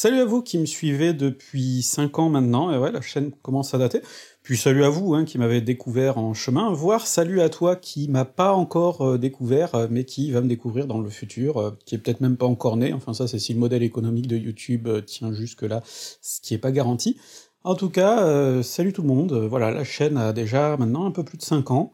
Salut 0.00 0.20
à 0.20 0.24
vous 0.24 0.42
qui 0.42 0.58
me 0.58 0.64
suivez 0.64 1.12
depuis 1.12 1.82
5 1.82 2.20
ans 2.20 2.28
maintenant, 2.28 2.72
et 2.72 2.78
ouais, 2.78 2.92
la 2.92 3.00
chaîne 3.00 3.32
commence 3.42 3.74
à 3.74 3.78
dater. 3.78 4.00
Puis 4.44 4.56
salut 4.56 4.84
à 4.84 4.88
vous 4.88 5.12
hein, 5.14 5.24
qui 5.24 5.38
m'avez 5.38 5.60
découvert 5.60 6.18
en 6.18 6.34
chemin, 6.34 6.70
voire 6.70 7.08
salut 7.08 7.40
à 7.40 7.48
toi 7.48 7.74
qui 7.74 8.06
m'a 8.08 8.24
pas 8.24 8.52
encore 8.52 9.00
euh, 9.04 9.18
découvert, 9.18 9.74
euh, 9.74 9.88
mais 9.90 10.04
qui 10.04 10.30
va 10.30 10.40
me 10.40 10.46
découvrir 10.46 10.86
dans 10.86 11.00
le 11.00 11.10
futur, 11.10 11.56
euh, 11.56 11.76
qui 11.84 11.96
est 11.96 11.98
peut-être 11.98 12.20
même 12.20 12.36
pas 12.36 12.46
encore 12.46 12.76
né, 12.76 12.92
enfin 12.92 13.12
ça 13.12 13.26
c'est 13.26 13.40
si 13.40 13.54
le 13.54 13.58
modèle 13.58 13.82
économique 13.82 14.28
de 14.28 14.36
YouTube 14.36 14.88
tient 15.04 15.32
jusque-là, 15.32 15.82
ce 15.84 16.40
qui 16.42 16.54
est 16.54 16.58
pas 16.58 16.70
garanti. 16.70 17.18
En 17.64 17.74
tout 17.74 17.90
cas, 17.90 18.62
salut 18.62 18.92
tout 18.92 19.02
le 19.02 19.08
monde, 19.08 19.32
voilà, 19.50 19.72
la 19.72 19.82
chaîne 19.82 20.16
a 20.16 20.32
déjà 20.32 20.76
maintenant 20.76 21.06
un 21.06 21.10
peu 21.10 21.24
plus 21.24 21.38
de 21.38 21.42
5 21.42 21.72
ans. 21.72 21.92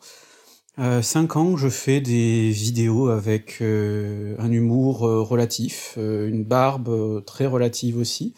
Euh, 0.80 1.02
5 1.02 1.36
ans 1.36 1.56
je 1.56 1.68
fais 1.68 2.00
des 2.00 2.50
vidéos 2.50 3.08
avec 3.08 3.58
euh, 3.60 4.34
un 4.40 4.50
humour 4.50 5.06
euh, 5.06 5.22
relatif, 5.22 5.94
euh, 5.98 6.28
une 6.28 6.42
barbe 6.42 7.24
très 7.24 7.46
relative 7.46 7.96
aussi, 7.96 8.34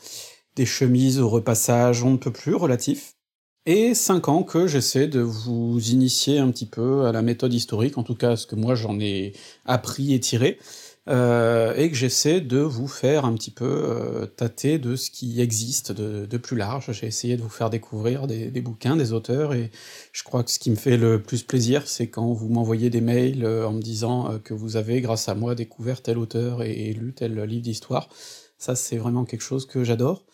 des 0.55 0.66
chemises 0.66 1.19
au 1.19 1.30
repassage 1.30 2.02
on 2.02 2.11
ne 2.11 2.16
peut 2.19 2.33
plus 2.33 2.55
relatif, 2.55 3.14
et 3.64 3.95
5 3.95 4.28
ans 4.28 4.42
que 4.42 4.66
j'essaie 4.66 5.09
de 5.09 5.20
vous 5.20 5.80
initier 5.91 6.38
un 6.38 6.51
petit 6.51 6.66
peu 6.66 7.06
à 7.06 7.12
la 7.12 7.23
méthode 7.23 7.55
historique, 7.55 7.97
en 7.97 8.02
tout 8.02 8.14
cas 8.14 8.37
ce 8.37 8.47
que 8.47 8.55
moi 8.55 8.75
j'en 8.75 9.00
ai 9.00 9.33
appris 9.64 10.12
et 10.12 10.20
tiré, 10.20 10.59
euh, 11.09 11.74
et 11.77 11.88
que 11.88 11.96
j'essaie 11.96 12.41
de 12.41 12.59
vous 12.59 12.88
faire 12.88 13.24
un 13.24 13.34
petit 13.34 13.51
peu 13.51 13.64
euh, 13.64 14.27
tâter 14.27 14.78
de 14.78 14.97
ce 14.97 15.10
qui 15.10 15.41
existe 15.41 15.92
de, 15.92 16.37
plus 16.37 16.56
large. 16.56 16.92
J'ai 16.92 17.06
essayé 17.06 17.37
de 17.37 17.42
vous 17.42 17.48
faire 17.48 17.70
découvrir 17.70 18.27
des, 18.27 18.51
bouquins, 18.60 18.97
des 18.97 19.12
auteurs, 19.12 19.55
et 19.55 19.70
je 20.12 20.23
crois 20.24 20.42
que 20.42 20.50
ce 20.50 20.59
qui 20.59 20.70
me 20.70 20.77
fait 20.77 20.97
le 20.97 21.23
plus 21.23 21.42
plaisir, 21.42 21.87
c'est 21.87 22.09
quand 22.09 22.33
vous 22.33 22.48
m'envoyez 22.48 22.91
des 22.91 23.00
mails 23.00 23.45
euh, 23.45 23.69
en 23.69 23.73
me 23.73 23.80
disant 23.80 24.33
euh, 24.33 24.38
que 24.38 24.55
vous 24.55 24.77
avez, 24.77 25.00
grâce 25.00 25.28
à 25.28 25.34
moi, 25.34 25.55
découvert 25.55 26.02
tel 26.02 26.19
auteur 26.19 26.62
et 26.62 26.92
lu 26.92 27.12
tel 27.12 27.41
livre 27.42 27.62
d'histoire. 27.62 28.09
Ça, 28.59 28.75
c'est 28.75 28.97
vraiment 28.97 29.25
quelque 29.25 29.42
chose 29.42 29.66
que 29.66 29.84
j'adore. 29.84 30.25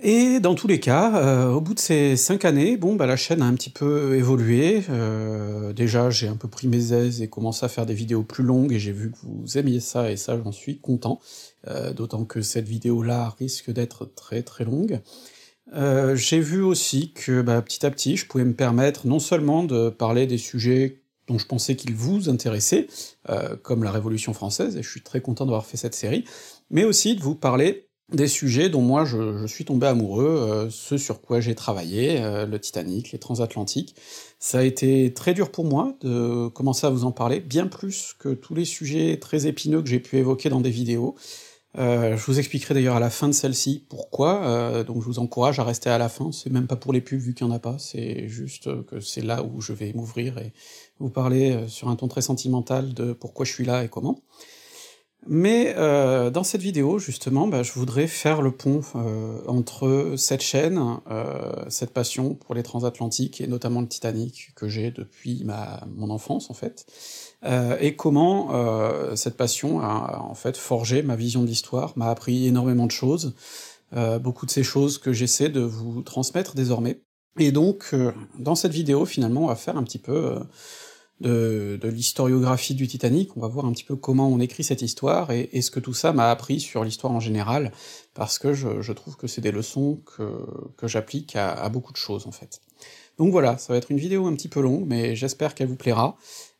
Et 0.00 0.38
dans 0.38 0.54
tous 0.54 0.68
les 0.68 0.78
cas, 0.78 1.16
euh, 1.16 1.50
au 1.50 1.60
bout 1.60 1.74
de 1.74 1.80
ces 1.80 2.16
cinq 2.16 2.44
années, 2.44 2.76
bon, 2.76 2.94
bah, 2.94 3.06
la 3.06 3.16
chaîne 3.16 3.42
a 3.42 3.46
un 3.46 3.54
petit 3.54 3.70
peu 3.70 4.14
évolué. 4.14 4.84
Euh, 4.90 5.72
déjà, 5.72 6.08
j'ai 6.08 6.28
un 6.28 6.36
peu 6.36 6.46
pris 6.46 6.68
mes 6.68 6.92
aises 6.92 7.20
et 7.20 7.28
commencé 7.28 7.66
à 7.66 7.68
faire 7.68 7.84
des 7.84 7.94
vidéos 7.94 8.22
plus 8.22 8.44
longues, 8.44 8.72
et 8.72 8.78
j'ai 8.78 8.92
vu 8.92 9.10
que 9.10 9.16
vous 9.24 9.58
aimiez 9.58 9.80
ça, 9.80 10.12
et 10.12 10.16
ça, 10.16 10.40
j'en 10.40 10.52
suis 10.52 10.78
content. 10.78 11.18
Euh, 11.66 11.92
D'autant 11.92 12.24
que 12.24 12.42
cette 12.42 12.68
vidéo-là 12.68 13.34
risque 13.40 13.72
d'être 13.72 14.04
très 14.14 14.42
très 14.42 14.64
longue. 14.64 15.00
Euh, 15.74 16.14
j'ai 16.14 16.40
vu 16.40 16.62
aussi 16.62 17.12
que 17.12 17.42
bah, 17.42 17.60
petit 17.60 17.84
à 17.84 17.90
petit, 17.90 18.16
je 18.16 18.26
pouvais 18.26 18.44
me 18.44 18.54
permettre 18.54 19.06
non 19.06 19.18
seulement 19.18 19.64
de 19.64 19.90
parler 19.90 20.28
des 20.28 20.38
sujets 20.38 21.02
dont 21.26 21.38
je 21.38 21.46
pensais 21.46 21.74
qu'ils 21.76 21.94
vous 21.94 22.28
intéressaient, 22.28 22.86
euh, 23.28 23.56
comme 23.56 23.82
la 23.82 23.90
Révolution 23.90 24.32
française, 24.32 24.76
et 24.76 24.82
je 24.82 24.88
suis 24.88 25.02
très 25.02 25.20
content 25.20 25.44
d'avoir 25.44 25.66
fait 25.66 25.76
cette 25.76 25.94
série, 25.94 26.24
mais 26.70 26.84
aussi 26.84 27.16
de 27.16 27.20
vous 27.20 27.34
parler 27.34 27.87
des 28.12 28.28
sujets 28.28 28.70
dont 28.70 28.80
moi 28.80 29.04
je, 29.04 29.46
suis 29.46 29.64
tombé 29.64 29.86
amoureux, 29.86 30.24
euh, 30.26 30.70
ce 30.70 30.96
sur 30.96 31.20
quoi 31.20 31.40
j'ai 31.40 31.54
travaillé, 31.54 32.20
euh, 32.20 32.46
le 32.46 32.58
Titanic, 32.58 33.12
les 33.12 33.18
transatlantiques. 33.18 33.94
Ça 34.38 34.58
a 34.58 34.62
été 34.62 35.12
très 35.12 35.34
dur 35.34 35.50
pour 35.50 35.64
moi 35.64 35.94
de 36.00 36.48
commencer 36.48 36.86
à 36.86 36.90
vous 36.90 37.04
en 37.04 37.12
parler, 37.12 37.40
bien 37.40 37.66
plus 37.66 38.14
que 38.18 38.30
tous 38.30 38.54
les 38.54 38.64
sujets 38.64 39.18
très 39.18 39.46
épineux 39.46 39.82
que 39.82 39.88
j'ai 39.88 40.00
pu 40.00 40.16
évoquer 40.16 40.48
dans 40.48 40.60
des 40.60 40.70
vidéos. 40.70 41.16
Euh, 41.76 42.16
je 42.16 42.24
vous 42.24 42.38
expliquerai 42.38 42.72
d'ailleurs 42.72 42.96
à 42.96 43.00
la 43.00 43.10
fin 43.10 43.28
de 43.28 43.32
celle-ci 43.32 43.84
pourquoi, 43.90 44.42
euh, 44.44 44.84
donc 44.84 45.02
je 45.02 45.06
vous 45.06 45.18
encourage 45.18 45.58
à 45.58 45.64
rester 45.64 45.90
à 45.90 45.98
la 45.98 46.08
fin, 46.08 46.32
c'est 46.32 46.50
même 46.50 46.66
pas 46.66 46.76
pour 46.76 46.94
les 46.94 47.02
pubs 47.02 47.20
vu 47.20 47.34
qu'il 47.34 47.46
y 47.46 47.50
en 47.50 47.52
a 47.52 47.58
pas, 47.58 47.78
c'est 47.78 48.26
juste 48.26 48.84
que 48.86 49.00
c'est 49.00 49.20
là 49.20 49.42
où 49.42 49.60
je 49.60 49.74
vais 49.74 49.92
m'ouvrir 49.92 50.38
et 50.38 50.54
vous 50.98 51.10
parler 51.10 51.68
sur 51.68 51.88
un 51.88 51.96
ton 51.96 52.08
très 52.08 52.22
sentimental 52.22 52.94
de 52.94 53.12
pourquoi 53.12 53.44
je 53.44 53.52
suis 53.52 53.66
là 53.66 53.84
et 53.84 53.88
comment. 53.88 54.22
Mais 55.30 55.74
euh, 55.76 56.30
dans 56.30 56.42
cette 56.42 56.62
vidéo, 56.62 56.98
justement, 56.98 57.48
bah, 57.48 57.62
je 57.62 57.72
voudrais 57.72 58.06
faire 58.06 58.40
le 58.40 58.50
pont 58.50 58.80
euh, 58.94 59.42
entre 59.46 60.14
cette 60.16 60.40
chaîne, 60.40 60.80
euh, 61.10 61.52
cette 61.68 61.92
passion 61.92 62.34
pour 62.34 62.54
les 62.54 62.62
transatlantiques, 62.62 63.42
et 63.42 63.46
notamment 63.46 63.82
le 63.82 63.88
Titanic, 63.88 64.52
que 64.56 64.68
j'ai 64.68 64.90
depuis 64.90 65.44
mon 65.96 66.08
enfance, 66.08 66.48
en 66.50 66.54
fait, 66.54 66.86
et 67.80 67.94
comment 67.94 68.48
cette 69.14 69.36
passion 69.36 69.80
a 69.80 70.20
en 70.22 70.34
fait 70.34 70.56
forgé 70.56 71.02
ma 71.02 71.14
vision 71.14 71.42
de 71.42 71.46
l'histoire, 71.46 71.92
m'a 71.96 72.08
appris 72.08 72.46
énormément 72.46 72.86
de 72.86 72.90
choses, 72.90 73.34
beaucoup 74.20 74.46
de 74.46 74.50
ces 74.50 74.64
choses 74.64 74.98
que 74.98 75.12
j'essaie 75.12 75.48
de 75.48 75.60
vous 75.60 76.02
transmettre 76.02 76.54
désormais. 76.54 77.02
Et 77.38 77.52
donc, 77.52 77.94
dans 78.38 78.54
cette 78.54 78.72
vidéo, 78.72 79.04
finalement, 79.04 79.44
on 79.44 79.48
va 79.48 79.56
faire 79.56 79.76
un 79.76 79.84
petit 79.84 79.98
peu... 79.98 80.38
de, 81.20 81.78
l'historiographie 81.82 82.74
du 82.74 82.86
Titanic, 82.86 83.36
on 83.36 83.40
va 83.40 83.48
voir 83.48 83.66
un 83.66 83.72
petit 83.72 83.84
peu 83.84 83.96
comment 83.96 84.28
on 84.28 84.40
écrit 84.40 84.64
cette 84.64 84.82
histoire 84.82 85.30
et, 85.30 85.60
ce 85.60 85.70
que 85.70 85.80
tout 85.80 85.94
ça 85.94 86.12
m'a 86.12 86.30
appris 86.30 86.60
sur 86.60 86.84
l'histoire 86.84 87.12
en 87.12 87.20
général, 87.20 87.72
parce 88.14 88.38
que 88.38 88.54
je, 88.54 88.92
trouve 88.92 89.16
que 89.16 89.26
c'est 89.26 89.40
des 89.40 89.52
leçons 89.52 90.00
que, 90.16 90.46
que 90.76 90.86
j'applique 90.86 91.36
à, 91.36 91.68
beaucoup 91.68 91.92
de 91.92 91.98
choses 91.98 92.26
en 92.26 92.32
fait. 92.32 92.60
Donc 93.18 93.32
voilà, 93.32 93.58
ça 93.58 93.72
va 93.72 93.78
être 93.78 93.90
une 93.90 93.98
vidéo 93.98 94.26
un 94.26 94.34
petit 94.34 94.48
peu 94.48 94.60
longue, 94.60 94.84
mais 94.86 95.16
j'espère 95.16 95.54
qu'elle 95.54 95.66
vous 95.66 95.76
plaira, 95.76 96.16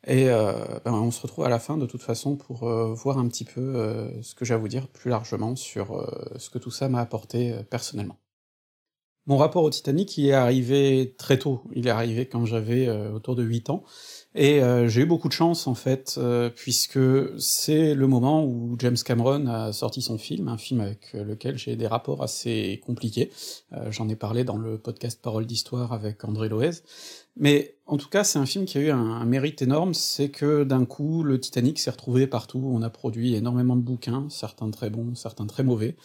et 0.06 0.28
euh, 0.28 0.52
ben, 0.84 0.92
on 0.92 1.10
se 1.10 1.20
retrouve 1.20 1.44
à 1.44 1.48
la 1.48 1.58
fin 1.58 1.76
de 1.76 1.86
toute 1.86 2.02
façon 2.02 2.36
pour 2.36 2.64
euh, 2.64 2.94
voir 2.94 3.18
un 3.18 3.28
petit 3.28 3.44
peu 3.44 3.60
euh, 3.60 4.22
ce 4.22 4.34
que 4.34 4.44
j'ai 4.44 4.54
à 4.54 4.56
vous 4.56 4.68
dire 4.68 4.88
plus 4.88 5.10
largement 5.10 5.54
sur 5.54 6.06
ce 6.36 6.50
que 6.50 6.58
tout 6.58 6.70
ça 6.70 6.88
m'a 6.88 7.00
apporté 7.00 7.54
personnellement. 7.70 8.16
Mon 9.28 9.36
rapport 9.36 9.62
au 9.62 9.68
Titanic, 9.68 10.16
il 10.16 10.28
est 10.28 10.32
arrivé 10.32 11.14
très 11.18 11.38
tôt. 11.38 11.60
Il 11.74 11.86
est 11.86 11.90
arrivé 11.90 12.24
quand 12.24 12.46
j'avais 12.46 12.88
euh, 12.88 13.12
autour 13.12 13.36
de 13.36 13.42
8 13.42 13.68
ans. 13.68 13.84
Et 14.34 14.62
euh, 14.62 14.88
j'ai 14.88 15.02
eu 15.02 15.06
beaucoup 15.06 15.28
de 15.28 15.34
chance, 15.34 15.66
en 15.66 15.74
fait, 15.74 16.14
euh, 16.16 16.48
puisque 16.48 16.98
c'est 17.38 17.94
le 17.94 18.06
moment 18.06 18.42
où 18.42 18.74
James 18.78 18.96
Cameron 18.96 19.46
a 19.46 19.74
sorti 19.74 20.00
son 20.00 20.16
film, 20.16 20.48
un 20.48 20.56
film 20.56 20.80
avec 20.80 21.12
lequel 21.12 21.58
j'ai 21.58 21.76
des 21.76 21.86
rapports 21.86 22.22
assez 22.22 22.80
compliqués. 22.86 23.30
J'en 23.90 24.08
ai 24.08 24.16
parlé 24.16 24.44
dans 24.44 24.56
le 24.56 24.78
podcast 24.78 25.20
Parole 25.20 25.44
d'Histoire 25.44 25.92
avec 25.92 26.24
André 26.24 26.48
Loez. 26.48 26.82
Mais 27.36 27.76
en 27.86 27.98
tout 27.98 28.08
cas, 28.08 28.24
c'est 28.24 28.38
un 28.38 28.46
film 28.46 28.64
qui 28.64 28.78
a 28.78 28.80
eu 28.80 28.90
un 28.90 29.24
mérite 29.26 29.60
énorme, 29.60 29.92
c'est 29.92 30.30
que 30.30 30.64
d'un 30.64 30.86
coup, 30.86 31.22
le 31.22 31.38
Titanic 31.38 31.78
s'est 31.78 31.90
retrouvé 31.90 32.26
partout. 32.26 32.62
On 32.64 32.80
a 32.80 32.88
produit 32.88 33.34
énormément 33.34 33.76
de 33.76 33.82
bouquins, 33.82 34.26
certains 34.30 34.70
très 34.70 34.88
bons, 34.88 35.14
certains 35.14 35.46
très 35.46 35.64
mauvais. 35.64 35.96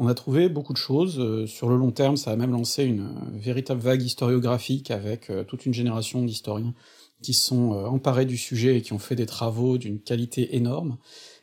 On 0.00 0.06
a 0.06 0.14
trouvé 0.14 0.48
beaucoup 0.48 0.72
de 0.72 0.78
choses. 0.78 1.18
euh, 1.18 1.46
sur 1.46 1.68
le 1.68 1.76
long 1.76 1.90
terme, 1.90 2.16
ça 2.16 2.30
a 2.30 2.36
même 2.36 2.52
lancé 2.52 2.84
une 2.84 3.00
euh, 3.00 3.30
véritable 3.32 3.80
vague 3.80 4.00
historiographique 4.00 4.92
avec 4.92 5.28
euh, 5.28 5.42
toute 5.42 5.66
une 5.66 5.74
génération 5.74 6.22
d'historiens 6.22 6.72
qui 7.20 7.34
sont 7.34 7.72
emparés 7.72 8.26
du 8.26 8.36
sujet 8.36 8.76
et 8.76 8.82
qui 8.82 8.92
ont 8.92 9.00
fait 9.00 9.16
des 9.16 9.26
travaux 9.26 9.76
d'une 9.76 9.98
qualité 9.98 10.54
énorme. 10.54 10.98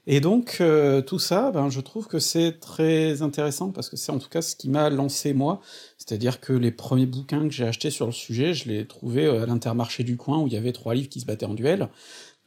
Et 0.07 0.21
donc, 0.21 0.59
euh, 0.61 1.01
tout 1.01 1.19
ça, 1.19 1.51
ben, 1.51 1.69
je 1.69 1.81
trouve 1.81 2.07
que 2.07 2.17
c'est 2.17 2.61
très 2.61 3.21
intéressant 3.21 3.71
parce 3.71 3.89
que 3.89 3.97
c'est 3.97 4.13
en 4.13 4.19
tout 4.19 4.29
cas 4.29 4.41
ce 4.41 4.55
qui 4.55 4.69
m'a 4.69 4.89
lancé 4.89 5.33
moi. 5.33 5.59
C'est-à-dire 5.97 6.39
que 6.39 6.53
les 6.53 6.72
premiers 6.72 7.07
bouquins 7.07 7.45
que 7.45 7.53
j'ai 7.53 7.66
achetés 7.66 7.89
sur 7.89 8.05
le 8.05 8.13
sujet, 8.13 8.53
je 8.53 8.69
les 8.69 8.87
trouvais 8.87 9.27
à 9.27 9.45
l'intermarché 9.45 10.05
du 10.05 10.16
coin 10.16 10.39
où 10.41 10.47
il 10.47 10.53
y 10.53 10.57
avait 10.57 10.72
trois 10.72 10.95
livres 10.95 11.09
qui 11.09 11.19
se 11.19 11.25
battaient 11.25 11.45
en 11.45 11.55
duel. 11.55 11.89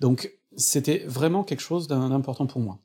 Donc, 0.01 0.33
c'était 0.57 1.05
vraiment 1.07 1.45
quelque 1.45 1.61
chose 1.61 1.87
d'im- 1.87 2.09
d'important 2.09 2.47
pour 2.47 2.63
moi. 2.63 2.79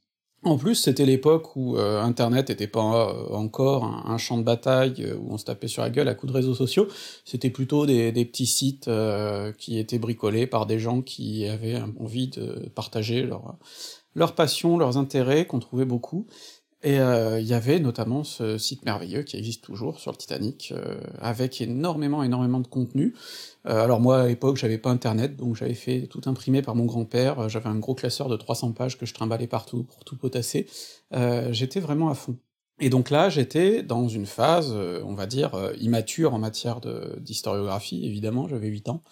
En 0.46 0.58
plus, 0.58 0.76
c'était 0.76 1.06
l'époque 1.06 1.56
où 1.56 1.78
euh, 1.78 2.02
Internet 2.02 2.50
n'était 2.50 2.68
pas 2.68 3.10
euh, 3.10 3.34
encore 3.34 3.86
un, 3.86 4.18
champ 4.18 4.38
de 4.38 4.44
bataille 4.44 4.96
euh, 5.00 5.16
où 5.16 5.32
on 5.32 5.38
se 5.38 5.46
tapait 5.46 5.70
sur 5.70 5.84
la 5.84 5.90
gueule 5.90 6.10
à 6.10 6.16
coups 6.16 6.34
de 6.34 6.38
réseaux 6.38 6.54
sociaux. 6.54 6.88
C'était 7.24 7.50
plutôt 7.50 7.86
des, 7.86 8.12
petits 8.26 8.46
sites 8.46 8.90
qui 9.58 9.80
étaient 9.80 10.00
bricolés 10.00 10.46
par 10.46 10.66
des 10.66 10.80
gens 10.80 11.02
qui 11.02 11.48
avaient 11.48 11.82
envie 12.00 12.28
de 12.28 12.70
partager 12.76 13.24
leur, 13.24 13.56
leur 14.16 14.36
passion, 14.36 14.78
leurs 14.78 14.98
intérêts, 14.98 15.46
qu'on 15.46 15.60
trouvait 15.60 15.86
beaucoup. 15.86 16.28
Et 16.84 17.00
euh, 17.00 17.40
il 17.40 17.48
y 17.48 17.54
avait 17.54 17.80
notamment 17.80 18.26
ce 18.26 18.58
site 18.58 18.84
merveilleux 18.84 19.24
qui 19.24 19.38
existe 19.38 19.64
toujours 19.64 20.00
sur 20.00 20.12
le 20.12 20.18
Titanic, 20.18 20.74
euh, 20.76 21.00
avec 21.20 21.62
énormément, 21.62 22.24
énormément 22.24 22.60
de 22.60 22.68
contenu. 22.68 23.16
Euh, 23.66 23.82
alors 23.82 24.02
moi, 24.02 24.22
à 24.22 24.28
l'époque, 24.28 24.58
j'avais 24.58 24.78
pas 24.78 24.90
internet, 24.90 25.38
donc 25.38 25.56
j'avais 25.56 25.76
fait 25.76 26.08
tout 26.08 26.22
imprimer 26.26 26.62
par 26.62 26.76
mon 26.76 26.84
grand-père, 26.84 27.48
j'avais 27.48 27.70
un 27.70 27.80
gros 27.80 27.96
classeur 27.96 28.28
de 28.28 28.36
300 28.36 28.74
pages 28.74 28.98
que 28.98 29.06
je 29.06 29.14
trimballais 29.14 29.48
partout 29.48 29.84
pour 29.84 30.04
tout 30.04 30.18
potasser. 30.18 30.68
Euh, 31.14 31.54
j'étais 31.54 31.80
vraiment 31.80 32.10
à 32.10 32.16
fond. 32.16 32.38
Et 32.82 32.90
donc 32.90 33.10
là, 33.10 33.30
j'étais 33.30 33.82
dans 33.82 34.10
une 34.10 34.26
phase, 34.26 34.74
euh, 34.76 35.02
on 35.06 35.14
va 35.14 35.26
dire, 35.26 35.52
immature 35.80 36.34
en 36.34 36.40
matière 36.40 36.82
d'historiographie, 37.20 38.06
évidemment, 38.06 38.50
j'avais 38.50 38.68
8 38.68 38.90
ans, 38.90 39.04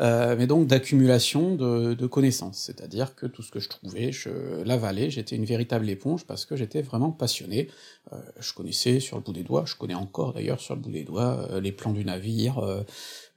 euh, 0.00 0.36
mais 0.38 0.46
donc 0.46 0.66
d'accumulation 0.68 1.56
de, 1.56 1.94
de 1.94 2.06
connaissances, 2.06 2.58
c'est-à-dire 2.58 3.14
que 3.14 3.26
tout 3.26 3.42
ce 3.42 3.50
que 3.50 3.58
je 3.58 3.68
trouvais, 3.68 4.12
je 4.12 4.62
l'avalais, 4.62 5.10
j'étais 5.10 5.34
une 5.36 5.44
véritable 5.44 5.88
éponge 5.90 6.24
parce 6.24 6.44
que 6.44 6.54
j'étais 6.56 6.82
vraiment 6.82 7.10
passionné. 7.10 7.68
Euh, 8.12 8.16
je 8.38 8.52
connaissais 8.52 9.00
sur 9.00 9.16
le 9.16 9.22
bout 9.22 9.32
des 9.32 9.42
doigts, 9.42 9.64
je 9.66 9.74
connais 9.74 9.94
encore 9.94 10.32
d'ailleurs 10.34 10.60
sur 10.60 10.74
le 10.76 10.80
bout 10.80 10.90
des 10.90 11.04
doigts 11.04 11.48
euh, 11.50 11.60
les 11.60 11.72
plans 11.72 11.92
du 11.92 12.04
navire, 12.04 12.58
euh, 12.58 12.82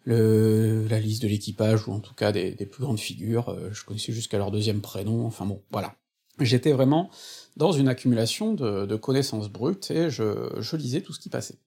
le, 0.04 0.88
la 0.88 1.00
liste 1.00 1.24
de 1.24 1.28
l'équipage 1.28 1.88
ou 1.88 1.94
en 1.94 2.00
tout 2.00 2.14
cas 2.14 2.32
des, 2.32 2.52
des 2.52 2.66
plus 2.66 2.84
grandes 2.84 3.00
figures. 3.00 3.56
je 3.72 3.84
connaissais 3.84 4.14
jusqu'à 4.14 4.38
leur 4.38 4.52
deuxième 4.52 4.82
prénom. 4.82 5.26
Enfin 5.26 5.46
bon, 5.46 5.62
voilà. 5.72 5.96
J'étais 6.40 6.72
vraiment 6.72 7.10
dans 7.58 7.72
une 7.72 7.88
accumulation 7.88 8.54
de, 8.54 8.86
de 8.86 8.96
connaissances 8.96 9.50
brutes 9.50 9.92
et 9.92 10.10
je, 10.10 10.50
je 10.60 10.76
lisais 10.76 11.02
tout 11.02 11.14
ce 11.14 11.20
qui 11.20 11.30
passait. 11.30 11.60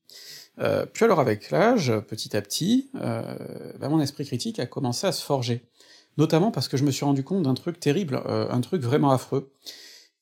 Euh, 0.61 0.87
puis 0.87 1.05
alors 1.05 1.21
avec 1.21 1.51
l'âge, 1.51 1.93
petit 2.09 2.37
à 2.37 2.43
petit, 2.43 2.91
euh, 2.97 3.37
bah, 3.79 3.89
mon 3.89 4.01
esprit 4.01 4.25
critique 4.25 4.59
a 4.59 4.67
commencé 4.67 5.07
à 5.07 5.13
se 5.13 5.23
forger. 5.23 5.65
Notamment 6.17 6.53
parce 6.53 6.69
que 6.69 6.77
je 6.77 6.85
me 6.85 6.93
suis 6.93 7.05
rendu 7.05 7.25
compte 7.25 7.43
d'un 7.43 7.55
truc 7.55 7.81
terrible, 7.81 8.23
euh, 8.27 8.49
un 8.51 8.61
truc 8.61 8.83
vraiment 8.83 9.11
affreux. 9.11 9.53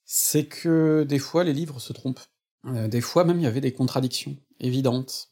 C'est 0.05 0.46
que 0.46 1.05
des 1.06 1.19
fois 1.19 1.44
les 1.44 1.52
livres 1.52 1.81
se 1.81 1.93
trompent. 1.93 2.20
Heu, 2.67 2.88
des 2.88 3.00
fois 3.00 3.25
même, 3.25 3.38
il 3.40 3.43
y 3.43 3.46
avait 3.46 3.61
des 3.61 3.73
contradictions 3.73 4.37
évidentes. 4.61 5.29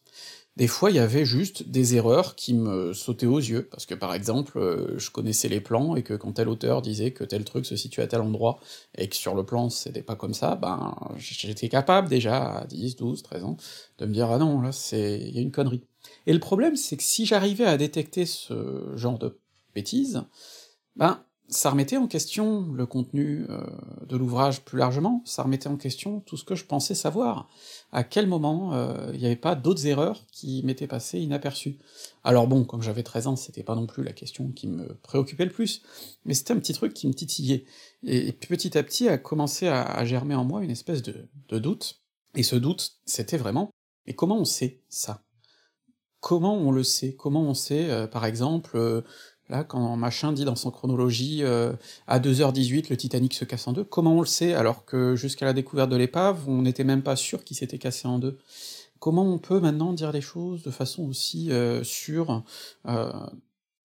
Des 0.61 0.67
fois, 0.67 0.91
il 0.91 0.97
y 0.97 0.99
avait 0.99 1.25
juste 1.25 1.71
des 1.71 1.97
erreurs 1.97 2.35
qui 2.37 2.53
me 2.53 2.93
sautaient 2.93 3.25
aux 3.25 3.39
yeux, 3.39 3.67
parce 3.71 3.87
que 3.87 3.95
par 3.95 4.13
exemple, 4.13 4.59
heu, 4.59 4.95
je 4.99 5.11
connaissais 5.11 5.49
les 5.49 5.63
plans 5.63 5.97
et 5.97 6.03
que 6.03 6.13
quand 6.13 6.33
tel 6.33 6.51
auteur 6.51 6.83
disait 6.83 7.13
que 7.13 7.25
tel 7.25 7.45
truc 7.45 7.65
se 7.65 7.77
situe 7.77 8.03
à 8.03 8.07
tel 8.07 8.21
endroit 8.21 8.61
et 8.99 9.09
que 9.09 9.17
sur 9.17 9.35
le 9.35 9.43
plan 9.47 9.71
c'était 9.71 10.03
pas 10.03 10.17
comme 10.17 10.35
ça, 10.35 10.57
ben, 10.57 10.95
j'étais 11.17 11.71
capable 11.71 12.11
déjà 12.11 12.59
à 12.59 12.67
10-12-13 12.67 13.43
ans 13.45 13.57
de 13.97 14.05
me 14.05 14.13
dire: 14.13 14.31
«Ah 14.31 14.37
non, 14.37 14.61
là 14.61 14.71
c'est 14.71 15.19
il 15.21 15.35
y 15.35 15.39
a 15.39 15.41
une 15.41 15.51
connerie». 15.51 15.83
Et 16.27 16.35
le 16.35 16.41
problème, 16.41 16.77
c'est 16.77 16.99
que 16.99 17.03
si 17.03 17.25
j'arrivais 17.25 17.65
à 17.65 17.79
détecter 17.79 18.27
ce 18.27 18.93
genre 18.97 19.19
de 19.19 19.39
bêtises, 19.75 20.25
ben, 20.97 21.25
ça 21.51 21.71
remettait 21.71 21.97
en 21.97 22.07
question 22.07 22.73
le 22.73 22.87
contenu, 22.87 23.45
heu, 23.51 23.67
de 24.07 24.17
l'ouvrage 24.17 24.63
plus 24.65 24.79
largement, 24.79 25.23
ça 25.25 25.43
remettait 25.43 25.69
en 25.69 25.77
question 25.77 26.21
tout 26.21 26.37
ce 26.37 26.45
que 26.45 26.55
je 26.55 26.65
pensais 26.65 26.95
savoir. 26.95 27.49
À 27.93 28.05
quel 28.05 28.27
moment, 28.29 28.73
heu, 28.75 29.11
il 29.15 29.21
y 29.21 29.27
avait 29.27 29.37
pas 29.37 29.57
d'autres 29.57 29.87
erreurs 29.87 30.25
qui 30.33 30.63
m'étaient 30.65 30.87
passées 30.87 31.19
inaperçues? 31.19 31.79
Alors 32.25 32.47
bon, 32.47 32.65
comme 32.65 32.83
j'avais 32.83 33.03
13 33.03 33.27
ans, 33.27 33.37
c'était 33.37 33.65
pas 33.65 33.75
non 33.75 33.87
plus 33.87 34.05
la 34.05 34.13
question 34.13 34.53
qui 34.53 34.69
me 34.69 34.95
préoccupait 35.03 35.45
le 35.45 35.51
plus, 35.51 35.83
mais 36.25 36.35
c'était 36.35 36.53
un 36.53 36.59
petit 36.59 36.73
truc 36.73 36.95
qui 36.95 37.09
me 37.09 37.15
titillait. 37.15 37.65
Et 38.05 38.33
petit 38.33 38.79
à 38.79 38.83
petit 38.83 39.09
a 39.09 39.19
commencé 39.19 39.67
à 39.69 40.05
germer 40.05 40.37
en 40.37 40.45
moi 40.45 40.63
une 40.63 40.71
espèce 40.71 41.03
de 41.03 41.59
doute, 41.59 42.01
et 42.37 42.43
ce 42.45 42.57
doute, 42.57 43.01
c'était 43.07 43.37
vraiment: 43.39 43.71
«Mais 44.07 44.15
comment 44.15 44.39
on 44.39 44.45
sait 44.45 44.81
ça? 44.89 45.25
Comment 46.21 46.55
on 46.57 46.71
le 46.71 46.83
sait? 46.83 47.15
Comment 47.15 47.43
on 47.43 47.55
sait, 47.55 47.91
heu, 47.91 48.07
par 48.07 48.27
exemple, 48.27 49.03
là, 49.51 49.65
quand 49.65 49.97
machin 49.97 50.33
dit 50.33 50.45
dans 50.45 50.57
son 50.57 50.71
chronologie, 50.71 51.43
heu: 51.43 51.77
«À 52.07 52.19
02:18, 52.21 52.89
le 52.91 52.97
Titanic 52.97 53.35
se 53.35 53.45
casse 53.45 53.69
en 53.69 53.73
2», 53.73 53.85
comment 53.85 54.15
on 54.17 54.21
le 54.21 54.27
sait, 54.27 54.55
alors 54.55 54.85
que 54.87 55.17
jusqu'à 55.17 55.47
la 55.47 55.53
découverte 55.53 55.91
de 55.91 55.97
l'épave, 55.97 56.49
on 56.49 56.63
n'était 56.63 56.85
même 56.85 57.03
pas 57.03 57.17
sûr 57.17 57.45
qu'il 57.45 57.57
s'était 57.57 57.79
cassé 57.79 58.09
en 58.09 58.19
2? 58.19 58.39
Comment 59.01 59.25
on 59.25 59.39
peut 59.39 59.61
maintenant 59.61 59.93
dire 59.95 60.13
les 60.13 60.21
choses 60.23 60.63
de 60.63 60.71
façon 60.71 61.05
aussi, 61.09 61.49
heu, 61.53 61.85
sûre? 61.85 62.45
Heu, 62.89 63.11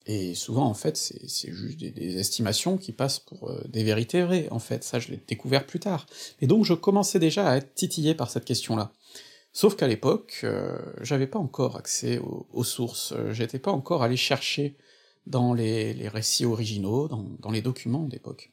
et 0.07 0.35
souvent 0.35 0.65
en 0.67 0.73
fait, 0.75 0.97
c'est 0.97 1.51
juste 1.53 1.79
des 1.79 2.17
estimations 2.19 2.77
qui 2.77 2.91
passent 2.93 3.19
pour, 3.19 3.49
heu, 3.51 3.63
des 3.69 3.83
vérités 3.83 4.23
vraies, 4.23 4.47
en 4.51 4.59
fait, 4.59 4.83
ça 4.83 4.99
je 4.99 5.09
l'ai 5.11 5.21
découvert 5.27 5.65
plus 5.67 5.79
tard. 5.79 6.05
Et 6.41 6.47
donc 6.47 6.65
je 6.65 6.73
commençais 6.75 7.19
déjà 7.19 7.47
à 7.49 7.57
être 7.57 7.73
titillé 7.75 8.15
par 8.15 8.29
cette 8.31 8.45
question-là. 8.45 8.91
Sauf 9.53 9.75
qu'à 9.77 9.87
l'époque, 9.87 10.45
j'avais 11.01 11.27
pas 11.27 11.39
encore 11.39 11.77
accès 11.77 12.19
aux 12.19 12.47
aux 12.53 12.63
sources, 12.65 13.13
j'étais 13.31 13.59
pas 13.59 13.71
encore 13.71 14.03
allé 14.03 14.17
chercher 14.17 14.77
dans 15.27 15.53
les 15.53 16.07
récits 16.09 16.45
originaux, 16.45 17.07
dans 17.07 17.51
les 17.51 17.61
documents 17.61 18.03
d'époque. 18.03 18.51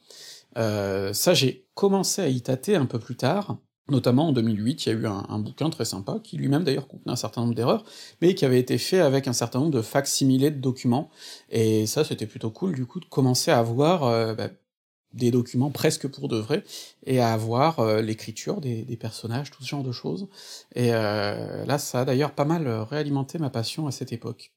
Heu, 0.58 1.12
ça 1.14 1.34
j'ai 1.34 1.66
commencé 1.74 2.22
à 2.22 2.28
y 2.28 2.42
tâter 2.42 2.76
un 2.76 2.86
peu 2.86 2.98
plus 3.00 3.16
tard, 3.16 3.58
notamment 3.90 4.28
en 4.28 4.32
2008, 4.32 4.86
il 4.86 4.88
y 4.90 4.92
a 4.92 4.98
eu 4.98 5.06
un 5.06 5.38
bouquin 5.40 5.70
très 5.70 5.84
sympa, 5.86 6.20
qui 6.24 6.36
lui-même 6.38 6.64
d'ailleurs 6.64 6.88
contenait 6.88 7.12
un 7.12 7.16
certain 7.16 7.42
nombre 7.42 7.54
d'erreurs, 7.54 7.84
mais 8.22 8.34
qui 8.34 8.44
avait 8.46 8.60
été 8.60 8.78
fait 8.78 9.00
avec 9.00 9.28
un 9.28 9.32
certain 9.34 9.60
nombre 9.60 9.72
de 9.72 9.82
fac-similés 9.82 10.50
de 10.52 10.60
documents, 10.60 11.10
et 11.50 11.86
ça 11.86 12.04
c'était 12.04 12.26
plutôt 12.26 12.50
cool 12.50 12.74
du 12.74 12.86
coup 12.86 13.00
de 13.00 13.06
commencer 13.06 13.50
à 13.52 13.62
voir, 13.62 14.04
heu, 14.06 14.34
bah, 14.34 14.48
des 15.14 15.30
documents 15.32 15.70
presque 15.70 16.08
pour 16.08 16.28
de 16.28 16.36
vrai, 16.38 16.64
et 17.06 17.20
à 17.20 17.36
voir, 17.36 17.80
heu, 17.80 18.00
l'écriture 18.02 18.60
des 18.62 18.84
des 18.84 18.96
personnages, 18.98 19.50
tout 19.52 19.62
ce 19.64 19.68
genre 19.68 19.84
de 19.84 19.92
choses. 19.92 20.28
Et 20.76 20.90
là 20.90 21.78
ça 21.78 22.00
a 22.02 22.04
d'ailleurs 22.06 22.34
pas 22.34 22.44
mal, 22.46 22.68
réalimenté 22.68 23.38
ma 23.38 23.50
passion 23.50 23.86
à 23.88 23.92
cette 23.92 24.12
époque. 24.12 24.50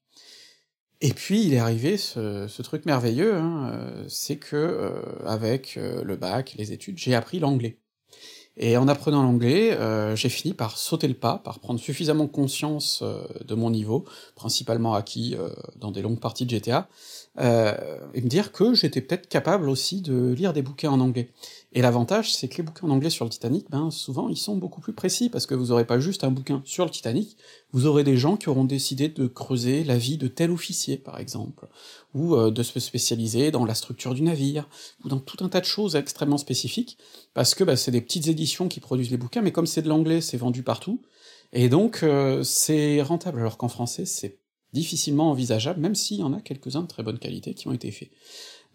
Et 1.06 1.13
puis 1.13 1.44
il 1.44 1.54
est 1.54 1.60
arrivé 1.60 1.98
ce 1.98 2.62
truc 2.63 2.88
merveilleux, 2.88 3.36
hein, 3.36 3.69
heu, 3.74 4.06
c'est 4.07 4.38
que, 4.38 4.56
heu, 4.56 4.92
avec, 5.28 5.78
heu, 5.78 6.02
le 6.04 6.16
bac, 6.16 6.56
les 6.57 6.72
études, 6.72 6.98
j'ai 6.98 7.13
appris 7.13 7.38
l'anglais. 7.38 7.78
Et 8.57 8.75
en 8.78 8.88
apprenant 8.88 9.24
l'anglais, 9.24 9.78
j'ai 10.16 10.30
fini 10.30 10.54
par 10.54 10.78
sauter 10.78 11.07
le 11.07 11.13
pas, 11.13 11.40
par 11.44 11.60
prendre 11.60 11.80
suffisamment 11.80 12.28
conscience, 12.28 13.04
de 13.46 13.56
mon 13.56 13.69
niveau, 13.69 14.06
principalement 14.36 14.94
acquis, 14.96 15.36
dans 15.78 15.92
des 15.92 16.02
longues 16.02 16.19
parties 16.22 16.46
de 16.46 16.52
GTA, 16.52 16.88
et 17.40 18.22
me 18.22 18.28
dire 18.30 18.54
que 18.54 18.74
j'étais 18.74 19.02
peut-être 19.02 19.28
capable 19.28 19.69
aussi 19.69 20.02
de 20.02 20.34
lire 20.34 20.54
des 20.54 20.62
bouquins 20.62 20.92
en 20.92 21.02
anglais. 21.02 21.31
Et 21.77 21.81
l'avantage, 21.81 22.33
c'est 22.33 22.48
que 22.48 22.56
les 22.56 22.63
bouquins 22.63 22.88
en 22.88 22.89
anglais 22.89 23.10
sur 23.10 23.25
le 23.25 23.30
Titanic, 23.30 23.69
ben, 23.69 23.92
souvent 23.92 24.30
ils 24.30 24.38
sont 24.38 24.56
beaucoup 24.56 24.80
plus 24.80 24.94
précis, 24.94 25.30
parce 25.30 25.45
que 25.45 25.54
vous 25.54 25.74
aurez 25.74 25.86
pas 25.86 26.00
juste 26.00 26.24
un 26.24 26.31
bouquin 26.31 26.62
sur 26.63 26.86
le 26.86 26.89
Titanic, 26.89 27.36
vous 27.74 27.86
aurez 27.86 28.06
des 28.06 28.16
gens 28.16 28.38
qui 28.38 28.48
auront 28.48 28.63
décidé 28.63 29.10
de 29.10 29.27
creuser 29.27 29.83
la 29.83 29.98
vie 29.98 30.18
de 30.18 30.30
tel 30.30 30.51
officier, 30.51 30.95
par 30.95 31.19
exemple, 31.19 31.68
ou, 32.13 32.36
heu, 32.36 32.50
de 32.50 32.63
se 32.63 32.80
spécialiser 32.80 33.51
dans 33.51 33.66
la 33.66 33.75
structure 33.75 34.13
du 34.13 34.22
navire, 34.22 34.69
ou 35.04 35.10
dans 35.10 35.19
tout 35.19 35.44
un 35.44 35.50
tas 35.50 35.60
de 35.60 35.66
choses 35.66 35.98
extrêmement 35.98 36.38
spécifiques, 36.38 36.98
parce 37.33 37.54
que, 37.56 37.66
bah, 37.66 37.75
c'est 37.75 37.92
des 37.92 38.00
petites 38.00 38.30
éditions 38.30 38.69
qui 38.69 38.80
produisent 38.80 39.12
les 39.12 39.18
bouquins, 39.18 39.42
mais 39.42 39.51
comme 39.51 39.68
c'est 39.68 39.81
de 39.81 39.89
l'anglais, 39.89 40.21
c'est 40.21 40.38
vendu 40.38 40.63
partout, 40.63 41.01
et 41.51 41.68
donc 41.68 42.04
heu, 42.04 42.42
c'est 42.45 43.01
rentable, 43.01 43.42
alors 43.42 43.57
qu'en 43.57 43.68
français, 43.68 44.06
c'est 44.06 44.39
difficilement 44.71 45.30
envisageable, 45.30 45.81
même 45.81 45.95
s'il 45.95 46.19
y 46.19 46.24
en 46.24 46.31
a 46.31 46.39
quelques-uns 46.39 46.83
de 46.83 46.88
très 46.88 47.04
bonne 47.04 47.19
qualité 47.19 47.54
qui 47.54 47.68
ont 47.68 47.74
été 47.74 47.92
faits. 47.92 48.12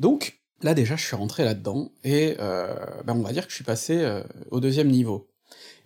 Donc, 0.00 0.39
là 0.62 0.74
déjà 0.74 0.96
je 0.96 1.04
suis 1.04 1.16
rentré 1.16 1.44
là-dedans, 1.44 1.92
et 2.04 2.32
heu, 2.40 2.66
bah, 3.04 3.14
on 3.16 3.22
va 3.22 3.32
dire 3.32 3.44
que 3.46 3.50
je 3.50 3.56
suis 3.56 3.64
passé, 3.64 3.98
heu, 3.98 4.24
au 4.50 4.60
2e 4.60 4.88
niveau. 4.90 5.28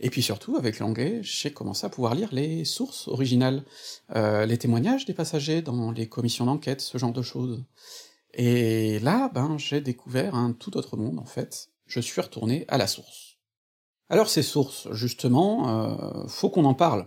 Et 0.00 0.10
puis 0.10 0.22
surtout, 0.22 0.56
avec 0.56 0.78
l'anglais, 0.80 1.20
j'ai 1.22 1.52
commencé 1.52 1.86
à 1.86 1.90
pouvoir 1.90 2.14
lire 2.14 2.30
les 2.32 2.64
sources 2.64 3.08
originales, 3.08 3.64
heu, 4.16 4.44
les 4.46 4.58
témoignages 4.58 5.04
des 5.06 5.14
passagers 5.14 5.62
dans 5.62 5.92
les 5.92 6.08
commissions 6.08 6.46
d'enquête, 6.46 6.80
ce 6.80 6.98
genre 6.98 7.12
de 7.12 7.22
choses. 7.22 7.64
Et 8.34 8.98
là, 9.00 9.30
ben, 9.34 9.56
j'ai 9.58 9.80
découvert 9.80 10.34
un 10.34 10.52
tout 10.52 10.76
autre 10.76 10.96
monde 10.96 11.18
en 11.18 11.26
fait, 11.26 11.70
je 11.86 12.00
suis 12.00 12.20
retourné 12.20 12.64
à 12.68 12.78
la 12.78 12.86
source. 12.88 13.36
Alors 14.10 14.28
ces 14.30 14.42
sources, 14.42 14.88
justement, 14.92 15.88
heu, 16.24 16.28
faut 16.28 16.50
qu'on 16.50 16.64
en 16.66 16.74
parle. 16.74 17.06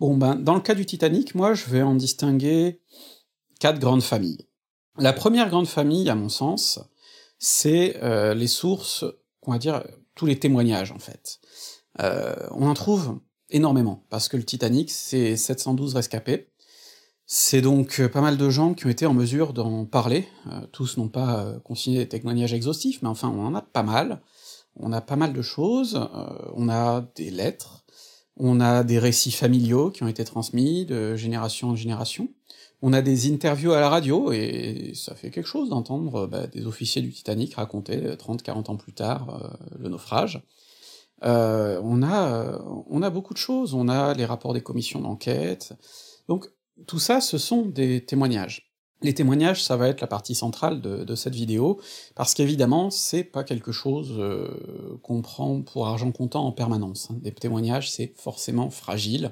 Bon 0.00 0.16
ben, 0.16 0.36
dans 0.36 0.54
le 0.54 0.60
cas 0.60 0.74
du 0.74 0.86
Titanic, 0.86 1.34
moi 1.34 1.54
je 1.54 1.66
vais 1.66 1.82
en 1.82 1.94
distinguer 1.94 2.80
4 3.60 3.80
grandes 3.80 4.02
familles. 4.02 4.46
La 4.98 5.12
1re 5.12 5.48
grande 5.50 5.68
famille, 5.68 6.10
à 6.10 6.14
mon 6.16 6.28
sens, 6.28 6.80
c'est, 7.38 7.96
heu, 8.02 8.32
les 8.34 8.46
sources, 8.48 9.04
on 9.42 9.52
va 9.52 9.58
dire, 9.58 9.84
tous 10.14 10.26
les 10.26 10.38
témoignages 10.38 10.92
en 10.92 10.98
fait. 10.98 11.40
Heu, 12.00 12.34
on 12.52 12.68
en 12.68 12.74
trouve 12.74 13.20
énormément, 13.50 14.04
parce 14.10 14.28
que 14.28 14.36
le 14.36 14.44
Titanic, 14.44 14.90
c'est 14.90 15.36
712 15.36 15.94
rescapés, 15.94 16.50
c'est 17.26 17.60
donc, 17.60 18.00
heu, 18.00 18.08
pas 18.10 18.20
mal 18.20 18.36
de 18.36 18.50
gens 18.50 18.74
qui 18.74 18.86
ont 18.86 18.90
été 18.90 19.06
en 19.06 19.14
mesure 19.14 19.52
d'en 19.52 19.84
parler, 19.84 20.28
tous 20.72 20.96
n'ont 20.96 21.08
pas, 21.08 21.54
consigné 21.64 21.98
des 21.98 22.08
témoignages 22.08 22.54
exhaustifs, 22.54 23.02
mais 23.02 23.08
enfin 23.08 23.28
on 23.28 23.46
en 23.46 23.54
a 23.54 23.62
pas 23.62 23.82
mal, 23.82 24.22
on 24.76 24.92
a 24.92 25.00
pas 25.00 25.16
mal 25.16 25.32
de 25.32 25.42
choses, 25.42 26.00
on 26.54 26.68
a 26.68 27.02
des 27.16 27.30
lettres, 27.30 27.84
on 28.36 28.60
a 28.60 28.84
des 28.84 28.98
récits 28.98 29.32
familiaux 29.32 29.90
qui 29.90 30.04
ont 30.04 30.08
été 30.08 30.24
transmis 30.24 30.86
de 30.86 31.16
génération 31.16 31.70
en 31.70 31.76
génération, 31.76 32.28
on 32.82 32.92
a 32.92 33.02
des 33.02 33.30
interviews 33.32 33.72
à 33.72 33.80
la 33.80 33.88
radio, 33.88 34.32
et 34.32 34.92
ça 34.94 35.14
fait 35.14 35.30
quelque 35.30 35.46
chose 35.46 35.68
d'entendre, 35.70 36.26
bah, 36.26 36.46
des 36.46 36.66
officiers 36.66 37.02
du 37.02 37.12
Titanic 37.12 37.54
raconter 37.54 38.16
30-40 38.16 38.70
ans 38.70 38.76
plus 38.76 38.92
tard, 38.92 39.40
heu, 39.42 39.76
le 39.78 39.88
naufrage. 39.88 40.42
On 41.22 42.02
a, 42.02 42.60
on 42.88 43.02
a 43.02 43.10
beaucoup 43.10 43.34
de 43.34 43.38
choses, 43.38 43.74
on 43.74 43.88
a 43.88 44.14
les 44.14 44.24
rapports 44.24 44.54
des 44.54 44.62
commissions 44.62 45.00
d'enquête, 45.00 45.74
donc 46.28 46.48
tout 46.86 47.00
ça, 47.00 47.20
ce 47.20 47.38
sont 47.38 47.62
des 47.66 48.04
témoignages. 48.04 48.67
Les 49.00 49.14
témoignages, 49.14 49.62
ça 49.62 49.76
va 49.76 49.88
être 49.88 50.00
la 50.00 50.08
partie 50.08 50.34
centrale 50.34 50.80
de 50.80 51.14
cette 51.14 51.34
vidéo, 51.34 51.80
parce 52.16 52.34
qu'évidemment, 52.34 52.90
c'est 52.90 53.22
pas 53.22 53.44
quelque 53.44 53.70
chose, 53.70 54.10
heu, 54.18 54.98
qu'on 55.04 55.22
prend 55.22 55.62
pour 55.62 55.86
argent 55.86 56.10
comptant 56.10 56.44
en 56.44 56.50
permanence, 56.50 57.08
hein. 57.10 57.16
Des 57.22 57.30
témoignages, 57.30 57.92
c'est 57.92 58.12
forcément 58.16 58.70
fragile, 58.70 59.30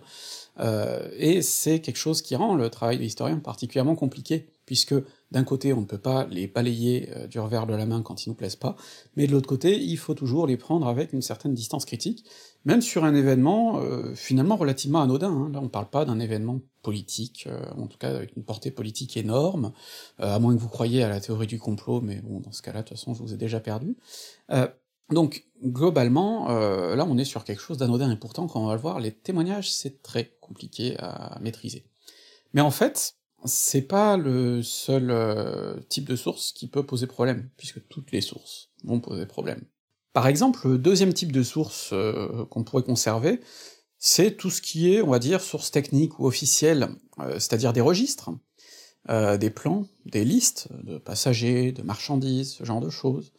heu, 0.61 1.11
et 1.19 1.43
c'est 1.43 1.81
quelque 1.81 1.97
chose 1.97 2.23
qui 2.23 2.37
rend 2.37 2.55
le 2.55 2.71
travail 2.71 2.99
de 2.99 3.03
l'historien 3.03 3.39
particulièrement 3.41 3.97
compliqué, 3.97 4.47
puisque 4.67 4.95
d'un 5.33 5.45
côté, 5.45 5.73
on 5.73 5.81
ne 5.81 5.87
peut 5.87 5.99
pas 5.99 6.27
les 6.27 6.47
balayer, 6.49 7.11
heu, 7.17 7.29
du 7.29 7.41
revers 7.41 7.67
de 7.67 7.75
la 7.75 7.87
main 7.87 8.03
quand 8.03 8.27
ils 8.27 8.29
nous 8.29 8.35
plaisent 8.35 8.57
pas, 8.57 8.77
mais 9.17 9.27
de 9.27 9.33
l'autre 9.33 9.49
côté, 9.49 9.81
il 9.81 9.97
faut 9.97 10.15
toujours 10.15 10.47
les 10.47 10.57
prendre 10.57 10.87
avec 10.89 11.13
une 11.13 11.23
certaine 11.23 11.55
distance 11.55 11.85
critique, 11.85 12.25
même 12.65 12.83
sur 12.83 13.05
un 13.05 13.15
événement, 13.15 13.81
heu, 13.83 14.15
finalement 14.15 14.57
relativement 14.57 15.01
anodin, 15.03 15.31
hein. 15.31 15.51
Là 15.53 15.61
on 15.63 15.69
parle 15.69 15.89
pas 15.89 16.05
d'un 16.05 16.21
événement 16.21 16.61
politique, 16.83 17.49
heu, 17.49 17.59
en 17.81 17.87
tout 17.87 17.99
cas 17.99 18.11
avec 18.11 18.37
une 18.37 18.45
portée 18.45 18.71
politique 18.71 19.17
énorme, 19.17 19.73
à 20.19 20.39
moins 20.39 20.55
que 20.55 20.61
vous 20.61 20.69
croyiez 20.69 21.03
à 21.03 21.09
la 21.09 21.21
théorie 21.21 21.47
du 21.47 21.59
complot, 21.59 22.01
mais 22.01 22.21
bon, 22.23 22.41
dans 22.41 22.53
ce 22.53 22.63
cas-là, 22.63 22.83
de 22.83 22.89
toute 22.89 22.99
façon, 22.99 23.15
je 23.15 23.23
vous 23.23 23.33
ai 23.35 23.37
déjà 23.37 23.61
perdu. 23.61 23.97
Donc 25.11 25.47
globalement, 25.65 26.49
là 26.49 27.07
on 27.09 27.17
est 27.19 27.25
sur 27.25 27.45
quelque 27.45 27.63
chose 27.63 27.79
d'anodin, 27.79 28.11
et 28.11 28.17
pourtant 28.17 28.49
quand 28.49 28.61
on 28.61 28.67
va 28.67 28.75
le 28.75 28.81
voir, 28.81 28.99
les 28.99 29.13
témoignages, 29.13 29.71
c'est 29.73 30.03
très 30.03 30.37
compliqué 30.41 30.97
à 30.99 31.39
maîtriser. 31.41 31.85
Mais 32.55 32.61
en 32.61 32.73
fait, 32.73 33.15
c'est 33.45 33.83
pas 33.83 34.17
le 34.17 34.63
seul, 34.63 35.11
heu, 35.11 35.85
type 35.89 36.09
de 36.09 36.17
source 36.17 36.53
qui 36.53 36.69
peut 36.69 36.85
poser 36.85 37.07
problème, 37.07 37.49
puisque 37.57 37.87
toutes 37.89 38.13
les 38.13 38.21
sources 38.21 38.71
vont 38.85 39.01
poser 39.01 39.27
problème. 39.27 39.63
Par 40.13 40.27
exemple, 40.27 40.67
le 40.69 40.79
2e 40.79 41.13
type 41.13 41.33
de 41.33 41.43
source, 41.43 41.93
heu, 41.93 42.47
qu'on 42.51 42.65
pourrait 42.65 42.83
conserver, 42.83 43.41
c'est 43.99 44.37
tout 44.37 44.51
ce 44.51 44.63
qui 44.63 44.93
est, 44.95 45.03
on 45.03 45.09
va 45.11 45.19
dire, 45.19 45.41
source 45.41 45.71
technique 45.71 46.19
ou 46.19 46.27
officielle, 46.27 46.89
heu, 47.21 47.35
c'est-à-dire 47.35 47.73
des 47.73 47.81
registres, 47.81 48.31
des 49.09 49.51
plans, 49.51 49.87
des 50.07 50.25
listes 50.25 50.69
de 50.85 50.99
passagers, 50.99 51.73
de 51.73 51.83
marchandises, 51.83 52.55
ce 52.55 52.65
genre 52.65 52.81
de 52.81 52.91
choses. 52.91 53.33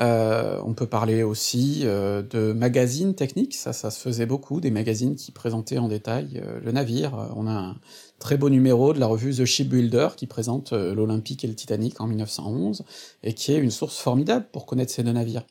Euh, 0.00 0.60
on 0.64 0.74
peut 0.74 0.86
parler 0.86 1.24
aussi 1.24 1.80
euh, 1.82 2.22
de 2.22 2.52
magazines 2.52 3.14
techniques, 3.14 3.54
ça, 3.54 3.72
ça 3.72 3.90
se 3.90 4.00
faisait 4.00 4.26
beaucoup, 4.26 4.60
des 4.60 4.70
magazines 4.70 5.16
qui 5.16 5.32
présentaient 5.32 5.78
en 5.78 5.88
détail 5.88 6.40
euh, 6.44 6.60
le 6.62 6.70
navire. 6.70 7.32
On 7.34 7.48
a 7.48 7.52
un 7.52 7.76
très 8.20 8.36
beau 8.36 8.48
numéro 8.48 8.92
de 8.92 9.00
la 9.00 9.06
revue 9.06 9.34
The 9.34 9.44
Shipbuilder 9.44 10.10
qui 10.16 10.26
présente 10.26 10.72
l'Olympique 10.72 11.44
et 11.44 11.48
le 11.48 11.54
Titanic 11.54 12.00
en 12.00 12.06
1911, 12.06 12.84
et 13.22 13.32
qui 13.34 13.52
est 13.52 13.58
une 13.58 13.70
source 13.70 13.98
formidable 13.98 14.46
pour 14.52 14.66
connaître 14.66 14.92
ces 14.92 15.02
deux 15.02 15.12
navires. 15.12 15.44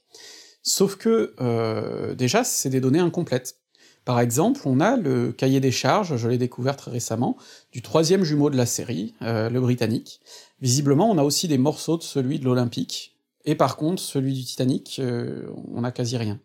Sauf 0.63 0.98
que, 0.98 2.13
déjà, 2.16 2.44
c'est 2.44 2.70
des 2.70 2.82
données 2.82 3.00
incomplètes. 3.00 3.56
Par 4.04 4.20
exemple, 4.20 4.60
on 4.66 4.82
a 4.82 4.98
le 4.98 5.32
cahier 5.32 5.62
des 5.62 5.72
charges, 5.72 6.18
je 6.18 6.27
l'ai 6.27 6.38
découvert 6.38 6.75
très 6.75 6.92
récemment, 6.92 7.38
du 7.72 7.82
troisième 7.82 8.25
jumeau 8.25 8.50
de 8.50 8.58
la 8.58 8.66
série, 8.66 9.13
le 9.22 9.60
Britannique. 9.60 10.20
Visiblement, 10.60 11.10
on 11.10 11.18
a 11.18 11.24
aussi 11.24 11.48
des 11.48 11.58
morceaux 11.58 11.96
de 11.96 12.04
celui 12.04 12.38
de 12.38 12.44
l'Olympique, 12.44 13.16
et 13.48 13.56
par 13.56 13.77
contre, 13.77 14.04
celui 14.04 14.34
du 14.34 14.44
Titanic, 14.44 15.00
euh, 15.00 15.50
on 15.74 15.86
a 15.86 15.92
quasi 15.92 16.18
rien. 16.18 16.39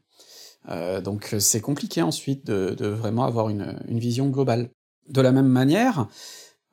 Euh, 0.69 1.01
donc 1.01 1.35
c'est 1.41 1.61
compliqué 1.61 2.01
ensuite 2.01 2.47
de, 2.47 2.87
vraiment 2.87 3.25
avoir 3.25 3.49
une, 3.49 3.77
vision 3.89 4.29
globale. 4.29 4.71
De 5.09 5.21
la 5.21 5.33
même 5.33 5.49
manière, 5.49 6.07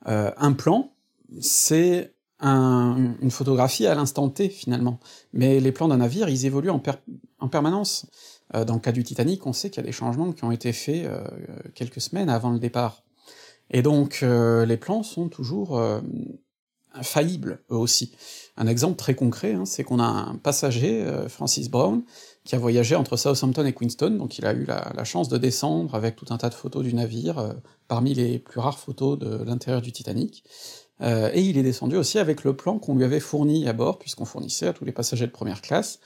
euh, 0.08 0.32
un 0.38 0.54
plan, 0.54 0.94
c'est 1.42 2.14
une 2.42 3.32
photographie 3.32 3.88
à 3.88 3.96
l'instant 3.96 4.30
T 4.30 4.50
finalement. 4.50 5.00
Mais 5.34 5.60
les 5.60 5.72
plans 5.72 5.88
d'un 5.88 5.98
navire, 5.98 6.30
ils 6.30 6.46
évoluent 6.46 6.70
en, 6.70 6.82
en 7.40 7.50
permanence. 7.50 8.06
dans 8.54 8.76
le 8.76 8.80
cas 8.80 8.94
du 8.94 9.04
Titanic, 9.04 9.46
on 9.46 9.52
sait 9.52 9.70
qu'il 9.70 9.82
y 9.82 9.86
a 9.86 9.88
des 9.88 9.92
changements 9.92 10.32
qui 10.32 10.46
ont 10.46 10.52
été 10.52 10.72
faits 10.72 11.10
quelques 11.76 12.00
semaines 12.00 12.30
avant 12.30 12.52
le 12.52 12.60
départ. 12.60 13.04
Et 13.72 13.82
donc 13.82 14.22
les 14.22 14.78
plans 14.78 15.04
sont 15.04 15.28
toujours 15.28 15.82
faillibles, 17.02 17.62
eux 17.72 17.76
aussi. 17.76 18.12
Un 18.58 18.68
exemple 18.68 18.98
très 18.98 19.16
concret, 19.16 19.54
hein, 19.54 19.66
c'est 19.66 19.84
qu'on 19.84 20.00
a 20.00 20.06
un 20.06 20.36
passager, 20.36 21.02
euh, 21.04 21.30
Francis 21.30 21.70
Brown, 21.70 22.04
qui 22.44 22.56
a 22.56 22.60
voyagé 22.60 22.96
entre 22.96 23.16
Southampton 23.16 23.66
et 23.66 23.74
Queenstown, 23.74 24.18
donc 24.18 24.38
il 24.38 24.46
a 24.46 24.54
eu 24.54 24.66
la, 24.66 25.04
chance 25.04 25.30
de 25.30 25.38
descendre 25.38 25.96
avec 25.96 26.16
tout 26.16 26.26
un 26.30 26.38
tas 26.38 26.50
de 26.50 26.56
photos 26.56 26.84
du 26.84 26.94
navire, 26.94 27.38
euh, 27.38 27.54
parmi 27.88 28.14
les 28.14 28.40
plus 28.40 28.60
rares 28.60 28.80
photos 28.80 29.18
de 29.20 29.44
l'intérieur 29.44 29.82
du 29.82 29.92
Titanic, 29.92 30.44
euh, 31.02 31.30
et 31.34 31.42
il 31.42 31.58
est 31.58 31.64
descendu 31.64 31.96
aussi 31.96 32.20
avec 32.20 32.44
le 32.44 32.56
plan 32.56 32.80
qu'on 32.80 32.96
lui 32.96 33.04
avait 33.04 33.20
fourni 33.20 33.68
à 33.68 33.74
bord, 33.74 34.00
puisqu'on 34.00 34.26
fournissait 34.26 34.68
à 34.68 34.74
tous 34.74 34.86
les 34.86 34.92
passagers 34.92 35.28
de 35.28 35.32
première 35.32 35.62
classe 35.62 36.00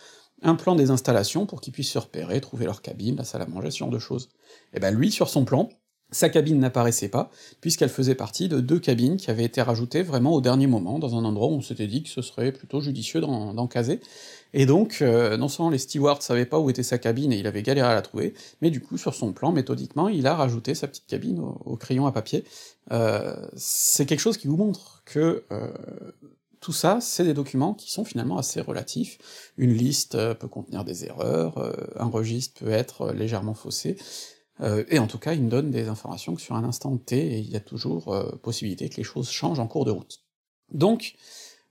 un 0.44 0.56
plan 0.56 0.76
des 0.76 0.92
installations 0.92 1.46
pour 1.46 1.62
qu'ils 1.62 1.74
puissent 1.74 1.92
se 1.92 2.00
repérer, 2.00 2.42
trouver 2.42 2.66
leur 2.66 2.82
cabine, 2.82 3.16
la 3.16 3.24
salle 3.24 3.42
à 3.42 3.46
manger, 3.46 3.72
ce 3.72 3.78
genre 3.78 3.90
de 3.90 4.00
choses. 4.00 4.30
Et 4.74 4.80
ben 4.80 4.94
lui, 4.94 5.10
sur 5.10 5.30
son 5.30 5.46
plan, 5.46 5.70
sa 6.14 6.30
cabine 6.30 6.60
n'apparaissait 6.60 7.10
pas, 7.10 7.30
puisqu'elle 7.60 7.90
faisait 7.90 8.16
partie 8.16 8.48
de 8.48 8.60
deux 8.60 8.80
cabines 8.80 9.18
qui 9.18 9.30
avaient 9.32 9.44
été 9.44 9.62
rajoutées 9.62 10.04
vraiment 10.04 10.34
au 10.34 10.42
dernier 10.42 10.68
moment, 10.68 11.00
dans 11.00 11.16
un 11.16 11.26
endroit 11.26 11.48
où 11.48 11.56
on 11.56 11.62
s'était 11.62 11.88
dit 11.88 12.04
que 12.04 12.10
ce 12.10 12.22
serait 12.22 12.52
plutôt 12.52 12.80
judicieux 12.80 13.20
d'en 13.20 13.68
caser. 13.68 14.00
Et 14.54 14.66
donc, 14.66 15.00
euh, 15.02 15.36
non 15.36 15.48
seulement 15.48 15.72
les 15.72 15.80
stewards 15.80 16.22
savaient 16.22 16.46
pas 16.46 16.60
où 16.60 16.70
était 16.70 16.84
sa 16.84 17.00
cabine 17.00 17.34
et 17.34 17.40
il 17.40 17.48
avait 17.48 17.64
galéré 17.64 17.88
à 17.88 17.96
la 17.96 18.04
trouver, 18.04 18.36
mais 18.62 18.70
du 18.70 18.82
coup, 18.82 18.98
sur 18.98 19.16
son 19.16 19.34
plan, 19.34 19.52
méthodiquement, 19.52 20.08
il 20.08 20.28
a 20.28 20.36
rajouté 20.36 20.76
sa 20.76 20.88
petite 20.88 21.08
cabine 21.08 21.40
au, 21.40 21.76
crayon 21.76 22.06
à 22.06 22.12
papier. 22.12 22.44
Euh, 22.92 23.36
c'est 23.56 24.06
quelque 24.06 24.20
chose 24.20 24.38
qui 24.38 24.48
vous 24.48 24.58
montre 24.58 25.02
que 25.06 25.44
euh, 25.52 25.72
tout 26.60 26.74
ça, 26.74 27.00
c'est 27.02 27.24
des 27.24 27.34
documents 27.34 27.74
qui 27.74 27.92
sont 27.92 28.06
finalement 28.06 28.38
assez 28.38 28.62
relatifs. 28.62 29.18
Une 29.58 29.74
liste 29.74 30.16
peut 30.36 30.48
contenir 30.48 30.86
des 30.86 31.04
erreurs, 31.06 31.76
un 32.00 32.06
registre 32.06 32.62
peut 32.62 32.72
être 32.72 33.12
légèrement 33.12 33.54
faussé, 33.54 33.98
euh, 34.62 34.84
et 34.90 35.00
en 35.00 35.08
tout 35.08 35.18
cas, 35.18 35.34
il 35.34 35.44
me 35.44 35.50
donne 35.50 35.72
des 35.72 35.88
informations 35.88 36.36
que 36.36 36.42
sur 36.42 36.56
un 36.56 36.64
instant 36.64 36.98
T, 36.98 37.40
il 37.40 37.50
y 37.50 37.56
a 37.56 37.60
toujours 37.60 38.14
euh, 38.14 38.36
possibilité 38.38 38.90
que 38.90 38.98
les 38.98 39.04
choses 39.04 39.30
changent 39.30 39.60
en 39.60 39.68
cours 39.68 39.86
de 39.86 39.92
route. 39.92 40.24
Donc, 40.72 41.16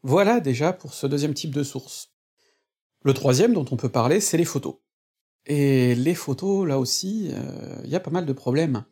voilà 0.02 0.40
déjà 0.40 0.72
pour 0.72 0.94
ce 0.94 1.06
deuxième 1.06 1.34
type 1.34 1.54
de 1.54 1.62
source. 1.62 2.10
Le 3.02 3.14
troisième 3.14 3.52
dont 3.52 3.66
on 3.70 3.76
peut 3.76 3.88
parler, 3.88 4.20
c'est 4.20 4.36
les 4.36 4.44
photos. 4.44 4.76
Et 5.46 5.94
les 5.94 6.14
photos, 6.14 6.66
là 6.66 6.78
aussi, 6.78 7.30
euh, 7.32 7.80
il 7.84 7.90
y 7.90 7.96
a 7.96 8.00
pas 8.00 8.10
mal 8.10 8.26
de 8.26 8.32
problèmes. 8.32 8.84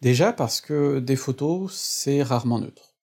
Déjà 0.00 0.32
parce 0.32 0.60
que 0.60 1.00
des 1.00 1.16
photos, 1.16 1.72
c'est 1.74 2.22
rarement 2.22 2.60
neutre. 2.60 2.94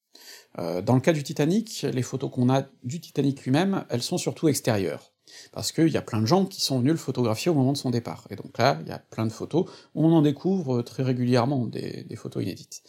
dans 0.58 0.96
le 0.96 1.02
cas 1.02 1.12
du 1.12 1.24
Titanic, 1.24 1.82
les 1.82 2.02
photos 2.02 2.32
qu'on 2.32 2.50
a 2.50 2.64
du 2.84 3.02
Titanic 3.02 3.44
lui-même, 3.44 3.86
elles 3.90 4.02
sont 4.02 4.18
surtout 4.18 4.48
extérieures 4.48 5.15
parce 5.52 5.72
qu'il 5.72 5.90
y 5.90 5.98
a 5.98 6.02
plein 6.02 6.22
de 6.22 6.26
gens 6.26 6.46
qui 6.46 6.62
sont 6.62 6.80
venus 6.80 6.94
le 6.94 6.98
photographier 6.98 7.52
au 7.52 7.54
moment 7.54 7.74
de 7.74 7.78
son 7.78 7.90
départ. 7.90 8.28
Et 8.30 8.36
donc 8.36 8.58
là, 8.58 8.80
il 8.82 8.90
y 8.90 8.92
a 8.92 9.00
plein 9.00 9.26
de 9.26 9.32
photos, 9.32 9.66
on 9.94 10.12
en 10.12 10.22
découvre 10.22 10.82
très 10.82 11.04
régulièrement 11.04 11.66
des, 11.66 12.06
photos 12.16 12.44
inédites. 12.44 12.82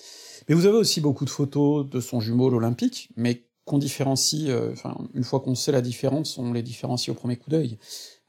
Mais 0.48 0.54
vous 0.54 0.66
avez 0.66 0.76
aussi 0.76 1.00
beaucoup 1.00 1.24
de 1.24 1.30
photos 1.30 1.88
de 1.88 2.00
son 2.00 2.20
jumeau 2.20 2.48
l'Olympique, 2.48 3.10
mais 3.16 3.42
qu'on 3.64 3.78
différencie, 3.78 4.48
euh, 4.48 4.70
enfin, 4.72 4.96
une 5.12 5.24
fois 5.24 5.40
qu'on 5.40 5.56
sait 5.56 5.72
la 5.72 5.80
différence, 5.80 6.38
on 6.38 6.52
les 6.52 6.62
différencie 6.62 7.08
au 7.08 7.18
premier 7.18 7.36
coup 7.36 7.50
d'œil. 7.50 7.78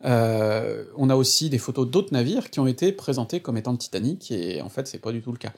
Euh, 0.03 0.85
on 0.95 1.09
a 1.09 1.15
aussi 1.15 1.49
des 1.49 1.59
photos 1.59 1.87
d'autres 1.87 2.13
navires 2.13 2.49
qui 2.49 2.59
ont 2.59 2.67
été 2.67 2.91
présentés 2.91 3.39
comme 3.39 3.57
étant 3.57 3.71
le 3.71 3.77
Titanic, 3.77 4.31
et 4.31 4.61
en 4.61 4.69
fait 4.69 4.87
c'est 4.87 4.99
pas 4.99 5.11
du 5.11 5.21
tout 5.21 5.31
le 5.31 5.37
cas. 5.37 5.53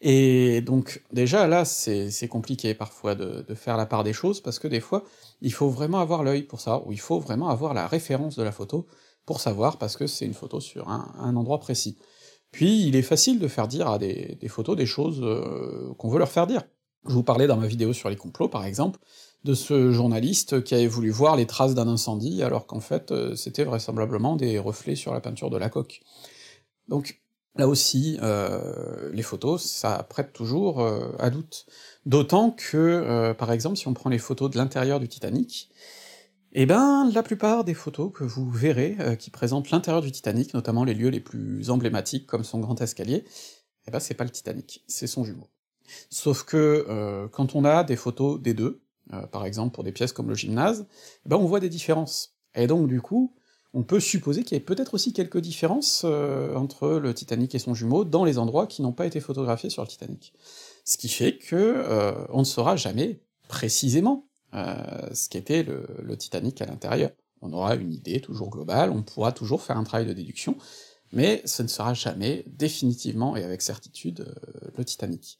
Et 0.00 0.60
donc 0.60 1.02
déjà 1.12 1.46
là, 1.46 1.64
c'est 1.64 2.28
compliqué 2.28 2.74
parfois 2.74 3.14
de, 3.14 3.44
faire 3.54 3.76
la 3.76 3.86
part 3.86 4.04
des 4.04 4.12
choses, 4.12 4.40
parce 4.40 4.58
que 4.58 4.68
des 4.68 4.80
fois, 4.80 5.04
il 5.40 5.52
faut 5.52 5.68
vraiment 5.68 6.00
avoir 6.00 6.22
l'œil 6.22 6.42
pour 6.42 6.60
ça, 6.60 6.82
ou 6.86 6.92
il 6.92 7.00
faut 7.00 7.20
vraiment 7.20 7.48
avoir 7.48 7.74
la 7.74 7.86
référence 7.86 8.36
de 8.36 8.42
la 8.42 8.52
photo 8.52 8.86
pour 9.26 9.40
savoir, 9.40 9.78
parce 9.78 9.96
que 9.96 10.06
c'est 10.06 10.24
une 10.24 10.34
photo 10.34 10.60
sur 10.60 10.88
un, 10.88 11.36
endroit 11.36 11.60
précis. 11.60 11.98
Puis 12.50 12.86
il 12.86 12.96
est 12.96 13.02
facile 13.02 13.38
de 13.38 13.48
faire 13.48 13.68
dire 13.68 13.88
à 13.88 13.98
des, 13.98 14.38
photos 14.48 14.76
des 14.76 14.86
choses 14.86 15.20
euh, 15.22 15.92
qu'on 15.98 16.08
veut 16.08 16.18
leur 16.18 16.30
faire 16.30 16.46
dire. 16.46 16.62
Je 17.06 17.12
vous 17.12 17.22
parlais 17.22 17.46
dans 17.46 17.56
ma 17.56 17.66
vidéo 17.66 17.92
sur 17.92 18.08
les 18.08 18.16
complots, 18.16 18.48
par 18.48 18.64
exemple, 18.64 18.98
de 19.44 19.54
ce 19.54 19.92
journaliste 19.92 20.64
qui 20.64 20.74
avait 20.74 20.86
voulu 20.86 21.10
voir 21.10 21.36
les 21.36 21.46
traces 21.46 21.74
d'un 21.74 21.88
incendie, 21.88 22.42
alors 22.42 22.66
qu'en 22.66 22.80
fait 22.80 23.12
euh, 23.12 23.36
c'était 23.36 23.64
vraisemblablement 23.64 24.34
des 24.34 24.58
reflets 24.58 24.96
sur 24.96 25.12
la 25.12 25.20
peinture 25.20 25.50
de 25.50 25.56
la 25.56 25.68
coque. 25.68 26.00
Donc 26.88 27.20
Là 27.58 27.66
aussi, 27.66 28.18
euh, 28.22 29.10
les 29.12 29.24
photos, 29.24 29.64
ça 29.64 30.06
prête 30.08 30.32
toujours 30.32 30.80
euh, 30.80 31.10
à 31.18 31.28
doute. 31.28 31.66
D'autant 32.06 32.52
que, 32.52 32.76
euh, 32.76 33.34
par 33.34 33.50
exemple, 33.50 33.76
si 33.76 33.88
on 33.88 33.94
prend 33.94 34.10
les 34.10 34.18
photos 34.18 34.48
de 34.48 34.56
l'intérieur 34.56 35.00
du 35.00 35.08
Titanic, 35.08 35.68
eh 36.52 36.66
ben, 36.66 37.10
la 37.12 37.24
plupart 37.24 37.64
des 37.64 37.74
photos 37.74 38.12
que 38.14 38.22
vous 38.22 38.48
verrez 38.48 38.96
qui 39.18 39.30
présentent 39.30 39.70
l'intérieur 39.70 40.02
du 40.02 40.12
Titanic, 40.12 40.54
notamment 40.54 40.84
les 40.84 40.94
lieux 40.94 41.10
les 41.10 41.20
plus 41.20 41.68
emblématiques 41.68 42.26
comme 42.26 42.44
son 42.44 42.60
grand 42.60 42.80
escalier, 42.80 43.24
eh 43.86 43.90
ben 43.90 44.00
c'est 44.00 44.14
pas 44.14 44.24
le 44.24 44.30
Titanic, 44.30 44.82
c'est 44.86 45.06
son 45.06 45.24
jumeau. 45.24 45.48
Sauf 46.08 46.44
que 46.44 47.28
quand 47.32 47.54
on 47.54 47.66
a 47.66 47.84
des 47.84 47.96
photos 47.96 48.40
des 48.40 48.54
deux, 48.54 48.80
par 49.30 49.44
exemple 49.44 49.74
pour 49.74 49.84
des 49.84 49.92
pièces 49.92 50.14
comme 50.14 50.30
le 50.30 50.34
gymnase, 50.34 50.86
eh 51.26 51.28
ben 51.28 51.36
on 51.36 51.44
voit 51.44 51.60
des 51.60 51.68
différences. 51.68 52.34
Et 52.54 52.66
donc 52.66 52.88
du 52.88 53.02
coup, 53.02 53.34
on 53.74 53.82
peut 53.82 54.00
supposer 54.00 54.44
qu'il 54.44 54.56
y 54.56 54.58
ait 54.58 54.64
peut-être 54.64 54.94
aussi 54.94 55.12
quelques 55.12 55.38
différences 55.38 56.02
euh, 56.04 56.54
entre 56.54 56.90
le 56.92 57.12
Titanic 57.12 57.54
et 57.54 57.58
son 57.58 57.74
jumeau 57.74 58.04
dans 58.04 58.24
les 58.24 58.38
endroits 58.38 58.66
qui 58.66 58.82
n'ont 58.82 58.92
pas 58.92 59.06
été 59.06 59.20
photographiés 59.20 59.70
sur 59.70 59.82
le 59.82 59.88
Titanic. 59.88 60.32
Ce 60.84 60.96
qui 60.96 61.08
fait 61.08 61.36
que 61.36 61.56
euh, 61.56 62.12
on 62.30 62.40
ne 62.40 62.44
saura 62.44 62.76
jamais 62.76 63.20
précisément 63.48 64.26
euh, 64.54 64.74
ce 65.12 65.28
qu'était 65.28 65.62
le, 65.62 65.86
le, 66.02 66.16
Titanic 66.16 66.60
à 66.62 66.66
l'intérieur. 66.66 67.10
On 67.42 67.52
aura 67.52 67.74
une 67.74 67.92
idée 67.92 68.20
toujours 68.20 68.48
globale, 68.48 68.90
on 68.90 69.02
pourra 69.02 69.32
toujours 69.32 69.62
faire 69.62 69.76
un 69.76 69.84
travail 69.84 70.06
de 70.06 70.14
déduction, 70.14 70.56
mais 71.12 71.42
ce 71.44 71.62
ne 71.62 71.68
sera 71.68 71.92
jamais 71.92 72.44
définitivement 72.46 73.36
et 73.36 73.44
avec 73.44 73.60
certitude 73.62 74.34
le 74.76 74.84
Titanic. 74.84 75.38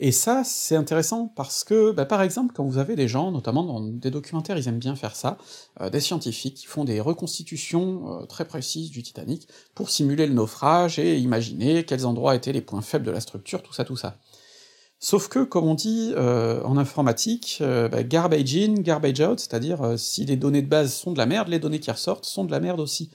Et 0.00 0.12
ça, 0.12 0.42
c'est 0.44 0.76
intéressant 0.76 1.26
parce 1.34 1.64
que, 1.64 1.90
bah, 1.90 2.06
par 2.06 2.22
exemple, 2.22 2.54
quand 2.54 2.64
vous 2.64 2.78
avez 2.78 2.94
des 2.94 3.08
gens, 3.08 3.32
notamment 3.32 3.64
dans 3.64 3.80
des 3.80 4.12
documentaires, 4.12 4.56
ils 4.56 4.68
aiment 4.68 4.78
bien 4.78 4.94
faire 4.94 5.16
ça, 5.16 5.38
euh, 5.80 5.90
des 5.90 5.98
scientifiques 5.98 6.54
qui 6.54 6.66
font 6.66 6.84
des 6.84 7.00
reconstitutions 7.00 8.20
euh, 8.20 8.26
très 8.26 8.46
précises 8.46 8.92
du 8.92 9.02
Titanic 9.02 9.48
pour 9.74 9.90
simuler 9.90 10.28
le 10.28 10.34
naufrage 10.34 11.00
et 11.00 11.18
imaginer 11.18 11.84
quels 11.84 12.06
endroits 12.06 12.36
étaient 12.36 12.52
les 12.52 12.60
points 12.60 12.80
faibles 12.80 13.04
de 13.04 13.10
la 13.10 13.18
structure, 13.18 13.60
tout 13.60 13.72
ça, 13.72 13.84
tout 13.84 13.96
ça. 13.96 14.18
Sauf 15.00 15.28
que, 15.28 15.42
comme 15.42 15.66
on 15.66 15.74
dit 15.74 16.12
euh, 16.16 16.62
en 16.62 16.76
informatique, 16.76 17.58
bah, 17.60 18.02
garbage 18.04 18.56
in, 18.56 18.74
garbage 18.74 19.20
out, 19.20 19.40
c'est-à-dire 19.40 19.94
si 19.96 20.24
les 20.24 20.36
données 20.36 20.62
de 20.62 20.68
base 20.68 20.92
sont 20.92 21.12
de 21.12 21.18
la 21.18 21.26
merde, 21.26 21.48
les 21.48 21.58
données 21.58 21.80
qui 21.80 21.90
ressortent 21.90 22.24
sont 22.24 22.44
de 22.44 22.50
la 22.52 22.60
merde 22.60 22.80
aussi. 22.80 23.10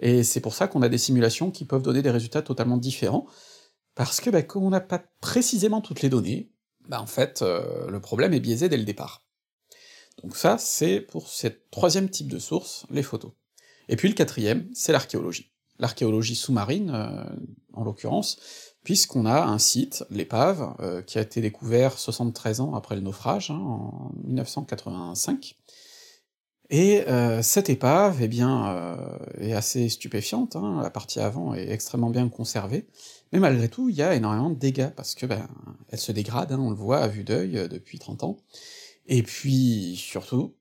Et 0.00 0.22
c'est 0.22 0.40
pour 0.40 0.54
ça 0.54 0.68
qu'on 0.68 0.82
a 0.82 0.88
des 0.88 0.98
simulations 0.98 1.50
qui 1.50 1.64
peuvent 1.64 1.82
donner 1.82 2.02
des 2.02 2.10
résultats 2.10 2.42
totalement 2.42 2.76
différents, 2.76 3.26
parce 3.98 4.20
que 4.20 4.30
bah, 4.30 4.42
comme 4.42 4.62
on 4.62 4.70
n'a 4.70 4.80
pas 4.80 5.02
précisément 5.20 5.80
toutes 5.80 6.02
les 6.02 6.08
données, 6.08 6.52
bah 6.88 7.02
en 7.02 7.06
fait, 7.06 7.42
euh, 7.42 7.90
le 7.90 8.00
problème 8.00 8.32
est 8.32 8.38
biaisé 8.38 8.68
dès 8.68 8.76
le 8.76 8.84
départ. 8.84 9.24
Donc 10.22 10.36
ça, 10.36 10.56
c'est 10.56 11.00
pour 11.00 11.26
ce 11.26 11.48
troisième 11.72 12.08
type 12.08 12.28
de 12.28 12.38
source, 12.38 12.86
les 12.90 13.02
photos. 13.02 13.32
Et 13.88 13.96
puis 13.96 14.06
le 14.06 14.14
quatrième, 14.14 14.70
c'est 14.72 14.92
l'archéologie. 14.92 15.52
L'archéologie 15.80 16.36
sous-marine, 16.36 16.92
euh, 16.94 17.24
en 17.72 17.82
l'occurrence, 17.82 18.38
puisqu'on 18.84 19.26
a 19.26 19.42
un 19.42 19.58
site, 19.58 20.04
l'épave, 20.10 20.76
euh, 20.78 21.02
qui 21.02 21.18
a 21.18 21.22
été 21.22 21.40
découvert 21.40 21.98
73 21.98 22.60
ans 22.60 22.74
après 22.76 22.94
le 22.94 23.00
naufrage, 23.00 23.50
hein, 23.50 23.58
en 23.58 24.12
1985, 24.22 25.56
et 26.70 27.04
cette 27.42 27.70
épave, 27.70 28.18
eh 28.20 28.28
bien, 28.28 28.98
est 29.40 29.52
assez 29.52 29.88
stupéfiante, 29.88 30.56
hein, 30.56 30.80
la 30.82 30.90
partie 30.90 31.20
avant 31.20 31.54
est 31.54 31.70
extrêmement 31.70 32.10
bien 32.10 32.28
conservée, 32.28 32.86
mais 33.32 33.38
malgré 33.38 33.68
tout, 33.68 33.88
il 33.88 33.96
y 33.96 34.02
a 34.02 34.14
énormément 34.14 34.50
de 34.50 34.58
dégâts, 34.58 34.90
parce 34.96 35.14
que 35.14 35.26
ben, 35.26 35.48
elle 35.88 35.98
se 35.98 36.12
dégrade, 36.12 36.52
hein, 36.52 36.58
on 36.60 36.70
le 36.70 36.76
voit 36.76 36.98
à 36.98 37.08
vue 37.08 37.24
d'œil 37.24 37.58
euh, 37.58 37.68
depuis 37.68 37.98
30 37.98 38.24
ans. 38.24 38.38
Et 39.06 39.22
puis, 39.22 39.96
surtout, 39.96 40.54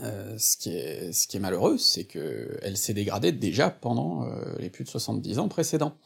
Euh, 0.00 0.36
ce, 0.38 0.56
qui 0.56 0.70
est, 0.70 1.12
ce 1.12 1.28
qui 1.28 1.36
est 1.36 1.40
malheureux, 1.40 1.78
c'est 1.78 2.04
que 2.04 2.58
elle 2.62 2.76
s'est 2.76 2.94
dégradée 2.94 3.30
déjà 3.30 3.70
pendant 3.70 4.24
euh, 4.24 4.56
les 4.58 4.68
plus 4.68 4.82
de 4.82 4.88
70 4.88 5.38
ans 5.38 5.48
précédents. 5.48 5.96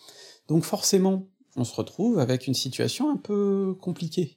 Donc 0.46 0.64
forcément, 0.64 1.26
on 1.56 1.64
se 1.64 1.74
retrouve 1.74 2.18
avec 2.18 2.46
une 2.46 2.54
situation 2.54 3.10
un 3.10 3.16
peu 3.16 3.74
compliquée, 3.80 4.36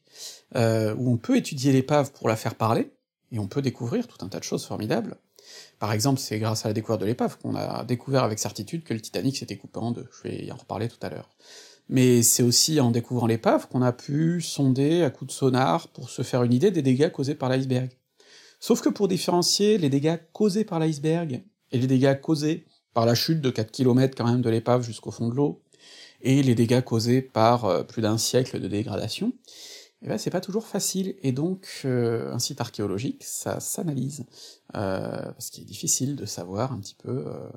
euh, 0.56 0.96
où 0.98 1.12
on 1.12 1.18
peut 1.18 1.36
étudier 1.36 1.74
l'épave 1.74 2.14
pour 2.14 2.30
la 2.30 2.38
faire 2.38 2.56
parler, 2.56 2.94
et 3.32 3.40
on 3.40 3.48
peut 3.48 3.62
découvrir 3.62 4.08
tout 4.08 4.24
un 4.26 4.30
tas 4.30 4.40
de 4.40 4.44
choses 4.44 4.66
formidables. 4.66 5.18
Par 5.80 5.92
exemple, 5.92 6.20
c'est 6.20 6.40
grâce 6.40 6.66
à 6.66 6.70
la 6.70 6.74
découverte 6.74 7.02
de 7.02 7.06
l'épave 7.06 7.38
qu'on 7.38 7.56
a 7.56 7.84
découvert 7.84 8.24
avec 8.24 8.40
certitude 8.40 8.84
que 8.84 8.94
le 8.94 9.02
Titanic 9.02 9.38
s'était 9.38 9.58
coupé 9.58 9.80
en 9.80 9.92
deux, 9.92 10.08
je 10.12 10.30
vais 10.30 10.46
y 10.46 10.52
en 10.52 10.58
reparler 10.58 10.88
tout 10.88 11.00
à 11.02 11.10
l'heure. 11.10 11.30
Mais 11.90 12.24
c'est 12.24 12.44
aussi 12.44 12.80
en 12.80 12.92
découvrant 12.92 13.28
l'épave 13.28 13.68
qu'on 13.68 13.82
a 13.82 13.92
pu 13.92 14.42
sonder 14.42 15.04
à 15.04 15.10
coups 15.10 15.34
de 15.34 15.36
sonar 15.36 15.88
pour 15.90 16.10
se 16.10 16.22
faire 16.22 16.44
une 16.44 16.54
idée 16.54 16.72
des 16.72 16.82
dégâts 16.82 17.12
causés 17.12 17.36
par 17.36 17.50
l'iceberg. 17.50 17.90
Sauf 18.60 18.82
que 18.82 18.90
pour 18.90 19.08
différencier 19.08 19.78
les 19.78 19.90
dégâts 19.90 20.20
causés 20.32 20.64
par 20.64 20.80
l'iceberg 20.80 21.44
et 21.72 21.78
les 21.78 21.88
dégâts 21.88 22.20
causés 22.20 22.66
par 22.94 23.06
la 23.06 23.16
chute 23.16 23.42
de 23.42 23.50
4 23.50 23.72
km 23.72 24.16
quand 24.16 24.26
même 24.26 24.42
de 24.42 24.50
l'épave 24.50 24.84
jusqu'au 24.84 25.12
fond 25.12 25.30
de 25.30 25.36
l'eau, 25.36 25.62
et 26.22 26.44
les 26.44 26.56
dégâts 26.56 26.82
causés 26.82 27.22
par 27.22 27.66
euh, 27.66 27.84
plus 27.84 28.02
d'un 28.02 28.18
siècle 28.18 28.60
de 28.60 28.68
dégradation, 28.68 29.34
eh 30.04 30.08
ben 30.08 30.18
c'est 30.18 30.32
pas 30.32 30.42
toujours 30.42 30.66
facile, 30.66 31.16
et 31.22 31.32
donc 31.32 31.82
euh, 31.86 32.34
un 32.34 32.40
site 32.40 32.60
archéologique, 32.60 33.24
ça 33.24 33.60
s'analyse, 33.60 34.26
euh, 34.76 35.32
parce 35.32 35.50
qu'il 35.50 35.64
est 35.64 35.68
difficile 35.68 36.16
de 36.16 36.26
savoir 36.26 36.72
un 36.72 36.80
petit 36.80 36.96
peu 36.96 37.26
euh, 37.28 37.50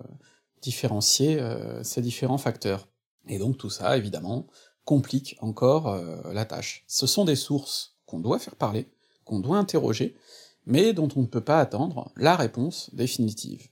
différencier 0.60 1.40
euh, 1.40 1.82
ces 1.82 2.02
différents 2.02 2.38
facteurs. 2.38 2.88
Et 3.28 3.38
donc 3.38 3.56
tout 3.56 3.70
ça, 3.70 3.96
évidemment, 3.96 4.46
complique 4.84 5.36
encore 5.40 5.88
euh, 5.88 6.20
la 6.34 6.44
tâche. 6.44 6.84
Ce 6.86 7.06
sont 7.06 7.24
des 7.24 7.36
sources 7.36 7.96
qu'on 8.04 8.20
doit 8.20 8.38
faire 8.38 8.56
parler, 8.56 8.90
qu'on 9.24 9.40
doit 9.40 9.56
interroger, 9.56 10.14
mais 10.66 10.92
dont 10.92 11.08
on 11.16 11.22
ne 11.22 11.26
peut 11.26 11.40
pas 11.44 11.60
attendre 11.60 12.12
la 12.16 12.36
réponse 12.36 12.94
définitive 12.94 13.68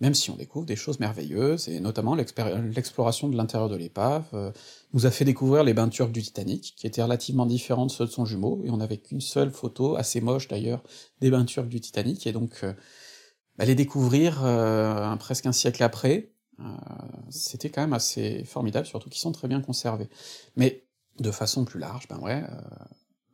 même 0.00 0.14
si 0.14 0.30
on 0.30 0.36
découvre 0.36 0.66
des 0.66 0.76
choses 0.76 1.00
merveilleuses, 1.00 1.68
et 1.68 1.80
notamment 1.80 2.14
l'exploration 2.14 3.28
de 3.28 3.36
l'intérieur 3.36 3.68
de 3.68 3.76
l'épave 3.76 4.24
euh, 4.34 4.52
nous 4.92 5.06
a 5.06 5.10
fait 5.10 5.24
découvrir 5.24 5.64
les 5.64 5.74
bains 5.74 5.88
turcs 5.88 6.10
du 6.10 6.22
Titanic, 6.22 6.74
qui 6.76 6.86
étaient 6.86 7.02
relativement 7.02 7.46
différents 7.46 7.86
de 7.86 7.90
ceux 7.90 8.06
de 8.06 8.10
son 8.10 8.24
jumeau, 8.24 8.60
et 8.64 8.70
on 8.70 8.78
n'avait 8.78 8.98
qu'une 8.98 9.20
seule 9.20 9.50
photo, 9.50 9.96
assez 9.96 10.20
moche 10.20 10.48
d'ailleurs, 10.48 10.82
des 11.20 11.30
bains 11.30 11.44
turcs 11.44 11.68
du 11.68 11.80
Titanic, 11.80 12.26
et 12.26 12.32
donc 12.32 12.60
euh, 12.62 12.72
les 13.58 13.74
découvrir 13.74 14.44
euh, 14.44 15.16
presque 15.16 15.46
un 15.46 15.52
siècle 15.52 15.82
après, 15.82 16.32
c'était 17.28 17.68
quand 17.68 17.82
même 17.82 17.92
assez 17.92 18.44
formidable, 18.44 18.86
surtout 18.86 19.10
qu'ils 19.10 19.20
sont 19.20 19.32
très 19.32 19.46
bien 19.46 19.60
conservés. 19.60 20.08
Mais 20.56 20.86
de 21.20 21.30
façon 21.30 21.66
plus 21.66 21.78
large, 21.78 22.08
ben 22.08 22.18
ouais, 22.20 22.42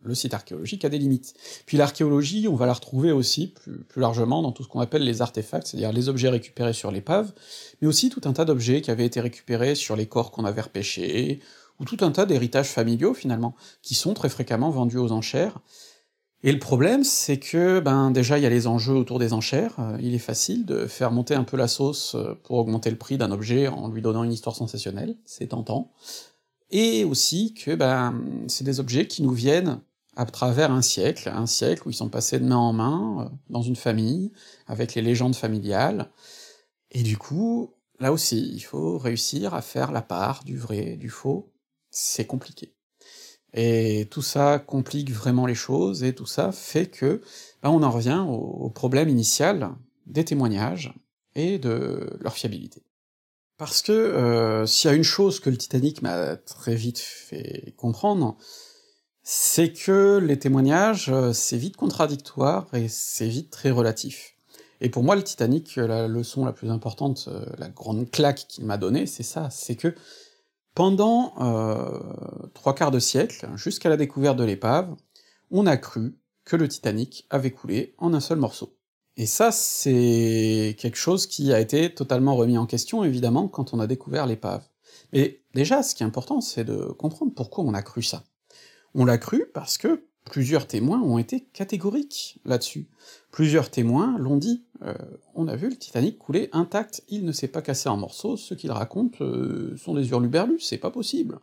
le 0.04 0.14
site 0.14 0.34
archéologique 0.34 0.84
a 0.84 0.88
des 0.88 0.98
limites. 0.98 1.34
Puis 1.66 1.76
l'archéologie, 1.76 2.48
on 2.48 2.54
va 2.54 2.66
la 2.66 2.72
retrouver 2.72 3.12
aussi 3.12 3.48
plus, 3.48 3.78
plus 3.84 4.00
largement 4.00 4.42
dans 4.42 4.52
tout 4.52 4.62
ce 4.62 4.68
qu'on 4.68 4.80
appelle 4.80 5.04
les 5.04 5.22
artefacts, 5.22 5.68
c'est-à-dire 5.68 5.92
les 5.92 6.08
objets 6.08 6.28
récupérés 6.28 6.72
sur 6.72 6.90
l'épave, 6.90 7.32
mais 7.80 7.88
aussi 7.88 8.10
tout 8.10 8.22
un 8.24 8.32
tas 8.32 8.44
d'objets 8.44 8.80
qui 8.80 8.90
avaient 8.90 9.06
été 9.06 9.20
récupérés 9.20 9.74
sur 9.74 9.96
les 9.96 10.06
corps 10.06 10.30
qu'on 10.30 10.44
avait 10.44 10.60
repêchés, 10.60 11.40
ou 11.80 11.84
tout 11.84 11.98
un 12.00 12.10
tas 12.10 12.26
d'héritages 12.26 12.68
familiaux 12.68 13.14
finalement, 13.14 13.54
qui 13.82 13.94
sont 13.94 14.14
très 14.14 14.28
fréquemment 14.28 14.70
vendus 14.70 14.98
aux 14.98 15.12
enchères. 15.12 15.58
Et 16.44 16.50
le 16.50 16.58
problème, 16.58 17.04
c'est 17.04 17.38
que, 17.38 17.78
ben 17.78 18.10
déjà, 18.10 18.36
il 18.36 18.42
y 18.42 18.46
a 18.46 18.50
les 18.50 18.66
enjeux 18.66 18.94
autour 18.94 19.20
des 19.20 19.32
enchères, 19.32 19.76
euh, 19.78 19.96
il 20.00 20.12
est 20.12 20.18
facile 20.18 20.66
de 20.66 20.86
faire 20.86 21.12
monter 21.12 21.36
un 21.36 21.44
peu 21.44 21.56
la 21.56 21.68
sauce 21.68 22.16
euh, 22.16 22.34
pour 22.42 22.58
augmenter 22.58 22.90
le 22.90 22.96
prix 22.96 23.16
d'un 23.16 23.30
objet 23.30 23.68
en 23.68 23.88
lui 23.88 24.02
donnant 24.02 24.24
une 24.24 24.32
histoire 24.32 24.56
sensationnelle, 24.56 25.16
c'est 25.24 25.48
tentant, 25.48 25.92
et 26.72 27.04
aussi 27.04 27.54
que 27.54 27.74
ben 27.74 28.20
c'est 28.48 28.64
des 28.64 28.80
objets 28.80 29.06
qui 29.06 29.22
nous 29.22 29.32
viennent 29.32 29.80
à 30.16 30.26
travers 30.26 30.70
un 30.70 30.82
siècle, 30.82 31.30
un 31.34 31.46
siècle 31.46 31.86
où 31.86 31.90
ils 31.90 31.94
sont 31.94 32.08
passés 32.08 32.38
de 32.38 32.44
main 32.44 32.56
en 32.56 32.72
main, 32.72 33.16
euh, 33.20 33.36
dans 33.50 33.62
une 33.62 33.76
famille, 33.76 34.32
avec 34.66 34.94
les 34.94 35.02
légendes 35.02 35.36
familiales, 35.36 36.10
et 36.90 37.02
du 37.02 37.16
coup, 37.16 37.74
là 37.98 38.12
aussi, 38.12 38.50
il 38.52 38.60
faut 38.60 38.98
réussir 38.98 39.54
à 39.54 39.62
faire 39.62 39.92
la 39.92 40.02
part 40.02 40.44
du 40.44 40.58
vrai, 40.58 40.96
du 40.96 41.08
faux, 41.08 41.52
c'est 41.90 42.26
compliqué. 42.26 42.74
Et 43.54 44.08
tout 44.10 44.22
ça 44.22 44.58
complique 44.58 45.10
vraiment 45.10 45.46
les 45.46 45.54
choses, 45.54 46.04
et 46.04 46.14
tout 46.14 46.26
ça 46.26 46.52
fait 46.52 46.86
que, 46.86 47.22
ben 47.62 47.70
on 47.70 47.82
en 47.82 47.90
revient 47.90 48.24
au, 48.28 48.70
problème 48.70 49.08
initial 49.08 49.70
des 50.06 50.24
témoignages 50.24 50.94
et 51.34 51.58
de 51.58 52.18
leur 52.20 52.34
fiabilité. 52.34 52.82
Parce 53.58 53.82
que 53.82 53.92
euh, 53.92 54.66
s'il 54.66 54.90
y 54.90 54.92
a 54.92 54.96
une 54.96 55.04
chose 55.04 55.40
que 55.40 55.50
le 55.50 55.56
Titanic 55.56 56.02
m'a 56.02 56.36
très 56.36 56.74
vite 56.74 56.98
fait 56.98 57.74
comprendre, 57.76 58.36
c'est 59.22 59.72
que 59.72 60.18
les 60.18 60.38
témoignages, 60.38 61.08
euh, 61.08 61.32
c'est 61.32 61.56
vite 61.56 61.76
contradictoire 61.76 62.66
et 62.72 62.88
c'est 62.88 63.28
vite 63.28 63.50
très 63.50 63.70
relatif. 63.70 64.34
Et 64.80 64.88
pour 64.88 65.04
moi, 65.04 65.14
le 65.14 65.22
Titanic, 65.22 65.78
euh, 65.78 65.86
la 65.86 66.08
leçon 66.08 66.44
la 66.44 66.52
plus 66.52 66.70
importante, 66.70 67.28
euh, 67.28 67.44
la 67.58 67.68
grande 67.68 68.10
claque 68.10 68.46
qu'il 68.48 68.64
m'a 68.64 68.78
donnée, 68.78 69.06
c'est 69.06 69.22
ça, 69.22 69.48
c'est 69.50 69.76
que 69.76 69.94
pendant 70.74 71.34
trois 72.54 72.74
quarts 72.74 72.90
de 72.90 72.98
siècle, 72.98 73.46
jusqu'à 73.56 73.90
la 73.90 73.98
découverte 73.98 74.38
de 74.38 74.44
l'épave, 74.44 74.96
on 75.50 75.66
a 75.66 75.76
cru 75.76 76.18
que 76.46 76.56
le 76.56 76.66
Titanic 76.66 77.26
avait 77.28 77.50
coulé 77.50 77.94
en 77.98 78.14
un 78.14 78.20
seul 78.20 78.38
morceau. 78.38 78.74
Et 79.18 79.26
ça, 79.26 79.52
c'est 79.52 80.74
quelque 80.78 80.96
chose 80.96 81.26
qui 81.26 81.52
a 81.52 81.60
été 81.60 81.92
totalement 81.92 82.36
remis 82.36 82.56
en 82.56 82.64
question, 82.64 83.04
évidemment, 83.04 83.48
quand 83.48 83.74
on 83.74 83.80
a 83.80 83.86
découvert 83.86 84.26
l'épave. 84.26 84.64
Mais 85.12 85.42
déjà, 85.54 85.82
ce 85.82 85.94
qui 85.94 86.04
est 86.04 86.06
important, 86.06 86.40
c'est 86.40 86.64
de 86.64 86.86
comprendre 86.86 87.32
pourquoi 87.34 87.64
on 87.64 87.74
a 87.74 87.82
cru 87.82 88.02
ça. 88.02 88.24
On 88.94 89.04
l'a 89.04 89.18
cru 89.18 89.46
parce 89.54 89.78
que 89.78 90.04
plusieurs 90.24 90.66
témoins 90.66 91.00
ont 91.00 91.18
été 91.18 91.40
catégoriques 91.52 92.40
là-dessus. 92.44 92.88
Plusieurs 93.30 93.70
témoins 93.70 94.16
l'ont 94.18 94.36
dit. 94.36 94.64
Euh, 94.82 94.94
on 95.34 95.48
a 95.48 95.56
vu 95.56 95.68
le 95.68 95.76
Titanic 95.76 96.18
couler 96.18 96.48
intact, 96.52 97.02
il 97.08 97.24
ne 97.24 97.32
s'est 97.32 97.48
pas 97.48 97.62
cassé 97.62 97.88
en 97.88 97.96
morceaux, 97.96 98.36
ce 98.36 98.54
qu'il 98.54 98.70
raconte 98.72 99.20
euh, 99.20 99.76
sont 99.76 99.94
des 99.94 100.10
hurluberlus, 100.10 100.60
c'est 100.60 100.78
pas 100.78 100.90
possible. 100.90 101.38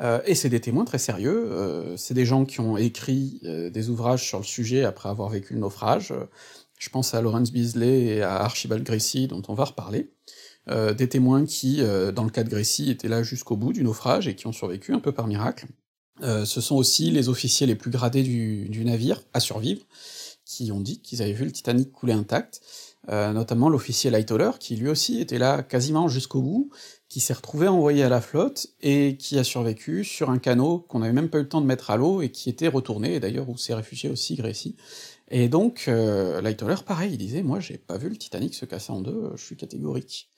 Euh, 0.00 0.20
et 0.26 0.34
c'est 0.34 0.48
des 0.48 0.60
témoins 0.60 0.84
très 0.84 0.98
sérieux, 0.98 1.94
c'est 1.96 2.14
des 2.14 2.24
gens 2.24 2.44
qui 2.44 2.60
ont 2.60 2.76
écrit 2.76 3.40
des 3.42 3.90
ouvrages 3.90 4.26
sur 4.26 4.38
le 4.38 4.44
sujet 4.44 4.84
après 4.84 5.08
avoir 5.08 5.28
vécu 5.28 5.54
le 5.54 5.60
naufrage, 5.60 6.14
je 6.78 6.90
pense 6.90 7.14
à 7.14 7.20
Lawrence 7.20 7.50
Beasley 7.50 8.04
et 8.04 8.22
à 8.22 8.36
Archibald 8.36 8.84
Gracie, 8.84 9.26
dont 9.26 9.42
on 9.48 9.54
va 9.54 9.64
reparler, 9.64 10.12
des 10.68 11.08
témoins 11.08 11.44
qui, 11.46 11.82
dans 12.14 12.22
le 12.22 12.30
cas 12.30 12.44
de 12.44 12.48
Gracie, 12.48 12.90
étaient 12.90 13.08
là 13.08 13.24
jusqu'au 13.24 13.56
bout 13.56 13.72
du 13.72 13.82
naufrage 13.82 14.28
et 14.28 14.36
qui 14.36 14.46
ont 14.46 14.52
survécu 14.52 14.94
un 14.94 15.00
peu 15.00 15.10
par 15.10 15.26
miracle. 15.26 15.66
Euh, 16.22 16.44
ce 16.44 16.60
sont 16.60 16.76
aussi 16.76 17.10
les 17.10 17.28
officiers 17.28 17.66
les 17.66 17.74
plus 17.74 17.90
gradés 17.90 18.22
du, 18.22 18.84
navire 18.84 19.22
à 19.32 19.40
survivre, 19.40 19.82
qui 20.44 20.72
ont 20.72 20.80
dit 20.80 21.00
qu'ils 21.00 21.22
avaient 21.22 21.32
vu 21.32 21.44
le 21.44 21.52
Titanic 21.52 21.92
couler 21.92 22.12
intact, 22.12 22.60
euh, 23.10 23.32
notamment 23.32 23.68
l'officier 23.68 24.10
Lightoller, 24.10 24.50
qui 24.58 24.76
lui 24.76 24.88
aussi 24.88 25.20
était 25.20 25.38
là 25.38 25.62
quasiment 25.62 26.08
jusqu'au 26.08 26.42
bout, 26.42 26.70
qui 27.08 27.20
s'est 27.20 27.32
retrouvé 27.32 27.68
envoyé 27.68 28.02
à 28.02 28.08
la 28.08 28.20
flotte, 28.20 28.68
et 28.80 29.16
qui 29.16 29.38
a 29.38 29.44
survécu 29.44 30.04
sur 30.04 30.30
un 30.30 30.38
canot 30.38 30.80
qu'on 30.88 30.98
n'avait 31.00 31.12
même 31.12 31.30
pas 31.30 31.38
eu 31.38 31.42
le 31.42 31.48
temps 31.48 31.60
de 31.60 31.66
mettre 31.66 31.90
à 31.90 31.96
l'eau, 31.96 32.22
et 32.22 32.30
qui 32.30 32.50
était 32.50 32.68
retourné, 32.68 33.14
et 33.14 33.20
d'ailleurs 33.20 33.48
où 33.48 33.56
s'est 33.56 33.74
réfugié 33.74 34.10
aussi 34.10 34.34
Gracie. 34.34 34.76
Et 35.30 35.48
donc, 35.48 35.84
euh, 35.88 36.40
Lightoller, 36.40 36.76
pareil, 36.86 37.12
il 37.12 37.18
disait 37.18 37.42
«Moi, 37.44 37.60
j'ai 37.60 37.76
pas 37.76 37.98
vu 37.98 38.08
le 38.08 38.16
Titanic 38.16 38.54
se 38.54 38.64
casser 38.64 38.92
en 38.92 39.00
deux, 39.02 39.30
je 39.36 39.44
suis 39.44 39.56
catégorique.» 39.56 40.30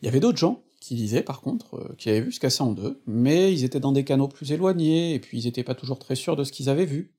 Il 0.00 0.06
y 0.06 0.08
avait 0.08 0.20
d'autres 0.20 0.38
gens 0.38 0.62
qui 0.80 0.94
disaient 0.94 1.22
par 1.22 1.40
contre 1.40 1.76
euh, 1.76 1.94
qu'ils 1.98 2.12
avaient 2.12 2.22
vu 2.22 2.32
se 2.32 2.40
casser 2.40 2.62
en 2.62 2.72
deux, 2.72 3.00
mais 3.06 3.52
ils 3.52 3.64
étaient 3.64 3.80
dans 3.80 3.92
des 3.92 4.04
canaux 4.04 4.28
plus 4.28 4.52
éloignés, 4.52 5.14
et 5.14 5.20
puis 5.20 5.38
ils 5.38 5.46
étaient 5.46 5.64
pas 5.64 5.74
toujours 5.74 5.98
très 5.98 6.14
sûrs 6.14 6.36
de 6.36 6.44
ce 6.44 6.52
qu'ils 6.52 6.68
avaient 6.68 6.86
vu. 6.86 7.12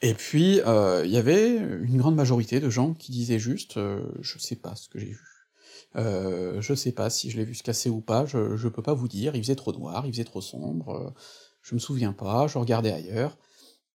Et 0.00 0.14
puis, 0.14 0.60
euh, 0.66 1.02
il 1.04 1.12
y 1.12 1.16
avait 1.16 1.56
une 1.56 1.96
grande 1.96 2.16
majorité 2.16 2.58
de 2.58 2.68
gens 2.68 2.92
qui 2.92 3.12
disaient 3.12 3.38
juste 3.38 3.76
euh, 3.76 4.02
je 4.20 4.38
sais 4.38 4.56
pas 4.56 4.74
ce 4.74 4.88
que 4.88 4.98
j'ai 4.98 5.06
vu. 5.06 5.32
Euh, 5.96 6.60
je 6.60 6.74
sais 6.74 6.92
pas 6.92 7.10
si 7.10 7.30
je 7.30 7.36
l'ai 7.36 7.44
vu 7.44 7.54
se 7.54 7.62
casser 7.62 7.90
ou 7.90 8.00
pas, 8.00 8.24
je, 8.26 8.56
je 8.56 8.68
peux 8.68 8.82
pas 8.82 8.94
vous 8.94 9.08
dire, 9.08 9.36
il 9.36 9.42
faisait 9.42 9.54
trop 9.54 9.72
noir, 9.72 10.06
il 10.06 10.12
faisait 10.12 10.24
trop 10.24 10.40
sombre, 10.40 10.90
euh, 10.90 11.10
je 11.62 11.74
me 11.74 11.80
souviens 11.80 12.12
pas, 12.12 12.46
je 12.46 12.58
regardais 12.58 12.92
ailleurs. 12.92 13.36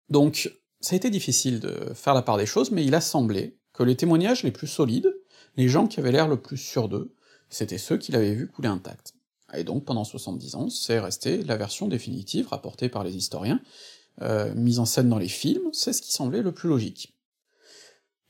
Donc, 0.10 0.52
ça 0.80 0.94
a 0.94 0.98
été 0.98 1.10
difficile 1.10 1.60
de 1.60 1.92
faire 1.94 2.14
la 2.14 2.22
part 2.22 2.38
des 2.38 2.46
choses, 2.46 2.72
mais 2.72 2.86
il 2.86 2.94
a 2.94 3.02
semblé 3.02 3.58
que 3.74 3.84
les 3.84 3.96
témoignages 3.96 4.44
les 4.44 4.52
plus 4.52 4.68
solides, 4.68 5.14
les 5.56 5.68
gens 5.68 5.88
qui 5.88 6.00
avaient 6.00 6.12
l'air 6.12 6.28
le 6.28 6.40
plus 6.40 6.58
sûrs 6.58 6.88
d'eux, 6.88 7.16
c'était 7.50 7.78
ceux 7.78 7.98
qui 7.98 8.12
l'avaient 8.12 8.34
vu 8.34 8.48
couler 8.48 8.70
intact. 8.70 9.14
Et 9.54 9.64
donc 9.64 9.86
pendant 9.86 10.04
70 10.04 10.56
ans, 10.56 10.70
c'est 10.70 11.00
resté 11.00 11.44
la 11.44 11.58
version 11.58 11.88
définitive 11.88 12.48
rapportée 12.48 12.90
par 12.90 13.04
les 13.04 13.16
historiens, 13.16 13.62
euh, 14.22 14.54
mise 14.56 14.80
en 14.80 14.86
scène 14.86 15.10
dans 15.10 15.20
les 15.20 15.28
films, 15.28 15.70
c'est 15.72 15.94
ce 15.94 16.02
qui 16.02 16.12
semblait 16.12 16.42
le 16.42 16.52
plus 16.52 16.70
logique. 16.70 17.14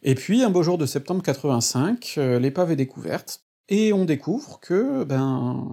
Et 0.03 0.15
puis, 0.15 0.43
un 0.43 0.49
beau 0.49 0.61
jour 0.61 0.77
de 0.77 0.85
septembre 0.85 1.23
85, 1.23 2.15
euh, 2.17 2.39
l'épave 2.39 2.71
est 2.71 2.75
découverte, 2.75 3.41
et 3.69 3.93
on 3.93 4.05
découvre 4.05 4.59
que, 4.59 5.03
ben, 5.03 5.67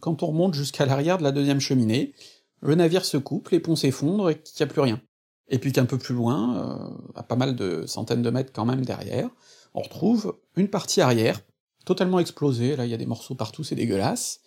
quand 0.00 0.22
on 0.22 0.26
remonte 0.26 0.54
jusqu'à 0.54 0.84
l'arrière 0.84 1.18
de 1.18 1.22
la 1.22 1.32
deuxième 1.32 1.60
cheminée, 1.60 2.12
le 2.60 2.74
navire 2.74 3.04
se 3.04 3.16
coupe, 3.16 3.50
les 3.50 3.60
ponts 3.60 3.76
s'effondrent, 3.76 4.30
et 4.30 4.40
qu'il 4.40 4.64
n'y 4.64 4.70
a 4.70 4.72
plus 4.72 4.80
rien. 4.80 5.00
Et 5.48 5.58
puis 5.58 5.72
qu'un 5.72 5.86
peu 5.86 5.96
plus 5.96 6.14
loin, 6.14 6.56
euh, 6.56 7.10
à 7.14 7.22
pas 7.22 7.36
mal 7.36 7.56
de 7.56 7.86
centaines 7.86 8.22
de 8.22 8.30
mètres 8.30 8.52
quand 8.52 8.66
même 8.66 8.84
derrière, 8.84 9.30
on 9.74 9.80
retrouve 9.80 10.36
une 10.56 10.68
partie 10.68 11.00
arrière, 11.00 11.40
totalement 11.88 12.20
explosé, 12.20 12.76
là 12.76 12.84
il 12.84 12.90
y 12.90 12.94
a 12.94 12.98
des 12.98 13.06
morceaux 13.06 13.34
partout, 13.34 13.64
c'est 13.64 13.74
dégueulasse, 13.74 14.40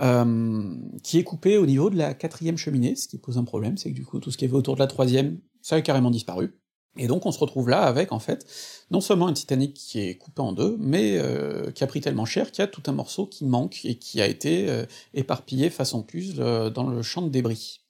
euh, 0.00 0.74
qui 1.02 1.18
est 1.18 1.24
coupé 1.24 1.56
au 1.56 1.64
niveau 1.64 1.88
de 1.88 1.96
la 1.96 2.12
quatrième 2.12 2.58
cheminée, 2.58 2.94
ce 2.96 3.08
qui 3.08 3.18
pose 3.18 3.38
un 3.38 3.44
problème, 3.44 3.78
c'est 3.78 3.90
que 3.90 3.96
du 3.96 4.04
coup 4.04 4.20
tout 4.20 4.30
ce 4.30 4.36
qui 4.36 4.44
avait 4.44 4.54
autour 4.54 4.74
de 4.74 4.80
la 4.80 4.86
troisième, 4.86 5.40
ça 5.62 5.76
a 5.76 5.80
carrément 5.80 6.10
disparu. 6.10 6.54
Et 6.98 7.06
donc 7.06 7.26
on 7.26 7.32
se 7.32 7.38
retrouve 7.38 7.68
là 7.68 7.82
avec, 7.82 8.12
en 8.12 8.18
fait, 8.18 8.46
non 8.90 9.00
seulement 9.00 9.26
un 9.26 9.32
Titanic 9.32 9.74
qui 9.74 10.00
est 10.00 10.16
coupé 10.16 10.40
en 10.42 10.52
deux, 10.52 10.76
mais 10.80 11.18
euh, 11.18 11.70
qui 11.70 11.84
a 11.84 11.86
pris 11.86 12.00
tellement 12.00 12.24
cher 12.24 12.50
qu'il 12.50 12.62
y 12.62 12.64
a 12.64 12.68
tout 12.68 12.82
un 12.86 12.92
morceau 12.92 13.26
qui 13.26 13.44
manque 13.44 13.80
et 13.84 13.96
qui 13.96 14.20
a 14.20 14.26
été 14.26 14.68
euh, 14.68 14.84
éparpillé 15.14 15.70
façon 15.70 16.02
puzzle 16.02 16.40
euh, 16.40 16.70
dans 16.70 16.88
le 16.88 17.02
champ 17.02 17.22
de 17.22 17.28
débris. 17.28 17.80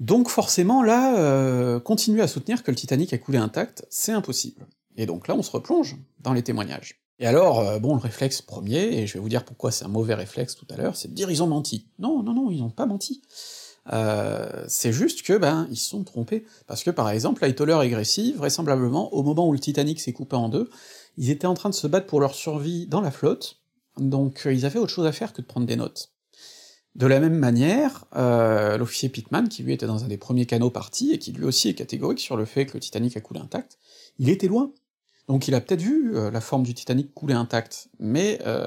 Donc 0.00 0.28
forcément 0.28 0.84
là, 0.84 1.80
continuer 1.80 2.22
à 2.22 2.28
soutenir 2.28 2.62
que 2.62 2.70
le 2.70 2.76
Titanic 2.76 3.12
a 3.12 3.18
coulé 3.18 3.38
intact, 3.38 3.84
c'est 3.90 4.12
impossible. 4.12 4.68
Et 4.96 5.06
donc 5.06 5.26
là 5.26 5.34
on 5.34 5.42
se 5.42 5.50
replonge 5.50 5.96
dans 6.20 6.32
les 6.32 6.42
témoignages. 6.42 7.00
Et 7.18 7.26
alors, 7.26 7.60
euh, 7.60 7.78
bon, 7.78 7.94
le 7.94 8.00
réflexe 8.00 8.42
premier, 8.42 8.98
et 8.98 9.06
je 9.06 9.14
vais 9.14 9.20
vous 9.20 9.28
dire 9.28 9.44
pourquoi 9.44 9.72
c'est 9.72 9.84
un 9.84 9.88
mauvais 9.88 10.14
réflexe 10.14 10.54
tout 10.54 10.66
à 10.70 10.76
l'heure, 10.76 10.96
c'est 10.96 11.08
de 11.08 11.14
dire 11.14 11.30
ils 11.30 11.42
ont 11.42 11.48
menti. 11.48 11.88
Non, 11.98 12.22
non, 12.22 12.32
non, 12.32 12.50
ils 12.50 12.60
n'ont 12.60 12.70
pas 12.70 12.86
menti. 12.86 13.22
Euh, 13.92 14.64
c'est 14.68 14.92
juste 14.92 15.22
que, 15.22 15.36
ben, 15.36 15.66
ils 15.70 15.76
se 15.76 15.88
sont 15.88 16.04
trompés. 16.04 16.44
Parce 16.66 16.84
que, 16.84 16.90
par 16.90 17.10
exemple, 17.10 17.42
Lightoller 17.42 17.78
et 17.82 17.88
Gracie, 17.88 18.34
vraisemblablement, 18.36 19.12
au 19.14 19.22
moment 19.22 19.48
où 19.48 19.52
le 19.52 19.58
Titanic 19.58 20.00
s'est 20.00 20.12
coupé 20.12 20.36
en 20.36 20.48
deux, 20.48 20.68
ils 21.16 21.30
étaient 21.30 21.46
en 21.46 21.54
train 21.54 21.70
de 21.70 21.74
se 21.74 21.86
battre 21.86 22.06
pour 22.06 22.20
leur 22.20 22.34
survie 22.34 22.86
dans 22.86 23.00
la 23.00 23.10
flotte, 23.10 23.60
donc 23.96 24.46
euh, 24.46 24.52
ils 24.52 24.66
avaient 24.66 24.78
autre 24.78 24.92
chose 24.92 25.06
à 25.06 25.12
faire 25.12 25.32
que 25.32 25.40
de 25.40 25.46
prendre 25.46 25.66
des 25.66 25.76
notes. 25.76 26.12
De 26.94 27.06
la 27.06 27.20
même 27.20 27.38
manière, 27.38 28.06
euh, 28.16 28.76
l'officier 28.76 29.08
Pitman, 29.08 29.48
qui 29.48 29.62
lui 29.62 29.72
était 29.72 29.86
dans 29.86 30.04
un 30.04 30.08
des 30.08 30.16
premiers 30.16 30.46
canaux 30.46 30.70
partis, 30.70 31.12
et 31.12 31.18
qui 31.18 31.32
lui 31.32 31.44
aussi 31.44 31.68
est 31.68 31.74
catégorique 31.74 32.20
sur 32.20 32.36
le 32.36 32.44
fait 32.44 32.66
que 32.66 32.74
le 32.74 32.80
Titanic 32.80 33.16
a 33.16 33.20
coulé 33.20 33.40
intact, 33.40 33.78
il 34.18 34.28
était 34.28 34.48
loin. 34.48 34.72
Donc 35.28 35.46
il 35.46 35.54
a 35.54 35.60
peut-être 35.60 35.82
vu 35.82 36.16
euh, 36.16 36.30
la 36.30 36.40
forme 36.40 36.62
du 36.62 36.72
Titanic 36.72 37.12
couler 37.12 37.34
intacte, 37.34 37.90
mais 37.98 38.40
euh, 38.46 38.66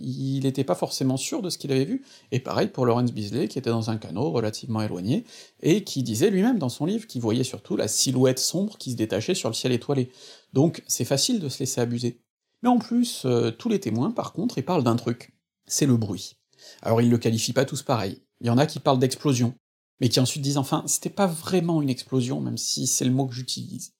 il 0.00 0.40
n'était 0.44 0.64
pas 0.64 0.74
forcément 0.74 1.18
sûr 1.18 1.42
de 1.42 1.50
ce 1.50 1.58
qu'il 1.58 1.70
avait 1.70 1.84
vu, 1.84 2.02
et 2.32 2.40
pareil 2.40 2.68
pour 2.68 2.86
Lawrence 2.86 3.12
Beasley, 3.12 3.46
qui 3.46 3.58
était 3.58 3.70
dans 3.70 3.90
un 3.90 3.98
canot 3.98 4.30
relativement 4.30 4.80
éloigné, 4.80 5.24
et 5.60 5.84
qui 5.84 6.02
disait 6.02 6.30
lui-même 6.30 6.58
dans 6.58 6.70
son 6.70 6.86
livre 6.86 7.06
qu'il 7.06 7.20
voyait 7.20 7.44
surtout 7.44 7.76
la 7.76 7.88
silhouette 7.88 8.38
sombre 8.38 8.78
qui 8.78 8.92
se 8.92 8.96
détachait 8.96 9.34
sur 9.34 9.50
le 9.50 9.54
ciel 9.54 9.70
étoilé. 9.72 10.10
Donc 10.54 10.82
c'est 10.86 11.04
facile 11.04 11.40
de 11.40 11.48
se 11.50 11.58
laisser 11.58 11.82
abuser. 11.82 12.22
Mais 12.62 12.70
en 12.70 12.78
plus, 12.78 13.24
euh, 13.26 13.50
tous 13.50 13.68
les 13.68 13.78
témoins, 13.78 14.10
par 14.10 14.32
contre, 14.32 14.56
ils 14.56 14.64
parlent 14.64 14.84
d'un 14.84 14.96
truc, 14.96 15.34
c'est 15.66 15.86
le 15.86 15.98
bruit. 15.98 16.38
Alors 16.80 17.02
ils 17.02 17.10
le 17.10 17.18
qualifient 17.18 17.52
pas 17.52 17.66
tous 17.66 17.82
pareil. 17.82 18.22
Il 18.40 18.46
y 18.46 18.50
en 18.50 18.56
a 18.56 18.64
qui 18.64 18.80
parlent 18.80 18.98
d'explosion, 18.98 19.54
mais 20.00 20.08
qui 20.08 20.20
ensuite 20.20 20.42
disent 20.42 20.56
enfin, 20.56 20.84
c'était 20.86 21.10
pas 21.10 21.26
vraiment 21.26 21.82
une 21.82 21.90
explosion, 21.90 22.40
même 22.40 22.56
si 22.56 22.86
c'est 22.86 23.04
le 23.04 23.10
mot 23.10 23.26
que 23.26 23.34
j'utilise. 23.34 23.92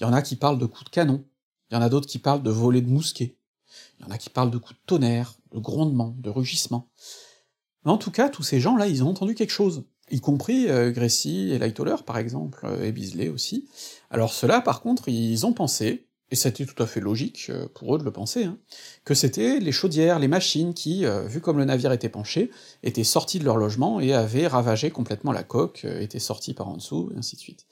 Il 0.00 0.04
y 0.04 0.06
en 0.06 0.12
a 0.12 0.22
qui 0.22 0.36
parlent 0.36 0.58
de 0.58 0.66
coups 0.66 0.84
de 0.84 0.90
canon, 0.90 1.24
il 1.70 1.74
y 1.74 1.76
en 1.76 1.82
a 1.82 1.88
d'autres 1.88 2.08
qui 2.08 2.18
parlent 2.18 2.42
de 2.42 2.50
volées 2.50 2.80
de 2.80 2.88
mousquet, 2.88 3.36
il 3.98 4.06
y 4.06 4.08
en 4.08 4.10
a 4.10 4.18
qui 4.18 4.30
parlent 4.30 4.50
de 4.50 4.58
coups 4.58 4.78
de 4.78 4.84
tonnerre, 4.86 5.34
de 5.52 5.58
grondements, 5.58 6.16
de 6.18 6.30
rugissements. 6.30 6.88
Mais 7.84 7.92
en 7.92 7.98
tout 7.98 8.10
cas, 8.10 8.28
tous 8.28 8.42
ces 8.42 8.60
gens-là, 8.60 8.86
ils 8.86 9.04
ont 9.04 9.08
entendu 9.08 9.34
quelque 9.34 9.52
chose, 9.52 9.84
y 10.10 10.20
compris 10.20 10.68
euh, 10.68 10.90
Gracie 10.90 11.50
et 11.50 11.58
Lightoller, 11.58 11.96
par 12.04 12.18
exemple, 12.18 12.60
euh, 12.64 12.84
et 12.84 12.92
Beasley 12.92 13.28
aussi. 13.28 13.68
Alors 14.10 14.32
ceux-là, 14.32 14.60
par 14.60 14.80
contre, 14.80 15.08
ils 15.08 15.46
ont 15.46 15.52
pensé, 15.52 16.06
et 16.30 16.36
c'était 16.36 16.64
tout 16.64 16.82
à 16.82 16.86
fait 16.86 17.00
logique 17.00 17.46
euh, 17.50 17.68
pour 17.74 17.94
eux 17.94 17.98
de 17.98 18.04
le 18.04 18.12
penser, 18.12 18.44
hein, 18.44 18.58
que 19.04 19.14
c'était 19.14 19.60
les 19.60 19.72
chaudières, 19.72 20.18
les 20.18 20.28
machines 20.28 20.74
qui, 20.74 21.04
euh, 21.04 21.22
vu 21.22 21.40
comme 21.40 21.58
le 21.58 21.64
navire 21.64 21.92
était 21.92 22.08
penché, 22.08 22.50
étaient 22.82 23.04
sortis 23.04 23.38
de 23.38 23.44
leur 23.44 23.56
logement 23.56 24.00
et 24.00 24.14
avaient 24.14 24.46
ravagé 24.46 24.90
complètement 24.90 25.32
la 25.32 25.42
coque, 25.42 25.84
étaient 25.84 26.18
sortis 26.18 26.54
par 26.54 26.68
en 26.68 26.76
dessous, 26.76 27.10
et 27.14 27.18
ainsi 27.18 27.36
de 27.36 27.40
suite. 27.40 27.66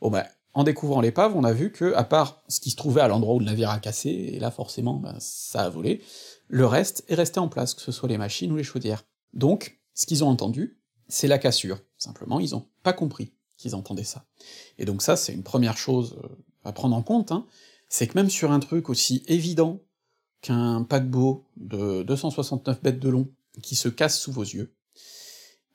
Bon 0.00 0.10
ben, 0.10 0.24
en 0.58 0.64
découvrant 0.64 1.00
l'épave, 1.00 1.36
on 1.36 1.44
a 1.44 1.52
vu 1.52 1.70
que, 1.70 1.94
à 1.94 2.02
part 2.02 2.42
ce 2.48 2.58
qui 2.58 2.70
se 2.70 2.76
trouvait 2.76 3.00
à 3.00 3.06
l'endroit 3.06 3.36
où 3.36 3.38
le 3.38 3.44
navire 3.44 3.70
a 3.70 3.78
cassé, 3.78 4.10
et 4.10 4.40
là 4.40 4.50
forcément, 4.50 4.94
ben, 4.94 5.14
ça 5.20 5.60
a 5.60 5.68
volé, 5.68 6.02
le 6.48 6.66
reste 6.66 7.04
est 7.06 7.14
resté 7.14 7.38
en 7.38 7.46
place, 7.46 7.74
que 7.74 7.80
ce 7.80 7.92
soit 7.92 8.08
les 8.08 8.18
machines 8.18 8.50
ou 8.50 8.56
les 8.56 8.64
chaudières. 8.64 9.04
Donc, 9.34 9.78
ce 9.94 10.04
qu'ils 10.04 10.24
ont 10.24 10.28
entendu, 10.28 10.80
c'est 11.06 11.28
la 11.28 11.38
cassure. 11.38 11.78
Simplement, 11.96 12.40
ils 12.40 12.56
ont 12.56 12.66
pas 12.82 12.92
compris 12.92 13.34
qu'ils 13.56 13.76
entendaient 13.76 14.02
ça. 14.02 14.24
Et 14.78 14.84
donc 14.84 15.00
ça, 15.00 15.14
c'est 15.14 15.32
une 15.32 15.44
première 15.44 15.76
chose 15.76 16.18
euh, 16.24 16.28
à 16.64 16.72
prendre 16.72 16.96
en 16.96 17.02
compte, 17.02 17.30
hein, 17.30 17.46
c'est 17.88 18.08
que 18.08 18.18
même 18.18 18.28
sur 18.28 18.50
un 18.50 18.58
truc 18.58 18.88
aussi 18.88 19.22
évident 19.28 19.80
qu'un 20.40 20.82
paquebot 20.82 21.44
de 21.56 22.02
269 22.02 22.82
mètres 22.82 22.98
de 22.98 23.08
long 23.08 23.28
qui 23.62 23.76
se 23.76 23.88
casse 23.88 24.18
sous 24.18 24.32
vos 24.32 24.42
yeux, 24.42 24.74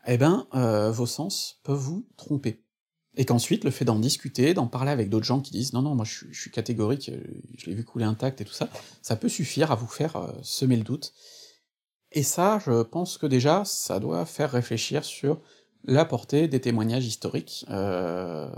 eh 0.08 0.18
ben, 0.18 0.46
euh, 0.56 0.92
vos 0.92 1.06
sens 1.06 1.62
peuvent 1.64 1.80
vous 1.80 2.06
tromper. 2.18 2.62
Et 3.16 3.26
qu'ensuite, 3.26 3.64
le 3.64 3.72
fait 3.72 3.86
d'en 3.86 4.00
discuter, 4.00 4.54
d'en 4.54 4.68
parler 4.68 4.92
avec 4.92 5.10
d'autres 5.10 5.26
gens 5.26 5.40
qui 5.40 5.52
disent 5.52 5.74
non, 5.74 5.84
non, 5.84 5.94
moi 5.94 6.06
je 6.06 6.26
suis, 6.32 6.50
catégorique, 6.50 7.10
euh, 7.10 7.22
je 7.58 7.68
l'ai 7.68 7.76
vu 7.76 7.84
couler 7.84 8.06
intact 8.06 8.42
et 8.42 8.46
tout 8.46 8.54
ça, 8.54 8.70
ça 9.02 9.16
peut 9.16 9.30
suffire 9.30 9.72
à 9.72 9.76
vous 9.76 9.88
faire 9.88 10.16
euh, 10.16 10.32
semer 10.42 10.78
le 10.78 10.84
doute. 10.84 11.14
Et 12.12 12.24
ça, 12.24 12.60
je 12.66 12.82
pense 12.84 13.18
que 13.18 13.28
déjà, 13.28 13.66
ça 13.66 14.00
doit 14.00 14.26
faire 14.26 14.52
réfléchir 14.52 15.04
sur 15.04 15.42
la 15.84 16.06
portée 16.06 16.48
des 16.48 16.62
témoignages 16.62 17.06
historiques. 17.06 17.66
Euh, 17.70 18.50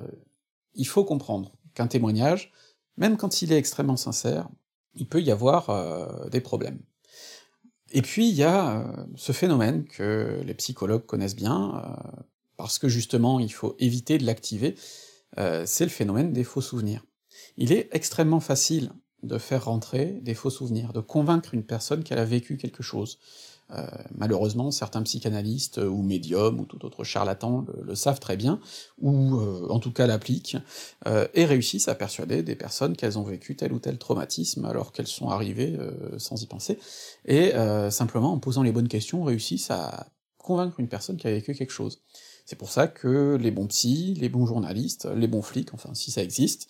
il 0.73 0.87
faut 0.87 1.03
comprendre 1.03 1.51
qu'un 1.73 1.87
témoignage, 1.87 2.51
même 2.97 3.17
quand 3.17 3.41
il 3.41 3.51
est 3.51 3.57
extrêmement 3.57 3.97
sincère, 3.97 4.47
il 4.93 5.07
peut 5.07 5.21
y 5.21 5.31
avoir 5.31 6.29
des 6.29 6.39
problèmes. 6.39 6.79
Et 7.91 8.01
puis 8.01 8.29
il 8.29 8.35
y 8.35 8.43
a 8.43 8.85
ce 9.15 9.31
phénomène 9.33 9.85
que 9.85 10.41
les 10.45 10.53
psychologues 10.53 11.05
connaissent 11.05 11.35
bien, 11.35 11.97
parce 12.57 12.79
que 12.79 12.87
justement 12.87 13.39
il 13.39 13.51
faut 13.51 13.75
éviter 13.79 14.17
de 14.17 14.25
l'activer, 14.25 14.75
euh, 15.37 15.63
c'est 15.65 15.85
le 15.85 15.91
phénomène 15.91 16.33
des 16.33 16.43
faux 16.43 16.61
souvenirs. 16.61 17.03
Il 17.57 17.71
est 17.71 17.89
extrêmement 17.91 18.39
facile 18.39 18.91
de 19.23 19.37
faire 19.37 19.65
rentrer 19.65 20.19
des 20.21 20.33
faux 20.33 20.49
souvenirs, 20.49 20.93
de 20.93 20.99
convaincre 20.99 21.53
une 21.53 21.65
personne 21.65 22.03
qu'elle 22.03 22.19
a 22.19 22.25
vécu 22.25 22.57
quelque 22.57 22.83
chose. 22.83 23.17
Euh, 23.71 23.83
malheureusement, 24.15 24.69
certains 24.69 25.01
psychanalystes 25.01 25.77
ou 25.77 26.03
médiums 26.03 26.59
ou 26.59 26.65
tout 26.65 26.85
autre 26.85 27.03
charlatan 27.03 27.65
le, 27.83 27.95
savent 27.95 28.19
très 28.19 28.37
bien, 28.37 28.59
ou 28.99 29.39
euh, 29.39 29.67
en 29.69 29.79
tout 29.79 29.91
cas 29.91 30.05
l'appliquent, 30.05 30.57
euh, 31.07 31.27
et 31.33 31.45
réussissent 31.45 31.87
à 31.87 31.95
persuader 31.95 32.43
des 32.43 32.55
personnes 32.55 32.95
qu'elles 32.95 33.17
ont 33.17 33.23
vécu 33.23 33.55
tel 33.55 33.73
ou 33.73 33.79
tel 33.79 33.97
traumatisme 33.97 34.65
alors 34.65 34.91
qu'elles 34.91 35.07
sont 35.07 35.29
arrivées 35.29 35.75
euh, 35.79 36.19
sans 36.19 36.41
y 36.43 36.45
penser, 36.45 36.77
et 37.25 37.55
euh, 37.55 37.89
simplement 37.89 38.33
en 38.33 38.39
posant 38.39 38.61
les 38.61 38.71
bonnes 38.71 38.87
questions 38.87 39.23
réussissent 39.23 39.71
à 39.71 40.07
convaincre 40.37 40.79
une 40.79 40.87
personne 40.87 41.17
qui 41.17 41.25
a 41.25 41.31
vécu 41.31 41.55
quelque 41.55 41.73
chose. 41.73 42.03
C'est 42.45 42.55
pour 42.55 42.69
ça 42.69 42.87
que 42.87 43.37
les 43.41 43.51
bons 43.51 43.67
psys, 43.67 44.13
les 44.15 44.29
bons 44.29 44.45
journalistes, 44.45 45.05
les 45.15 45.27
bons 45.27 45.41
flics, 45.41 45.73
enfin 45.73 45.93
si 45.93 46.11
ça 46.11 46.23
existe, 46.23 46.69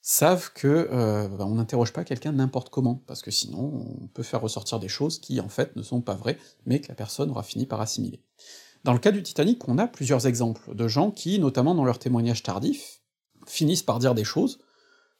savent 0.00 0.50
que 0.52 0.88
euh, 0.90 1.28
bah, 1.28 1.46
on 1.46 1.54
n'interroge 1.54 1.92
pas 1.92 2.04
quelqu'un 2.04 2.32
n'importe 2.32 2.70
comment, 2.70 3.02
parce 3.06 3.22
que 3.22 3.30
sinon 3.30 3.86
on 4.02 4.06
peut 4.08 4.22
faire 4.22 4.40
ressortir 4.40 4.80
des 4.80 4.88
choses 4.88 5.18
qui 5.18 5.40
en 5.40 5.48
fait 5.48 5.76
ne 5.76 5.82
sont 5.82 6.00
pas 6.00 6.14
vraies, 6.14 6.38
mais 6.66 6.80
que 6.80 6.88
la 6.88 6.94
personne 6.94 7.30
aura 7.30 7.42
fini 7.42 7.66
par 7.66 7.80
assimiler. 7.80 8.22
Dans 8.84 8.92
le 8.92 8.98
cas 8.98 9.12
du 9.12 9.22
Titanic, 9.22 9.66
on 9.68 9.78
a 9.78 9.86
plusieurs 9.86 10.26
exemples 10.26 10.74
de 10.74 10.88
gens 10.88 11.10
qui, 11.10 11.38
notamment 11.38 11.74
dans 11.74 11.84
leurs 11.84 11.98
témoignages 11.98 12.42
tardifs, 12.42 13.00
finissent 13.46 13.82
par 13.82 13.98
dire 13.98 14.14
des 14.14 14.24
choses 14.24 14.60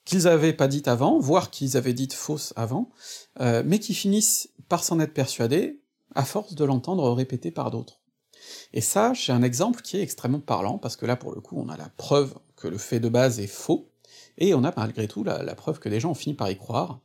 qu'ils 0.04 0.28
avaient 0.28 0.52
pas 0.52 0.68
dites 0.68 0.88
avant, 0.88 1.18
voire 1.18 1.50
qu'ils 1.50 1.78
avaient 1.78 1.94
dites 1.94 2.12
fausses 2.12 2.52
avant, 2.56 2.90
euh, 3.40 3.62
mais 3.64 3.78
qui 3.78 3.94
finissent 3.94 4.50
par 4.68 4.84
s'en 4.84 5.00
être 5.00 5.14
persuadés 5.14 5.80
à 6.14 6.24
force 6.24 6.54
de 6.54 6.64
l'entendre 6.64 7.10
répéter 7.12 7.50
par 7.50 7.70
d'autres. 7.70 8.00
Et 8.72 8.80
ça, 8.80 9.12
j'ai 9.14 9.32
un 9.32 9.42
exemple 9.42 9.82
qui 9.82 9.98
est 9.98 10.02
extrêmement 10.02 10.40
parlant, 10.40 10.78
parce 10.78 10.96
que 10.96 11.06
là, 11.06 11.16
pour 11.16 11.34
le 11.34 11.40
coup, 11.40 11.56
on 11.58 11.68
a 11.68 11.76
la 11.76 11.88
preuve 11.96 12.34
que 12.56 12.68
le 12.68 12.78
fait 12.78 13.00
de 13.00 13.08
base 13.08 13.40
est 13.40 13.46
faux, 13.46 13.88
et 14.38 14.54
on 14.54 14.64
a 14.64 14.72
malgré 14.76 15.08
tout 15.08 15.24
la, 15.24 15.54
preuve 15.54 15.78
que 15.78 15.88
les 15.88 16.00
gens 16.00 16.10
ont 16.10 16.14
fini 16.14 16.34
par 16.34 16.50
y 16.50 16.56
croire. 16.56 17.00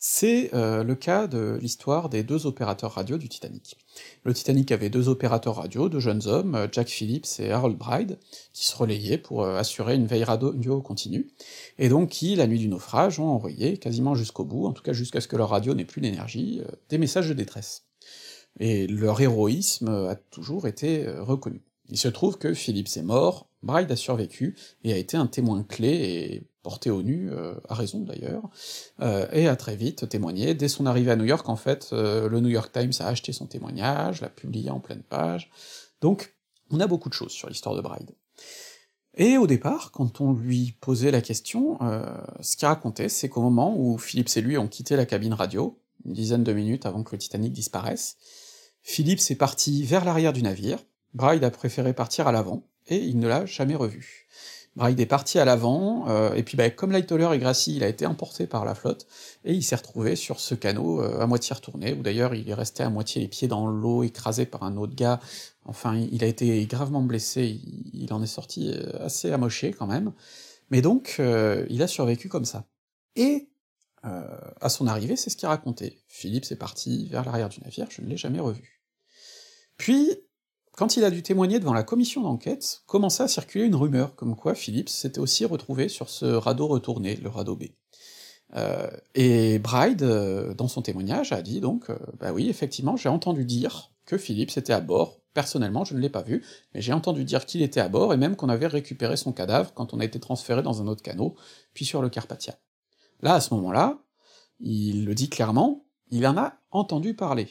C'est 0.00 0.54
euh, 0.54 0.84
le 0.84 0.94
cas 0.94 1.26
de 1.26 1.58
l'histoire 1.60 2.08
des 2.08 2.22
deux 2.22 2.46
opérateurs 2.46 2.92
radio 2.92 3.18
du 3.18 3.28
Titanic. 3.28 3.76
Le 4.22 4.32
Titanic 4.32 4.70
avait 4.70 4.90
deux 4.90 5.08
opérateurs 5.08 5.56
radio, 5.56 5.88
deux 5.88 5.98
jeunes 5.98 6.26
hommes, 6.26 6.54
euh, 6.54 6.68
Jack 6.70 6.88
Phillips 6.88 7.40
et 7.40 7.50
Harold 7.50 7.76
Bride, 7.76 8.18
qui 8.52 8.66
se 8.66 8.76
relayaient 8.76 9.18
pour 9.18 9.42
euh, 9.42 9.56
assurer 9.56 9.96
une 9.96 10.06
veille 10.06 10.22
radio 10.22 10.80
continue, 10.82 11.32
et 11.78 11.88
donc 11.88 12.10
qui, 12.10 12.36
la 12.36 12.46
nuit 12.46 12.60
du 12.60 12.68
naufrage, 12.68 13.18
ont 13.18 13.28
envoyé, 13.28 13.76
quasiment 13.78 14.14
jusqu'au 14.14 14.44
bout, 14.44 14.66
en 14.66 14.72
tout 14.72 14.84
cas 14.84 14.92
jusqu'à 14.92 15.20
ce 15.20 15.26
que 15.26 15.36
leur 15.36 15.48
radio 15.48 15.74
n'ait 15.74 15.84
plus 15.84 16.00
d'énergie, 16.00 16.62
des 16.90 16.98
messages 16.98 17.28
de 17.28 17.34
détresse. 17.34 17.87
Et 18.60 18.86
leur 18.86 19.20
héroïsme 19.20 19.88
a 19.88 20.16
toujours 20.16 20.66
été 20.66 21.06
euh, 21.06 21.22
reconnu. 21.22 21.62
Il 21.90 21.98
se 21.98 22.08
trouve 22.08 22.38
que 22.38 22.52
Phillips 22.54 22.96
est 22.96 23.02
mort, 23.02 23.48
Bride 23.62 23.90
a 23.90 23.96
survécu, 23.96 24.56
et 24.84 24.92
a 24.92 24.96
été 24.96 25.16
un 25.16 25.26
témoin 25.26 25.62
clé 25.62 25.88
et 25.88 26.42
porté 26.62 26.90
au 26.90 27.02
nu, 27.02 27.30
euh, 27.30 27.54
à 27.68 27.74
raison 27.74 28.00
d'ailleurs, 28.00 28.42
euh, 29.00 29.26
et 29.32 29.48
a 29.48 29.56
très 29.56 29.74
vite 29.74 30.08
témoigné. 30.08 30.54
Dès 30.54 30.68
son 30.68 30.86
arrivée 30.86 31.10
à 31.10 31.16
New 31.16 31.24
York, 31.24 31.48
en 31.48 31.56
fait, 31.56 31.88
le 31.92 32.40
New 32.40 32.50
York 32.50 32.70
Times 32.72 32.92
a 33.00 33.06
acheté 33.06 33.32
son 33.32 33.46
témoignage, 33.46 34.20
l'a 34.20 34.28
publié 34.28 34.70
en 34.70 34.80
pleine 34.80 35.02
page, 35.02 35.50
donc 36.02 36.34
on 36.70 36.80
a 36.80 36.86
beaucoup 36.86 37.08
de 37.08 37.14
choses 37.14 37.32
sur 37.32 37.48
l'histoire 37.48 37.74
de 37.74 37.80
Bride. 37.80 38.10
Et 39.16 39.38
au 39.38 39.46
départ, 39.46 39.90
quand 39.90 40.20
on 40.20 40.34
lui 40.34 40.76
posait 40.80 41.10
la 41.10 41.22
question, 41.22 41.78
ce 42.40 42.56
qu'il 42.56 42.68
racontait, 42.68 43.08
c'est 43.08 43.28
qu'au 43.28 43.40
moment 43.40 43.74
où 43.76 43.96
Phillips 43.96 44.36
et 44.36 44.42
lui 44.42 44.58
ont 44.58 44.68
quitté 44.68 44.94
la 44.94 45.06
cabine 45.06 45.32
radio, 45.32 45.80
une 46.04 46.12
dizaine 46.12 46.44
de 46.44 46.52
minutes 46.52 46.86
avant 46.86 47.02
que 47.02 47.12
le 47.12 47.18
Titanic 47.18 47.52
disparaisse, 47.52 48.16
Phillips 48.88 49.30
est 49.30 49.34
parti 49.34 49.84
vers 49.84 50.02
l'arrière 50.06 50.32
du 50.32 50.42
navire, 50.42 50.78
Bride 51.12 51.44
a 51.44 51.50
préféré 51.50 51.92
partir 51.92 52.26
à 52.26 52.32
l'avant, 52.32 52.62
et 52.86 52.96
il 52.96 53.18
ne 53.18 53.28
l'a 53.28 53.44
jamais 53.44 53.74
revu. 53.74 54.26
Bride 54.76 54.98
est 54.98 55.04
parti 55.04 55.38
à 55.38 55.44
l'avant, 55.44 56.08
euh, 56.08 56.32
et 56.32 56.42
puis 56.42 56.56
bah, 56.56 56.70
comme 56.70 56.90
Lightoller 56.90 57.28
et 57.34 57.38
Gracie, 57.38 57.76
il 57.76 57.84
a 57.84 57.88
été 57.88 58.06
emporté 58.06 58.46
par 58.46 58.64
la 58.64 58.74
flotte, 58.74 59.06
et 59.44 59.52
il 59.52 59.62
s'est 59.62 59.76
retrouvé 59.76 60.16
sur 60.16 60.40
ce 60.40 60.54
canot 60.54 61.02
euh, 61.02 61.20
à 61.20 61.26
moitié 61.26 61.54
retourné, 61.54 61.92
où 61.92 62.02
d'ailleurs 62.02 62.34
il 62.34 62.48
est 62.48 62.54
resté 62.54 62.82
à 62.82 62.88
moitié 62.88 63.20
les 63.20 63.28
pieds 63.28 63.46
dans 63.46 63.66
l'eau, 63.66 64.04
écrasé 64.04 64.46
par 64.46 64.62
un 64.62 64.78
autre 64.78 64.94
gars, 64.94 65.20
enfin 65.66 65.94
il 66.10 66.24
a 66.24 66.26
été 66.26 66.64
gravement 66.64 67.02
blessé, 67.02 67.60
il, 67.92 68.10
en 68.14 68.22
est 68.22 68.26
sorti 68.26 68.72
euh, 68.72 69.04
assez 69.04 69.30
amoché 69.30 69.72
quand 69.72 69.86
même, 69.86 70.14
Mais 70.70 70.80
donc, 70.80 71.20
il 71.68 71.82
a 71.82 71.86
survécu 71.86 72.30
comme 72.30 72.46
ça. 72.46 72.64
Et, 73.16 73.48
à 74.02 74.68
son 74.70 74.86
arrivée, 74.86 75.16
c'est 75.16 75.28
ce 75.28 75.36
qu'il 75.36 75.48
racontait. 75.48 75.98
Philippe 76.08 76.46
s'est 76.46 76.56
parti 76.56 77.06
vers 77.10 77.24
l'arrière 77.26 77.50
du 77.50 77.60
navire, 77.60 77.86
je 77.90 78.00
ne 78.00 78.06
l'ai 78.06 78.16
jamais 78.16 78.40
revu. 78.40 78.77
Puis, 79.78 80.10
quand 80.72 80.96
il 80.96 81.04
a 81.04 81.10
dû 81.10 81.22
témoigner 81.22 81.58
devant 81.58 81.72
la 81.72 81.82
commission 81.82 82.20
d'enquête, 82.20 82.82
commença 82.86 83.24
à 83.24 83.28
circuler 83.28 83.64
une 83.64 83.74
rumeur, 83.74 84.14
comme 84.14 84.36
quoi 84.36 84.54
Phillips 84.54 84.90
s'était 84.90 85.18
aussi 85.18 85.44
retrouvé 85.44 85.88
sur 85.88 86.10
ce 86.10 86.26
radeau 86.26 86.66
retourné, 86.66 87.16
le 87.16 87.28
radeau 87.30 87.56
B. 87.56 87.64
Euh, 88.54 88.88
et 89.14 89.58
Bride, 89.58 90.02
euh, 90.02 90.54
dans 90.54 90.68
son 90.68 90.82
témoignage, 90.82 91.32
a 91.32 91.42
dit 91.42 91.60
donc, 91.60 91.90
euh, 91.90 91.98
bah 92.18 92.32
oui, 92.32 92.48
effectivement, 92.48 92.96
j'ai 92.96 93.08
entendu 93.08 93.44
dire 93.44 93.90
que 94.06 94.16
Phillips 94.16 94.56
était 94.56 94.72
à 94.72 94.80
bord, 94.80 95.20
personnellement 95.34 95.84
je 95.84 95.94
ne 95.94 96.00
l'ai 96.00 96.08
pas 96.08 96.22
vu, 96.22 96.44
mais 96.74 96.80
j'ai 96.80 96.92
entendu 96.92 97.24
dire 97.24 97.44
qu'il 97.44 97.62
était 97.62 97.80
à 97.80 97.88
bord, 97.88 98.14
et 98.14 98.16
même 98.16 98.36
qu'on 98.36 98.48
avait 98.48 98.66
récupéré 98.66 99.16
son 99.16 99.32
cadavre 99.32 99.74
quand 99.74 99.92
on 99.92 100.00
a 100.00 100.04
été 100.04 100.18
transféré 100.18 100.62
dans 100.62 100.80
un 100.80 100.86
autre 100.86 101.02
canot, 101.02 101.34
puis 101.74 101.84
sur 101.84 102.00
le 102.02 102.08
Carpathia. 102.08 102.58
Là, 103.20 103.34
à 103.34 103.40
ce 103.40 103.52
moment-là, 103.54 103.98
il 104.60 105.04
le 105.04 105.14
dit 105.14 105.28
clairement, 105.28 105.84
il 106.10 106.26
en 106.26 106.36
a 106.38 106.54
entendu 106.70 107.14
parler 107.14 107.48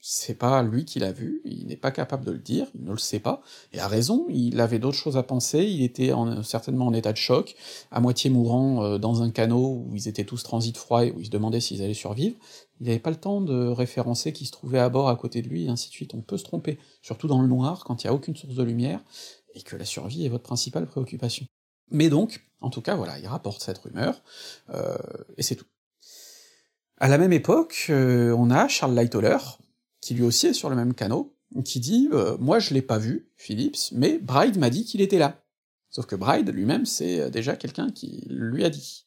c'est 0.00 0.34
pas 0.34 0.62
lui 0.62 0.86
qui 0.86 0.98
l'a 0.98 1.12
vu, 1.12 1.42
il 1.44 1.66
n'est 1.66 1.76
pas 1.76 1.90
capable 1.90 2.24
de 2.24 2.32
le 2.32 2.38
dire, 2.38 2.66
il 2.74 2.84
ne 2.84 2.92
le 2.92 2.98
sait 2.98 3.20
pas, 3.20 3.42
et 3.72 3.80
a 3.80 3.86
raison, 3.86 4.26
il 4.30 4.58
avait 4.60 4.78
d'autres 4.78 4.96
choses 4.96 5.18
à 5.18 5.22
penser, 5.22 5.64
il 5.64 5.82
était 5.82 6.12
certainement 6.42 6.86
en 6.86 6.94
état 6.94 7.12
de 7.12 7.18
choc, 7.18 7.54
à 7.90 8.00
moitié 8.00 8.30
mourant 8.30 8.82
euh, 8.82 8.98
dans 8.98 9.22
un 9.22 9.30
canot 9.30 9.84
où 9.86 9.94
ils 9.94 10.08
étaient 10.08 10.24
tous 10.24 10.42
transit 10.42 10.76
froid 10.76 11.04
et 11.04 11.12
où 11.12 11.20
il 11.20 11.26
se 11.26 11.30
demandait 11.30 11.60
s'ils 11.60 11.82
allaient 11.82 11.92
survivre, 11.92 12.36
il 12.80 12.86
n'avait 12.86 12.98
pas 12.98 13.10
le 13.10 13.16
temps 13.16 13.42
de 13.42 13.68
référencer 13.68 14.32
qui 14.32 14.46
se 14.46 14.52
trouvait 14.52 14.78
à 14.78 14.88
bord 14.88 15.08
à 15.10 15.16
côté 15.16 15.42
de 15.42 15.48
lui, 15.48 15.66
et 15.66 15.68
ainsi 15.68 15.88
de 15.88 15.94
suite, 15.94 16.14
on 16.14 16.22
peut 16.22 16.38
se 16.38 16.44
tromper, 16.44 16.78
surtout 17.02 17.26
dans 17.26 17.42
le 17.42 17.48
noir, 17.48 17.84
quand 17.84 18.02
il 18.02 18.06
n'y 18.06 18.10
a 18.10 18.14
aucune 18.14 18.36
source 18.36 18.54
de 18.54 18.62
lumière, 18.62 19.00
et 19.54 19.60
que 19.60 19.76
la 19.76 19.84
survie 19.84 20.24
est 20.24 20.30
votre 20.30 20.44
principale 20.44 20.86
préoccupation. 20.86 21.44
Mais 21.90 22.08
donc, 22.08 22.40
en 22.62 22.70
tout 22.70 22.80
cas, 22.80 22.94
voilà, 22.94 23.18
il 23.18 23.26
rapporte 23.26 23.62
cette 23.62 23.78
rumeur, 23.78 24.22
euh, 24.70 24.96
et 25.36 25.42
c'est 25.42 25.56
tout. 25.56 25.66
À 26.96 27.08
la 27.08 27.18
même 27.18 27.32
époque, 27.32 27.86
euh, 27.90 28.34
on 28.38 28.50
a 28.50 28.68
Charles 28.68 28.94
Lightoller, 28.94 29.38
qui 30.00 30.14
lui 30.14 30.22
aussi 30.22 30.48
est 30.48 30.52
sur 30.52 30.70
le 30.70 30.76
même 30.76 30.94
canot, 30.94 31.34
qui 31.64 31.80
dit 31.80 32.08
euh, 32.12 32.36
Moi 32.38 32.58
je 32.58 32.74
l'ai 32.74 32.82
pas 32.82 32.98
vu, 32.98 33.30
Phillips, 33.36 33.92
mais 33.92 34.18
Bride 34.18 34.58
m'a 34.58 34.70
dit 34.70 34.84
qu'il 34.84 35.00
était 35.00 35.18
là. 35.18 35.42
Sauf 35.90 36.06
que 36.06 36.16
Bride 36.16 36.50
lui-même, 36.50 36.86
c'est 36.86 37.20
euh, 37.20 37.30
déjà 37.30 37.56
quelqu'un 37.56 37.90
qui 37.90 38.24
lui 38.28 38.64
a 38.64 38.70
dit. 38.70 39.06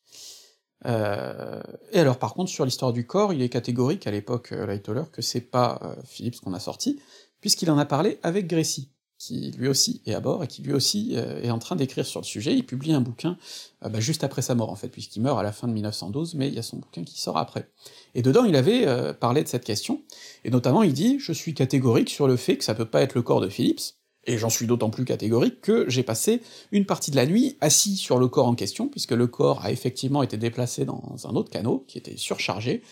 Euh, 0.86 1.62
et 1.94 2.00
alors 2.00 2.20
par 2.20 2.34
contre, 2.34 2.52
sur 2.52 2.66
l'histoire 2.66 2.92
du 2.92 3.08
corps, 3.08 3.34
il 3.34 3.42
est 3.42 3.50
catégorique 3.50 4.06
à 4.06 4.12
l'époque, 4.12 4.52
Lightoller, 4.52 5.04
que 5.12 5.22
c'est 5.22 5.42
pas 5.42 5.96
Phillips 6.06 6.42
qu'on 6.42 6.54
a 6.54 6.60
sorti, 6.60 7.00
puisqu'il 7.40 7.72
en 7.72 7.78
a 7.78 7.86
parlé 7.86 8.20
avec 8.22 8.48
Gracie 8.48 8.92
qui 9.24 9.52
lui 9.52 9.68
aussi 9.68 10.02
est 10.06 10.14
à 10.14 10.20
bord 10.20 10.44
et 10.44 10.48
qui 10.48 10.62
lui 10.62 10.74
aussi 10.74 11.14
euh, 11.14 11.42
est 11.42 11.50
en 11.50 11.60
train 11.60 11.76
d'écrire 11.76 12.06
sur 12.06 12.20
le 12.20 12.26
sujet. 12.26 12.54
Il 12.54 12.66
publie 12.66 12.94
un 12.94 13.02
bouquin 13.02 13.38
euh, 13.86 13.90
bah, 13.90 14.00
juste 14.00 14.24
après 14.24 14.42
sa 14.42 14.54
mort 14.54 14.70
en 14.70 14.76
fait, 14.76 14.90
puisqu'il 14.90 15.22
meurt 15.22 15.40
à 15.40 15.44
la 15.44 15.52
fin 15.52 15.68
de 15.68 15.74
1912, 15.74 16.36
mais 16.36 16.50
il 16.50 16.54
y 16.54 16.60
a 16.60 16.64
son 16.64 16.78
bouquin 16.78 17.04
qui 17.04 17.20
sort 17.20 17.38
après. 17.38 17.70
Et 18.16 18.22
dedans, 18.22 18.44
il 18.44 18.56
avait 18.56 18.86
euh, 18.86 19.14
parlé 19.14 19.44
de 19.44 19.48
cette 19.48 19.64
question, 19.64 20.02
et 20.44 20.50
notamment 20.50 20.84
il 20.84 20.94
dit 20.94 21.18
«Je 21.20 21.32
suis 21.32 21.54
catégorique 21.54 22.10
sur 22.10 22.28
le 22.28 22.36
fait 22.36 22.58
que 22.58 22.64
ça 22.64 22.76
peut 22.76 22.86
pas 22.86 23.02
être 23.02 23.16
le 23.16 23.22
corps 23.22 23.42
de 23.42 23.50
Phillips, 23.50 23.96
et 24.26 24.38
j'en 24.38 24.50
suis 24.50 24.68
d'autant 24.68 24.90
plus 24.90 25.06
catégorique 25.06 25.62
que 25.62 25.90
j'ai 25.90 26.04
passé 26.04 26.42
une 26.72 26.86
partie 26.86 27.12
de 27.12 27.18
la 27.18 27.26
nuit 27.26 27.58
assis 27.62 27.98
sur 27.98 28.20
le 28.20 28.28
corps 28.28 28.48
en 28.48 28.56
question, 28.56 28.88
puisque 28.88 29.12
le 29.12 29.28
corps 29.28 29.64
a 29.64 29.72
effectivement 29.72 30.24
été 30.24 30.38
déplacé 30.38 30.86
dans 30.86 31.16
un 31.26 31.36
autre 31.36 31.50
canot, 31.50 31.84
qui 31.88 31.98
était 31.98 32.18
surchargé, 32.18 32.84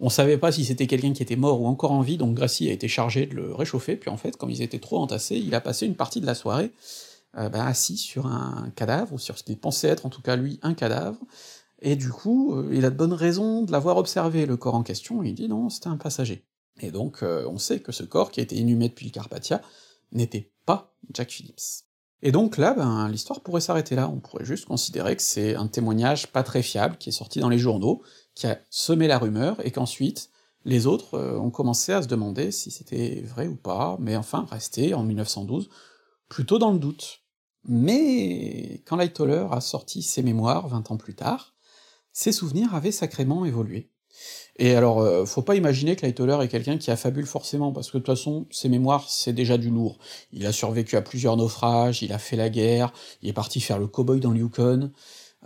on 0.00 0.08
savait 0.08 0.38
pas 0.38 0.52
si 0.52 0.64
c'était 0.64 0.86
quelqu'un 0.86 1.12
qui 1.12 1.22
était 1.22 1.36
mort 1.36 1.60
ou 1.60 1.66
encore 1.66 1.92
en 1.92 2.00
vie, 2.00 2.16
donc 2.16 2.34
Gracie 2.34 2.68
a 2.68 2.72
été 2.72 2.88
chargé 2.88 3.26
de 3.26 3.34
le 3.34 3.54
réchauffer, 3.54 3.96
puis 3.96 4.10
en 4.10 4.16
fait, 4.16 4.36
comme 4.36 4.50
ils 4.50 4.62
étaient 4.62 4.78
trop 4.78 4.98
entassés, 4.98 5.36
il 5.36 5.54
a 5.54 5.60
passé 5.60 5.86
une 5.86 5.94
partie 5.94 6.20
de 6.20 6.26
la 6.26 6.34
soirée 6.34 6.72
ben, 7.34 7.66
assis 7.66 7.96
sur 7.96 8.26
un 8.26 8.70
cadavre, 8.76 9.12
ou 9.12 9.18
sur 9.18 9.38
ce 9.38 9.42
qu'il 9.42 9.58
pensait 9.58 9.88
être 9.88 10.06
en 10.06 10.08
tout 10.08 10.22
cas 10.22 10.36
lui 10.36 10.60
un 10.62 10.74
cadavre, 10.74 11.18
et 11.84 11.96
du 11.96 12.10
coup, 12.10 12.54
euh, 12.54 12.70
il 12.72 12.84
a 12.86 12.90
de 12.90 12.96
bonnes 12.96 13.12
raisons 13.12 13.62
de 13.62 13.70
l'avoir 13.70 13.98
observé, 13.98 14.46
le 14.46 14.56
corps 14.56 14.74
en 14.74 14.82
question, 14.82 15.22
et 15.22 15.28
il 15.28 15.34
dit 15.34 15.48
non, 15.48 15.68
c'était 15.68 15.88
un 15.88 15.98
passager. 15.98 16.46
Et 16.80 16.90
donc, 16.90 17.22
euh, 17.22 17.46
on 17.46 17.58
sait 17.58 17.80
que 17.80 17.92
ce 17.92 18.02
corps, 18.02 18.30
qui 18.30 18.40
a 18.40 18.42
été 18.42 18.56
inhumé 18.56 18.88
depuis 18.88 19.06
le 19.06 19.12
Carpathia, 19.12 19.60
n'était 20.10 20.50
pas 20.64 20.94
Jack 21.12 21.30
Phillips. 21.30 21.84
Et 22.22 22.32
donc 22.32 22.56
là, 22.56 22.72
ben, 22.72 23.08
l'histoire 23.08 23.42
pourrait 23.42 23.60
s'arrêter 23.60 23.96
là, 23.96 24.08
on 24.08 24.18
pourrait 24.18 24.46
juste 24.46 24.64
considérer 24.64 25.14
que 25.14 25.22
c'est 25.22 25.56
un 25.56 25.66
témoignage 25.66 26.28
pas 26.28 26.42
très 26.42 26.62
fiable 26.62 26.96
qui 26.96 27.10
est 27.10 27.12
sorti 27.12 27.38
dans 27.38 27.50
les 27.50 27.58
journaux, 27.58 28.02
qui 28.34 28.46
a 28.46 28.58
semé 28.70 29.06
la 29.06 29.18
rumeur, 29.18 29.64
et 29.64 29.70
qu'ensuite, 29.70 30.30
les 30.64 30.86
autres 30.86 31.14
euh, 31.14 31.38
ont 31.38 31.50
commencé 31.50 31.92
à 31.92 32.02
se 32.02 32.08
demander 32.08 32.50
si 32.50 32.70
c'était 32.70 33.22
vrai 33.22 33.46
ou 33.46 33.56
pas, 33.56 33.96
mais 34.00 34.16
enfin 34.16 34.46
resté 34.50 34.94
en 34.94 35.02
1912 35.02 35.68
plutôt 36.28 36.58
dans 36.58 36.72
le 36.72 36.78
doute. 36.78 37.20
Mais 37.66 38.82
quand 38.86 38.96
Lightoller 38.96 39.46
a 39.50 39.60
sorti 39.60 40.02
ses 40.02 40.22
mémoires 40.22 40.68
20 40.68 40.90
ans 40.90 40.96
plus 40.96 41.14
tard, 41.14 41.54
ses 42.12 42.32
souvenirs 42.32 42.74
avaient 42.74 42.92
sacrément 42.92 43.44
évolué. 43.44 43.90
Et 44.56 44.74
alors, 44.74 45.00
euh, 45.00 45.24
faut 45.24 45.42
pas 45.42 45.56
imaginer 45.56 45.96
que 45.96 46.06
Lightoller 46.06 46.38
est 46.42 46.48
quelqu'un 46.48 46.78
qui 46.78 46.90
affabule 46.90 47.26
forcément, 47.26 47.72
parce 47.72 47.90
que 47.90 47.98
de 47.98 48.02
toute 48.02 48.14
façon, 48.14 48.46
ses 48.50 48.68
mémoires, 48.68 49.08
c'est 49.08 49.32
déjà 49.32 49.58
du 49.58 49.70
lourd. 49.70 49.98
Il 50.32 50.46
a 50.46 50.52
survécu 50.52 50.96
à 50.96 51.02
plusieurs 51.02 51.36
naufrages, 51.36 52.02
il 52.02 52.12
a 52.12 52.18
fait 52.18 52.36
la 52.36 52.50
guerre, 52.50 52.92
il 53.22 53.28
est 53.28 53.32
parti 53.32 53.60
faire 53.60 53.78
le 53.78 53.88
cow-boy 53.88 54.20
dans 54.20 54.30
le 54.30 54.38
Yukon, 54.38 54.92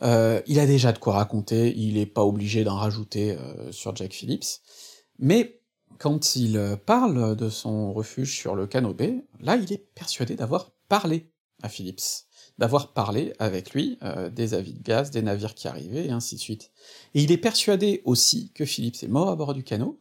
euh, 0.03 0.41
il 0.47 0.61
a 0.61 0.67
déjà 0.67 0.93
de 0.93 0.99
quoi 0.99 1.15
raconter, 1.15 1.75
il 1.77 1.99
est 1.99 2.07
pas 2.07 2.25
obligé 2.25 2.65
d'en 2.65 2.77
rajouter 2.77 3.33
euh, 3.33 3.73
sur 3.73 3.95
Jack 3.97 4.13
Phillips, 4.13 4.61
mais 5.19 5.61
quand 5.99 6.37
il 6.37 6.57
euh, 6.57 6.77
parle 6.77 7.35
de 7.35 7.51
son 7.51 7.93
refuge 7.93 8.37
sur 8.37 8.55
le 8.55 8.67
canopé, 8.67 9.25
là 9.41 9.57
il 9.57 9.73
est 9.73 9.93
persuadé 9.95 10.37
d'avoir 10.37 10.71
parlé 10.89 11.33
à 11.63 11.69
Phillips, 11.69 12.27
d'avoir 12.59 12.93
parlé 12.93 13.33
avec 13.41 13.73
lui 13.73 13.99
des 14.33 14.55
avis 14.55 14.75
de 14.75 14.83
gaz, 14.83 15.11
des 15.11 15.23
navires 15.23 15.55
qui 15.55 15.67
arrivaient, 15.67 16.07
et 16.07 16.11
ainsi 16.11 16.37
de 16.37 16.41
suite. 16.41 16.71
Et 17.15 17.23
il 17.23 17.33
est 17.33 17.37
persuadé 17.37 18.01
aussi 18.05 18.53
que 18.53 18.65
Phillips 18.65 19.03
est 19.03 19.09
mort 19.09 19.29
à 19.29 19.35
bord 19.35 19.55
du 19.55 19.65
canot, 19.65 19.99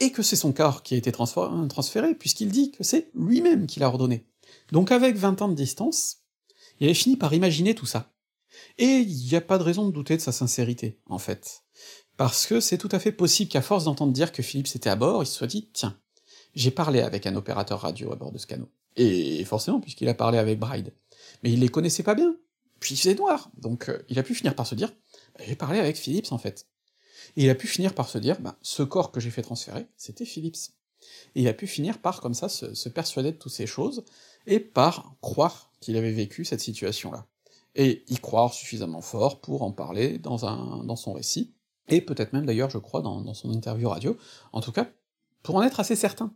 et 0.00 0.12
que 0.12 0.22
c'est 0.22 0.36
son 0.36 0.52
corps 0.52 0.82
qui 0.82 0.94
a 0.94 0.96
été 0.96 1.12
transféré, 1.12 2.14
puisqu'il 2.14 2.50
dit 2.50 2.70
que 2.70 2.84
c'est 2.84 3.10
lui-même 3.14 3.66
qui 3.66 3.80
l'a 3.80 3.88
ordonné. 3.88 4.26
Donc 4.72 4.90
avec 4.90 5.16
20 5.16 5.42
ans 5.42 5.48
de 5.48 5.54
distance, 5.54 6.18
il 6.80 6.84
avait 6.86 6.94
fini 6.94 7.16
par 7.16 7.34
imaginer 7.34 7.74
tout 7.74 7.86
ça. 7.86 8.10
Et 8.78 8.98
il 8.98 9.28
n'y 9.28 9.34
a 9.34 9.40
pas 9.40 9.58
de 9.58 9.64
raison 9.64 9.86
de 9.86 9.92
douter 9.92 10.16
de 10.16 10.22
sa 10.22 10.32
sincérité, 10.32 11.00
en 11.06 11.18
fait. 11.18 11.62
Parce 12.16 12.46
que 12.46 12.60
c'est 12.60 12.78
tout 12.78 12.88
à 12.92 12.98
fait 12.98 13.12
possible 13.12 13.50
qu'à 13.50 13.62
force 13.62 13.84
d'entendre 13.84 14.12
dire 14.12 14.32
que 14.32 14.42
Philippe 14.42 14.68
était 14.74 14.90
à 14.90 14.96
bord, 14.96 15.22
il 15.22 15.26
se 15.26 15.34
soit 15.34 15.46
dit, 15.46 15.70
tiens, 15.72 15.98
j'ai 16.54 16.70
parlé 16.70 17.00
avec 17.00 17.26
un 17.26 17.36
opérateur 17.36 17.80
radio 17.80 18.12
à 18.12 18.16
bord 18.16 18.32
de 18.32 18.38
ce 18.38 18.46
canot. 18.46 18.68
Et 18.96 19.44
forcément, 19.44 19.80
puisqu'il 19.80 20.08
a 20.08 20.14
parlé 20.14 20.38
avec 20.38 20.58
Bride. 20.58 20.92
Mais 21.42 21.52
il 21.52 21.60
les 21.60 21.68
connaissait 21.68 22.02
pas 22.02 22.14
bien. 22.14 22.36
Puis 22.80 22.94
il 22.94 22.98
faisait 22.98 23.14
noir. 23.14 23.50
Donc 23.56 23.88
euh, 23.88 23.98
il 24.08 24.18
a 24.18 24.22
pu 24.22 24.34
finir 24.34 24.54
par 24.54 24.66
se 24.66 24.74
dire, 24.74 24.92
bah, 25.34 25.44
j'ai 25.46 25.54
parlé 25.56 25.78
avec 25.78 25.96
Phillips 25.96 26.32
en 26.32 26.38
fait. 26.38 26.66
Et 27.36 27.44
il 27.44 27.50
a 27.50 27.54
pu 27.54 27.66
finir 27.66 27.94
par 27.94 28.08
se 28.08 28.18
dire, 28.18 28.40
bah, 28.40 28.56
ce 28.62 28.82
corps 28.82 29.12
que 29.12 29.20
j'ai 29.20 29.30
fait 29.30 29.42
transférer, 29.42 29.86
c'était 29.96 30.24
Phillips. 30.24 30.72
Et 31.34 31.42
il 31.42 31.48
a 31.48 31.54
pu 31.54 31.66
finir 31.66 31.98
par, 31.98 32.20
comme 32.20 32.34
ça, 32.34 32.48
se 32.48 32.88
persuader 32.88 33.32
de 33.32 33.36
toutes 33.36 33.52
ces 33.52 33.66
choses, 33.66 34.04
et 34.46 34.58
par 34.58 35.14
croire 35.20 35.70
qu'il 35.80 35.96
avait 35.96 36.10
vécu 36.10 36.44
cette 36.44 36.60
situation-là 36.60 37.26
et 37.78 38.04
y 38.08 38.16
croire 38.16 38.52
suffisamment 38.52 39.00
fort 39.00 39.40
pour 39.40 39.62
en 39.62 39.70
parler 39.70 40.18
dans, 40.18 40.36
son 40.96 41.12
récit, 41.14 41.54
et 41.88 42.02
peut-être 42.02 42.34
même 42.34 42.44
d'ailleurs, 42.44 42.68
je 42.68 42.78
crois, 42.78 43.00
dans, 43.00 43.32
son 43.32 43.50
interview 43.50 43.88
radio, 43.88 44.16
en 44.52 44.60
tout 44.60 44.72
cas, 44.72 44.88
pour 45.42 45.54
en 45.56 45.62
être 45.62 45.80
assez 45.80 45.96
certain. 45.96 46.34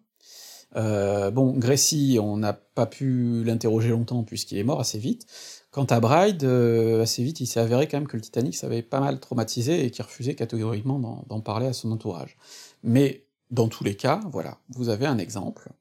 Euh, 0.76 1.30
bon, 1.30 1.52
Gracie, 1.52 2.18
on 2.22 2.38
n'a 2.38 2.54
pas 2.54 2.86
pu 2.86 3.44
l'interroger 3.44 3.90
longtemps 3.90 4.22
puisqu'il 4.22 4.56
est 4.56 4.64
mort 4.64 4.80
assez 4.80 4.98
vite. 4.98 5.26
Quant 5.70 5.84
à 5.84 6.00
Bride, 6.00 6.44
euh, 6.44 7.02
assez 7.02 7.22
vite, 7.22 7.40
il 7.40 7.46
s'est 7.46 7.60
avéré 7.60 7.88
quand 7.88 7.98
même 7.98 8.08
que 8.08 8.16
le 8.16 8.22
Titanic 8.22 8.54
s'avait 8.54 8.80
pas 8.80 9.00
mal 9.00 9.20
traumatisé 9.20 9.84
et 9.84 9.90
qu'il 9.90 10.02
refusait 10.02 10.34
catégoriquement 10.34 10.98
d'en 11.28 11.40
parler 11.40 11.66
à 11.66 11.74
son 11.74 11.90
entourage. 11.92 12.38
Mais 12.82 13.26
dans 13.50 13.68
tous 13.68 13.84
les 13.84 13.96
cas, 13.96 14.20
voilà, 14.30 14.58
vous 14.70 14.88
avez 14.88 15.04
un 15.04 15.18
exemple 15.18 15.72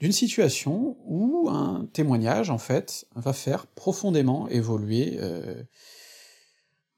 d'une 0.00 0.12
situation 0.12 0.96
où 1.06 1.48
un 1.50 1.88
témoignage, 1.92 2.50
en 2.50 2.58
fait, 2.58 3.06
va 3.14 3.32
faire 3.32 3.66
profondément 3.66 4.48
évoluer 4.48 5.16
euh, 5.20 5.62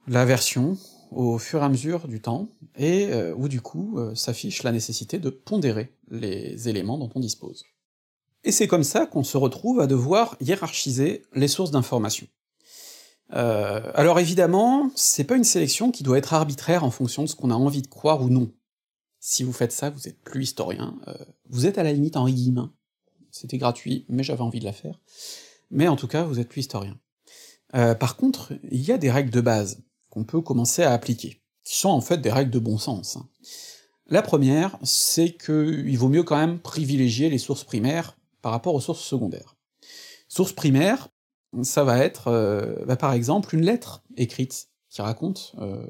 la 0.07 0.25
version 0.25 0.77
au 1.11 1.39
fur 1.39 1.63
et 1.63 1.65
à 1.65 1.69
mesure 1.69 2.07
du 2.07 2.21
temps, 2.21 2.49
et 2.77 3.07
euh, 3.07 3.35
où 3.35 3.49
du 3.49 3.63
coup 3.63 3.99
euh, 3.99 4.15
s'affiche 4.15 4.63
la 4.63 4.73
nécessité 4.73 5.19
de 5.19 5.31
pondérer 5.31 5.95
les 6.11 6.69
éléments 6.69 6.99
dont 6.99 7.11
on 7.15 7.21
dispose. 7.21 7.65
Et 8.45 8.53
c'est 8.53 8.69
comme 8.69 8.85
ça 8.85 9.07
qu'on 9.07 9.25
se 9.25 9.37
retrouve 9.37 9.81
à 9.81 9.87
devoir 9.87 10.37
hiérarchiser 10.41 11.25
les 11.35 11.49
sources 11.49 11.71
d'information. 11.71 12.27
alors 13.31 14.21
évidemment, 14.21 14.91
c'est 14.95 15.25
pas 15.25 15.37
une 15.37 15.45
sélection 15.45 15.91
qui 15.91 16.03
doit 16.03 16.19
être 16.19 16.35
arbitraire 16.35 16.85
en 16.85 16.91
fonction 16.91 17.23
de 17.23 17.29
ce 17.29 17.37
qu'on 17.37 17.51
a 17.51 17.55
envie 17.55 17.83
de 17.83 17.89
croire 17.89 18.23
ou 18.23 18.29
non. 18.29 18.51
Si 19.19 19.43
vous 19.43 19.53
faites 19.53 19.73
ça, 19.73 19.91
vous 19.91 20.09
êtes 20.09 20.23
plus 20.23 20.45
historien, 20.45 20.95
vous 21.49 21.67
êtes 21.67 21.79
à 21.79 21.83
la 21.83 21.93
limite 21.93 22.17
Henri 22.17 22.33
Guillemin, 22.33 22.73
c'était 23.38 23.59
gratuit, 23.59 24.05
mais 24.09 24.22
j'avais 24.22 24.42
envie 24.42 24.61
de 24.61 24.64
la 24.64 24.72
faire. 24.72 25.01
Mais 25.70 25.88
en 25.88 25.96
tout 25.96 26.09
cas, 26.09 26.24
vous 26.24 26.40
êtes 26.40 26.48
plus 26.48 26.61
historien. 26.61 26.98
Euh, 27.74 27.94
par 27.94 28.16
contre, 28.16 28.53
il 28.70 28.81
y 28.81 28.92
a 28.92 28.98
des 28.98 29.11
règles 29.11 29.31
de 29.31 29.40
base 29.40 29.83
qu'on 30.11 30.24
peut 30.24 30.40
commencer 30.40 30.83
à 30.83 30.92
appliquer, 30.92 31.42
qui 31.64 31.79
sont 31.79 31.90
en 31.90 32.01
fait 32.01 32.18
des 32.18 32.33
règles 32.33 32.51
de 32.51 32.59
bon 32.59 32.79
sens. 32.79 33.16
Hein. 33.16 33.29
La 34.07 34.22
première, 34.22 34.79
c'est 34.83 35.37
qu'il 35.37 35.98
vaut 35.98 36.09
mieux 36.09 36.22
quand 36.22 36.38
même 36.38 36.59
privilégier 36.59 37.29
les 37.29 37.38
sources 37.38 37.64
primaires 37.64 38.16
par 38.40 38.53
rapport 38.53 38.74
aux 38.74 38.81
sources 38.81 39.05
secondaires. 39.05 39.57
Sources 40.29 40.55
primaires, 40.55 41.09
ça 41.62 41.85
va 41.85 41.98
être, 41.98 42.29
euh, 42.29 42.85
bah, 42.87 42.96
par 42.96 43.12
exemple, 43.12 43.55
une 43.55 43.64
lettre 43.64 44.03
écrite 44.16 44.68
qui 44.88 45.03
raconte 45.03 45.55
euh, 45.59 45.85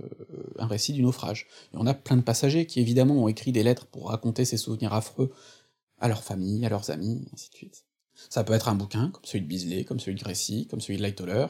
un 0.58 0.66
récit 0.66 0.92
du 0.92 1.02
naufrage. 1.02 1.46
Et 1.72 1.76
on 1.76 1.86
a 1.86 1.94
plein 1.94 2.16
de 2.16 2.22
passagers 2.22 2.66
qui 2.66 2.80
évidemment 2.80 3.14
ont 3.14 3.28
écrit 3.28 3.52
des 3.52 3.62
lettres 3.62 3.86
pour 3.86 4.08
raconter 4.08 4.44
ces 4.44 4.56
souvenirs 4.56 4.92
affreux 4.92 5.32
à 6.00 6.08
leur 6.08 6.22
famille, 6.22 6.64
à 6.64 6.68
leurs 6.68 6.90
amis, 6.90 7.26
ainsi 7.32 7.50
de 7.50 7.54
suite. 7.56 7.84
Ça 8.28 8.44
peut 8.44 8.52
être 8.52 8.68
un 8.68 8.74
bouquin, 8.74 9.10
comme 9.10 9.24
celui 9.24 9.42
de 9.42 9.48
Beasley, 9.48 9.84
comme 9.84 10.00
celui 10.00 10.16
de 10.16 10.20
Gracie, 10.20 10.66
comme 10.68 10.80
celui 10.80 10.98
de 10.98 11.02
Lightoller. 11.02 11.46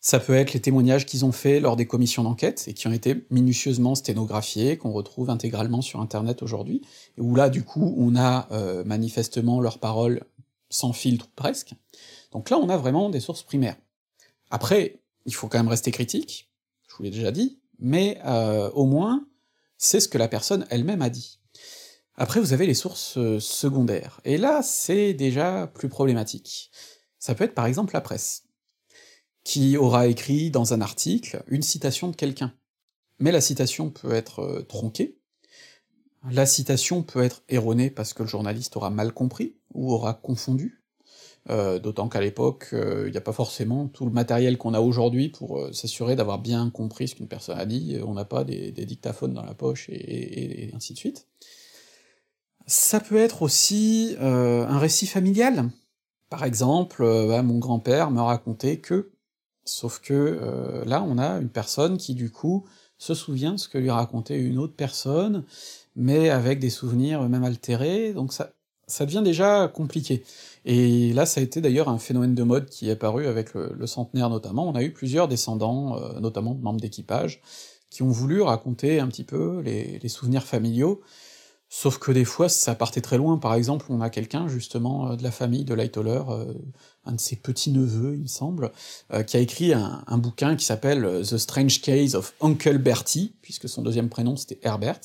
Ça 0.00 0.20
peut 0.20 0.34
être 0.34 0.52
les 0.52 0.60
témoignages 0.60 1.06
qu'ils 1.06 1.24
ont 1.24 1.32
faits 1.32 1.60
lors 1.60 1.76
des 1.76 1.86
commissions 1.86 2.22
d'enquête, 2.22 2.64
et 2.68 2.74
qui 2.74 2.86
ont 2.86 2.92
été 2.92 3.26
minutieusement 3.30 3.94
sténographiés, 3.94 4.78
qu'on 4.78 4.92
retrouve 4.92 5.28
intégralement 5.28 5.82
sur 5.82 6.00
internet 6.00 6.42
aujourd'hui, 6.42 6.82
où 7.18 7.34
là, 7.34 7.50
du 7.50 7.64
coup, 7.64 7.94
on 7.98 8.16
a 8.16 8.48
euh, 8.52 8.84
manifestement 8.84 9.60
leurs 9.60 9.78
paroles 9.78 10.22
sans 10.70 10.92
filtre 10.92 11.28
presque. 11.34 11.74
Donc 12.32 12.50
là, 12.50 12.58
on 12.58 12.68
a 12.68 12.76
vraiment 12.76 13.10
des 13.10 13.20
sources 13.20 13.42
primaires. 13.42 13.76
Après, 14.50 15.00
il 15.26 15.34
faut 15.34 15.48
quand 15.48 15.58
même 15.58 15.68
rester 15.68 15.90
critique, 15.90 16.50
je 16.88 16.96
vous 16.96 17.02
l'ai 17.02 17.10
déjà 17.10 17.32
dit, 17.32 17.58
mais 17.78 18.20
euh, 18.24 18.70
au 18.70 18.86
moins, 18.86 19.26
c'est 19.76 20.00
ce 20.00 20.08
que 20.08 20.18
la 20.18 20.28
personne 20.28 20.66
elle-même 20.70 21.02
a 21.02 21.10
dit. 21.10 21.37
Après, 22.20 22.40
vous 22.40 22.52
avez 22.52 22.66
les 22.66 22.74
sources 22.74 23.16
euh, 23.16 23.38
secondaires, 23.38 24.20
et 24.24 24.38
là, 24.38 24.60
c'est 24.60 25.14
déjà 25.14 25.68
plus 25.68 25.88
problématique. 25.88 26.72
Ça 27.20 27.36
peut 27.36 27.44
être 27.44 27.54
par 27.54 27.66
exemple 27.66 27.94
la 27.94 28.00
presse, 28.00 28.42
qui 29.44 29.76
aura 29.76 30.08
écrit 30.08 30.50
dans 30.50 30.74
un 30.74 30.80
article 30.80 31.44
une 31.46 31.62
citation 31.62 32.08
de 32.08 32.16
quelqu'un. 32.16 32.52
Mais 33.20 33.30
la 33.30 33.40
citation 33.40 33.90
peut 33.90 34.12
être 34.12 34.40
euh, 34.40 34.62
tronquée, 34.62 35.20
la 36.28 36.44
citation 36.44 37.04
peut 37.04 37.22
être 37.22 37.44
erronée 37.48 37.88
parce 37.88 38.14
que 38.14 38.24
le 38.24 38.28
journaliste 38.28 38.76
aura 38.76 38.90
mal 38.90 39.12
compris, 39.12 39.54
ou 39.72 39.92
aura 39.92 40.12
confondu, 40.12 40.82
euh, 41.50 41.78
d'autant 41.78 42.08
qu'à 42.08 42.20
l'époque, 42.20 42.70
il 42.72 43.12
n'y 43.12 43.16
a 43.16 43.20
pas 43.20 43.32
forcément 43.32 43.86
tout 43.86 44.04
le 44.04 44.10
matériel 44.10 44.58
qu'on 44.58 44.74
a 44.74 44.80
aujourd'hui 44.80 45.28
pour 45.28 45.72
s'assurer 45.72 46.16
d'avoir 46.16 46.40
bien 46.40 46.68
compris 46.70 47.06
ce 47.06 47.14
qu'une 47.14 47.28
personne 47.28 47.58
a 47.60 47.64
dit, 47.64 47.96
on 48.04 48.14
n'a 48.14 48.24
pas 48.24 48.42
des, 48.42 48.72
dictaphones 48.72 49.34
dans 49.34 49.44
la 49.44 49.54
poche, 49.54 49.88
et 49.88 50.72
ainsi 50.74 50.94
de 50.94 50.98
suite. 50.98 51.28
Ça 52.68 53.00
peut 53.00 53.16
être 53.16 53.40
aussi 53.40 54.14
euh, 54.20 54.66
un 54.66 54.78
récit 54.78 55.06
familial. 55.06 55.70
Par 56.28 56.44
exemple, 56.44 57.02
euh, 57.02 57.26
bah, 57.26 57.42
mon 57.42 57.58
grand-père 57.58 58.10
me 58.10 58.20
racontait 58.20 58.76
que, 58.76 59.10
sauf 59.64 60.00
que 60.00 60.12
euh, 60.12 60.84
là 60.84 61.02
on 61.02 61.16
a 61.16 61.38
une 61.38 61.48
personne 61.48 61.96
qui 61.96 62.14
du 62.14 62.30
coup 62.30 62.66
se 62.98 63.14
souvient 63.14 63.52
de 63.52 63.56
ce 63.56 63.70
que 63.70 63.78
lui 63.78 63.88
racontait 63.88 64.38
une 64.38 64.58
autre 64.58 64.74
personne, 64.76 65.44
mais 65.96 66.28
avec 66.28 66.58
des 66.58 66.68
souvenirs 66.68 67.26
même 67.26 67.42
altérés, 67.42 68.12
donc 68.12 68.34
ça, 68.34 68.52
ça 68.86 69.06
devient 69.06 69.22
déjà 69.24 69.66
compliqué. 69.68 70.22
Et 70.66 71.14
là, 71.14 71.24
ça 71.24 71.40
a 71.40 71.44
été 71.44 71.62
d'ailleurs 71.62 71.88
un 71.88 71.98
phénomène 71.98 72.34
de 72.34 72.42
mode 72.42 72.68
qui 72.68 72.90
est 72.90 72.92
apparu 72.92 73.28
avec 73.28 73.54
le, 73.54 73.86
centenaire 73.86 74.28
notamment, 74.28 74.68
on 74.68 74.74
a 74.74 74.82
eu 74.82 74.92
plusieurs 74.92 75.26
descendants, 75.26 75.98
notamment 76.20 76.54
membres 76.54 76.80
d'équipage, 76.80 77.40
qui 77.88 78.02
ont 78.02 78.10
voulu 78.10 78.42
raconter 78.42 79.00
un 79.00 79.06
petit 79.06 79.24
peu 79.24 79.60
les 79.60 80.08
souvenirs 80.08 80.44
familiaux, 80.44 81.00
Sauf 81.70 81.98
que 81.98 82.12
des 82.12 82.24
fois, 82.24 82.48
ça 82.48 82.74
partait 82.74 83.02
très 83.02 83.18
loin. 83.18 83.36
Par 83.36 83.54
exemple, 83.54 83.86
on 83.90 84.00
a 84.00 84.08
quelqu'un, 84.08 84.48
justement, 84.48 85.10
euh, 85.10 85.16
de 85.16 85.22
la 85.22 85.30
famille 85.30 85.64
de 85.64 85.74
Lightoller, 85.74 86.22
euh, 86.30 86.54
un 87.04 87.12
de 87.12 87.20
ses 87.20 87.36
petits-neveux, 87.36 88.14
il 88.14 88.22
me 88.22 88.26
semble, 88.26 88.72
euh, 89.12 89.22
qui 89.22 89.36
a 89.36 89.40
écrit 89.40 89.74
un, 89.74 90.18
bouquin 90.18 90.56
qui 90.56 90.64
s'appelle 90.64 91.22
The 91.22 91.36
Strange 91.36 91.82
Case 91.82 92.14
of 92.14 92.34
Uncle 92.40 92.78
Bertie, 92.78 93.34
puisque 93.42 93.68
son 93.68 93.82
deuxième 93.82 94.08
prénom 94.08 94.36
c'était 94.36 94.58
Herbert. 94.62 95.00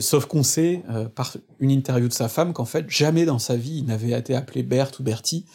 sauf 0.00 0.26
qu'on 0.26 0.42
sait, 0.42 0.82
par 1.14 1.36
une 1.60 1.70
interview 1.70 2.08
de 2.08 2.12
sa 2.12 2.28
femme, 2.28 2.52
qu'en 2.52 2.64
fait, 2.64 2.86
jamais 2.88 3.24
dans 3.24 3.38
sa 3.38 3.56
vie 3.56 3.78
il 3.78 3.84
n'avait 3.84 4.18
été 4.18 4.34
appelé 4.34 4.62
Bert 4.62 4.90
ou 4.98 5.02
Bertie. 5.02 5.46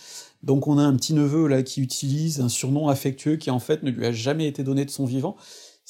Donc 0.43 0.67
on 0.67 0.77
a 0.77 0.83
un 0.83 0.95
petit-neveu 0.95 1.47
là 1.47 1.63
qui 1.63 1.81
utilise 1.81 2.39
un 2.39 2.49
surnom 2.49 2.88
affectueux 2.88 3.36
qui 3.36 3.49
en 3.49 3.60
fait 3.60 3.83
ne 3.83 3.91
lui 3.91 4.05
a 4.05 4.12
jamais 4.12 4.47
été 4.47 4.63
donné 4.63 4.86
de 4.86 4.91
son 4.91 5.05
vivant, 5.05 5.36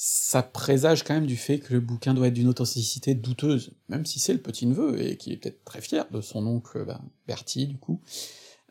ça 0.00 0.44
présage 0.44 1.02
quand 1.02 1.14
même 1.14 1.26
du 1.26 1.36
fait 1.36 1.58
que 1.58 1.74
le 1.74 1.80
bouquin 1.80 2.14
doit 2.14 2.28
être 2.28 2.34
d'une 2.34 2.46
authenticité 2.46 3.16
douteuse, 3.16 3.72
même 3.88 4.06
si 4.06 4.20
c'est 4.20 4.32
le 4.32 4.40
petit-neveu, 4.40 5.02
et 5.02 5.16
qu'il 5.16 5.32
est 5.32 5.36
peut-être 5.38 5.64
très 5.64 5.80
fier 5.80 6.06
de 6.12 6.20
son 6.20 6.46
oncle 6.46 6.84
ben, 6.84 7.00
Bertie, 7.26 7.66
du 7.66 7.78
coup. 7.78 8.00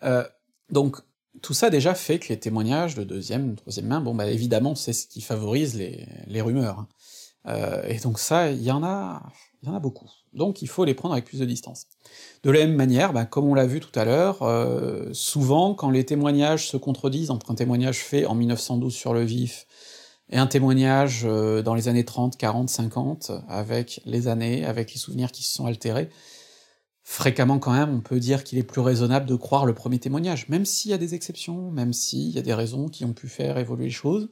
Euh, 0.04 0.24
donc, 0.72 0.96
tout 1.42 1.54
ça 1.54 1.70
déjà 1.70 1.96
fait 1.96 2.18
que 2.20 2.30
les 2.30 2.40
témoignages 2.40 2.96
de 2.96 3.04
deuxième, 3.04 3.58
troisième 3.58 3.88
main, 3.88 4.00
bon 4.00 4.16
bah 4.16 4.28
évidemment 4.28 4.74
c'est 4.74 4.94
ce 4.94 5.06
qui 5.06 5.20
favorise 5.20 5.76
les, 5.76 6.42
rumeurs. 6.42 6.80
Hein. 6.80 6.88
Euh, 7.48 7.84
et 7.88 8.00
donc 8.00 8.20
ça, 8.20 8.50
il 8.50 8.64
y 8.64 8.72
en 8.72 8.82
a, 8.82 9.22
il 9.62 9.68
y 9.68 9.72
en 9.72 9.76
a 9.76 9.80
beaucoup. 9.80 10.10
Donc 10.32 10.62
il 10.62 10.70
faut 10.70 10.86
les 10.86 10.94
prendre 10.94 11.14
avec 11.14 11.26
plus 11.26 11.40
de 11.40 11.46
distance. 11.46 11.88
De 12.44 12.52
la 12.52 12.60
même 12.60 12.76
manière, 12.76 13.12
bah, 13.12 13.26
comme 13.26 13.46
on 13.46 13.54
l'a 13.54 13.68
vu 13.68 13.82
tout 13.82 14.00
à 14.00 14.06
l'heure, 14.06 14.44
euh, 14.44 15.10
souvent 15.12 15.76
quand 15.76 15.90
les 15.90 16.06
témoignages 16.06 16.70
se 16.70 16.78
contredisent 16.78 17.32
entre 17.32 17.52
un 17.52 17.56
témoignage 17.56 17.98
fait 17.98 18.26
en 18.26 18.34
1912 18.34 18.96
sur 18.96 19.14
le 19.14 19.26
vif 19.26 19.68
et 20.30 20.38
un 20.38 20.48
témoignage 20.48 21.24
euh, 21.26 21.62
dans 21.62 21.74
les 21.74 21.88
années 21.88 22.06
30, 22.06 22.38
40, 22.38 22.70
50, 22.70 23.32
avec 23.48 24.02
les 24.06 24.28
années, 24.28 24.66
avec 24.66 24.94
les 24.94 25.00
souvenirs 25.00 25.32
qui 25.32 25.44
se 25.44 25.56
sont 25.56 25.66
altérés, 25.66 26.10
fréquemment 27.04 27.60
quand 27.60 27.72
même, 27.72 27.94
on 27.94 28.02
peut 28.02 28.20
dire 28.20 28.44
qu'il 28.44 28.58
est 28.58 28.64
plus 28.64 28.82
raisonnable 28.82 29.26
de 29.26 29.36
croire 29.36 29.66
le 29.66 29.74
premier 29.74 30.00
témoignage, 30.00 30.50
même 30.50 30.66
s'il 30.66 30.92
y 30.92 30.94
a 30.94 30.98
des 30.98 31.16
exceptions, 31.16 31.72
même 31.72 31.94
s'il 31.94 32.30
y 32.30 32.38
a 32.38 32.42
des 32.42 32.54
raisons 32.54 32.90
qui 32.90 33.06
ont 33.06 33.14
pu 33.14 33.30
faire 33.30 33.58
évoluer 33.58 33.86
les 33.86 33.92
choses, 33.92 34.30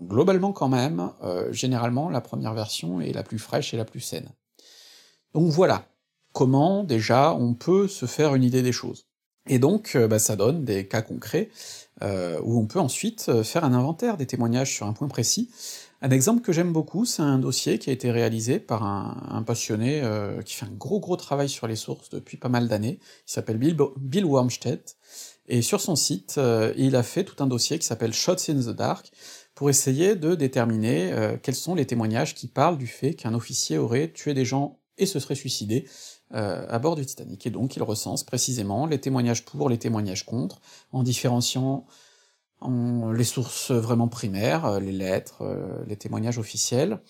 globalement 0.00 0.52
quand 0.52 0.68
même, 0.68 1.10
euh, 1.22 1.52
généralement, 1.52 2.10
la 2.10 2.20
première 2.20 2.54
version 2.54 3.00
est 3.00 3.12
la 3.12 3.22
plus 3.22 3.38
fraîche 3.38 3.74
et 3.74 3.76
la 3.76 3.84
plus 3.84 4.00
saine. 4.00 4.30
Donc 5.32 5.50
voilà, 5.50 5.88
comment 6.32 6.84
déjà 6.84 7.34
on 7.34 7.54
peut 7.54 7.88
se 7.88 8.06
faire 8.06 8.34
une 8.34 8.44
idée 8.44 8.62
des 8.62 8.72
choses. 8.72 9.06
Et 9.46 9.58
donc, 9.58 9.92
euh, 9.94 10.08
bah, 10.08 10.18
ça 10.18 10.36
donne 10.36 10.64
des 10.64 10.86
cas 10.86 11.02
concrets, 11.02 11.50
euh, 12.02 12.40
où 12.42 12.58
on 12.58 12.66
peut 12.66 12.80
ensuite 12.80 13.26
euh, 13.28 13.44
faire 13.44 13.64
un 13.64 13.74
inventaire 13.74 14.16
des 14.16 14.26
témoignages 14.26 14.72
sur 14.72 14.86
un 14.86 14.92
point 14.92 15.08
précis. 15.08 15.50
Un 16.00 16.10
exemple 16.10 16.42
que 16.42 16.52
j'aime 16.52 16.72
beaucoup, 16.72 17.04
c'est 17.04 17.22
un 17.22 17.38
dossier 17.38 17.78
qui 17.78 17.90
a 17.90 17.92
été 17.92 18.10
réalisé 18.10 18.58
par 18.58 18.82
un, 18.82 19.42
passionné 19.42 20.02
qui 20.44 20.52
fait 20.52 20.66
un 20.66 20.74
gros 20.76 21.00
gros 21.00 21.16
travail 21.16 21.48
sur 21.48 21.66
les 21.66 21.76
sources 21.76 22.10
depuis 22.10 22.36
pas 22.36 22.50
mal 22.50 22.68
d'années, 22.68 22.98
il 23.00 23.32
s'appelle 23.32 23.56
Bill, 23.56 23.74
Bill 23.96 24.26
Wormstead, 24.26 24.82
et 25.48 25.62
sur 25.62 25.80
son 25.80 25.96
site, 25.96 26.38
il 26.76 26.94
a 26.94 27.02
fait 27.02 27.24
tout 27.24 27.42
un 27.42 27.46
dossier 27.46 27.78
qui 27.78 27.86
s'appelle 27.86 28.12
Shots 28.12 28.50
in 28.50 28.60
the 28.60 28.76
Dark, 28.76 29.12
pour 29.54 29.70
essayer 29.70 30.14
de 30.14 30.34
déterminer 30.34 31.38
quels 31.42 31.54
sont 31.54 31.74
les 31.74 31.86
témoignages 31.86 32.34
qui 32.34 32.48
parlent 32.48 32.76
du 32.76 32.88
fait 32.88 33.14
qu'un 33.14 33.32
officier 33.32 33.78
aurait 33.78 34.12
tué 34.12 34.34
des 34.34 34.44
gens 34.44 34.80
et 34.98 35.06
se 35.06 35.18
serait 35.18 35.34
suicidé 35.34 35.86
à 36.30 36.78
bord 36.78 36.96
du 36.96 37.06
Titanic, 37.06 37.46
et 37.46 37.50
donc 37.50 37.76
il 37.76 37.82
recense 37.82 38.24
précisément 38.24 38.86
les 38.86 39.00
témoignages 39.00 39.44
pour, 39.44 39.68
les 39.68 39.78
témoignages 39.78 40.24
contre, 40.24 40.60
en 40.90 41.02
différenciant 41.02 41.86
les 43.14 43.24
sources 43.24 43.70
vraiment 43.70 44.08
primaires, 44.08 44.64
euh, 44.64 44.80
les 44.80 44.92
lettres, 44.92 45.42
euh, 45.42 45.84
les 45.86 45.96
témoignages 45.96 46.38
officiels, 46.38 47.00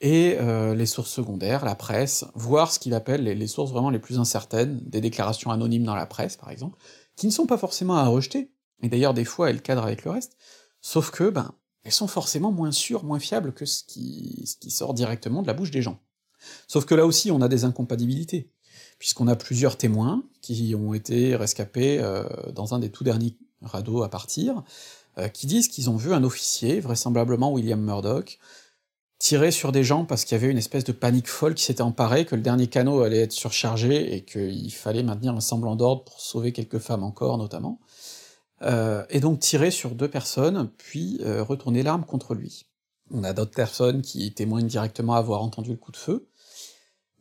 et 0.00 0.36
euh, 0.40 0.74
les 0.74 0.86
sources 0.86 1.10
secondaires, 1.10 1.64
la 1.64 1.74
presse, 1.74 2.24
voire 2.34 2.70
ce 2.70 2.78
qu'il 2.78 2.94
appelle 2.94 3.24
les, 3.24 3.46
sources 3.46 3.72
vraiment 3.72 3.90
les 3.90 3.98
plus 3.98 4.18
incertaines, 4.18 4.80
des 4.84 5.00
déclarations 5.00 5.50
anonymes 5.50 5.84
dans 5.84 5.94
la 5.94 6.06
presse, 6.06 6.36
par 6.36 6.50
exemple, 6.50 6.78
qui 7.16 7.26
ne 7.26 7.32
sont 7.32 7.46
pas 7.46 7.56
forcément 7.56 7.96
à 7.96 8.06
rejeter, 8.06 8.50
et 8.82 8.88
d'ailleurs 8.88 9.14
des 9.14 9.24
fois 9.24 9.48
elles 9.48 9.62
cadrent 9.62 9.84
avec 9.84 10.04
le 10.04 10.10
reste, 10.10 10.36
sauf 10.82 11.10
que, 11.10 11.30
ben, 11.30 11.54
elles 11.84 11.92
sont 11.92 12.08
forcément 12.08 12.52
moins 12.52 12.72
sûres, 12.72 13.04
moins 13.04 13.20
fiables 13.20 13.54
que 13.54 13.64
ce 13.64 13.84
qui 13.84 14.44
sort 14.68 14.92
directement 14.92 15.40
de 15.40 15.46
la 15.46 15.54
bouche 15.54 15.70
des 15.70 15.82
gens. 15.82 15.98
Sauf 16.66 16.84
que 16.84 16.94
là 16.94 17.06
aussi, 17.06 17.30
on 17.30 17.40
a 17.40 17.48
des 17.48 17.64
incompatibilités, 17.64 18.50
puisqu'on 18.98 19.28
a 19.28 19.36
plusieurs 19.36 19.76
témoins 19.76 20.24
qui 20.40 20.74
ont 20.74 20.94
été 20.94 21.36
rescapés 21.36 21.98
euh, 22.00 22.24
dans 22.52 22.74
un 22.74 22.78
des 22.78 22.90
tout 22.90 23.04
derniers 23.04 23.36
radeaux 23.62 24.02
à 24.02 24.08
partir, 24.08 24.62
euh, 25.18 25.28
qui 25.28 25.46
disent 25.46 25.68
qu'ils 25.68 25.90
ont 25.90 25.96
vu 25.96 26.12
un 26.12 26.24
officier, 26.24 26.80
vraisemblablement 26.80 27.52
William 27.52 27.80
Murdoch, 27.80 28.38
tirer 29.18 29.50
sur 29.50 29.72
des 29.72 29.82
gens 29.82 30.04
parce 30.04 30.24
qu'il 30.24 30.36
y 30.36 30.40
avait 30.40 30.50
une 30.50 30.58
espèce 30.58 30.84
de 30.84 30.92
panique 30.92 31.28
folle 31.28 31.54
qui 31.54 31.64
s'était 31.64 31.82
emparée, 31.82 32.26
que 32.26 32.36
le 32.36 32.42
dernier 32.42 32.66
canot 32.66 33.00
allait 33.00 33.20
être 33.20 33.32
surchargé 33.32 34.14
et 34.14 34.24
qu'il 34.24 34.72
fallait 34.72 35.02
maintenir 35.02 35.34
un 35.34 35.40
semblant 35.40 35.74
d'ordre 35.74 36.04
pour 36.04 36.20
sauver 36.20 36.52
quelques 36.52 36.78
femmes 36.78 37.02
encore, 37.02 37.38
notamment, 37.38 37.80
euh, 38.62 39.04
et 39.08 39.20
donc 39.20 39.40
tirer 39.40 39.70
sur 39.70 39.94
deux 39.94 40.08
personnes, 40.08 40.70
puis 40.76 41.20
retourner 41.22 41.82
l'arme 41.82 42.04
contre 42.04 42.34
lui. 42.34 42.66
On 43.10 43.24
a 43.24 43.32
d'autres 43.32 43.54
personnes 43.54 44.02
qui 44.02 44.32
témoignent 44.34 44.66
directement 44.66 45.14
avoir 45.14 45.42
entendu 45.42 45.70
le 45.70 45.76
coup 45.76 45.92
de 45.92 45.96
feu, 45.96 46.28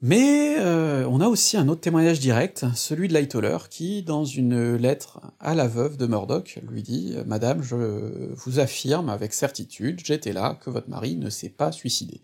mais 0.01 0.57
euh, 0.59 1.07
on 1.09 1.21
a 1.21 1.27
aussi 1.27 1.57
un 1.57 1.67
autre 1.67 1.81
témoignage 1.81 2.19
direct, 2.19 2.65
celui 2.75 3.07
de 3.07 3.13
Lightoller, 3.13 3.57
qui, 3.69 4.03
dans 4.03 4.25
une 4.25 4.75
lettre 4.75 5.21
à 5.39 5.55
la 5.55 5.67
veuve 5.67 5.97
de 5.97 6.05
Murdoch, 6.05 6.59
lui 6.69 6.83
dit 6.83 7.15
«Madame, 7.25 7.63
je 7.63 8.33
vous 8.33 8.59
affirme 8.59 9.09
avec 9.09 9.33
certitude, 9.33 10.01
j'étais 10.03 10.33
là, 10.33 10.59
que 10.61 10.69
votre 10.69 10.89
mari 10.89 11.15
ne 11.15 11.29
s'est 11.29 11.49
pas 11.49 11.71
suicidé.» 11.71 12.21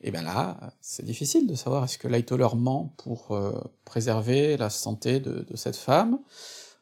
Et 0.00 0.10
bien 0.10 0.22
là, 0.22 0.74
c'est 0.80 1.04
difficile 1.04 1.46
de 1.46 1.54
savoir 1.54 1.84
est-ce 1.84 1.98
que 1.98 2.08
Lightoller 2.08 2.48
ment 2.54 2.94
pour 2.98 3.32
euh, 3.32 3.52
préserver 3.84 4.56
la 4.56 4.70
santé 4.70 5.18
de, 5.18 5.44
cette 5.56 5.76
femme, 5.76 6.20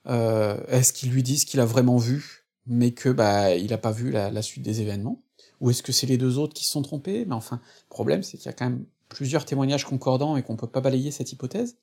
euh, 0.06 0.58
est-ce 0.68 0.92
qu'il 0.92 1.10
lui 1.10 1.22
dit 1.22 1.38
ce 1.38 1.46
qu'il 1.46 1.60
a 1.60 1.64
vraiment 1.64 1.96
vu, 1.96 2.46
mais 2.66 2.90
que 2.92 3.08
bah 3.08 3.54
il 3.54 3.72
a 3.72 3.78
pas 3.78 3.90
vu 3.90 4.10
la, 4.10 4.30
la 4.30 4.42
suite 4.42 4.62
des 4.62 4.82
événements, 4.82 5.22
ou 5.60 5.70
est-ce 5.70 5.82
que 5.82 5.92
c'est 5.92 6.06
les 6.06 6.18
deux 6.18 6.38
autres 6.38 6.52
qui 6.52 6.64
se 6.64 6.72
sont 6.72 6.82
trompés? 6.82 7.24
Mais 7.24 7.34
enfin, 7.34 7.60
le 7.84 7.88
problème 7.88 8.22
c'est 8.22 8.36
qu'il 8.36 8.46
y 8.46 8.50
a 8.50 8.52
quand 8.52 8.68
même 8.68 8.84
plusieurs 9.08 9.44
témoignages 9.44 9.84
concordants 9.84 10.36
et 10.36 10.42
qu'on 10.42 10.56
peut 10.56 10.66
pas 10.66 10.80
balayer 10.80 11.10
cette 11.10 11.32
hypothèse. 11.32 11.76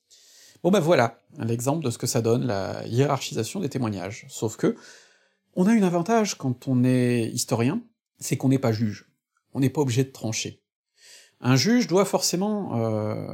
Bon 0.63 0.71
ben 0.71 0.80
voilà, 0.80 1.19
l'exemple 1.39 1.84
de 1.84 1.89
ce 1.89 1.97
que 1.97 2.07
ça 2.07 2.21
donne, 2.21 2.45
la 2.45 2.86
hiérarchisation 2.88 3.59
des 3.59 3.69
témoignages. 3.69 4.26
Sauf 4.30 4.55
que, 4.55 4.76
On 5.55 5.67
a 5.67 5.71
un 5.71 5.84
avantage 5.84 6.36
quand 6.36 6.67
on 6.67 6.84
est 6.84 7.30
historien, 7.32 7.82
c'est 8.19 8.38
qu'on 8.38 8.49
n'est 8.49 8.59
pas 8.59 8.71
juge. 8.71 9.09
On 9.53 9.59
n'est 9.59 9.69
pas 9.69 9.82
obligé 9.82 10.03
de 10.03 10.11
trancher. 10.11 10.63
Un 11.41 11.57
juge 11.57 11.88
doit 11.88 12.05
forcément 12.05 12.80
euh, 12.80 13.28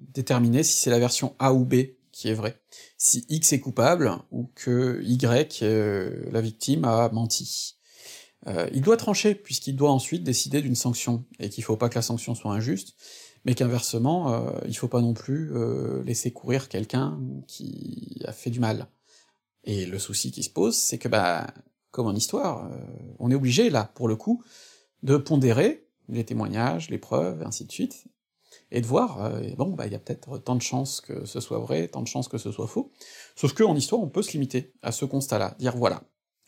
déterminer 0.00 0.62
si 0.62 0.78
c'est 0.78 0.90
la 0.90 1.00
version 1.00 1.34
A 1.38 1.52
ou 1.52 1.64
B 1.64 1.74
qui 2.18 2.28
est 2.28 2.34
vraie, 2.34 2.60
si 2.96 3.24
X 3.28 3.52
est 3.52 3.60
coupable, 3.60 4.10
ou 4.32 4.50
que 4.56 5.00
Y, 5.04 5.62
euh, 5.62 6.28
la 6.32 6.40
victime, 6.40 6.84
a 6.84 7.08
menti. 7.10 7.76
Euh, 8.48 8.68
il 8.72 8.80
doit 8.80 8.96
trancher, 8.96 9.36
puisqu'il 9.36 9.76
doit 9.76 9.92
ensuite 9.92 10.24
décider 10.24 10.60
d'une 10.60 10.74
sanction, 10.74 11.24
et 11.38 11.48
qu'il 11.48 11.62
faut 11.62 11.76
pas 11.76 11.88
que 11.88 11.94
la 11.94 12.02
sanction 12.02 12.34
soit 12.34 12.52
injuste, 12.52 12.96
mais 13.48 13.54
qu'inversement, 13.54 14.30
euh, 14.30 14.50
il 14.66 14.76
faut 14.76 14.88
pas 14.88 15.00
non 15.00 15.14
plus 15.14 15.56
euh, 15.56 16.02
laisser 16.04 16.30
courir 16.32 16.68
quelqu'un 16.68 17.18
qui 17.46 18.20
a 18.26 18.32
fait 18.32 18.50
du 18.50 18.60
mal. 18.60 18.88
Et 19.64 19.86
le 19.86 19.98
souci 19.98 20.30
qui 20.30 20.42
se 20.42 20.50
pose, 20.50 20.76
c'est 20.76 20.98
que, 20.98 21.08
bah, 21.08 21.46
comme 21.90 22.06
en 22.08 22.14
histoire, 22.14 22.66
euh, 22.70 22.76
on 23.18 23.30
est 23.30 23.34
obligé, 23.34 23.70
là, 23.70 23.90
pour 23.94 24.06
le 24.06 24.16
coup, 24.16 24.44
de 25.02 25.16
pondérer 25.16 25.86
les 26.10 26.26
témoignages, 26.26 26.90
les 26.90 26.98
preuves, 26.98 27.40
et 27.40 27.46
ainsi 27.46 27.64
de 27.64 27.72
suite, 27.72 28.04
et 28.70 28.82
de 28.82 28.86
voir, 28.86 29.24
euh, 29.24 29.40
bon, 29.56 29.70
bah, 29.70 29.86
il 29.86 29.92
y 29.92 29.96
a 29.96 29.98
peut-être 29.98 30.36
tant 30.36 30.54
de 30.54 30.60
chances 30.60 31.00
que 31.00 31.24
ce 31.24 31.40
soit 31.40 31.58
vrai, 31.58 31.88
tant 31.88 32.02
de 32.02 32.06
chances 32.06 32.28
que 32.28 32.36
ce 32.36 32.52
soit 32.52 32.68
faux, 32.68 32.92
sauf 33.34 33.54
que 33.54 33.62
en 33.62 33.74
histoire, 33.74 34.02
on 34.02 34.10
peut 34.10 34.20
se 34.20 34.32
limiter 34.32 34.74
à 34.82 34.92
ce 34.92 35.06
constat-là, 35.06 35.56
dire 35.58 35.74
voilà, 35.74 36.02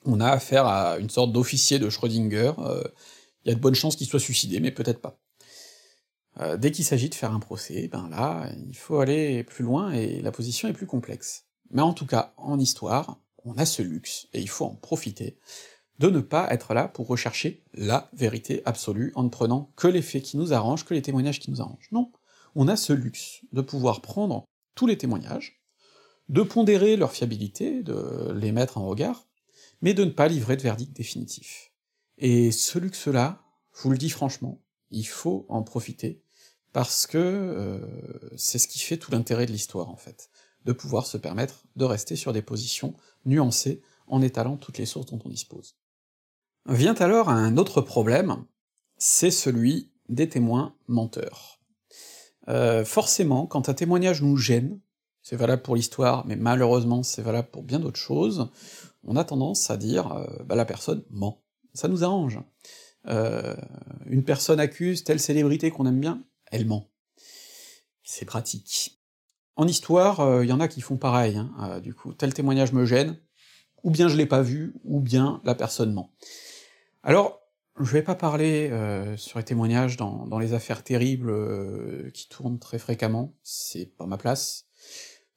on 0.05 0.21
a 0.21 0.29
affaire 0.29 0.67
à 0.67 0.99
une 0.99 1.09
sorte 1.09 1.33
d'officier 1.33 1.79
de 1.79 1.89
Schrödinger, 1.89 2.53
il 3.47 3.49
y 3.49 3.53
a 3.53 3.55
de 3.55 3.61
bonnes 3.61 3.75
chances 3.75 3.97
qu'il 3.97 4.07
soit 4.07 4.21
suicidé, 4.21 4.61
mais 4.61 4.71
peut-être 4.71 5.01
pas. 5.01 5.19
Euh, 6.41 6.57
dès 6.57 6.71
qu'il 6.71 6.85
s'agit 6.85 7.09
de 7.09 7.15
faire 7.15 7.33
un 7.33 7.41
procès, 7.41 7.89
ben 7.89 8.09
là, 8.09 8.51
il 8.69 8.77
faut 8.77 9.01
aller 9.01 9.45
plus 9.45 9.65
loin 9.65 9.93
et 9.93 10.23
la 10.23 10.33
position 10.33 10.69
est 10.69 10.73
plus 10.73 10.87
complexe. 10.87 11.47
Mais 11.71 11.83
en 11.83 11.93
tout 11.93 12.07
cas, 12.07 12.33
en 12.37 12.59
histoire, 12.59 13.21
on 13.45 13.55
a 13.57 13.67
ce 13.67 13.83
luxe, 13.83 14.27
et 14.33 14.41
il 14.41 14.49
faut 14.49 14.65
en 14.65 14.75
profiter, 14.75 15.39
de 15.99 16.09
ne 16.09 16.21
pas 16.21 16.51
être 16.53 16.75
là 16.75 16.89
pour 16.89 17.07
rechercher 17.07 17.63
la 17.75 18.09
vérité 18.13 18.63
absolue 18.65 19.13
en 19.15 19.23
ne 19.23 19.29
prenant 19.29 19.73
que 19.77 19.87
les 19.87 20.03
faits 20.03 20.23
qui 20.23 20.37
nous 20.37 20.53
arrangent, 20.53 20.85
que 20.85 20.95
les 20.95 21.03
témoignages 21.03 21.41
qui 21.41 21.51
nous 21.51 21.61
arrangent. 21.61 21.89
Non, 21.93 22.11
on 22.55 22.69
a 22.69 22.77
ce 22.77 22.93
luxe 22.93 23.43
de 23.53 23.61
pouvoir 23.61 24.01
prendre 24.01 24.45
tous 24.75 24.87
les 24.87 24.99
témoignages, 24.99 25.63
de 26.29 26.43
pondérer 26.43 26.97
leur 26.97 27.13
fiabilité, 27.13 27.83
de 27.83 28.33
les 28.35 28.53
mettre 28.53 28.79
en 28.79 28.87
regard, 28.87 29.27
mais 29.83 29.95
de 29.95 30.05
ne 30.05 30.11
pas 30.11 30.29
livrer 30.29 30.57
de 30.57 30.63
verdict 30.63 30.95
définitif. 30.97 31.73
Et 32.19 32.51
ce 32.51 32.79
luxe-là, 32.79 33.43
je 33.75 33.83
vous 33.83 33.91
le 33.91 33.99
dis 33.99 34.11
franchement, 34.11 34.63
il 34.91 35.07
faut 35.07 35.47
en 35.49 35.63
profiter, 35.63 36.23
parce 36.73 37.07
que 37.07 37.19
euh, 37.19 37.81
c'est 38.37 38.59
ce 38.59 38.69
qui 38.69 38.79
fait 38.79 38.97
tout 38.97 39.11
l'intérêt 39.11 39.47
de 39.47 39.53
l'histoire, 39.53 39.89
en 39.89 39.97
fait, 39.97 40.31
de 40.65 40.73
pouvoir 40.73 41.07
se 41.07 41.17
permettre 41.17 41.65
de 41.77 41.85
rester 41.85 42.17
sur 42.17 42.33
des 42.33 42.43
positions 42.43 42.95
nuancées 43.27 43.83
en 44.07 44.23
étalant 44.23 44.57
toutes 44.57 44.79
les 44.79 44.87
sources 44.87 45.07
dont 45.07 45.21
on 45.25 45.29
dispose. 45.29 45.77
Vient 46.67 46.95
alors 46.95 47.29
un 47.29 47.57
autre 47.57 47.81
problème, 47.81 48.45
c'est 48.97 49.31
celui 49.31 49.91
des 50.09 50.29
témoins 50.29 50.75
menteurs. 50.89 51.61
Euh, 52.49 52.85
forcément, 52.85 53.47
quand 53.47 53.69
un 53.69 53.75
témoignage 53.75 54.23
nous 54.23 54.37
gêne, 54.37 54.81
c'est 55.23 55.37
valable 55.37 55.63
pour 55.63 55.77
l'histoire, 55.77 56.27
mais 56.27 56.37
malheureusement 56.37 57.03
c'est 57.03 57.23
valable 57.23 57.49
pour 57.51 57.63
bien 57.63 57.79
d'autres 57.79 57.99
choses, 57.99 58.51
on 59.05 59.17
a 59.17 59.25
tendance 59.25 59.71
à 59.71 59.77
dire 59.77 60.13
euh, 60.13 60.27
bah, 60.45 60.55
la 60.55 60.65
personne 60.65 61.05
ment. 61.11 61.43
Ça 61.73 61.89
nous 61.89 62.05
arrange. 62.05 62.41
Euh, 63.07 63.57
une 64.07 64.25
personne 64.25 64.61
accuse 64.61 65.05
telle 65.05 65.21
célébrité 65.21 65.71
qu'on 65.71 65.87
aime 65.87 66.01
bien, 66.01 66.23
elle 66.51 66.67
ment. 66.67 66.91
C'est 68.03 68.25
pratique. 68.25 69.01
En 69.57 69.67
histoire, 69.67 70.21
il 70.21 70.23
euh, 70.23 70.45
y 70.47 70.53
en 70.53 70.61
a 70.61 70.69
qui 70.69 70.81
font 70.81 70.97
pareil, 70.97 71.37
hein, 71.37 71.53
euh, 71.61 71.81
du 71.81 71.95
coup, 71.95 72.15
tel 72.15 72.33
témoignage 72.33 72.73
me 72.73 72.87
gêne, 72.87 73.19
ou 73.83 73.91
bien 73.91 74.09
je 74.09 74.17
l'ai 74.17 74.27
pas 74.27 74.43
vu, 74.43 74.75
ou 74.85 75.01
bien 75.01 75.41
la 75.45 75.55
personne 75.55 75.93
ment. 75.93 76.13
Alors, 77.03 77.41
je 77.79 77.93
vais 77.93 78.03
pas 78.03 78.15
parler 78.15 78.71
euh, 78.71 79.17
sur 79.17 79.39
les 79.39 79.45
témoignages 79.45 79.97
dans, 79.97 80.27
dans 80.27 80.39
les 80.39 80.55
affaires 80.55 80.83
terribles 80.83 82.11
qui 82.13 82.29
tournent 82.29 82.59
très 82.59 82.79
fréquemment, 82.79 83.35
c'est 83.43 83.87
pas 83.87 84.07
ma 84.07 84.19
place. 84.19 84.67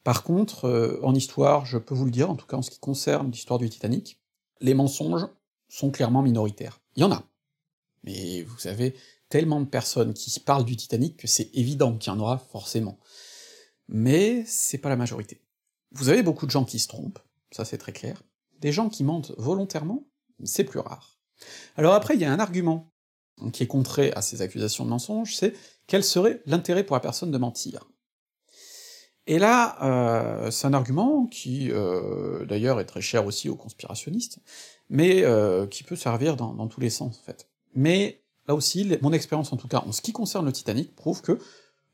Par 0.03 0.24
contre, 0.24 0.99
en 1.03 1.14
histoire, 1.16 1.66
je 1.66 1.78
peux 1.78 1.95
vous 1.95 2.05
le 2.05 2.11
dire, 2.11 2.30
en 2.30 2.36
tout 2.36 2.45
cas 2.45 2.57
en 2.57 2.61
ce 2.61 2.72
qui 2.72 2.80
concerne 2.80 3.32
l'histoire 3.32 3.59
du 3.59 3.70
Titanic, 3.70 4.22
les 4.59 4.74
mensonges 4.74 5.28
sont 5.70 5.91
clairement 5.91 6.22
minoritaires. 6.22 6.82
Il 6.95 7.01
y 7.01 7.03
en 7.03 7.11
a. 7.11 7.24
Mais 8.03 8.43
vous 8.43 8.68
avez 8.68 8.95
tellement 9.34 9.62
de 9.62 9.66
personnes 9.66 10.14
qui 10.14 10.40
parlent 10.40 10.64
du 10.64 10.78
Titanic 10.78 11.18
que 11.18 11.26
c'est 11.26 11.50
évident 11.56 11.98
qu'il 11.98 12.14
y 12.14 12.16
en 12.16 12.20
aura 12.20 12.38
forcément. 12.38 13.00
Mais 13.88 14.44
c'est 14.46 14.78
pas 14.78 14.90
la 14.90 14.96
majorité. 14.96 15.42
Vous 15.92 16.10
avez 16.10 16.22
beaucoup 16.22 16.46
de 16.46 16.52
gens 16.52 16.66
qui 16.66 16.78
se 16.78 16.88
trompent, 16.88 17.18
ça 17.50 17.66
c'est 17.66 17.80
très 17.80 17.94
clair. 17.94 18.22
Des 18.60 18.72
gens 18.72 18.90
qui 18.90 19.04
mentent 19.04 19.32
volontairement, 19.40 20.06
c'est 20.44 20.64
plus 20.64 20.78
rare. 20.78 21.18
Alors 21.78 21.96
après, 21.96 22.14
il 22.14 22.22
y 22.22 22.26
a 22.26 22.32
un 22.32 22.40
argument 22.40 22.94
qui 23.52 23.64
est 23.64 23.68
contré 23.68 24.12
à 24.14 24.22
ces 24.22 24.44
accusations 24.44 24.86
de 24.86 24.92
mensonge, 24.92 25.36
c'est 25.36 25.56
quel 25.88 26.04
serait 26.04 26.44
l'intérêt 26.46 26.84
pour 26.84 26.96
la 26.96 27.00
personne 27.00 27.32
de 27.32 27.38
mentir? 27.40 27.90
Et 29.26 29.40
là, 29.40 29.78
euh, 29.82 30.52
c'est 30.52 30.68
un 30.68 30.76
argument 30.76 31.26
qui, 31.26 31.72
euh, 31.72 32.46
d'ailleurs, 32.46 32.80
est 32.80 32.86
très 32.86 33.02
cher 33.02 33.26
aussi 33.26 33.50
aux 33.50 33.56
conspirationnistes, 33.56 34.38
mais 34.90 35.24
euh, 35.24 35.66
qui 35.66 35.84
peut 35.84 35.96
servir 35.96 36.36
dans, 36.36 36.54
dans, 36.54 36.68
tous 36.68 36.82
les 36.82 36.92
sens, 36.92 37.18
en 37.18 37.24
fait. 37.24 37.50
Mais 37.74 38.23
là 38.48 38.56
aussi, 38.56 38.91
mon 39.02 39.14
expérience, 39.14 39.54
en 39.54 39.58
tout 39.58 39.68
cas, 39.68 39.84
en 39.86 39.91
ce 39.91 40.02
qui 40.02 40.12
concerne 40.12 40.46
le 40.46 40.52
Titanic, 40.52 40.96
prouve 40.96 41.22
que 41.22 41.39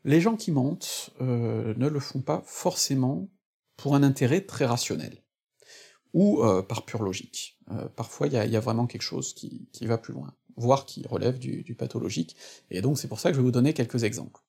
les 0.03 0.21
gens 0.21 0.35
qui 0.35 0.51
mentent 0.51 1.11
euh, 1.21 1.73
ne 1.77 1.87
le 1.87 1.99
font 1.99 2.21
pas 2.21 2.41
forcément 2.45 3.29
pour 3.77 3.95
un 3.95 4.03
intérêt 4.03 4.41
très 4.41 4.65
rationnel, 4.65 5.23
ou 6.13 6.43
euh, 6.43 6.61
par 6.61 6.85
pure 6.85 7.03
logique. 7.03 7.57
Euh, 7.71 7.87
parfois, 7.95 8.27
il 8.27 8.33
y 8.33 8.55
a, 8.55 8.59
vraiment 8.59 8.87
quelque 8.87 9.01
chose 9.01 9.33
qui, 9.33 9.69
va 9.81 9.97
plus 9.97 10.13
loin, 10.13 10.33
voire 10.57 10.85
qui 10.85 11.05
relève 11.07 11.39
du, 11.39 11.75
pathologique, 11.75 12.35
et 12.71 12.81
donc 12.81 12.97
c'est 12.97 13.07
pour 13.07 13.19
ça 13.19 13.29
que 13.29 13.35
je 13.35 13.39
vais 13.39 13.45
vous 13.45 13.51
donner 13.51 13.73
quelques 13.73 14.03
exemples. 14.03 14.41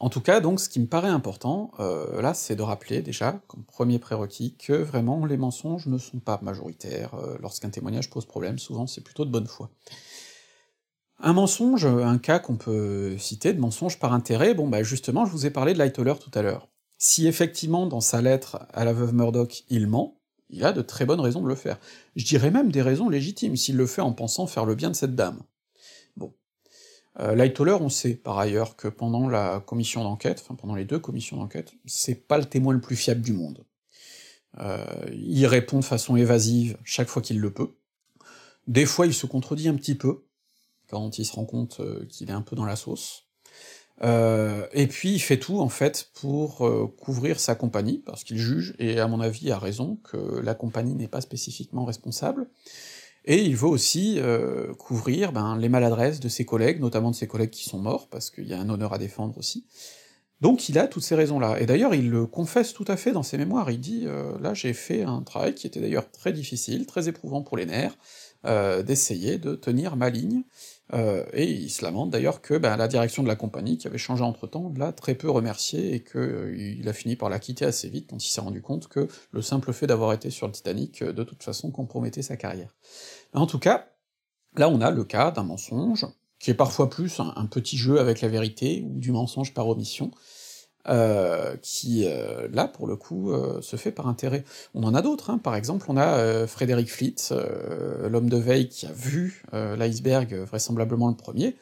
En 0.00 0.10
tout 0.10 0.20
cas, 0.20 0.38
donc, 0.38 0.60
ce 0.60 0.68
qui 0.68 0.78
me 0.78 0.86
paraît 0.86 1.08
important, 1.08 1.72
là, 1.78 2.32
c'est 2.32 2.54
de 2.54 2.62
rappeler 2.62 3.02
déjà, 3.02 3.42
comme 3.48 3.64
premier 3.64 3.98
prérequis, 3.98 4.54
que 4.56 4.72
vraiment 4.72 5.26
les 5.26 5.36
mensonges 5.36 5.88
ne 5.88 5.98
sont 5.98 6.20
pas 6.20 6.38
majoritaires. 6.40 7.16
Lorsqu'un 7.40 7.68
témoignage 7.68 8.08
pose 8.08 8.24
problème, 8.24 8.60
souvent 8.60 8.86
c'est 8.86 9.00
plutôt 9.00 9.24
de 9.24 9.32
bonne 9.32 9.48
foi. 9.48 9.72
Un 11.20 11.32
mensonge, 11.32 11.84
un 11.84 12.18
cas 12.18 12.38
qu'on 12.38 12.56
peut 12.56 13.18
citer 13.18 13.52
de 13.52 13.60
mensonge 13.60 13.98
par 13.98 14.12
intérêt, 14.12 14.54
bon 14.54 14.68
bah 14.68 14.84
justement, 14.84 15.26
je 15.26 15.32
vous 15.32 15.46
ai 15.46 15.50
parlé 15.50 15.72
de 15.72 15.78
Lightoller 15.78 16.14
tout 16.20 16.30
à 16.34 16.42
l'heure. 16.42 16.68
Si 16.98 17.26
effectivement, 17.26 17.86
dans 17.86 18.00
sa 18.00 18.22
lettre 18.22 18.66
à 18.72 18.84
la 18.84 18.92
veuve 18.92 19.14
Murdoch, 19.14 19.64
il 19.68 19.88
ment, 19.88 20.20
il 20.50 20.64
a 20.64 20.72
de 20.72 20.80
très 20.80 21.06
bonnes 21.06 21.20
raisons 21.20 21.42
de 21.42 21.48
le 21.48 21.56
faire. 21.56 21.78
Je 22.14 22.24
dirais 22.24 22.50
même 22.50 22.70
des 22.70 22.82
raisons 22.82 23.08
légitimes, 23.08 23.56
s'il 23.56 23.76
le 23.76 23.86
fait 23.86 24.00
en 24.00 24.12
pensant 24.12 24.46
faire 24.46 24.64
le 24.64 24.76
bien 24.76 24.90
de 24.90 24.96
cette 24.96 25.16
dame. 25.16 25.42
Bon. 26.16 26.32
Euh, 27.18 27.34
Lightoller, 27.34 27.76
on 27.80 27.88
sait 27.88 28.14
par 28.14 28.38
ailleurs 28.38 28.76
que 28.76 28.86
pendant 28.86 29.28
la 29.28 29.60
commission 29.60 30.04
d'enquête, 30.04 30.40
enfin 30.44 30.54
pendant 30.54 30.76
les 30.76 30.84
deux 30.84 31.00
commissions 31.00 31.36
d'enquête, 31.36 31.72
c'est 31.84 32.26
pas 32.26 32.38
le 32.38 32.44
témoin 32.44 32.72
le 32.72 32.80
plus 32.80 32.96
fiable 32.96 33.22
du 33.22 33.32
monde. 33.32 33.64
Euh, 34.60 34.84
il 35.12 35.46
répond 35.46 35.80
de 35.80 35.84
façon 35.84 36.16
évasive 36.16 36.78
chaque 36.84 37.08
fois 37.08 37.22
qu'il 37.22 37.40
le 37.40 37.52
peut. 37.52 37.74
Des 38.68 38.86
fois, 38.86 39.06
il 39.06 39.14
se 39.14 39.26
contredit 39.26 39.68
un 39.68 39.74
petit 39.74 39.94
peu, 39.94 40.24
quand 40.88 41.18
il 41.18 41.24
se 41.24 41.32
rend 41.32 41.44
compte 41.44 41.80
euh, 41.80 42.04
qu'il 42.08 42.30
est 42.30 42.34
un 42.34 42.42
peu 42.42 42.56
dans 42.56 42.64
la 42.64 42.76
sauce. 42.76 43.24
Euh, 44.02 44.66
et 44.72 44.86
puis 44.86 45.14
il 45.14 45.18
fait 45.18 45.38
tout 45.38 45.58
en 45.58 45.68
fait 45.68 46.10
pour 46.14 46.66
euh, 46.66 46.86
couvrir 46.86 47.40
sa 47.40 47.54
compagnie, 47.54 47.98
parce 47.98 48.24
qu'il 48.24 48.38
juge, 48.38 48.74
et 48.78 49.00
à 49.00 49.08
mon 49.08 49.20
avis 49.20 49.50
a 49.50 49.58
raison, 49.58 49.98
que 50.04 50.40
la 50.40 50.54
compagnie 50.54 50.94
n'est 50.94 51.08
pas 51.08 51.20
spécifiquement 51.20 51.84
responsable, 51.84 52.48
et 53.24 53.42
il 53.42 53.56
veut 53.56 53.68
aussi 53.68 54.20
couvrir 54.78 55.32
ben, 55.32 55.58
les 55.58 55.68
maladresses 55.68 56.18
de 56.18 56.30
ses 56.30 56.46
collègues, 56.46 56.80
notamment 56.80 57.10
de 57.10 57.16
ses 57.16 57.26
collègues 57.26 57.50
qui 57.50 57.68
sont 57.68 57.78
morts, 57.78 58.08
parce 58.08 58.30
qu'il 58.30 58.46
y 58.46 58.54
a 58.54 58.58
un 58.58 58.70
honneur 58.70 58.94
à 58.94 58.98
défendre 58.98 59.36
aussi. 59.36 59.66
Donc 60.40 60.70
il 60.70 60.78
a 60.78 60.86
toutes 60.86 61.02
ces 61.02 61.16
raisons-là, 61.16 61.60
et 61.60 61.66
d'ailleurs 61.66 61.94
il 61.94 62.08
le 62.08 62.24
confesse 62.24 62.72
tout 62.72 62.86
à 62.88 62.96
fait 62.96 63.12
dans 63.12 63.24
ses 63.24 63.36
mémoires, 63.36 63.70
il 63.70 63.80
dit 63.80 64.06
là 64.40 64.54
j'ai 64.54 64.72
fait 64.72 65.02
un 65.02 65.20
travail 65.22 65.54
qui 65.54 65.66
était 65.66 65.80
d'ailleurs 65.80 66.10
très 66.10 66.32
difficile, 66.32 66.86
très 66.86 67.08
éprouvant 67.08 67.42
pour 67.42 67.58
les 67.58 67.66
nerfs, 67.66 67.98
d'essayer 68.84 69.36
de 69.36 69.56
tenir 69.56 69.96
ma 69.96 70.08
ligne, 70.08 70.44
euh, 70.94 71.24
et 71.32 71.50
il 71.50 71.70
se 71.70 71.84
lamente 71.84 72.10
d'ailleurs 72.10 72.40
que 72.40 72.56
ben, 72.56 72.76
la 72.76 72.88
direction 72.88 73.22
de 73.22 73.28
la 73.28 73.36
compagnie, 73.36 73.76
qui 73.76 73.86
avait 73.86 73.98
changé 73.98 74.22
entre-temps, 74.22 74.72
l'a 74.76 74.92
très 74.92 75.14
peu 75.14 75.30
remercié, 75.30 75.94
et 75.94 76.02
qu'il 76.02 76.20
euh, 76.20 76.88
a 76.88 76.92
fini 76.92 77.16
par 77.16 77.28
la 77.28 77.38
quitter 77.38 77.64
assez 77.64 77.88
vite 77.88 78.08
quand 78.08 78.24
il 78.24 78.28
s'est 78.28 78.40
rendu 78.40 78.62
compte 78.62 78.88
que 78.88 79.08
le 79.30 79.42
simple 79.42 79.72
fait 79.72 79.86
d'avoir 79.86 80.12
été 80.12 80.30
sur 80.30 80.46
le 80.46 80.52
Titanic, 80.52 81.02
euh, 81.02 81.12
de 81.12 81.24
toute 81.24 81.42
façon, 81.42 81.70
compromettait 81.70 82.22
sa 82.22 82.36
carrière. 82.36 82.74
En 83.34 83.46
tout 83.46 83.58
cas, 83.58 83.88
là 84.56 84.68
on 84.68 84.80
a 84.80 84.90
le 84.90 85.04
cas 85.04 85.30
d'un 85.30 85.44
mensonge, 85.44 86.06
qui 86.38 86.50
est 86.50 86.54
parfois 86.54 86.88
plus 86.88 87.20
un, 87.20 87.32
un, 87.36 87.46
petit 87.46 87.76
jeu 87.76 88.00
avec 88.00 88.20
la 88.20 88.28
vérité, 88.28 88.84
ou 88.86 88.98
du 88.98 89.12
mensonge 89.12 89.52
par 89.52 89.68
omission, 89.68 90.10
euh, 90.88 91.56
qui, 91.62 92.04
euh, 92.06 92.48
là, 92.52 92.66
pour 92.66 92.86
le 92.86 92.96
coup, 92.96 93.32
euh, 93.32 93.60
se 93.62 93.76
fait 93.76 93.92
par 93.92 94.08
intérêt. 94.08 94.44
On 94.74 94.82
en 94.84 94.94
a 94.94 95.02
d'autres, 95.02 95.30
hein. 95.30 95.38
par 95.38 95.54
exemple, 95.54 95.86
on 95.88 95.96
a 95.96 96.46
Frédéric 96.46 96.90
euh, 97.32 98.08
l'homme 98.08 98.28
de 98.28 98.36
veille 98.36 98.68
qui 98.68 98.86
a 98.86 98.92
vu 98.92 99.42
l'iceberg, 99.52 100.34
vraisemblablement 100.34 101.08
le 101.08 101.16
premier. 101.16 101.56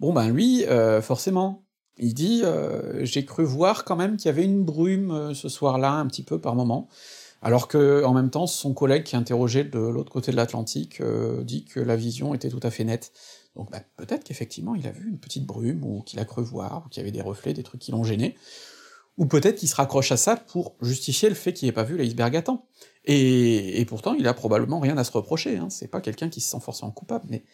Bon 0.00 0.12
ben 0.12 0.30
lui, 0.30 0.64
forcément, 1.02 1.62
il 1.98 2.14
dit 2.14 2.42
«j'ai 3.02 3.24
cru 3.24 3.44
voir 3.44 3.84
quand 3.84 3.96
même 3.96 4.16
qu'il 4.16 4.26
y 4.26 4.28
avait 4.30 4.44
une 4.44 4.64
brume 4.64 5.34
ce 5.34 5.48
soir-là, 5.48 5.92
un 5.92 6.06
petit 6.06 6.22
peu 6.22 6.38
par 6.40 6.54
moment». 6.54 6.88
Alors 7.42 7.68
que, 7.68 8.04
en 8.04 8.12
même 8.12 8.28
temps, 8.28 8.46
son 8.46 8.74
collègue 8.74 9.04
qui 9.04 9.16
interrogé 9.16 9.64
de 9.64 9.78
l'autre 9.78 10.12
côté 10.12 10.30
de 10.30 10.36
l'Atlantique 10.36 11.02
dit 11.42 11.64
que 11.64 11.80
la 11.80 11.96
vision 11.96 12.34
était 12.34 12.50
tout 12.50 12.60
à 12.62 12.70
fait 12.70 12.84
nette. 12.84 13.12
Donc 13.56 13.70
bah, 13.72 13.80
peut-être 13.96 14.24
qu'effectivement 14.24 14.74
il 14.76 14.86
a 14.86 14.92
vu 14.92 15.08
une 15.08 15.18
petite 15.18 15.44
brume, 15.44 15.82
ou 15.84 16.02
qu'il 16.02 16.20
a 16.20 16.24
cru 16.24 16.42
voir, 16.42 16.84
ou 16.86 16.88
qu'il 16.88 17.00
y 17.00 17.02
avait 17.02 17.10
des 17.10 17.22
reflets, 17.22 17.52
des 17.52 17.62
trucs 17.62 17.80
qui 17.80 17.90
l'ont 17.90 18.04
gêné, 18.04 18.36
ou 19.20 19.26
peut-être 19.26 19.56
qu'il 19.56 19.68
se 19.68 19.76
raccroche 19.76 20.12
à 20.12 20.16
ça 20.16 20.34
pour 20.34 20.76
justifier 20.80 21.28
le 21.28 21.34
fait 21.34 21.52
qu'il 21.52 21.68
ait 21.68 21.72
pas 21.72 21.84
vu 21.84 21.98
l'iceberg 21.98 22.34
à 22.36 22.42
temps. 22.42 22.66
Et, 23.04 23.84
pourtant, 23.86 24.14
il 24.14 24.26
a 24.26 24.32
probablement 24.32 24.80
rien 24.80 24.96
à 24.96 25.04
se 25.04 25.12
reprocher, 25.12 25.58
hein. 25.58 25.68
c'est 25.68 25.88
pas 25.88 26.00
quelqu'un 26.00 26.30
qui 26.30 26.40
se 26.40 26.48
sent 26.48 26.60
forcément 26.60 26.90
coupable, 26.90 27.26
mais 27.28 27.44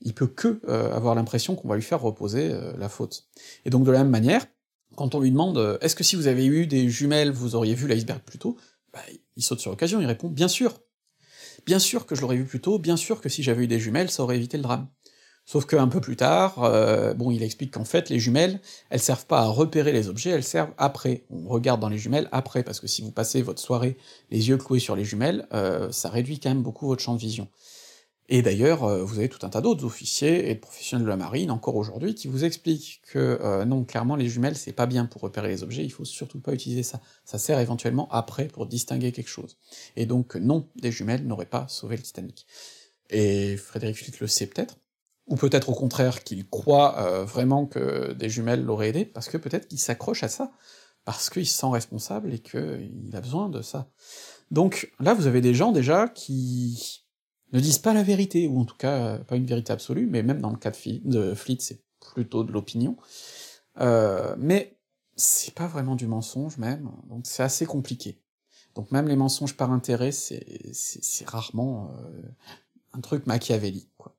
il 0.00 0.14
peut 0.14 0.28
que 0.28 0.60
euh, 0.68 0.94
avoir 0.94 1.16
l'impression 1.16 1.56
qu'on 1.56 1.66
va 1.66 1.74
lui 1.74 1.82
faire 1.82 2.00
reposer 2.00 2.52
euh, 2.52 2.72
la 2.78 2.88
faute. 2.88 3.28
Et 3.64 3.70
donc 3.70 3.84
de 3.84 3.90
la 3.90 3.98
même 3.98 4.10
manière, 4.10 4.46
quand 4.94 5.16
on 5.16 5.20
lui 5.20 5.32
demande 5.32 5.58
euh, 5.58 5.76
est-ce 5.80 5.96
que 5.96 6.04
si 6.04 6.14
vous 6.14 6.28
avez 6.28 6.46
eu 6.46 6.68
des 6.68 6.88
jumelles, 6.88 7.32
vous 7.32 7.56
auriez 7.56 7.74
vu 7.74 7.88
l'iceberg 7.88 8.20
plus 8.20 8.38
tôt? 8.38 8.56
Bah, 8.92 9.00
il 9.36 9.42
saute 9.42 9.58
sur 9.58 9.72
l'occasion, 9.72 10.00
il 10.00 10.06
répond 10.06 10.28
bien 10.28 10.48
sûr. 10.48 10.78
Bien 11.66 11.80
sûr 11.80 12.06
que 12.06 12.14
je 12.14 12.20
l'aurais 12.20 12.36
vu 12.36 12.44
plus 12.44 12.60
tôt, 12.60 12.78
bien 12.78 12.96
sûr 12.96 13.20
que 13.20 13.28
si 13.28 13.42
j'avais 13.42 13.64
eu 13.64 13.66
des 13.66 13.80
jumelles, 13.80 14.10
ça 14.10 14.22
aurait 14.22 14.36
évité 14.36 14.56
le 14.56 14.62
drame. 14.62 14.88
Sauf 15.50 15.66
qu'un 15.66 15.88
peu 15.88 16.00
plus 16.00 16.14
tard, 16.14 16.62
euh, 16.62 17.12
bon, 17.12 17.32
il 17.32 17.42
explique 17.42 17.72
qu'en 17.72 17.84
fait, 17.84 18.08
les 18.08 18.20
jumelles, 18.20 18.60
elles 18.88 19.00
servent 19.00 19.26
pas 19.26 19.40
à 19.40 19.46
repérer 19.46 19.90
les 19.90 20.08
objets, 20.08 20.30
elles 20.30 20.44
servent 20.44 20.70
après. 20.78 21.24
On 21.28 21.48
regarde 21.48 21.80
dans 21.80 21.88
les 21.88 21.98
jumelles 21.98 22.28
après, 22.30 22.62
parce 22.62 22.78
que 22.78 22.86
si 22.86 23.02
vous 23.02 23.10
passez 23.10 23.42
votre 23.42 23.60
soirée 23.60 23.96
les 24.30 24.48
yeux 24.48 24.58
cloués 24.58 24.78
sur 24.78 24.94
les 24.94 25.04
jumelles, 25.04 25.48
euh, 25.52 25.90
ça 25.90 26.08
réduit 26.08 26.38
quand 26.38 26.50
même 26.50 26.62
beaucoup 26.62 26.86
votre 26.86 27.02
champ 27.02 27.16
de 27.16 27.18
vision. 27.18 27.48
Et 28.28 28.42
d'ailleurs, 28.42 28.84
euh, 28.84 29.02
vous 29.02 29.18
avez 29.18 29.28
tout 29.28 29.44
un 29.44 29.48
tas 29.48 29.60
d'autres 29.60 29.84
officiers 29.84 30.52
et 30.52 30.54
de 30.54 30.60
professionnels 30.60 31.04
de 31.04 31.10
la 31.10 31.16
marine, 31.16 31.50
encore 31.50 31.74
aujourd'hui, 31.74 32.14
qui 32.14 32.28
vous 32.28 32.44
expliquent 32.44 33.02
que 33.10 33.64
non, 33.64 33.82
clairement, 33.82 34.14
les 34.14 34.28
jumelles, 34.28 34.56
c'est 34.56 34.70
pas 34.70 34.86
bien 34.86 35.04
pour 35.04 35.20
repérer 35.20 35.48
les 35.48 35.64
objets, 35.64 35.82
il 35.82 35.90
faut 35.90 36.04
surtout 36.04 36.38
pas 36.38 36.52
utiliser 36.52 36.84
ça. 36.84 37.00
Ça 37.24 37.38
sert 37.38 37.58
éventuellement 37.58 38.06
après 38.12 38.46
pour 38.46 38.66
distinguer 38.66 39.10
quelque 39.10 39.26
chose. 39.26 39.56
Et 39.96 40.06
donc, 40.06 40.36
non, 40.36 40.68
des 40.76 40.92
jumelles 40.92 41.26
n'auraient 41.26 41.44
pas 41.44 41.66
sauvé 41.66 41.96
le 41.96 42.02
Titanic. 42.04 42.46
Et 43.08 43.56
Frédéric 43.56 43.96
Flick 43.96 44.20
le 44.20 44.28
sait 44.28 44.46
peut-être, 44.46 44.76
ou 45.30 45.36
peut-être 45.36 45.68
au 45.70 45.74
contraire 45.74 46.24
qu'il 46.24 46.46
croit 46.48 46.98
euh, 46.98 47.24
vraiment 47.24 47.64
que 47.64 48.12
des 48.12 48.28
jumelles 48.28 48.64
l'auraient 48.64 48.88
aidé, 48.88 49.04
parce 49.04 49.28
que 49.28 49.38
peut-être 49.38 49.68
qu'il 49.68 49.78
s'accroche 49.78 50.24
à 50.24 50.28
ça, 50.28 50.50
parce 51.04 51.30
qu'il 51.30 51.46
se 51.46 51.56
sent 51.56 51.68
responsable 51.70 52.34
et 52.34 52.40
qu'il 52.40 53.10
a 53.14 53.20
besoin 53.20 53.48
de 53.48 53.62
ça. 53.62 53.88
Donc 54.50 54.92
là, 54.98 55.14
vous 55.14 55.28
avez 55.28 55.40
des 55.40 55.54
gens 55.54 55.70
déjà 55.70 56.08
qui 56.08 57.04
ne 57.52 57.60
disent 57.60 57.78
pas 57.78 57.94
la 57.94 58.02
vérité, 58.02 58.48
ou 58.48 58.58
en 58.58 58.64
tout 58.64 58.76
cas 58.76 59.18
pas 59.18 59.36
une 59.36 59.46
vérité 59.46 59.72
absolue, 59.72 60.06
mais 60.06 60.24
même 60.24 60.40
dans 60.40 60.50
le 60.50 60.56
cas 60.56 60.72
de, 61.04 61.34
Fleet, 61.34 61.58
c'est 61.60 61.80
plutôt 62.12 62.42
de 62.42 62.50
l'opinion. 62.50 62.96
Euh, 63.80 64.34
mais 64.36 64.78
c'est 65.14 65.54
pas 65.54 65.68
vraiment 65.68 65.94
du 65.94 66.08
mensonge 66.08 66.58
même, 66.58 66.90
donc 67.08 67.24
c'est 67.24 67.44
assez 67.44 67.66
compliqué. 67.66 68.20
Donc 68.74 68.90
même 68.90 69.06
les 69.06 69.16
mensonges 69.16 69.56
par 69.56 69.70
intérêt, 69.70 70.10
c'est 70.10 71.24
rarement 71.26 71.92
euh, 71.98 72.22
un 72.94 73.00
truc 73.00 73.26
machiavélique, 73.26 73.90
quoi. 73.96 74.16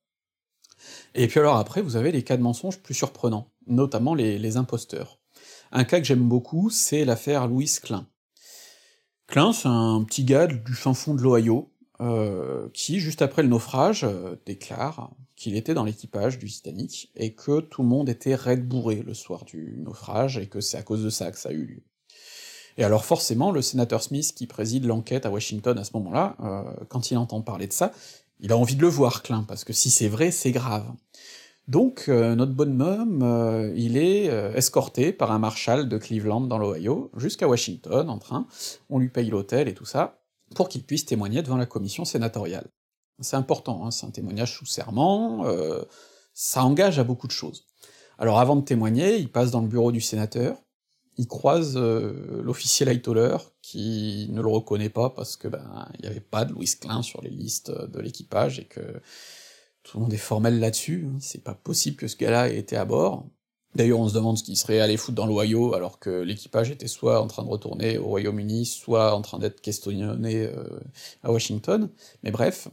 Et 1.16 1.28
puis 1.28 1.40
alors 1.40 1.58
après, 1.58 1.82
vous 1.82 1.96
avez 1.96 2.12
les 2.12 2.24
cas 2.24 2.38
de 2.38 2.42
mensonges 2.42 2.80
plus 2.80 2.94
surprenants, 2.94 3.52
notamment 3.68 4.16
les, 4.16 4.58
imposteurs. 4.58 5.20
Un 5.72 5.84
cas 5.84 6.00
que 6.00 6.06
j'aime 6.06 6.28
beaucoup, 6.28 6.70
c'est 6.70 7.06
l'affaire 7.06 7.48
Louis 7.48 7.72
Klein. 7.82 8.08
Klein, 9.28 9.54
c'est 9.54 9.70
un 9.70 10.04
petit 10.04 10.26
gars 10.26 10.48
du 10.48 10.74
fin 10.74 10.94
fond 10.94 11.14
de 11.14 11.22
l'Ohio, 11.22 11.72
euh, 12.02 12.68
qui, 12.74 13.00
juste 13.00 13.22
après 13.22 13.44
le 13.44 13.50
naufrage, 13.50 14.04
euh, 14.04 14.36
déclare 14.46 15.12
qu'il 15.36 15.56
était 15.56 15.74
dans 15.74 15.84
l'équipage 15.84 16.38
du 16.38 16.48
Titanic, 16.48 17.12
et 17.16 17.34
que 17.34 17.62
tout 17.62 17.82
le 17.82 17.88
monde 17.88 18.10
était 18.10 18.36
raide 18.36 18.68
bourré 18.68 19.04
le 19.06 19.14
soir 19.14 19.46
du 19.46 19.78
naufrage, 19.78 20.38
et 20.38 20.48
que 20.48 20.62
c'est 20.62 20.78
à 20.78 20.84
cause 20.84 21.04
de 21.04 21.10
ça 21.10 21.32
que 21.32 21.38
ça 21.38 21.50
a 21.50 21.54
eu 21.54 21.66
lieu. 21.66 21.84
Et 22.78 22.84
alors 22.84 23.06
forcément, 23.06 23.52
le 23.52 23.62
sénateur 23.62 24.02
Smith, 24.02 24.34
qui 24.36 24.48
préside 24.48 24.86
l'enquête 24.86 25.26
à 25.26 25.32
Washington 25.32 25.78
à 25.78 25.84
ce 25.84 25.92
moment-là, 25.96 26.36
euh, 26.40 26.86
quand 26.90 27.12
il 27.12 27.18
entend 27.18 27.42
parler 27.42 27.68
de 27.68 27.74
ça, 27.74 27.92
il 28.42 28.52
a 28.52 28.58
envie 28.58 28.76
de 28.76 28.82
le 28.82 28.88
voir, 28.88 29.22
Klein, 29.22 29.44
parce 29.48 29.64
que 29.64 29.72
si 29.72 29.90
c'est 29.90 30.08
vrai, 30.08 30.32
c'est 30.32 30.52
grave. 30.52 30.92
Donc, 31.68 32.06
euh, 32.10 32.36
notre 32.36 32.54
bonhomme, 32.54 33.22
euh, 33.22 33.72
il 33.76 33.98
est 33.98 34.30
euh, 34.30 34.54
escorté 34.56 35.14
par 35.14 35.32
un 35.32 35.40
marshal 35.40 35.88
de 35.88 35.98
Cleveland 35.98 36.42
dans 36.42 36.58
l'Ohio 36.58 37.12
jusqu'à 37.18 37.48
Washington 37.48 38.10
en 38.10 38.18
train, 38.18 38.48
on 38.90 38.98
lui 38.98 39.10
paye 39.10 39.30
l'hôtel 39.30 39.68
et 39.68 39.74
tout 39.76 39.86
ça, 39.86 40.22
pour 40.56 40.70
qu'il 40.70 40.84
puisse 40.84 41.06
témoigner 41.06 41.44
devant 41.44 41.58
la 41.58 41.68
commission 41.68 42.04
sénatoriale. 42.04 42.68
C'est 43.20 43.36
important, 43.36 43.86
hein, 43.86 43.92
c'est 43.92 44.08
un 44.08 44.12
témoignage 44.12 44.58
sous 44.58 44.66
serment, 44.66 45.46
ça 46.34 46.64
engage 46.66 46.98
à 46.98 47.04
beaucoup 47.04 47.28
de 47.28 47.32
choses. 47.32 47.68
Alors 48.18 48.40
avant 48.40 48.56
de 48.56 48.66
témoigner, 48.66 49.18
il 49.18 49.32
passe 49.32 49.52
dans 49.52 49.62
le 49.62 49.68
bureau 49.68 49.92
du 49.92 50.02
sénateur, 50.02 50.58
il 51.18 51.28
croise 51.28 51.78
l'officier 51.78 52.84
Lightoller, 52.84 53.38
qui 53.62 54.28
ne 54.32 54.42
le 54.42 54.48
reconnaît 54.48 54.90
pas 54.90 55.10
parce 55.10 55.36
que 55.36 55.48
ben 55.48 55.88
il 55.96 56.02
n'y 56.02 56.08
avait 56.08 56.20
pas 56.20 56.46
de 56.46 56.54
Louis 56.54 56.70
Klein 56.80 57.02
sur 57.02 57.22
les 57.22 57.30
listes 57.30 57.72
de 57.72 58.00
l'équipage 58.00 58.60
et 58.60 58.66
que 58.66 59.02
tout 59.84 59.98
le 59.98 60.04
monde 60.04 60.14
est 60.14 60.18
formel 60.18 60.60
là-dessus, 60.60 61.08
hein. 61.08 61.18
c'est 61.20 61.44
pas 61.44 61.56
possible 61.56 61.98
que 61.98 62.08
ce 62.08 62.18
gars-là 62.18 62.50
ait 62.50 62.58
été 62.58 62.78
à 62.78 62.86
bord. 62.86 63.26
D'ailleurs, 63.74 64.00
on 64.00 64.10
se 64.10 64.14
demande 64.14 64.38
ce 64.38 64.44
qu'il 64.44 64.58
serait 64.58 64.82
allé 64.82 64.98
foutre 64.98 65.16
dans 65.16 65.26
l'Ohio 65.26 65.74
alors 65.74 65.98
que 65.98 66.10
l'équipage 66.10 66.72
était 66.72 66.88
soit 66.88 67.22
en 67.22 67.28
train 67.28 67.44
de 67.44 67.48
retourner 67.48 67.98
au 67.98 68.06
Royaume-Uni, 68.08 68.66
soit 68.66 69.16
en 69.16 69.22
train 69.22 69.40
d'être 69.40 69.62
questionné 69.62 70.46
euh, 70.46 70.80
à 71.24 71.32
Washington. 71.32 71.90
Mais 72.24 72.32
bref, 72.32 72.68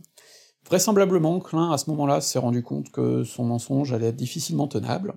vraisemblablement, 0.67 1.39
Klein, 1.39 1.71
à 1.71 1.79
ce 1.79 1.89
moment-là, 1.91 2.21
s'est 2.21 2.41
rendu 2.41 2.65
compte 2.65 2.91
que 2.91 3.23
son 3.23 3.45
mensonge 3.45 3.93
allait 3.93 4.09
être 4.09 4.17
difficilement 4.17 4.67
tenable, 4.67 5.15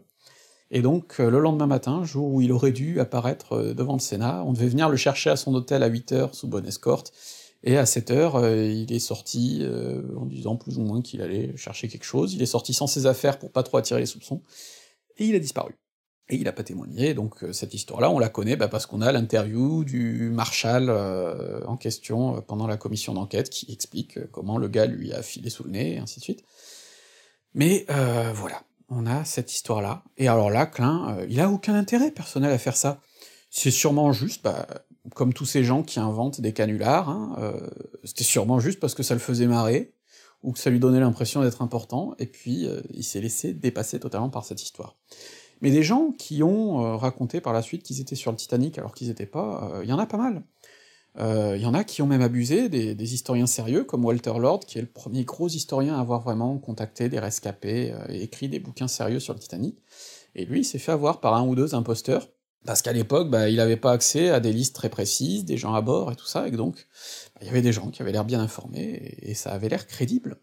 et 0.74 0.82
donc, 0.82 1.20
euh, 1.20 1.30
le 1.30 1.40
lendemain 1.40 1.68
matin, 1.68 2.06
jour 2.06 2.34
où 2.34 2.40
il 2.40 2.54
aurait 2.54 2.72
dû 2.72 3.02
apparaître 3.02 3.54
euh, 3.54 3.74
devant 3.74 3.94
le 3.94 4.00
Sénat, 4.00 4.44
on 4.46 4.54
devait 4.54 4.70
venir 4.70 4.88
le 4.88 4.96
chercher 4.96 5.30
à 5.30 5.36
son 5.36 5.54
hôtel 5.54 5.84
à 5.84 5.88
8 5.88 6.14
heures 6.14 6.34
sous 6.34 6.48
bonne 6.48 6.66
escorte, 6.66 7.12
et 7.64 7.78
à 7.78 7.86
7 7.86 8.12
heures, 8.12 8.36
euh, 8.38 8.66
il 8.66 8.92
est 8.94 9.00
sorti 9.00 9.64
en 10.18 10.26
disant 10.26 10.56
plus 10.56 10.78
ou 10.78 10.82
moins 10.82 11.02
qu'il 11.02 11.22
allait 11.22 11.56
chercher 11.58 11.90
quelque 11.90 12.06
chose, 12.06 12.34
il 12.34 12.42
est 12.42 12.48
sorti 12.48 12.74
sans 12.74 12.88
ses 12.88 13.06
affaires 13.06 13.38
pour 13.38 13.52
pas 13.52 13.64
trop 13.64 13.78
attirer 13.78 14.00
les 14.00 14.06
soupçons, 14.06 14.42
et 15.18 15.26
il 15.26 15.36
a 15.36 15.40
disparu. 15.40 15.76
Et 16.30 16.38
il 16.38 16.48
a 16.48 16.54
pas 16.54 16.64
témoigné, 16.64 17.14
donc 17.14 17.44
cette 17.52 17.74
histoire-là, 17.74 18.10
on 18.10 18.18
la 18.18 18.30
connaît 18.30 18.56
bah, 18.56 18.70
parce 18.70 18.86
qu'on 18.86 19.02
a 19.02 19.12
l'interview 19.12 19.84
du 19.84 20.30
marshal 20.30 20.90
en 21.68 21.76
question 21.76 22.42
pendant 22.42 22.68
la 22.68 22.78
commission 22.78 23.14
d'enquête 23.14 23.50
qui 23.50 23.70
explique 23.74 24.32
comment 24.32 24.58
le 24.58 24.70
gars 24.70 24.86
lui 24.86 25.12
a 25.12 25.22
filé 25.22 25.50
sous 25.50 25.66
le 25.66 25.72
nez, 25.72 25.96
et 25.96 25.98
ainsi 25.98 26.20
de 26.20 26.24
suite. 26.24 26.44
Mais 27.54 27.86
voilà 28.34 28.64
on 28.92 29.06
a 29.08 29.26
cette 29.26 29.52
histoire-là. 29.54 30.04
Et 30.18 30.28
alors 30.28 30.52
là, 30.52 30.66
Klein, 30.66 31.18
euh, 31.18 31.26
il 31.30 31.40
a 31.40 31.50
aucun 31.50 31.74
intérêt 31.74 32.12
personnel 32.12 32.52
à 32.52 32.58
faire 32.58 32.76
ça. 32.76 33.00
C'est 33.50 33.72
sûrement 33.72 34.12
juste, 34.12 34.44
bah, 34.44 34.68
comme 35.16 35.34
tous 35.34 35.46
ces 35.46 35.64
gens 35.64 35.82
qui 35.82 36.00
inventent 36.00 36.42
des 36.42 36.54
canulars, 36.54 37.10
hein, 37.10 37.36
euh, 37.40 37.68
c'était 38.04 38.26
sûrement 38.26 38.60
juste 38.60 38.80
parce 38.80 38.94
que 38.94 39.02
ça 39.02 39.14
le 39.14 39.20
faisait 39.20 39.48
marrer, 39.48 39.94
ou 40.44 40.52
que 40.52 40.60
ça 40.60 40.70
lui 40.70 40.80
donnait 40.80 41.00
l'impression 41.00 41.42
d'être 41.42 41.62
important, 41.62 42.16
et 42.20 42.26
puis 42.26 42.68
euh, 42.68 42.82
il 42.90 43.04
s'est 43.04 43.22
laissé 43.22 43.54
dépasser 43.54 44.00
totalement 44.00 44.30
par 44.30 44.44
cette 44.44 44.62
histoire. 44.62 44.98
Mais 45.62 45.72
des 45.72 45.84
gens 45.84 46.12
qui 46.12 46.42
ont 46.42 46.98
raconté 46.98 47.40
par 47.40 47.54
la 47.54 47.62
suite 47.62 47.84
qu'ils 47.84 48.02
étaient 48.02 48.16
sur 48.16 48.32
le 48.32 48.38
Titanic 48.38 48.80
alors 48.80 48.96
qu'ils 48.96 49.12
étaient 49.12 49.28
pas, 49.28 49.80
il 49.84 49.90
y 49.90 49.94
en 49.94 50.00
a 50.00 50.08
pas 50.08 50.18
mal. 50.18 50.42
Il 51.16 51.24
euh, 51.24 51.58
y 51.58 51.66
en 51.66 51.74
a 51.74 51.84
qui 51.84 52.02
ont 52.02 52.08
même 52.08 52.22
abusé, 52.22 52.70
des, 52.70 53.14
historiens 53.14 53.48
sérieux, 53.48 53.84
comme 53.84 54.06
Walter 54.06 54.34
Lord, 54.40 54.62
qui 54.62 54.78
est 54.78 54.82
le 54.82 54.88
premier 54.88 55.26
gros 55.26 55.50
historien 55.50 55.98
à 55.98 56.00
avoir 56.00 56.22
vraiment 56.22 56.58
contacté 56.58 57.10
des 57.10 57.20
rescapés 57.20 57.92
euh, 57.92 58.06
et 58.10 58.24
écrit 58.24 58.48
des 58.48 58.60
bouquins 58.60 58.88
sérieux 58.88 59.20
sur 59.20 59.34
le 59.34 59.40
Titanic. 59.40 59.78
Et 60.36 60.46
lui, 60.46 60.62
il 60.62 60.64
s'est 60.64 60.80
fait 60.80 60.94
avoir 60.94 61.20
par 61.20 61.34
un 61.34 61.46
ou 61.46 61.54
deux 61.54 61.76
imposteurs, 61.76 62.30
parce 62.66 62.82
qu'à 62.82 62.94
l'époque, 62.94 63.30
bah, 63.30 63.50
il 63.50 63.58
n'avait 63.58 63.76
pas 63.76 63.92
accès 63.92 64.30
à 64.30 64.40
des 64.40 64.54
listes 64.54 64.74
très 64.74 64.90
précises, 64.90 65.44
des 65.44 65.58
gens 65.58 65.74
à 65.74 65.82
bord 65.82 66.14
et 66.14 66.16
tout 66.16 66.28
ça, 66.28 66.48
et 66.48 66.52
donc, 66.52 66.88
bah, 67.36 67.42
il 67.42 67.48
y 67.48 67.50
avait 67.50 67.62
des 67.62 67.74
gens 67.74 67.90
qui 67.90 68.02
avaient 68.02 68.14
l'air 68.14 68.26
bien 68.26 68.40
informés, 68.40 69.18
et 69.22 69.34
ça 69.34 69.52
avait 69.52 69.68
l'air 69.68 69.88
crédible. 69.88 70.40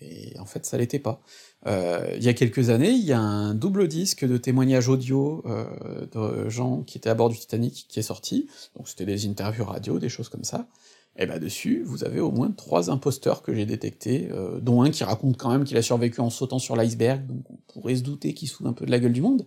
Et 0.00 0.38
en 0.38 0.46
fait, 0.46 0.64
ça 0.64 0.78
l'était 0.78 1.00
pas. 1.00 1.20
Euh, 1.66 2.14
il 2.16 2.22
y 2.22 2.28
a 2.28 2.34
quelques 2.34 2.70
années, 2.70 2.90
il 2.90 3.04
y 3.04 3.12
a 3.12 3.20
un 3.20 3.54
double 3.54 3.88
disque 3.88 4.24
de 4.24 4.36
témoignages 4.36 4.88
audio 4.88 5.42
euh, 5.46 6.06
de 6.12 6.48
gens 6.48 6.82
qui 6.82 6.98
étaient 6.98 7.10
à 7.10 7.14
bord 7.14 7.30
du 7.30 7.38
Titanic 7.38 7.86
qui 7.88 7.98
est 7.98 8.02
sorti, 8.02 8.48
donc 8.76 8.88
c'était 8.88 9.06
des 9.06 9.26
interviews 9.26 9.64
radio, 9.64 9.98
des 9.98 10.08
choses 10.08 10.28
comme 10.28 10.44
ça, 10.44 10.68
et 11.16 11.26
bah 11.26 11.40
dessus, 11.40 11.82
vous 11.84 12.04
avez 12.04 12.20
au 12.20 12.30
moins 12.30 12.52
trois 12.52 12.90
imposteurs 12.90 13.42
que 13.42 13.52
j'ai 13.52 13.66
détectés, 13.66 14.28
euh, 14.30 14.60
dont 14.60 14.82
un 14.82 14.90
qui 14.90 15.02
raconte 15.02 15.36
quand 15.36 15.50
même 15.50 15.64
qu'il 15.64 15.76
a 15.76 15.82
survécu 15.82 16.20
en 16.20 16.30
sautant 16.30 16.60
sur 16.60 16.76
l'iceberg, 16.76 17.26
donc 17.26 17.50
on 17.50 17.56
pourrait 17.72 17.96
se 17.96 18.02
douter 18.02 18.34
qu'il 18.34 18.48
se 18.48 18.64
un 18.64 18.72
peu 18.72 18.86
de 18.86 18.92
la 18.92 19.00
gueule 19.00 19.12
du 19.12 19.22
monde, 19.22 19.44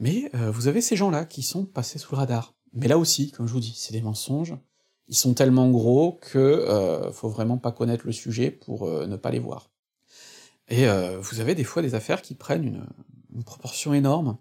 mais 0.00 0.30
vous 0.52 0.68
avez 0.68 0.80
ces 0.80 0.94
gens-là 0.94 1.24
qui 1.24 1.42
sont 1.42 1.64
passés 1.64 1.98
sous 1.98 2.12
le 2.12 2.18
radar. 2.18 2.54
Mais 2.72 2.86
là 2.86 2.98
aussi, 2.98 3.32
comme 3.32 3.48
je 3.48 3.52
vous 3.52 3.58
dis, 3.58 3.74
c'est 3.76 3.92
des 3.92 4.00
mensonges, 4.00 4.54
ils 5.08 5.16
sont 5.16 5.34
tellement 5.34 5.68
gros 5.70 6.20
que 6.30 7.10
faut 7.12 7.28
vraiment 7.28 7.58
pas 7.58 7.72
connaître 7.72 8.06
le 8.06 8.12
sujet 8.12 8.52
pour 8.52 8.86
ne 8.86 9.16
pas 9.16 9.32
les 9.32 9.40
voir. 9.40 9.70
Et 10.68 10.86
euh, 10.86 11.18
vous 11.20 11.40
avez 11.40 11.54
des 11.54 11.64
fois 11.64 11.82
des 11.82 11.94
affaires 11.94 12.22
qui 12.22 12.34
prennent 12.34 12.64
une, 12.64 12.86
proportion 13.44 13.94
énorme. 13.94 14.36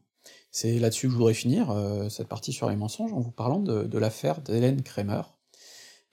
C'est 0.50 0.80
là-dessus 0.80 1.06
que 1.06 1.12
je 1.12 1.18
voudrais 1.18 1.36
finir 1.36 1.70
euh, 1.70 2.10
cette 2.10 2.28
partie 2.28 2.52
sur 2.52 2.68
les 2.68 2.76
mensonges 2.76 3.14
en 3.14 3.20
vous 3.20 3.32
parlant 3.32 3.60
de, 3.60 3.98
l'affaire 4.00 4.42
d'Hélène 4.42 4.82
Kramer, 4.82 5.22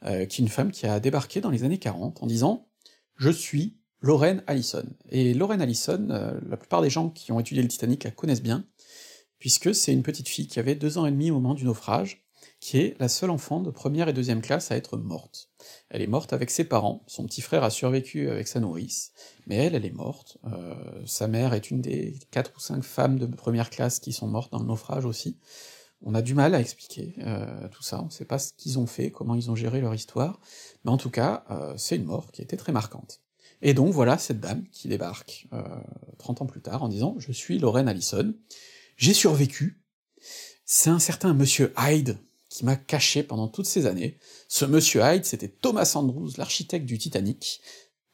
euh, 0.05 0.27
qui 0.27 0.43
est 0.43 0.45
une 0.45 0.51
femme 0.51 0.71
qui 0.71 0.87
a 0.87 1.01
débarqué 1.01 1.41
dans 1.41 1.49
les 1.49 1.65
années 1.65 1.79
40 1.79 2.23
en 2.23 2.27
disant 2.27 2.69
«Je 3.17 3.31
suis 3.31 3.79
Lorraine 4.01 4.45
Allison». 4.47 4.85
Et 5.09 5.33
Lorraine 5.33 5.63
Allison, 5.63 6.09
la 6.47 6.57
plupart 6.59 6.83
des 6.83 6.91
gens 6.91 7.09
qui 7.09 7.33
ont 7.33 7.41
étudié 7.41 7.63
le 7.63 7.69
Titanic 7.69 8.05
la 8.05 8.11
connaissent 8.11 8.43
bien, 8.43 8.67
puisque 9.39 9.75
c'est 9.75 9.95
une 9.95 10.03
petite 10.03 10.29
fille 10.29 10.47
qui 10.47 10.59
avait 10.59 10.75
deux 10.75 10.99
ans 10.99 11.07
et 11.07 11.11
demi 11.11 11.31
au 11.31 11.35
moment 11.35 11.55
du 11.55 11.65
naufrage, 11.65 12.24
qui 12.65 12.79
est 12.79 12.99
la 12.99 13.09
seule 13.09 13.29
enfant 13.29 13.61
de 13.61 13.71
première 13.71 14.09
et 14.09 14.15
deuxième 14.15 14.41
classe 14.41 14.71
à 14.71 14.77
être 14.77 14.97
morte. 14.97 15.51
Elle 15.91 16.01
est 16.01 16.07
morte 16.07 16.33
avec 16.33 16.49
ses 16.49 16.65
parents, 16.65 17.05
son 17.07 17.27
petit 17.27 17.43
frère 17.43 17.63
a 17.63 17.69
survécu 17.69 18.31
avec 18.31 18.49
sa 18.49 18.59
nourrice, 18.59 19.13
mais 19.47 19.57
elle, 19.57 19.75
elle 19.75 19.85
est 19.85 19.93
morte. 19.93 20.39
Euh, 20.47 20.75
sa 21.05 21.29
mère 21.29 21.53
est 21.53 21.71
une 21.71 21.83
des 21.83 22.19
quatre 22.31 22.53
ou 22.57 22.61
cinq 22.61 22.83
femmes 22.83 23.19
de 23.19 23.27
première 23.27 23.69
classe 23.69 24.01
qui 24.01 24.15
sont 24.15 24.29
mortes 24.29 24.51
dans 24.51 24.61
le 24.61 24.65
naufrage 24.65 25.05
aussi. 25.05 25.37
On 26.01 26.15
a 26.15 26.23
du 26.23 26.33
mal 26.33 26.55
à 26.55 26.61
expliquer 26.61 27.15
euh, 27.19 27.69
tout 27.69 27.83
ça, 27.83 28.03
on 28.03 28.09
sait 28.09 28.25
pas 28.25 28.39
ce 28.39 28.55
qu'ils 28.55 28.79
ont 28.79 28.87
fait, 28.87 29.11
comment 29.11 29.35
ils 29.35 29.51
ont 29.51 29.55
géré 29.55 29.83
leur 29.83 29.95
histoire, 29.95 30.41
mais 30.87 30.91
en 30.91 30.97
tout 30.97 31.11
cas, 31.11 31.45
euh, 31.51 31.75
c'est 31.77 31.97
une 31.97 32.05
mort 32.05 32.33
qui 32.33 32.41
été 32.41 32.57
très 32.57 32.73
marquante. 32.73 33.21
Et 33.61 33.75
donc 33.75 33.93
voilà 33.93 34.17
cette 34.17 34.41
dame 34.41 34.65
qui 34.73 34.89
débarque, 34.89 35.49
euh, 35.53 35.63
30 36.17 36.41
ans 36.41 36.47
plus 36.47 36.63
tard, 36.63 36.83
en 36.83 36.89
disant 36.89 37.17
«Je 37.19 37.31
suis 37.31 37.59
Lorraine 37.59 37.89
Allison, 37.89 38.33
j'ai 38.97 39.13
survécu, 39.13 39.83
c'est 40.65 40.89
un 40.89 40.99
certain 40.99 41.35
monsieur 41.35 41.75
Hyde 41.77 42.17
qui 42.55 42.65
m'a 42.65 42.77
caché 42.77 43.25
pendant 43.25 43.49
toutes 43.49 43.67
ces 43.67 43.85
années. 43.87 44.17
Ce 44.47 44.65
monsieur 44.65 45.03
Hyde, 45.03 45.25
c'était 45.25 45.49
Thomas 45.49 45.91
Andrews, 45.97 46.31
l'architecte 46.39 46.87
du 46.87 46.99
Titanic, 46.99 47.61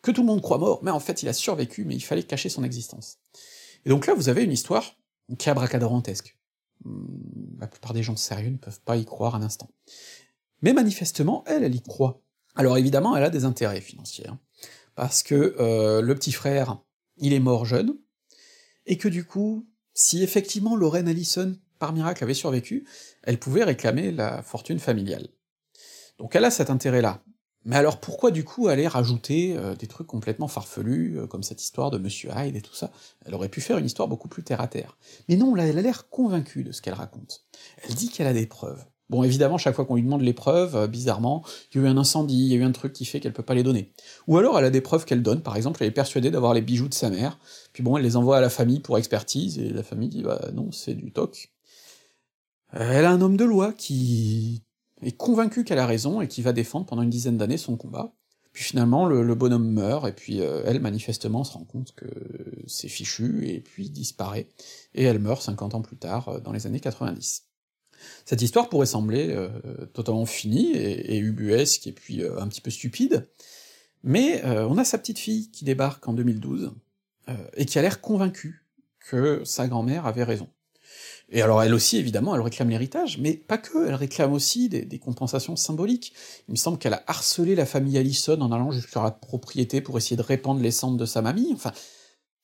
que 0.01 0.11
tout 0.11 0.23
le 0.23 0.29
monde 0.29 0.41
croit 0.41 0.57
mort, 0.57 0.83
mais 0.83 0.91
en 0.91 0.99
fait 0.99 1.23
il 1.23 1.29
a 1.29 1.35
survécu, 1.35 1.85
mais 1.85 1.95
il 1.95 2.01
fallait 2.01 2.23
cacher 2.23 2.49
son 2.49 2.65
existence. 2.65 3.19
Et 3.85 3.91
donc 3.91 4.07
là, 4.07 4.15
vous 4.15 4.31
avez 4.31 4.43
une 4.43 4.51
histoire 4.51 4.97
qui 5.39 5.47
est 5.47 5.53
abracadabrantesque. 5.53 6.39
Hmm, 6.85 7.05
la 7.59 7.67
plupart 7.67 7.93
des 7.93 8.03
gens 8.03 8.17
sérieux 8.17 8.49
ne 8.49 8.57
peuvent 8.57 8.81
pas 8.81 8.97
y 8.97 9.05
croire 9.05 9.35
un 9.35 9.43
instant. 9.43 9.69
Mais 10.63 10.73
manifestement, 10.73 11.45
elle, 11.47 11.63
elle 11.63 11.75
y 11.75 11.83
croit. 11.83 12.23
Alors 12.55 12.79
évidemment, 12.79 13.15
elle 13.15 13.25
a 13.25 13.31
des 13.31 13.45
intérêts 13.45 13.83
financiers, 13.83 14.27
hein, 14.27 14.41
parce 14.95 15.23
que 15.23 15.55
euh, 15.61 16.01
le 16.01 16.15
petit 16.15 16.33
frère, 16.33 16.79
il 17.19 17.35
est 17.35 17.41
mort 17.41 17.67
jeune, 17.67 17.95
et 18.87 18.97
que 18.97 19.09
du 19.09 19.27
coup, 19.27 19.69
si 19.93 20.23
effectivement 20.23 20.77
Lorraine 20.77 21.09
Allison, 21.09 21.59
par 21.81 21.93
miracle, 21.93 22.23
avait 22.23 22.35
survécu, 22.35 22.87
elle 23.25 23.39
pouvait 23.39 23.65
réclamer 23.65 24.13
la 24.13 24.43
fortune 24.43 24.79
familiale. 24.79 25.27
Donc 26.19 26.37
elle 26.37 26.45
a 26.45 26.51
cet 26.53 26.71
intérêt-là. 26.71 27.25
Mais 27.65 27.77
alors 27.77 27.99
pourquoi 27.99 28.31
du 28.31 28.45
coup 28.45 28.69
aller 28.69 28.87
rajouter 28.87 29.57
euh, 29.57 29.75
des 29.75 29.87
trucs 29.87 30.07
complètement 30.07 30.49
farfelus, 30.49 31.19
euh, 31.19 31.27
comme 31.27 31.43
cette 31.43 31.63
histoire 31.63 31.91
de 31.91 31.99
Monsieur 31.99 32.31
Hyde 32.35 32.57
et 32.57 32.63
tout 32.63 32.75
ça? 32.75 32.91
Elle 33.27 33.35
aurait 33.35 33.49
pu 33.49 33.61
faire 33.61 33.77
une 33.77 33.85
histoire 33.85 34.09
beaucoup 34.09 34.29
plus 34.29 34.43
terre-à-terre. 34.43 34.97
Mais 35.29 35.37
non, 35.37 35.55
là, 35.55 35.67
elle 35.67 35.79
a 35.79 35.83
l'air 35.83 36.09
convaincue 36.09 36.65
de 36.65 36.73
ce 36.73 36.81
qu'elle 36.81 36.95
raconte. 36.95 37.45
Elle 37.83 37.95
dit 37.95 38.09
qu'elle 38.09 38.27
a 38.27 38.33
des 38.33 38.47
preuves. 38.47 38.85
Bon, 39.11 39.25
évidemment, 39.25 39.59
chaque 39.59 39.75
fois 39.75 39.85
qu'on 39.85 39.97
lui 39.97 40.05
demande 40.05 40.23
les 40.23 40.33
preuves, 40.33 40.77
euh, 40.77 40.87
bizarrement, 40.87 41.45
il 41.75 41.81
y 41.81 41.85
a 41.85 41.89
eu 41.89 41.91
un 41.91 41.97
incendie, 41.97 42.47
il 42.47 42.53
y 42.53 42.55
a 42.55 42.59
eu 42.59 42.63
un 42.63 42.71
truc 42.71 42.93
qui 42.93 43.05
fait 43.05 43.19
qu'elle 43.19 43.33
peut 43.33 43.43
pas 43.43 43.55
les 43.55 43.65
donner. 43.65 43.93
Ou 44.29 44.39
alors 44.39 44.57
elle 44.57 44.65
a 44.65 44.71
des 44.71 44.81
preuves 44.81 45.05
qu'elle 45.05 45.23
donne, 45.23 45.43
par 45.43 45.57
exemple, 45.57 45.83
elle 45.83 45.89
est 45.89 45.93
persuadée 45.93 46.31
d'avoir 46.31 46.55
les 46.55 46.63
bijoux 46.63 46.89
de 46.89 46.95
sa 46.95 47.11
mère, 47.11 47.41
puis 47.73 47.83
bon, 47.83 47.97
elle 47.97 48.05
les 48.05 48.17
envoie 48.17 48.39
à 48.39 48.41
la 48.41 48.51
famille 48.51 48.79
pour 48.79 48.97
expertise, 48.99 49.59
et 49.59 49.71
la 49.71 49.83
famille 49.83 50.09
dit 50.09 50.23
bah 50.23 50.41
non, 50.55 50.71
c'est 50.71 50.95
du 50.95 51.11
toc. 51.11 51.51
Elle 52.73 53.05
a 53.05 53.11
un 53.11 53.21
homme 53.21 53.37
de 53.37 53.45
loi 53.45 53.73
qui 53.73 54.63
est 55.03 55.17
convaincu 55.17 55.65
qu'elle 55.65 55.79
a 55.79 55.87
raison 55.87 56.21
et 56.21 56.29
qui 56.29 56.43
va 56.43 56.53
défendre 56.53 56.87
pendant 56.87 57.03
une 57.03 57.11
dizaine 57.11 57.37
d'années 57.37 57.57
son 57.57 57.77
combat. 57.77 58.13
Puis 58.53 58.65
finalement, 58.65 59.07
le, 59.07 59.35
bonhomme 59.35 59.71
meurt, 59.71 60.09
et 60.09 60.13
puis 60.13 60.41
euh, 60.41 60.63
elle, 60.67 60.81
manifestement, 60.81 61.45
se 61.45 61.53
rend 61.53 61.65
compte 61.65 61.95
que 61.95 62.07
c'est 62.67 62.89
fichu, 62.89 63.49
et 63.49 63.61
puis 63.61 63.91
disparaît, 63.91 64.49
et 64.95 65.05
elle 65.05 65.21
meurt 65.21 65.41
50 65.41 65.75
ans 65.77 65.83
plus 65.83 65.97
tard, 65.97 66.29
euh, 66.29 66.41
dans 66.41 66.51
les 66.51 66.67
années 66.67 66.81
90. 66.81 67.45
Cette 68.25 68.43
histoire 68.43 68.69
pourrait 68.69 68.87
sembler 68.87 69.29
euh, 69.31 69.51
totalement 69.93 70.27
finie, 70.27 70.73
et, 70.73 71.15
et, 71.15 71.19
ubuesque, 71.19 71.87
et 71.87 71.93
puis 71.93 72.25
un 72.25 72.49
petit 72.49 72.61
peu 72.61 72.71
stupide, 72.71 73.29
mais 74.03 74.43
on 74.45 74.79
a 74.79 74.85
sa 74.85 74.97
petite 74.97 75.19
fille 75.19 75.51
qui 75.51 75.65
débarque 75.65 76.09
en 76.09 76.15
2012, 76.15 76.73
et 77.55 77.67
qui 77.67 77.79
a 77.79 77.83
l'air 77.83 78.01
convaincue 78.01 78.67
que 78.99 79.45
sa 79.45 79.69
grand-mère 79.69 80.07
avait 80.07 80.25
raison. 80.25 80.49
Et 81.31 81.43
alors 81.43 81.63
elle 81.63 81.75
aussi, 81.75 81.97
évidemment, 81.97 82.35
elle 82.35 82.41
réclame 82.41 82.71
l'héritage, 82.71 83.19
mais 83.19 83.35
pas 83.35 83.59
que, 83.59 83.87
elle 83.87 83.95
réclame 83.95 84.33
aussi 84.33 84.69
des, 84.69 84.99
compensations 84.99 85.57
symboliques. 85.57 86.13
Il 86.49 86.53
me 86.53 86.57
semble 86.57 86.79
qu'elle 86.79 86.95
a 86.95 87.05
harcelé 87.07 87.55
la 87.55 87.67
famille 87.67 87.97
Allison 87.99 88.41
en 88.41 88.51
allant 88.53 88.73
jusqu'à 88.73 89.03
la 89.03 89.13
propriété 89.13 89.81
pour 89.81 89.97
essayer 89.97 90.17
de 90.17 90.23
répandre 90.23 90.61
les 90.61 90.73
cendres 90.73 90.97
de 90.97 91.07
sa 91.07 91.23
mamie, 91.23 91.51
enfin, 91.55 91.73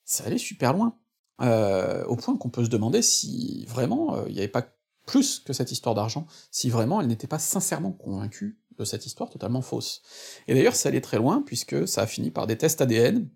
ça 0.05 0.23
allait 0.25 0.37
super 0.37 0.73
loin. 0.73 0.97
Euh, 1.41 2.03
au 2.05 2.15
point 2.15 2.35
qu'on 2.35 2.49
peut 2.49 2.65
se 2.65 2.69
demander 2.69 3.03
si 3.03 3.63
vraiment 3.67 4.15
euh, 4.15 4.23
il 4.27 4.33
n'y 4.33 4.39
avait 4.39 4.47
pas 4.47 4.65
plus 5.05 5.39
que 5.39 5.53
cette 5.53 5.71
histoire 5.71 5.93
d'argent, 5.93 6.25
si 6.49 6.69
vraiment 6.71 6.99
elle 6.99 7.07
n'était 7.07 7.27
pas 7.27 7.37
sincèrement 7.37 7.91
convaincue 7.91 8.59
de 8.79 8.85
cette 8.85 9.05
histoire 9.05 9.29
totalement 9.29 9.61
fausse. 9.61 10.01
Et 10.47 10.53
d'ailleurs 10.53 10.75
ça 10.75 10.89
allait 10.89 11.01
très 11.01 11.17
loin, 11.17 11.43
puisque 11.45 11.87
ça 11.87 12.01
a 12.01 12.07
fini 12.07 12.31
par 12.31 12.47
des 12.47 12.57
tests 12.57 12.81
ADN, 12.81 13.29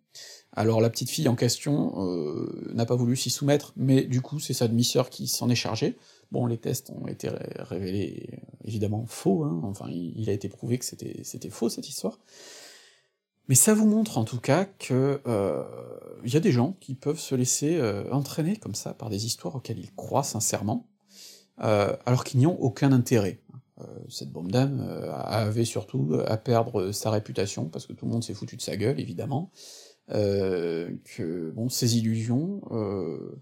alors 0.54 0.82
la 0.82 0.90
petite 0.90 1.10
fille 1.10 1.30
en 1.30 1.36
question 1.36 1.94
euh, 2.06 2.72
n'a 2.74 2.86
pas 2.86 2.96
voulu 2.96 3.16
s'y 3.16 3.30
soumettre, 3.30 3.72
mais 3.78 4.04
du 4.04 4.22
coup 4.22 4.40
c'est 4.40 4.54
sa 4.54 4.68
demi-sœur 4.68 5.10
qui 5.10 5.28
s'en 5.28 5.50
est 5.50 5.56
chargée. 5.56 5.98
Bon, 6.32 6.46
les 6.46 6.58
tests 6.58 6.92
ont 6.92 7.08
été 7.08 7.30
révélés 7.60 8.40
évidemment 8.66 9.06
faux, 9.08 9.44
hein. 9.44 9.62
enfin 9.64 9.88
il, 9.90 10.30
a 10.30 10.34
été 10.34 10.50
prouvé 10.50 10.78
que 10.78 10.86
c'était 10.86 11.50
faux 11.50 11.70
cette 11.70 11.88
histoire. 11.88 12.20
Mais 13.48 13.56
ça 13.56 13.74
vous 13.74 13.88
montre 13.88 14.18
en 14.18 14.24
tout 14.24 14.40
cas 14.40 14.66
que 14.66 15.22
euh, 15.26 15.64
y 16.26 16.38
a 16.38 16.42
des 16.42 16.52
gens 16.52 16.76
qui 16.80 16.96
peuvent 16.96 17.20
se 17.20 17.36
laisser 17.36 17.78
euh, 17.78 18.10
entraîner 18.12 18.56
comme 18.58 18.76
ça 18.76 18.94
par 18.94 19.10
des 19.10 19.26
histoires 19.26 19.56
auxquelles 19.56 19.80
ils 19.80 19.94
croient 19.94 20.24
sincèrement, 20.24 20.88
alors 21.58 22.24
qu'ils 22.24 22.40
n'y 22.40 22.48
ont 22.48 22.60
aucun 22.62 22.92
intérêt. 22.92 23.40
Cette 24.10 24.32
bombe 24.32 24.52
d'âme 24.52 24.82
avait 25.14 25.66
surtout 25.66 26.20
à 26.26 26.38
perdre 26.38 26.92
sa 26.92 27.10
réputation, 27.10 27.66
parce 27.66 27.86
que 27.86 27.94
tout 27.94 28.06
le 28.06 28.12
monde 28.12 28.24
s'est 28.24 28.34
foutu 28.34 28.56
de 28.56 28.62
sa 28.62 28.76
gueule, 28.78 29.00
évidemment, 29.00 29.52
que 30.10 31.52
bon, 31.52 31.70
ses 31.70 31.98
illusions, 31.98 32.62
euh, 32.72 33.42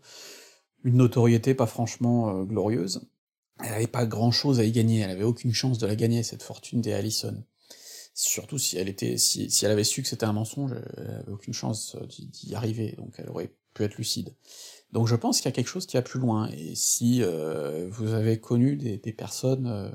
une 0.84 0.98
notoriété 0.98 1.54
pas 1.54 1.66
franchement 1.66 2.30
euh, 2.30 2.44
glorieuse, 2.44 3.08
elle 3.64 3.74
avait 3.74 3.88
pas 3.88 4.06
grand 4.06 4.32
chose 4.32 4.60
à 4.60 4.64
y 4.64 4.72
gagner, 4.72 5.00
elle 5.00 5.10
avait 5.10 5.24
aucune 5.24 5.54
chance 5.54 5.78
de 5.78 5.88
la 5.88 5.96
gagner, 5.96 6.24
cette 6.24 6.44
fortune 6.44 6.82
des 6.82 6.94
Allison. 6.94 7.44
Surtout 8.14 8.58
si 8.58 8.78
elle 8.78 8.90
était, 8.90 9.18
si, 9.18 9.50
elle 9.64 9.72
avait 9.72 9.84
su 9.84 10.02
que 10.02 10.08
c'était 10.08 10.26
un 10.26 10.34
mensonge, 10.34 10.74
elle 10.98 11.10
avait 11.10 11.32
aucune 11.32 11.54
chance 11.54 11.96
d'y 12.08 12.56
arriver, 12.56 12.96
donc 12.98 13.16
elle 13.18 13.30
aurait 13.30 13.54
pu 13.74 13.84
être 13.84 13.96
lucide. 13.98 14.36
Donc 14.92 15.08
je 15.08 15.16
pense 15.16 15.38
qu'il 15.38 15.46
y 15.46 15.50
a 15.50 15.52
quelque 15.52 15.68
chose 15.68 15.86
qui 15.86 15.98
va 15.98 16.02
plus 16.02 16.20
loin, 16.20 16.50
et 16.50 16.74
si 16.76 17.22
euh, 17.22 17.88
vous 17.92 18.14
avez 18.14 18.40
connu 18.40 18.76
des, 18.76 18.98
personnes 19.14 19.68
euh, 19.68 19.90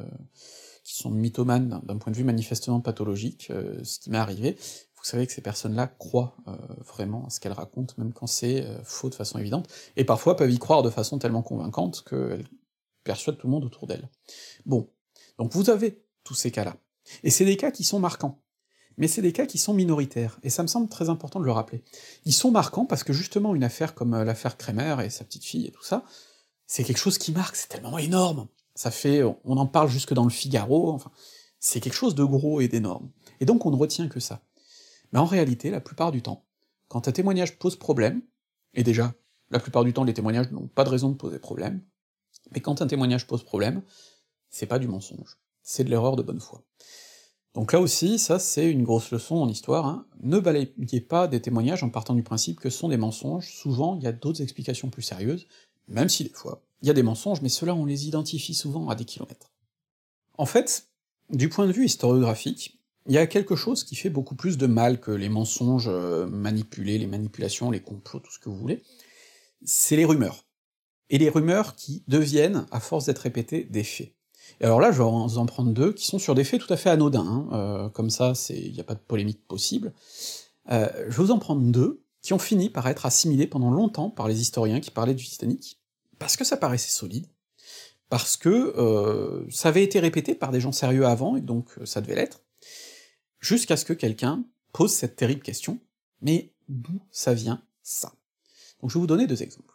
qui 0.85 0.97
sont 0.97 1.11
mythomanes 1.11 1.81
d'un 1.85 1.99
point 1.99 2.13
de 2.13 2.17
vue 2.17 2.25
manifestement 2.25 2.81
pathologique, 2.81 3.49
euh, 3.51 3.83
ce 3.83 3.99
qui 3.99 4.11
m'est 4.11 4.19
arrivé, 4.19 4.57
vous 5.05 5.11
savez 5.11 5.27
que 5.27 5.35
ces 5.35 5.43
personnes-là 5.43 5.87
croient 5.87 6.35
euh, 6.49 6.57
vraiment 6.79 7.27
à 7.27 7.31
ce 7.31 7.39
qu'elles 7.39 7.53
racontent, 7.53 7.93
même 7.99 8.15
quand 8.15 8.27
c'est 8.27 8.65
euh, 8.65 8.83
faux 8.85 9.11
de 9.11 9.15
façon 9.15 9.39
évidente, 9.39 9.69
et 9.97 10.05
parfois 10.05 10.35
peuvent 10.35 10.51
y 10.51 10.59
croire 10.59 10.83
de 10.83 10.89
façon 10.89 11.19
tellement 11.19 11.43
convaincante 11.43 12.03
qu'elles 12.09 12.49
persuadent 13.05 13.37
tout 13.37 13.47
le 13.47 13.51
monde 13.51 13.67
autour 13.67 13.87
d'elles. 13.87 14.09
Bon, 14.65 14.89
donc 15.37 15.53
vous 15.53 15.69
avez 15.69 16.03
tous 16.25 16.33
ces 16.33 16.51
cas-là. 16.51 16.79
Et 17.23 17.29
c'est 17.29 17.45
des 17.45 17.59
cas 17.59 17.71
qui 17.71 17.85
sont 17.85 17.99
marquants. 17.99 18.41
Mais 18.97 19.07
c'est 19.07 19.21
des 19.21 19.35
cas 19.35 19.45
qui 19.45 19.59
sont 19.59 19.75
minoritaires, 19.75 20.39
et 20.43 20.49
ça 20.49 20.63
me 20.63 20.69
semble 20.69 20.89
très 20.89 21.11
important 21.11 21.39
de 21.39 21.45
le 21.45 21.53
rappeler. 21.53 21.85
Ils 22.25 22.33
sont 22.33 22.51
marquants 22.51 22.87
parce 22.87 23.05
que 23.05 23.13
justement 23.13 23.55
une 23.55 23.65
affaire 23.65 23.95
comme 23.95 24.15
euh, 24.15 24.25
l'affaire 24.25 24.57
Kremer 24.57 24.97
et 25.05 25.11
sa 25.11 25.25
petite 25.25 25.45
fille 25.45 25.67
et 25.67 25.71
tout 25.71 25.85
ça, 25.85 26.07
c'est 26.67 26.83
quelque 26.83 26.97
chose 26.97 27.19
qui 27.19 27.31
marque, 27.31 27.57
c'est 27.57 27.69
tellement 27.69 27.99
énorme. 27.99 28.49
Ça 28.75 28.91
fait, 28.91 29.23
on 29.23 29.59
en 29.59 29.67
parle 29.67 29.91
jusque 29.91 30.15
dans 30.15 30.25
le 30.25 30.31
Figaro, 30.31 30.93
enfin, 30.93 31.11
c'est 31.61 31.81
quelque 31.81 31.93
chose 31.93 32.15
de 32.15 32.25
gros 32.25 32.63
et 32.63 32.69
d'énorme. 32.69 33.11
Et 33.41 33.45
donc 33.45 33.67
on 33.67 33.71
ne 33.71 33.77
retient 33.77 34.09
que 34.09 34.19
ça. 34.19 34.43
Mais 35.15 35.21
en 35.21 35.27
réalité, 35.27 35.71
la 35.71 35.81
plupart 35.81 36.11
du 36.11 36.23
temps, 36.23 36.45
quand 36.89 37.07
un 37.07 37.13
témoignage 37.13 37.57
pose 37.59 37.77
problème, 37.77 38.21
et 38.75 38.83
déjà, 38.83 39.15
la 39.51 39.61
plupart 39.61 39.85
du 39.85 39.93
temps, 39.93 40.03
les 40.03 40.13
témoignages 40.13 40.51
n'ont 40.51 40.67
pas 40.67 40.83
de 40.83 40.91
raison 40.91 41.09
de 41.09 41.15
poser 41.15 41.39
problème, 41.39 41.83
mais 42.51 42.61
quand 42.61 42.83
un 42.83 42.89
témoignage 42.89 43.29
pose 43.29 43.45
problème, 43.45 43.83
c'est 44.51 44.67
pas 44.67 44.81
du 44.81 44.89
mensonge, 44.89 45.39
c'est 45.63 45.85
de 45.85 45.91
l'erreur 45.91 46.17
de 46.17 46.23
bonne 46.23 46.41
foi. 46.41 46.65
Donc 47.55 47.73
là 47.73 47.81
aussi, 47.81 48.19
ça 48.19 48.41
c'est 48.41 48.69
une 48.69 48.83
grosse 48.83 49.13
leçon 49.13 49.37
en 49.37 49.49
histoire, 49.49 49.87
hein. 49.87 50.07
ne 50.21 50.41
balayez 50.41 51.01
pas 51.01 51.29
des 51.29 51.41
témoignages 51.41 51.85
en 51.85 51.91
partant 51.91 52.15
du 52.15 52.25
principe 52.25 52.59
que 52.59 52.69
ce 52.69 52.79
sont 52.79 52.89
des 52.89 52.97
mensonges, 52.97 53.49
souvent 53.49 53.97
il 53.97 54.03
y 54.03 54.09
a 54.09 54.13
d'autres 54.13 54.43
explications 54.43 54.91
plus 54.91 55.03
sérieuses, 55.03 55.47
même 55.87 56.09
si 56.09 56.25
des 56.25 56.31
fois, 56.31 56.61
il 56.83 56.89
y 56.89 56.91
a 56.91 56.95
des 56.95 57.05
mensonges, 57.05 57.41
mais 57.41 57.49
ceux-là 57.49 57.77
on 57.77 57.85
les 57.85 58.09
identifie 58.09 58.55
souvent 58.55 58.89
à 58.89 58.97
des 58.97 59.05
kilomètres. 59.05 59.53
En 60.37 60.47
fait, 60.47 60.89
du 61.31 61.49
point 61.49 61.69
de 61.69 61.73
vue 61.73 61.85
historiographique, 61.85 62.81
il 63.07 63.15
y 63.15 63.19
a 63.19 63.27
quelque 63.27 63.55
chose 63.55 63.85
qui 63.85 63.97
fait 63.97 64.09
beaucoup 64.09 64.35
plus 64.35 64.57
de 64.57 64.67
mal 64.67 64.99
que 64.99 65.11
les 65.11 65.29
mensonges 65.29 65.89
euh, 65.89 66.27
manipulés, 66.27 66.99
les 66.99 67.07
manipulations, 67.07 67.71
les 67.71 67.81
complots, 67.81 68.21
tout 68.21 68.33
ce 68.33 68.39
que 68.39 68.49
vous 68.49 68.57
voulez, 68.57 68.83
c'est 69.65 69.97
les 69.97 70.05
rumeurs. 70.05 70.47
Et 71.11 71.19
les 71.19 71.29
rumeurs 71.29 71.77
qui 71.77 72.03
deviennent, 72.09 72.67
à 72.71 72.81
force 72.81 73.07
d'être 73.07 73.19
répétées, 73.19 73.65
des 73.65 73.85
faits. 73.85 74.15
Et 74.61 74.65
alors 74.65 74.81
là, 74.81 74.91
je 74.91 74.99
vais 74.99 75.05
en 75.05 75.47
prendre 75.47 75.73
deux 75.73 75.93
qui 75.93 76.07
sont 76.07 76.19
sur 76.19 76.35
des 76.35 76.45
faits 76.45 76.61
tout 76.61 76.73
à 76.73 76.77
fait 76.77 76.91
anodins, 76.91 77.27
hein, 77.27 77.49
euh, 77.53 77.89
comme 77.91 78.09
ça, 78.09 78.33
il 78.51 78.73
n'y 78.73 78.81
a 78.81 78.85
pas 78.85 78.95
de 78.95 79.01
polémique 79.01 79.47
possible. 79.47 79.93
Euh, 80.71 80.89
je 81.09 81.17
vais 81.17 81.25
vous 81.25 81.31
en 81.31 81.39
prendre 81.39 81.61
deux 81.61 82.03
qui 82.23 82.33
ont 82.33 82.39
fini 82.39 82.71
par 82.71 82.87
être 82.89 83.05
assimilés 83.05 83.47
pendant 83.47 83.71
longtemps 83.71 84.09
par 84.09 84.29
les 84.29 84.41
historiens 84.41 84.81
qui 84.81 84.91
parlaient 84.91 85.15
du 85.15 85.27
Titanic, 85.27 85.79
parce 86.19 86.39
que 86.39 86.45
ça 86.45 86.57
paraissait 86.57 86.91
solide, 86.91 87.27
parce 88.09 88.39
que 88.39 89.45
ça 89.51 89.69
avait 89.69 89.85
été 89.85 90.01
répété 90.01 90.35
par 90.35 90.51
des 90.51 90.61
gens 90.61 90.73
sérieux 90.73 91.05
avant, 91.05 91.37
et 91.37 91.43
donc 91.43 91.69
ça 91.85 92.01
devait 92.01 92.15
l'être, 92.15 92.44
jusqu'à 93.45 93.77
ce 93.77 93.85
que 93.85 93.93
quelqu'un 93.93 94.43
pose 94.73 94.93
cette 94.93 95.17
terrible 95.17 95.43
question, 95.43 95.79
mais 96.23 96.53
d'où 96.69 97.01
ça 97.11 97.35
vient 97.35 97.63
ça? 97.83 98.15
Donc 98.81 98.91
je 98.91 98.95
vais 98.95 99.01
vous 99.01 99.07
donner 99.07 99.27
deux 99.27 99.43
exemples. 99.43 99.75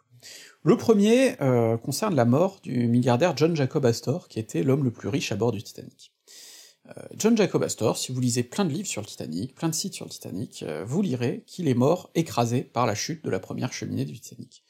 Le 0.63 0.75
premier 0.75 1.41
euh, 1.41 1.77
concerne 1.77 2.15
la 2.15 2.25
mort 2.25 2.59
du 2.61 2.87
milliardaire 2.87 3.37
John 3.37 3.55
Jacob 3.55 3.85
Astor, 3.85 4.27
qui 4.27 4.39
était 4.39 4.63
l'homme 4.63 4.83
le 4.83 4.91
plus 4.91 5.07
riche 5.07 5.31
à 5.31 5.35
bord 5.35 5.51
du 5.51 5.63
Titanic. 5.63 6.11
Euh, 6.87 7.01
John 7.15 7.37
Jacob 7.37 7.63
Astor, 7.63 7.97
si 7.97 8.11
vous 8.11 8.19
lisez 8.19 8.43
plein 8.43 8.65
de 8.65 8.73
livres 8.73 8.87
sur 8.87 9.01
le 9.01 9.07
Titanic, 9.07 9.53
plein 9.53 9.69
de 9.69 9.75
sites 9.75 9.93
sur 9.93 10.05
le 10.05 10.09
Titanic, 10.09 10.63
euh, 10.63 10.83
vous 10.83 11.01
lirez 11.01 11.43
qu'il 11.45 11.67
est 11.67 11.75
mort 11.75 12.09
écrasé 12.15 12.63
par 12.63 12.87
la 12.87 12.95
chute 12.95 13.23
de 13.23 13.29
la 13.29 13.39
première 13.39 13.71
cheminée 13.71 14.05
du 14.05 14.19
Titanic. 14.19 14.63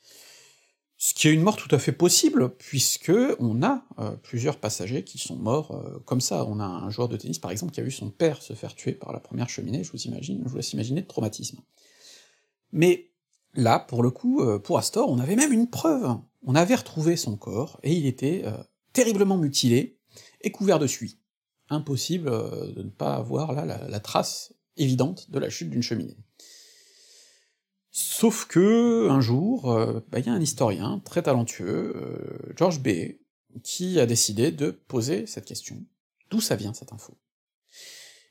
Ce 1.01 1.13
qui 1.13 1.29
est 1.29 1.33
une 1.33 1.41
mort 1.41 1.55
tout 1.55 1.73
à 1.73 1.79
fait 1.79 1.93
possible, 1.93 2.53
puisque 2.57 3.13
on 3.39 3.63
a 3.63 3.85
plusieurs 4.21 4.59
passagers 4.59 5.05
qui 5.05 5.17
sont 5.17 5.37
morts 5.37 6.01
comme 6.05 6.19
ça. 6.19 6.45
On 6.45 6.59
a 6.59 6.65
un 6.65 6.89
joueur 6.89 7.07
de 7.07 7.15
tennis, 7.15 7.39
par 7.39 7.51
exemple, 7.51 7.71
qui 7.71 7.79
a 7.79 7.83
vu 7.83 7.91
son 7.91 8.09
père 8.09 8.41
se 8.41 8.51
faire 8.51 8.75
tuer 8.75 8.91
par 8.91 9.13
la 9.13 9.21
première 9.21 9.47
cheminée, 9.47 9.81
je 9.85 9.93
vous 9.93 10.01
imagine, 10.01 10.41
je 10.43 10.49
vous 10.49 10.57
laisse 10.57 10.73
imaginer 10.73 11.01
de 11.01 11.07
traumatisme. 11.07 11.61
Mais 12.73 13.09
Là, 13.55 13.79
pour 13.79 14.03
le 14.03 14.11
coup, 14.11 14.41
euh, 14.41 14.59
pour 14.59 14.77
Astor, 14.77 15.09
on 15.09 15.19
avait 15.19 15.35
même 15.35 15.51
une 15.51 15.69
preuve. 15.69 16.17
On 16.43 16.55
avait 16.55 16.75
retrouvé 16.75 17.15
son 17.15 17.35
corps, 17.35 17.79
et 17.83 17.93
il 17.93 18.05
était 18.05 18.43
euh, 18.45 18.51
terriblement 18.93 19.37
mutilé 19.37 19.97
et 20.41 20.51
couvert 20.51 20.79
de 20.79 20.87
suie. 20.87 21.19
Impossible 21.69 22.29
euh, 22.29 22.71
de 22.73 22.83
ne 22.83 22.89
pas 22.89 23.15
avoir 23.15 23.53
là 23.53 23.65
la, 23.65 23.99
trace 23.99 24.53
évidente 24.77 25.29
de 25.31 25.39
la 25.39 25.49
chute 25.49 25.69
d'une 25.69 25.81
cheminée. 25.81 26.17
Sauf 27.91 28.45
que, 28.45 29.09
un 29.09 29.21
jour, 29.21 29.73
bah, 30.09 30.19
il 30.19 30.25
y 30.25 30.29
a 30.29 30.33
un 30.33 30.41
historien 30.41 31.01
très 31.03 31.23
talentueux, 31.23 32.53
George 32.55 32.81
B., 32.81 33.17
qui 33.63 33.99
a 33.99 34.05
décidé 34.05 34.51
de 34.51 34.69
poser 34.69 35.25
cette 35.25 35.45
question. 35.45 35.83
D'où 36.29 36.39
ça 36.39 36.55
vient 36.55 36.73
cette 36.73 36.93
info? 36.93 37.17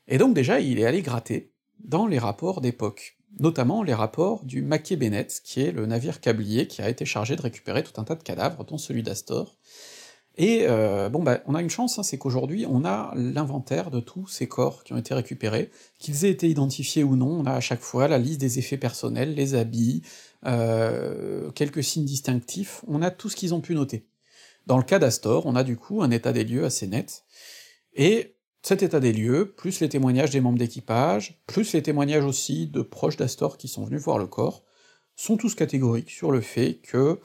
Et 0.06 0.16
donc 0.16 0.34
déjà, 0.34 0.60
il 0.60 0.78
est 0.78 0.84
allé 0.84 1.02
gratter 1.02 1.52
dans 1.80 2.06
les 2.06 2.18
rapports 2.18 2.60
d'époque 2.60 3.18
notamment 3.38 3.82
les 3.82 3.94
rapports 3.94 4.44
du 4.44 4.62
Mackay 4.62 4.96
Bennett, 4.96 5.40
qui 5.44 5.60
est 5.60 5.72
le 5.72 5.86
navire 5.86 6.20
câblier 6.20 6.66
qui 6.66 6.82
a 6.82 6.88
été 6.88 7.04
chargé 7.04 7.36
de 7.36 7.42
récupérer 7.42 7.82
tout 7.82 8.00
un 8.00 8.04
tas 8.04 8.14
de 8.14 8.22
cadavres, 8.22 8.64
dont 8.64 8.78
celui 8.78 9.02
d'Astor. 9.02 9.56
Et 10.40 10.66
euh, 10.68 11.08
bon 11.08 11.24
bah 11.24 11.40
on 11.46 11.54
a 11.56 11.60
une 11.60 11.68
chance, 11.68 11.98
hein, 11.98 12.04
c'est 12.04 12.16
qu'aujourd'hui 12.16 12.64
on 12.64 12.84
a 12.84 13.12
l'inventaire 13.16 13.90
de 13.90 13.98
tous 13.98 14.28
ces 14.28 14.46
corps 14.46 14.84
qui 14.84 14.92
ont 14.92 14.96
été 14.96 15.12
récupérés, 15.12 15.70
qu'ils 15.98 16.24
aient 16.24 16.30
été 16.30 16.48
identifiés 16.48 17.02
ou 17.02 17.16
non, 17.16 17.40
on 17.40 17.44
a 17.44 17.54
à 17.54 17.60
chaque 17.60 17.80
fois 17.80 18.06
la 18.06 18.18
liste 18.18 18.40
des 18.40 18.60
effets 18.60 18.76
personnels, 18.76 19.34
les 19.34 19.56
habits, 19.56 20.02
euh, 20.46 21.50
quelques 21.50 21.82
signes 21.82 22.04
distinctifs, 22.04 22.84
on 22.86 23.02
a 23.02 23.10
tout 23.10 23.28
ce 23.28 23.34
qu'ils 23.34 23.52
ont 23.52 23.60
pu 23.60 23.74
noter. 23.74 24.06
Dans 24.66 24.76
le 24.76 24.84
cas 24.84 25.00
d'Astor, 25.00 25.44
on 25.44 25.56
a 25.56 25.64
du 25.64 25.76
coup 25.76 26.02
un 26.02 26.10
état 26.12 26.32
des 26.32 26.44
lieux 26.44 26.64
assez 26.64 26.86
net, 26.86 27.24
et 27.94 28.36
cet 28.62 28.84
état 28.84 29.00
des 29.00 29.12
lieux, 29.12 29.54
plus 29.56 29.80
les 29.80 29.88
témoignages 29.88 30.30
des 30.30 30.40
membres 30.40 30.58
d'équipage, 30.58 31.42
plus 31.48 31.72
les 31.72 31.82
témoignages 31.82 32.24
aussi 32.24 32.68
de 32.68 32.82
proches 32.82 33.16
d'Astor 33.16 33.58
qui 33.58 33.66
sont 33.66 33.84
venus 33.84 34.02
voir 34.02 34.18
le 34.18 34.26
corps, 34.28 34.62
sont 35.16 35.36
tous 35.36 35.56
catégoriques 35.56 36.10
sur 36.10 36.30
le 36.30 36.40
fait 36.40 36.74
que 36.74 37.18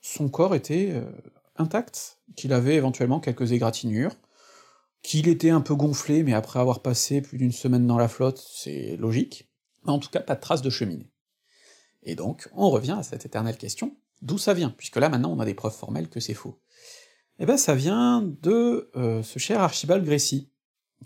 son 0.00 0.30
corps 0.30 0.54
était 0.54 0.92
euh, 0.92 1.02
intact, 1.62 2.18
qu'il 2.36 2.52
avait 2.52 2.74
éventuellement 2.74 3.20
quelques 3.20 3.52
égratignures, 3.52 4.14
qu'il 5.02 5.28
était 5.28 5.50
un 5.50 5.60
peu 5.60 5.74
gonflé, 5.74 6.22
mais 6.22 6.34
après 6.34 6.60
avoir 6.60 6.80
passé 6.82 7.22
plus 7.22 7.38
d'une 7.38 7.52
semaine 7.52 7.86
dans 7.86 7.98
la 7.98 8.08
flotte, 8.08 8.42
c'est 8.54 8.96
logique, 8.96 9.50
mais 9.84 9.92
en 9.92 9.98
tout 9.98 10.10
cas 10.10 10.20
pas 10.20 10.34
de 10.34 10.40
traces 10.40 10.62
de 10.62 10.70
cheminée. 10.70 11.10
Et 12.02 12.14
donc, 12.14 12.48
on 12.52 12.70
revient 12.70 12.96
à 12.98 13.02
cette 13.02 13.26
éternelle 13.26 13.56
question, 13.56 13.96
d'où 14.20 14.38
ça 14.38 14.54
vient, 14.54 14.70
puisque 14.70 14.96
là 14.96 15.08
maintenant 15.08 15.32
on 15.32 15.40
a 15.40 15.44
des 15.44 15.54
preuves 15.54 15.74
formelles 15.74 16.08
que 16.08 16.20
c'est 16.20 16.34
faux. 16.34 16.60
Eh 17.38 17.46
ben 17.46 17.56
ça 17.56 17.74
vient 17.74 18.22
de 18.22 18.90
euh, 18.96 19.22
ce 19.22 19.38
cher 19.38 19.60
Archibald 19.60 20.04
Gracie, 20.04 20.50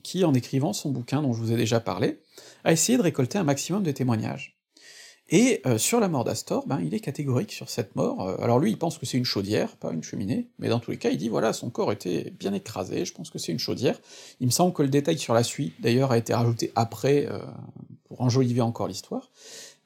qui, 0.02 0.24
en 0.24 0.34
écrivant 0.34 0.72
son 0.72 0.90
bouquin 0.90 1.22
dont 1.22 1.32
je 1.32 1.40
vous 1.40 1.52
ai 1.52 1.56
déjà 1.56 1.80
parlé, 1.80 2.20
a 2.64 2.72
essayé 2.72 2.98
de 2.98 3.02
récolter 3.02 3.38
un 3.38 3.44
maximum 3.44 3.82
de 3.82 3.92
témoignages. 3.92 4.55
Et 5.28 5.60
euh, 5.66 5.76
sur 5.76 5.98
la 5.98 6.08
mort 6.08 6.24
d'Astor, 6.24 6.66
ben, 6.66 6.80
il 6.80 6.94
est 6.94 7.00
catégorique 7.00 7.52
sur 7.52 7.68
cette 7.68 7.96
mort. 7.96 8.28
Euh, 8.28 8.36
alors 8.40 8.60
lui, 8.60 8.70
il 8.70 8.78
pense 8.78 8.98
que 8.98 9.06
c'est 9.06 9.18
une 9.18 9.24
chaudière, 9.24 9.76
pas 9.76 9.92
une 9.92 10.02
cheminée, 10.02 10.48
mais 10.58 10.68
dans 10.68 10.78
tous 10.78 10.92
les 10.92 10.98
cas, 10.98 11.10
il 11.10 11.18
dit 11.18 11.28
voilà, 11.28 11.52
son 11.52 11.70
corps 11.70 11.90
était 11.90 12.30
bien 12.38 12.52
écrasé, 12.52 13.04
je 13.04 13.12
pense 13.12 13.30
que 13.30 13.38
c'est 13.38 13.52
une 13.52 13.58
chaudière. 13.58 14.00
Il 14.40 14.46
me 14.46 14.52
semble 14.52 14.72
que 14.72 14.82
le 14.82 14.88
détail 14.88 15.18
sur 15.18 15.34
la 15.34 15.42
suite, 15.42 15.74
d'ailleurs, 15.80 16.12
a 16.12 16.18
été 16.18 16.32
rajouté 16.32 16.70
après, 16.76 17.28
pour 18.04 18.20
enjoliver 18.20 18.60
encore 18.60 18.88
l'histoire. 18.88 19.30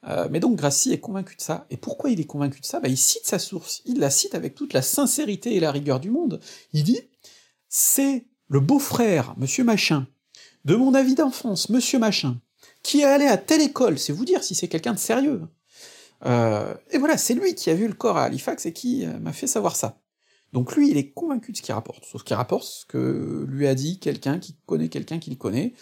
Euh, 0.07 0.27
mais 0.31 0.39
donc 0.39 0.55
Grassi 0.55 0.91
est 0.91 0.99
convaincu 0.99 1.35
de 1.35 1.41
ça. 1.41 1.65
Et 1.69 1.77
pourquoi 1.77 2.09
il 2.09 2.19
est 2.19 2.25
convaincu 2.25 2.59
de 2.59 2.65
ça? 2.65 2.79
Bah, 2.79 2.87
Il 2.87 2.97
cite 2.97 3.25
sa 3.25 3.39
source, 3.39 3.81
il 3.85 3.99
la 3.99 4.09
cite 4.09 4.35
avec 4.35 4.55
toute 4.55 4.73
la 4.73 4.81
sincérité 4.81 5.55
et 5.55 5.59
la 5.59 5.71
rigueur 5.71 5.99
du 5.99 6.09
monde. 6.09 6.39
Il 6.73 6.83
dit 6.83 7.01
«C'est 7.69 8.25
le 8.47 8.59
beau-frère, 8.59 9.35
monsieur 9.37 9.63
machin, 9.63 10.07
de 10.65 10.75
mon 10.75 10.93
avis 10.93 11.15
d'enfance, 11.15 11.69
monsieur 11.69 11.99
machin, 11.99 12.39
qui 12.83 13.01
est 13.01 13.05
allé 13.05 13.25
à 13.25 13.37
telle 13.37 13.61
école, 13.61 13.97
c'est 13.99 14.13
vous 14.13 14.25
dire 14.25 14.43
si 14.43 14.55
c'est 14.55 14.67
quelqu'un 14.67 14.93
de 14.93 14.99
sérieux. 14.99 15.41
Euh, 16.25 16.73
et 16.91 16.97
voilà, 16.97 17.17
c'est 17.17 17.33
lui 17.33 17.55
qui 17.55 17.69
a 17.69 17.73
vu 17.73 17.87
le 17.87 17.93
corps 17.93 18.17
à 18.17 18.23
Halifax 18.23 18.65
et 18.65 18.73
qui 18.73 19.05
euh, 19.05 19.19
m'a 19.19 19.33
fait 19.33 19.47
savoir 19.47 19.75
ça. 19.75 19.99
Donc 20.53 20.75
lui, 20.75 20.91
il 20.91 20.97
est 20.97 21.11
convaincu 21.11 21.51
de 21.51 21.57
ce 21.57 21.61
qu'il 21.61 21.73
rapporte, 21.73 22.05
sauf 22.05 22.23
qu'il 22.23 22.35
rapporte 22.35 22.65
ce 22.65 22.85
que 22.85 23.45
lui 23.47 23.67
a 23.67 23.75
dit 23.75 23.99
quelqu'un 23.99 24.37
qui 24.37 24.55
connaît 24.65 24.89
quelqu'un 24.89 25.19
qui 25.19 25.29
le 25.29 25.37
connaît, 25.37 25.73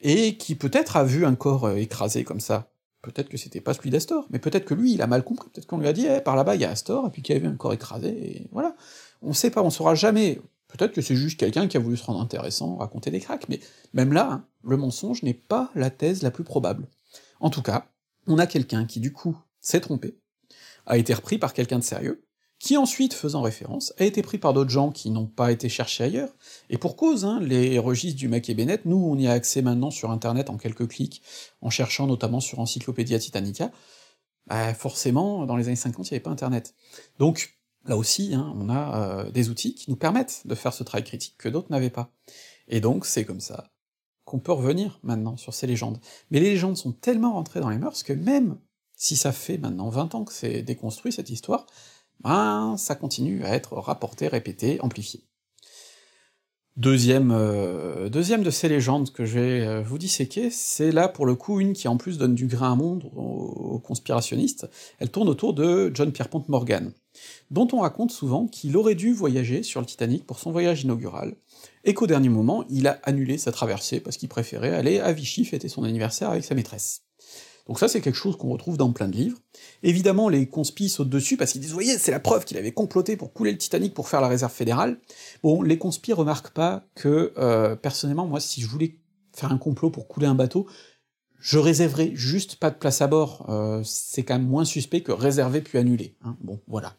et 0.00 0.36
qui 0.36 0.54
peut-être 0.54 0.96
a 0.96 1.04
vu 1.04 1.24
un 1.24 1.34
corps 1.34 1.70
écrasé 1.70 2.22
comme 2.22 2.40
ça, 2.40 2.70
Peut-être 3.02 3.28
que 3.28 3.36
c'était 3.36 3.60
pas 3.60 3.74
celui 3.74 3.90
d'Astor, 3.90 4.26
mais 4.30 4.40
peut-être 4.40 4.64
que 4.64 4.74
lui, 4.74 4.92
il 4.92 5.02
a 5.02 5.06
mal 5.06 5.22
compris, 5.22 5.48
peut-être 5.50 5.66
qu'on 5.66 5.78
lui 5.78 5.86
a 5.86 5.92
dit, 5.92 6.06
eh, 6.06 6.20
par 6.20 6.34
là-bas, 6.34 6.56
il 6.56 6.62
y 6.62 6.64
a 6.64 6.70
Astor, 6.70 7.06
et 7.06 7.10
puis 7.10 7.22
qu'il 7.22 7.34
y 7.34 7.38
avait 7.38 7.46
un 7.46 7.56
corps 7.56 7.72
écrasé, 7.72 8.08
et 8.08 8.48
voilà. 8.50 8.74
On 9.22 9.32
sait 9.32 9.50
pas, 9.50 9.62
on 9.62 9.70
saura 9.70 9.94
jamais. 9.94 10.40
Peut-être 10.68 10.92
que 10.92 11.00
c'est 11.00 11.16
juste 11.16 11.40
quelqu'un 11.40 11.66
qui 11.66 11.76
a 11.76 11.80
voulu 11.80 11.96
se 11.96 12.04
rendre 12.04 12.20
intéressant, 12.20 12.76
raconter 12.76 13.10
des 13.10 13.20
cracks, 13.20 13.48
mais 13.48 13.60
même 13.94 14.12
là, 14.12 14.30
hein, 14.30 14.46
le 14.62 14.76
mensonge 14.76 15.22
n'est 15.22 15.34
pas 15.34 15.70
la 15.74 15.90
thèse 15.90 16.22
la 16.22 16.30
plus 16.30 16.44
probable. 16.44 16.86
En 17.40 17.50
tout 17.50 17.62
cas, 17.62 17.90
on 18.26 18.38
a 18.38 18.46
quelqu'un 18.46 18.84
qui, 18.84 19.00
du 19.00 19.12
coup, 19.12 19.36
s'est 19.60 19.80
trompé, 19.80 20.18
a 20.86 20.98
été 20.98 21.14
repris 21.14 21.38
par 21.38 21.54
quelqu'un 21.54 21.78
de 21.78 21.84
sérieux, 21.84 22.24
qui 22.58 22.76
ensuite, 22.76 23.14
faisant 23.14 23.40
référence, 23.40 23.94
a 23.98 24.04
été 24.04 24.20
pris 24.20 24.36
par 24.36 24.52
d'autres 24.52 24.70
gens 24.70 24.90
qui 24.90 25.10
n'ont 25.10 25.26
pas 25.26 25.52
été 25.52 25.68
cherchés 25.68 26.04
ailleurs, 26.04 26.34
et 26.68 26.76
pour 26.76 26.96
cause, 26.96 27.24
hein, 27.24 27.40
les 27.40 27.78
registres 27.78 28.18
du 28.18 28.28
Mac 28.28 28.48
et 28.50 28.54
Bennett, 28.54 28.84
nous 28.84 28.96
on 28.96 29.16
y 29.16 29.26
a 29.26 29.32
accès 29.32 29.62
maintenant 29.62 29.90
sur 29.90 30.10
internet 30.10 30.50
en 30.50 30.58
quelques 30.58 30.88
clics, 30.88 31.22
en 31.62 31.70
cherchant 31.70 32.06
notamment 32.06 32.40
sur 32.40 32.58
Encyclopédia 32.58 33.18
Titanica, 33.18 33.70
bah 34.48 34.74
forcément, 34.74 35.46
dans 35.46 35.56
les 35.56 35.66
années 35.66 35.76
50, 35.76 36.10
il 36.10 36.14
n'y 36.14 36.16
avait 36.16 36.22
pas 36.22 36.30
internet. 36.30 36.74
Donc, 37.18 37.57
là 37.88 37.96
aussi, 37.96 38.34
hein, 38.34 38.52
on 38.56 38.68
a 38.68 39.24
euh, 39.26 39.30
des 39.30 39.50
outils 39.50 39.74
qui 39.74 39.90
nous 39.90 39.96
permettent 39.96 40.42
de 40.46 40.54
faire 40.54 40.72
ce 40.72 40.84
travail 40.84 41.04
critique 41.04 41.36
que 41.38 41.48
d'autres 41.48 41.70
n'avaient 41.70 41.90
pas. 41.90 42.10
Et 42.68 42.80
donc, 42.80 43.06
c'est 43.06 43.24
comme 43.24 43.40
ça 43.40 43.70
qu'on 44.24 44.38
peut 44.38 44.52
revenir 44.52 45.00
maintenant 45.02 45.38
sur 45.38 45.54
ces 45.54 45.66
légendes. 45.66 45.98
Mais 46.30 46.38
les 46.38 46.50
légendes 46.50 46.76
sont 46.76 46.92
tellement 46.92 47.32
rentrées 47.32 47.60
dans 47.60 47.70
les 47.70 47.78
mœurs 47.78 48.02
que 48.02 48.12
même 48.12 48.58
si 48.94 49.16
ça 49.16 49.32
fait 49.32 49.56
maintenant 49.56 49.88
20 49.88 50.14
ans 50.14 50.24
que 50.24 50.34
c'est 50.34 50.62
déconstruit 50.62 51.12
cette 51.12 51.30
histoire, 51.30 51.64
ben, 52.20 52.76
ça 52.76 52.94
continue 52.94 53.44
à 53.44 53.54
être 53.54 53.74
rapporté, 53.74 54.28
répété, 54.28 54.80
amplifié. 54.82 55.24
Deuxième, 56.78 57.32
euh, 57.32 58.08
de 58.08 58.50
ces 58.50 58.68
légendes 58.68 59.10
que 59.10 59.24
je 59.24 59.38
vais 59.38 59.66
euh, 59.66 59.82
vous 59.82 59.98
disséquer, 59.98 60.48
c'est 60.48 60.92
là 60.92 61.08
pour 61.08 61.26
le 61.26 61.34
coup 61.34 61.58
une 61.58 61.72
qui 61.72 61.88
en 61.88 61.96
plus 61.96 62.18
donne 62.18 62.36
du 62.36 62.46
grain 62.46 62.72
à 62.72 62.76
monde 62.76 63.10
aux, 63.16 63.80
conspirationnistes, 63.80 64.68
elle 65.00 65.10
tourne 65.10 65.28
autour 65.28 65.54
de 65.54 65.90
John 65.92 66.12
Pierpont 66.12 66.44
Morgan, 66.46 66.92
dont 67.50 67.68
on 67.72 67.80
raconte 67.80 68.10
souvent 68.10 68.46
qu'il 68.46 68.76
aurait 68.76 68.94
dû 68.94 69.12
voyager 69.12 69.62
sur 69.62 69.80
le 69.80 69.86
Titanic 69.86 70.26
pour 70.26 70.38
son 70.38 70.52
voyage 70.52 70.82
inaugural, 70.82 71.36
et 71.84 71.94
qu'au 71.94 72.06
dernier 72.06 72.28
moment, 72.28 72.64
il 72.68 72.86
a 72.86 73.00
annulé 73.02 73.38
sa 73.38 73.52
traversée 73.52 74.00
parce 74.00 74.16
qu'il 74.16 74.28
préférait 74.28 74.74
aller 74.74 75.00
à 75.00 75.12
Vichy 75.12 75.44
fêter 75.44 75.68
son 75.68 75.84
anniversaire 75.84 76.30
avec 76.30 76.44
sa 76.44 76.54
maîtresse. 76.54 77.02
Donc 77.68 77.78
ça, 77.78 77.86
c'est 77.86 78.00
quelque 78.00 78.16
chose 78.16 78.36
qu'on 78.36 78.48
retrouve 78.48 78.78
dans 78.78 78.92
plein 78.92 79.08
de 79.08 79.16
livres. 79.16 79.38
Évidemment, 79.82 80.30
les 80.30 80.48
conspis 80.48 80.88
sautent 80.88 81.10
dessus 81.10 81.36
parce 81.36 81.52
qu'ils 81.52 81.60
disent, 81.60 81.72
voyez, 81.72 81.98
c'est 81.98 82.10
la 82.10 82.18
preuve 82.18 82.46
qu'il 82.46 82.56
avait 82.56 82.72
comploté 82.72 83.16
pour 83.16 83.34
couler 83.34 83.52
le 83.52 83.58
Titanic 83.58 83.92
pour 83.92 84.08
faire 84.08 84.22
la 84.22 84.28
réserve 84.28 84.52
fédérale. 84.52 84.98
Bon, 85.42 85.62
les 85.62 85.76
conspis 85.76 86.14
remarquent 86.14 86.52
pas 86.54 86.86
que, 86.94 87.34
euh, 87.36 87.76
personnellement, 87.76 88.26
moi, 88.26 88.40
si 88.40 88.62
je 88.62 88.66
voulais 88.66 88.96
faire 89.36 89.52
un 89.52 89.58
complot 89.58 89.90
pour 89.90 90.08
couler 90.08 90.26
un 90.26 90.34
bateau, 90.34 90.66
je 91.38 91.58
réserverais 91.58 92.12
juste 92.14 92.56
pas 92.56 92.70
de 92.70 92.76
place 92.76 93.00
à 93.02 93.06
bord. 93.06 93.46
Euh, 93.48 93.82
c'est 93.84 94.24
quand 94.24 94.38
même 94.38 94.48
moins 94.48 94.64
suspect 94.64 95.02
que 95.02 95.12
réserver 95.12 95.60
puis 95.60 95.78
annuler. 95.78 96.16
Hein. 96.24 96.36
Bon, 96.40 96.60
voilà. 96.66 96.94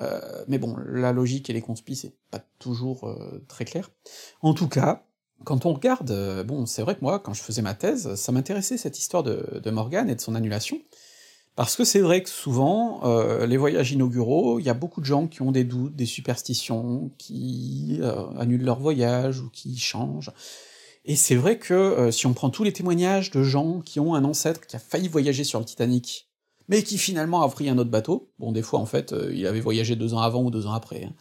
Euh, 0.00 0.44
mais 0.46 0.58
bon, 0.58 0.76
la 0.86 1.12
logique 1.12 1.50
et 1.50 1.52
les 1.52 1.62
conspis, 1.62 1.96
c'est 1.96 2.14
pas 2.30 2.40
toujours 2.58 3.12
très 3.48 3.64
clair. 3.64 3.90
En 4.42 4.54
tout 4.54 4.68
cas, 4.68 5.04
quand 5.44 5.66
on 5.66 5.72
regarde, 5.72 6.10
euh, 6.10 6.44
bon, 6.44 6.66
c'est 6.66 6.82
vrai 6.82 6.94
que 6.94 7.00
moi, 7.02 7.18
quand 7.18 7.34
je 7.34 7.42
faisais 7.42 7.62
ma 7.62 7.74
thèse, 7.74 8.14
ça 8.14 8.32
m'intéressait 8.32 8.76
cette 8.76 8.98
histoire 8.98 9.22
de, 9.22 9.60
de, 9.62 9.70
Morgan 9.70 10.08
et 10.10 10.14
de 10.14 10.20
son 10.20 10.34
annulation, 10.34 10.80
parce 11.54 11.76
que 11.76 11.84
c'est 11.84 12.00
vrai 12.00 12.22
que 12.22 12.28
souvent, 12.28 13.00
euh, 13.04 13.46
les 13.46 13.56
voyages 13.56 13.92
inauguraux, 13.92 14.58
il 14.58 14.64
y 14.64 14.68
a 14.68 14.74
beaucoup 14.74 15.00
de 15.00 15.06
gens 15.06 15.26
qui 15.26 15.42
ont 15.42 15.52
des 15.52 15.64
doutes, 15.64 15.94
des 15.94 16.06
superstitions, 16.06 17.10
qui 17.18 17.98
euh, 18.00 18.26
annulent 18.38 18.64
leur 18.64 18.78
voyage 18.78 19.40
ou 19.40 19.48
qui 19.50 19.76
changent. 19.78 20.32
Et 21.08 21.16
c'est 21.16 21.34
vrai 21.36 21.58
que 21.58 22.10
si 22.12 22.26
on 22.26 22.34
prend 22.34 22.50
tous 22.50 22.64
les 22.64 22.72
témoignages 22.72 23.30
de 23.30 23.42
gens 23.42 23.80
qui 23.80 23.98
ont 23.98 24.14
un 24.14 24.24
ancêtre 24.24 24.66
qui 24.66 24.76
a 24.76 24.78
failli 24.78 25.08
voyager 25.08 25.42
sur 25.42 25.58
le 25.58 25.64
Titanic, 25.64 26.28
mais 26.68 26.82
qui 26.82 26.98
finalement 26.98 27.40
a 27.40 27.48
pris 27.48 27.68
un 27.70 27.78
autre 27.78 27.90
bateau, 27.90 28.30
bon, 28.38 28.52
des 28.52 28.60
fois 28.60 28.78
en 28.78 28.84
fait, 28.84 29.14
il 29.32 29.46
avait 29.46 29.60
voyagé 29.60 29.96
deux 29.96 30.12
ans 30.12 30.20
avant 30.20 30.44
ou 30.44 30.50
deux 30.50 30.66
ans 30.66 30.74
après, 30.74 31.04
hein. 31.04 31.14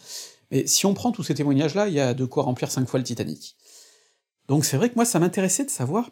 mais 0.51 0.67
si 0.67 0.85
on 0.85 0.93
prend 0.93 1.13
tous 1.13 1.23
ces 1.23 1.35
témoignages-là, 1.35 1.87
il 1.87 1.93
y 1.93 2.01
a 2.01 2.13
de 2.13 2.25
quoi 2.25 2.43
remplir 2.43 2.69
cinq 2.69 2.87
fois 2.87 2.99
le 2.99 3.05
Titanic. 3.05 3.55
Donc 4.49 4.65
c'est 4.65 4.75
vrai 4.75 4.89
que 4.89 4.95
moi 4.95 5.05
ça 5.05 5.19
m'intéressait 5.19 5.63
de 5.63 5.69
savoir 5.69 6.09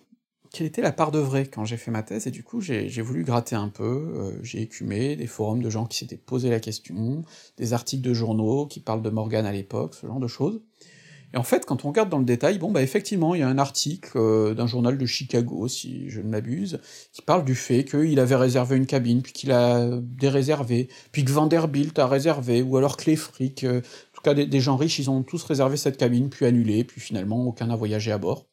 quelle 0.51 0.67
était 0.67 0.81
la 0.81 0.93
part 0.93 1.11
de 1.11 1.19
vrai 1.19 1.45
quand 1.45 1.65
j'ai 1.65 1.75
fait 1.75 1.91
ma 1.91 2.01
thèse, 2.01 2.27
et 2.27 2.31
du 2.31 2.43
coup 2.43 2.61
j'ai 2.61 3.01
voulu 3.01 3.25
gratter 3.25 3.57
un 3.57 3.67
peu, 3.67 3.83
euh, 3.83 4.39
j'ai 4.41 4.61
écumé 4.61 5.17
des 5.17 5.27
forums 5.27 5.61
de 5.61 5.69
gens 5.69 5.85
qui 5.85 5.97
s'étaient 5.97 6.15
posé 6.15 6.49
la 6.49 6.61
question, 6.61 7.23
des 7.57 7.73
articles 7.73 8.03
de 8.03 8.13
journaux 8.13 8.67
qui 8.67 8.79
parlent 8.79 9.01
de 9.01 9.09
Morgan 9.09 9.45
à 9.45 9.51
l'époque, 9.51 9.95
ce 9.95 10.07
genre 10.07 10.21
de 10.21 10.27
choses. 10.27 10.61
Et 11.33 11.37
en 11.37 11.43
fait, 11.43 11.65
quand 11.65 11.85
on 11.85 11.89
regarde 11.89 12.09
dans 12.09 12.19
le 12.19 12.25
détail, 12.25 12.57
bon 12.59 12.71
bah 12.71 12.81
effectivement, 12.81 13.35
il 13.35 13.41
y 13.41 13.43
a 13.43 13.47
un 13.47 13.57
article 13.57 14.17
euh, 14.17 14.53
d'un 14.53 14.67
journal 14.67 14.97
de 14.97 15.05
Chicago, 15.05 15.67
si 15.67 16.09
je 16.09 16.21
ne 16.21 16.29
m'abuse, 16.29 16.79
qui 17.11 17.21
parle 17.21 17.43
du 17.43 17.55
fait 17.55 17.83
qu'il 17.83 18.19
avait 18.19 18.35
réservé 18.35 18.77
une 18.77 18.85
cabine, 18.85 19.21
puis 19.21 19.33
qu'il 19.33 19.51
a 19.51 19.89
déréservé, 20.01 20.89
puis 21.11 21.25
que 21.25 21.31
Vanderbilt 21.31 21.97
a 21.99 22.07
réservé, 22.07 22.61
ou 22.61 22.77
alors 22.77 22.97
que 22.97 23.05
les 23.05 23.15
frics, 23.15 23.63
euh, 23.63 23.79
en 23.79 24.15
tout 24.15 24.21
cas 24.23 24.33
des, 24.33 24.59
gens 24.59 24.77
riches, 24.77 24.99
ils 24.99 25.09
ont 25.09 25.23
tous 25.23 25.43
réservé 25.43 25.77
cette 25.77 25.97
cabine, 25.97 26.29
puis 26.29 26.45
annulé, 26.45 26.83
puis 26.83 27.01
finalement 27.01 27.45
aucun 27.45 27.67
n'a 27.67 27.75
voyagé 27.75 28.11
à 28.11 28.17
bord. 28.17 28.45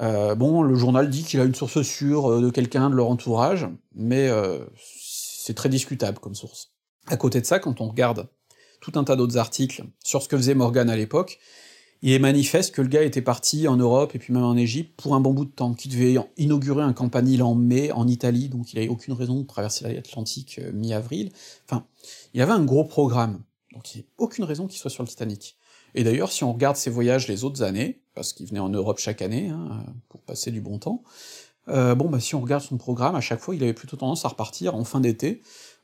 Euh, 0.00 0.34
bon, 0.34 0.62
le 0.62 0.74
journal 0.74 1.08
dit 1.08 1.22
qu'il 1.22 1.40
a 1.40 1.44
une 1.44 1.54
source 1.54 1.82
sûre 1.82 2.40
de 2.40 2.50
quelqu'un 2.50 2.90
de 2.90 2.94
leur 2.94 3.08
entourage, 3.08 3.68
mais 3.94 4.30
c'est 5.44 5.54
très 5.54 5.68
discutable 5.68 6.18
comme 6.18 6.34
source. 6.34 6.72
À 7.06 7.16
côté 7.16 7.40
de 7.40 7.46
ça, 7.46 7.58
quand 7.58 7.82
on 7.82 7.88
regarde 7.88 8.28
tout 8.80 8.92
un 8.96 9.04
tas 9.04 9.16
d'autres 9.16 9.38
articles 9.38 9.84
sur 10.02 10.22
ce 10.22 10.28
que 10.28 10.36
faisait 10.36 10.54
Morgan 10.54 10.90
à 10.90 10.96
l'époque, 10.96 11.38
il 12.04 12.12
est 12.12 12.18
manifeste 12.18 12.74
que 12.74 12.82
le 12.82 12.88
gars 12.88 13.02
était 13.02 13.22
parti 13.22 13.66
en 13.66 13.78
Europe 13.78 14.14
et 14.14 14.18
puis 14.18 14.34
même 14.34 14.42
en 14.42 14.58
Égypte 14.58 14.92
pour 15.00 15.14
un 15.14 15.20
bon 15.20 15.32
bout 15.32 15.46
de 15.46 15.50
temps, 15.50 15.72
qu'il 15.72 15.90
devait 15.90 16.16
inaugurer 16.36 16.82
un 16.82 16.92
campanile 16.92 17.42
en 17.42 17.54
mai 17.54 17.92
en 17.92 18.06
Italie, 18.06 18.50
donc 18.50 18.74
il 18.74 18.78
avait 18.78 18.88
aucune 18.88 19.14
raison 19.14 19.40
de 19.40 19.46
traverser 19.46 19.90
l'Atlantique 19.90 20.60
euh, 20.62 20.70
mi-avril. 20.74 21.32
Enfin, 21.66 21.86
il 22.34 22.42
avait 22.42 22.52
un 22.52 22.62
gros 22.62 22.84
programme, 22.84 23.40
donc 23.72 23.94
il 23.94 23.98
n'y 23.98 24.04
a 24.04 24.06
aucune 24.18 24.44
raison 24.44 24.66
qu'il 24.66 24.78
soit 24.78 24.90
sur 24.90 25.02
le 25.02 25.08
Titanic. 25.08 25.56
Et 25.94 26.04
d'ailleurs, 26.04 26.30
si 26.30 26.44
on 26.44 26.52
regarde 26.52 26.76
ses 26.76 26.90
voyages 26.90 27.26
les 27.26 27.42
autres 27.42 27.62
années, 27.62 28.02
parce 28.14 28.34
qu'il 28.34 28.46
venait 28.48 28.60
en 28.60 28.68
Europe 28.68 28.98
chaque 28.98 29.22
année, 29.22 29.48
hein, 29.48 29.82
pour 30.10 30.20
passer 30.20 30.50
du 30.50 30.60
bon 30.60 30.78
temps, 30.78 31.04
euh, 31.68 31.94
bon 31.94 32.10
bah 32.10 32.20
si 32.20 32.34
on 32.34 32.42
regarde 32.42 32.62
son 32.62 32.76
programme, 32.76 33.14
à 33.14 33.22
chaque 33.22 33.40
fois 33.40 33.54
il 33.54 33.62
avait 33.62 33.72
plutôt 33.72 33.96
tendance 33.96 34.26
à 34.26 34.28
repartir 34.28 34.74
en 34.74 34.84
fin 34.84 35.00
d'été, 35.00 35.40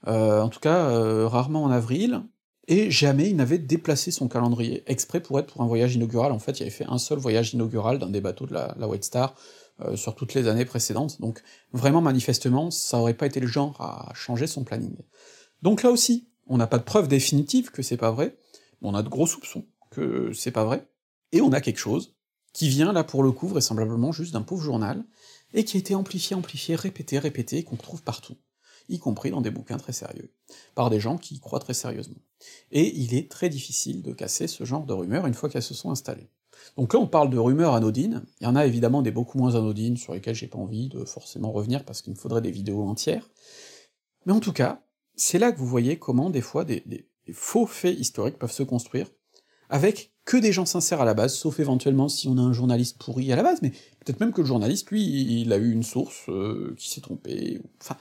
euh, 0.07 0.43
en 0.43 0.51
tout 0.51 0.61
cas 0.61 1.27
rarement 1.29 1.64
en 1.64 1.71
avril, 1.71 2.25
et 2.69 2.91
jamais 2.91 3.29
il 3.31 3.37
n'avait 3.37 3.59
déplacé 3.59 4.11
son 4.11 4.29
calendrier, 4.29 4.83
exprès 4.87 5.21
pour 5.21 5.39
être 5.39 5.53
pour 5.53 5.63
un 5.63 5.67
voyage 5.67 5.95
inaugural. 5.95 6.33
En 6.33 6.39
fait, 6.39 6.61
il 6.61 6.63
avait 6.63 6.71
fait 6.71 6.87
un 6.87 6.99
seul 6.99 7.19
voyage 7.19 7.55
inaugural 7.55 7.99
d'un 7.99 8.11
des 8.11 8.21
bateaux 8.21 8.47
de 8.47 8.55
la, 8.55 8.89
White 8.89 9.05
Star 9.05 9.35
euh, 9.81 9.97
sur 9.97 10.15
toutes 10.15 10.35
les 10.35 10.47
années 10.49 10.65
précédentes, 10.65 11.21
donc 11.21 11.43
vraiment 11.73 12.01
manifestement, 12.01 12.71
ça 12.71 12.99
aurait 12.99 13.15
pas 13.15 13.27
été 13.27 13.41
le 13.41 13.47
genre 13.47 13.81
à 13.81 14.13
changer 14.15 14.47
son 14.47 14.65
planning. 14.65 14.97
Donc 15.63 15.83
là 15.83 15.91
aussi, 15.91 16.29
on 16.47 16.59
n'a 16.59 16.67
pas 16.67 16.79
de 16.79 16.85
preuve 16.85 17.09
définitive 17.09 17.71
que 17.71 17.83
c'est 17.83 17.97
pas 17.97 18.11
vrai, 18.11 18.37
mais 18.81 18.89
on 18.89 18.95
a 18.95 19.03
de 19.03 19.09
gros 19.09 19.27
soupçons 19.27 19.67
que 19.91 20.33
c'est 20.33 20.51
pas 20.51 20.65
vrai, 20.65 20.87
et 21.33 21.41
on 21.41 21.53
a 21.53 21.61
quelque 21.61 21.79
chose 21.79 22.15
qui 22.53 22.69
vient 22.69 22.93
là 22.93 23.05
pour 23.05 23.23
le 23.23 23.33
coup 23.33 23.49
vraisemblablement 23.49 24.13
juste 24.13 24.33
d'un 24.33 24.43
pauvre 24.43 24.63
journal, 24.63 25.05
et 25.53 25.65
qui 25.65 25.77
a 25.77 25.81
été 25.81 25.95
amplifié, 25.95 26.37
amplifié, 26.37 26.77
répété, 26.77 27.19
répété, 27.19 27.65
qu'on 27.65 27.77
trouve 27.77 28.03
partout 28.03 28.37
y 28.91 28.99
compris 28.99 29.30
dans 29.30 29.41
des 29.41 29.51
bouquins 29.51 29.78
très 29.78 29.93
sérieux, 29.93 30.32
par 30.74 30.91
des 30.91 31.01
gens 31.01 31.16
qui 31.16 31.36
y 31.36 31.41
croient 31.41 31.61
très 31.61 31.74
sérieusement. 31.74 32.20
Et 32.72 32.95
il 32.97 33.14
est 33.14 33.30
très 33.30 33.49
difficile 33.49 34.03
de 34.03 34.12
casser 34.12 34.47
ce 34.47 34.64
genre 34.64 34.84
de 34.84 34.93
rumeurs 34.93 35.26
une 35.26 35.34
fois 35.34 35.49
qu'elles 35.49 35.62
se 35.62 35.74
sont 35.74 35.91
installées. 35.91 36.28
Donc 36.76 36.93
là 36.93 37.01
on 37.01 37.07
parle 37.07 37.30
de 37.30 37.38
rumeurs 37.38 37.74
anodines, 37.74 38.22
il 38.41 38.45
y 38.45 38.47
en 38.47 38.57
a 38.57 38.66
évidemment 38.66 39.03
des 39.03 39.11
beaucoup 39.11 39.38
moins 39.38 39.55
anodines 39.55 39.97
sur 39.97 40.14
lesquelles 40.14 40.34
j'ai 40.34 40.47
pas 40.47 40.59
envie 40.59 40.88
de 40.88 41.05
forcément 41.05 41.53
revenir 41.53 41.84
parce 41.84 42.03
qu'il 42.03 42.12
me 42.12 42.18
faudrait 42.18 42.43
des 42.43 42.51
vidéos 42.51 42.82
entières, 42.82 43.30
mais 44.26 44.32
en 44.32 44.41
tout 44.41 44.53
cas, 44.53 44.82
c'est 45.16 45.38
là 45.38 45.53
que 45.53 45.59
vous 45.59 45.66
voyez 45.66 45.99
comment 45.99 46.30
des 46.30 46.41
fois 46.41 46.64
des, 46.64 46.84
faux 47.32 47.66
faits 47.66 47.99
historiques 47.99 48.38
peuvent 48.38 48.53
se 48.53 48.62
construire, 48.62 49.07
avec 49.68 50.12
que 50.24 50.36
des 50.36 50.53
gens 50.53 50.66
sincères 50.66 51.01
à 51.01 51.05
la 51.05 51.14
base, 51.14 51.34
sauf 51.34 51.61
éventuellement 51.61 52.09
si 52.09 52.28
on 52.28 52.36
a 52.38 52.41
un 52.41 52.53
journaliste 52.53 52.99
pourri 52.99 53.32
à 53.32 53.36
la 53.36 53.43
base, 53.43 53.62
mais 53.62 53.70
peut-être 53.70 54.20
même 54.20 54.32
que 54.32 54.41
le 54.41 54.47
journaliste, 54.47 54.91
lui, 54.91 55.03
il 55.03 55.53
a 55.53 55.57
eu 55.57 55.70
une 55.70 55.82
source 55.82 56.28
euh, 56.28 56.74
qui 56.76 56.91
s'est 56.91 57.01
trompée, 57.01 57.61
enfin, 57.80 57.97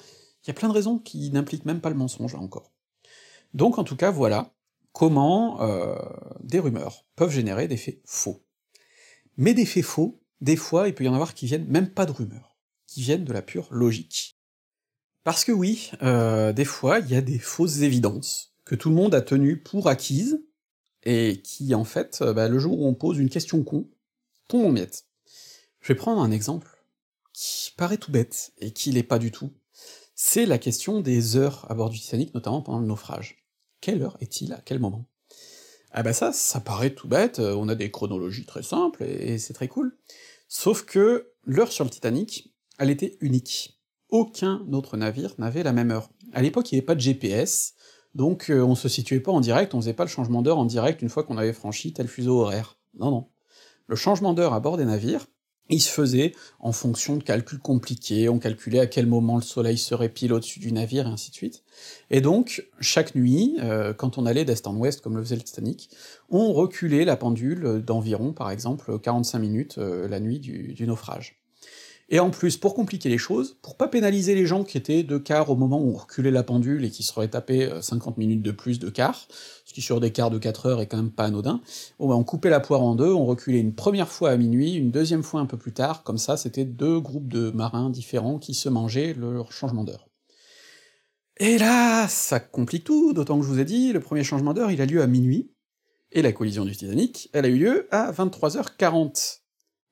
il 0.50 0.54
y 0.54 0.58
a 0.58 0.60
plein 0.60 0.70
de 0.70 0.74
raisons 0.74 0.98
qui 0.98 1.30
n'impliquent 1.30 1.66
même 1.66 1.80
pas 1.80 1.92
le 1.92 1.96
mensonge, 1.96 2.34
là 2.34 2.40
encore. 2.40 2.72
Donc 3.54 3.78
en 3.78 3.84
tout 3.84 3.96
cas, 3.96 4.10
voilà 4.10 4.52
comment 4.94 5.62
euh, 5.62 5.96
des 6.42 6.58
rumeurs 6.58 7.06
peuvent 7.16 7.30
générer 7.30 7.68
des 7.68 7.78
faits 7.78 8.02
faux. 8.04 8.44
Mais 9.38 9.54
des 9.54 9.68
faits 9.68 9.86
faux, 9.86 10.20
des 10.42 10.56
fois, 10.56 10.88
il 10.88 10.96
peut 10.96 11.04
y 11.04 11.08
en 11.08 11.14
avoir 11.14 11.36
qui 11.36 11.46
viennent 11.46 11.68
même 11.68 11.92
pas 11.92 12.08
de 12.08 12.14
rumeurs, 12.14 12.58
qui 12.88 13.04
viennent 13.04 13.26
de 13.26 13.32
la 13.32 13.44
pure 13.44 13.68
logique. 13.70 14.40
Parce 15.24 15.46
que 15.46 15.52
oui, 15.52 15.92
euh, 16.02 16.52
des 16.52 16.66
fois, 16.66 16.98
il 16.98 17.12
y 17.12 17.16
a 17.16 17.22
des 17.22 17.38
fausses 17.38 17.82
évidences 17.82 18.56
que 18.66 18.74
tout 18.74 18.90
le 18.90 18.96
monde 18.96 19.14
a 19.14 19.22
tenues 19.22 19.62
pour 19.62 19.88
acquises, 19.88 20.44
et 21.04 21.44
qui, 21.44 21.76
en 21.76 21.84
fait, 21.84 22.24
euh, 22.24 22.34
bah, 22.34 22.50
le 22.50 22.58
jour 22.58 22.80
où 22.80 22.88
on 22.88 22.96
pose 22.96 23.20
une 23.20 23.30
question 23.30 23.64
con, 23.64 23.88
tombent 24.48 24.66
en 24.66 24.72
miettes. 24.72 25.06
Je 25.80 25.94
vais 25.94 25.98
prendre 25.98 26.24
un 26.24 26.32
exemple 26.32 26.84
qui 27.34 27.72
paraît 27.78 27.98
tout 27.98 28.12
bête, 28.12 28.52
et 28.58 28.72
qui 28.72 28.92
l'est 28.92 29.04
pas 29.04 29.20
du 29.20 29.32
tout, 29.32 29.52
c'est 30.22 30.46
la 30.46 30.58
question 30.58 31.00
des 31.00 31.38
heures 31.38 31.66
à 31.70 31.76
bord 31.76 31.90
du 31.90 31.98
Titanic, 31.98 32.34
notamment 32.34 32.62
pendant 32.62 32.80
le 32.80 32.86
naufrage. 32.86 33.38
Quelle 33.80 34.04
heure 34.04 34.18
est-il 34.20 34.52
à 34.52 34.60
quel 34.60 34.78
moment? 34.78 35.06
Ah 35.92 36.04
bah 36.04 36.12
ça, 36.12 36.34
ça 36.34 36.60
paraît 36.60 36.94
tout 36.94 37.08
bête, 37.08 37.40
euh, 37.40 37.56
on 37.56 37.70
a 37.70 37.74
des 37.74 37.90
chronologies 37.90 38.46
très 38.46 38.62
simples, 38.62 39.04
et 39.04 39.38
c'est 39.38 39.54
très 39.54 39.70
cool. 39.70 39.98
Sauf 40.50 40.84
que 40.84 41.32
l'heure 41.46 41.72
sur 41.72 41.86
le 41.86 41.90
Titanic, 41.90 42.54
elle 42.80 42.90
était 42.90 43.18
unique. 43.22 43.80
Aucun 44.10 44.62
autre 44.74 44.98
navire 44.98 45.36
n'avait 45.38 45.64
la 45.64 45.72
même 45.72 45.90
heure. 45.90 46.10
À 46.34 46.42
l'époque, 46.42 46.70
il 46.70 46.76
n'y 46.76 46.80
avait 46.80 46.86
pas 46.86 46.96
de 46.96 47.00
GPS, 47.00 47.76
donc 48.14 48.52
euh, 48.52 48.62
on 48.62 48.76
se 48.76 48.90
situait 48.90 49.22
pas 49.22 49.32
en 49.32 49.40
direct, 49.40 49.74
on 49.74 49.80
faisait 49.80 49.94
pas 49.94 50.04
le 50.04 50.10
changement 50.10 50.42
d'heure 50.42 50.60
en 50.60 50.66
direct 50.66 51.02
une 51.02 51.10
fois 51.10 51.24
qu'on 51.24 51.38
avait 51.38 51.54
franchi 51.54 51.94
tel 51.94 52.10
fuseau 52.10 52.42
horaire. 52.42 52.78
Non, 52.94 53.10
non. 53.10 53.30
Le 53.88 53.96
changement 53.96 54.34
d'heure 54.34 54.54
à 54.54 54.60
bord 54.60 54.76
des 54.76 54.86
navires, 54.86 55.28
il 55.70 55.82
se 55.82 55.90
faisait 55.90 56.34
en 56.60 56.72
fonction 56.72 57.16
de 57.16 57.24
calculs 57.24 57.60
compliqués, 57.60 58.30
on 58.30 58.40
calculait 58.40 58.80
à 58.80 58.88
quel 58.88 59.06
moment 59.06 59.36
le 59.36 59.42
soleil 59.42 59.78
serait 59.78 60.10
pile 60.10 60.34
au-dessus 60.34 60.60
du 60.60 60.72
navire, 60.72 61.08
et 61.08 61.10
ainsi 61.10 61.30
de 61.30 61.36
suite. 61.36 61.64
Et 62.10 62.22
donc, 62.22 62.68
chaque 62.80 63.16
nuit, 63.16 63.58
euh, 63.62 63.94
quand 63.94 64.18
on 64.18 64.26
allait 64.26 64.46
d'est 64.46 64.68
en 64.68 64.76
ouest, 64.76 65.02
comme 65.02 65.16
le 65.16 65.24
faisait 65.24 65.36
le 65.36 65.44
Titanic, 65.44 65.90
on 66.30 66.52
reculait 66.54 67.06
la 67.06 67.16
pendule 67.16 67.84
d'environ, 67.86 68.34
par 68.34 68.52
exemple, 68.52 69.00
45 69.00 69.40
minutes 69.40 69.78
euh, 69.78 70.08
la 70.08 70.20
nuit 70.20 70.40
du, 70.40 70.74
du 70.74 70.88
naufrage. 70.88 71.39
Et 72.12 72.20
en 72.20 72.32
plus, 72.32 72.58
pour 72.58 72.74
compliquer 72.74 73.08
les 73.08 73.20
choses, 73.20 73.58
pour 73.62 73.78
pas 73.78 73.88
pénaliser 73.88 74.34
les 74.34 74.48
gens 74.48 74.64
qui 74.64 74.78
étaient 74.78 75.04
de 75.04 75.20
quart 75.20 75.52
au 75.52 75.56
moment 75.56 75.80
où 75.80 75.92
on 75.92 75.98
reculait 75.98 76.32
la 76.32 76.42
pendule 76.42 76.84
et 76.84 76.90
qui 76.90 77.04
seraient 77.04 77.28
tapés 77.28 77.70
50 77.82 78.16
euh, 78.16 78.20
minutes 78.20 78.42
de 78.42 78.52
plus 78.52 78.80
de 78.80 78.90
quart, 78.90 79.28
ce 79.64 79.74
qui 79.74 79.82
sur 79.82 80.00
des 80.00 80.12
quarts 80.12 80.32
de 80.32 80.40
4 80.40 80.66
heures 80.66 80.82
est 80.82 80.88
quand 80.88 80.98
même 80.98 81.12
pas 81.12 81.26
anodin, 81.26 81.62
bah, 82.00 82.16
on 82.16 82.24
coupait 82.24 82.50
la 82.50 82.60
poire 82.60 82.82
en 82.82 82.96
deux, 82.96 83.14
on 83.14 83.26
reculait 83.26 83.60
une 83.60 83.76
première 83.76 84.10
fois 84.10 84.32
à 84.32 84.38
minuit, 84.38 84.74
une 84.74 84.90
deuxième 84.90 85.22
fois 85.22 85.40
un 85.40 85.46
peu 85.46 85.58
plus 85.58 85.72
tard, 85.72 86.02
comme 86.02 86.18
ça 86.18 86.36
c'était 86.36 86.66
deux 86.66 87.00
groupes 87.00 87.28
de 87.28 87.52
marins 87.52 87.92
différents 87.92 88.40
qui 88.40 88.56
se 88.56 88.70
mangeaient 88.70 89.14
leur 89.14 89.52
changement 89.52 89.84
d'heure. 89.84 90.08
Et 91.38 91.58
là, 91.60 92.08
ça 92.08 92.40
complique 92.40 92.84
tout, 92.84 93.14
d'autant 93.14 93.38
que 93.40 93.46
je 93.46 93.50
vous 93.50 93.60
ai 93.60 93.66
dit, 93.66 93.94
le 93.94 94.00
premier 94.00 94.24
changement 94.24 94.56
d'heure 94.56 94.72
il 94.72 94.82
a 94.82 94.88
lieu 94.88 95.04
à 95.04 95.08
minuit, 95.08 95.52
et 96.12 96.24
la 96.24 96.32
collision 96.32 96.66
du 96.66 96.76
Titanic, 96.76 97.30
elle 97.34 97.46
a 97.46 97.50
eu 97.50 97.58
lieu 97.58 97.88
à 97.92 98.12
23h40. 98.12 99.42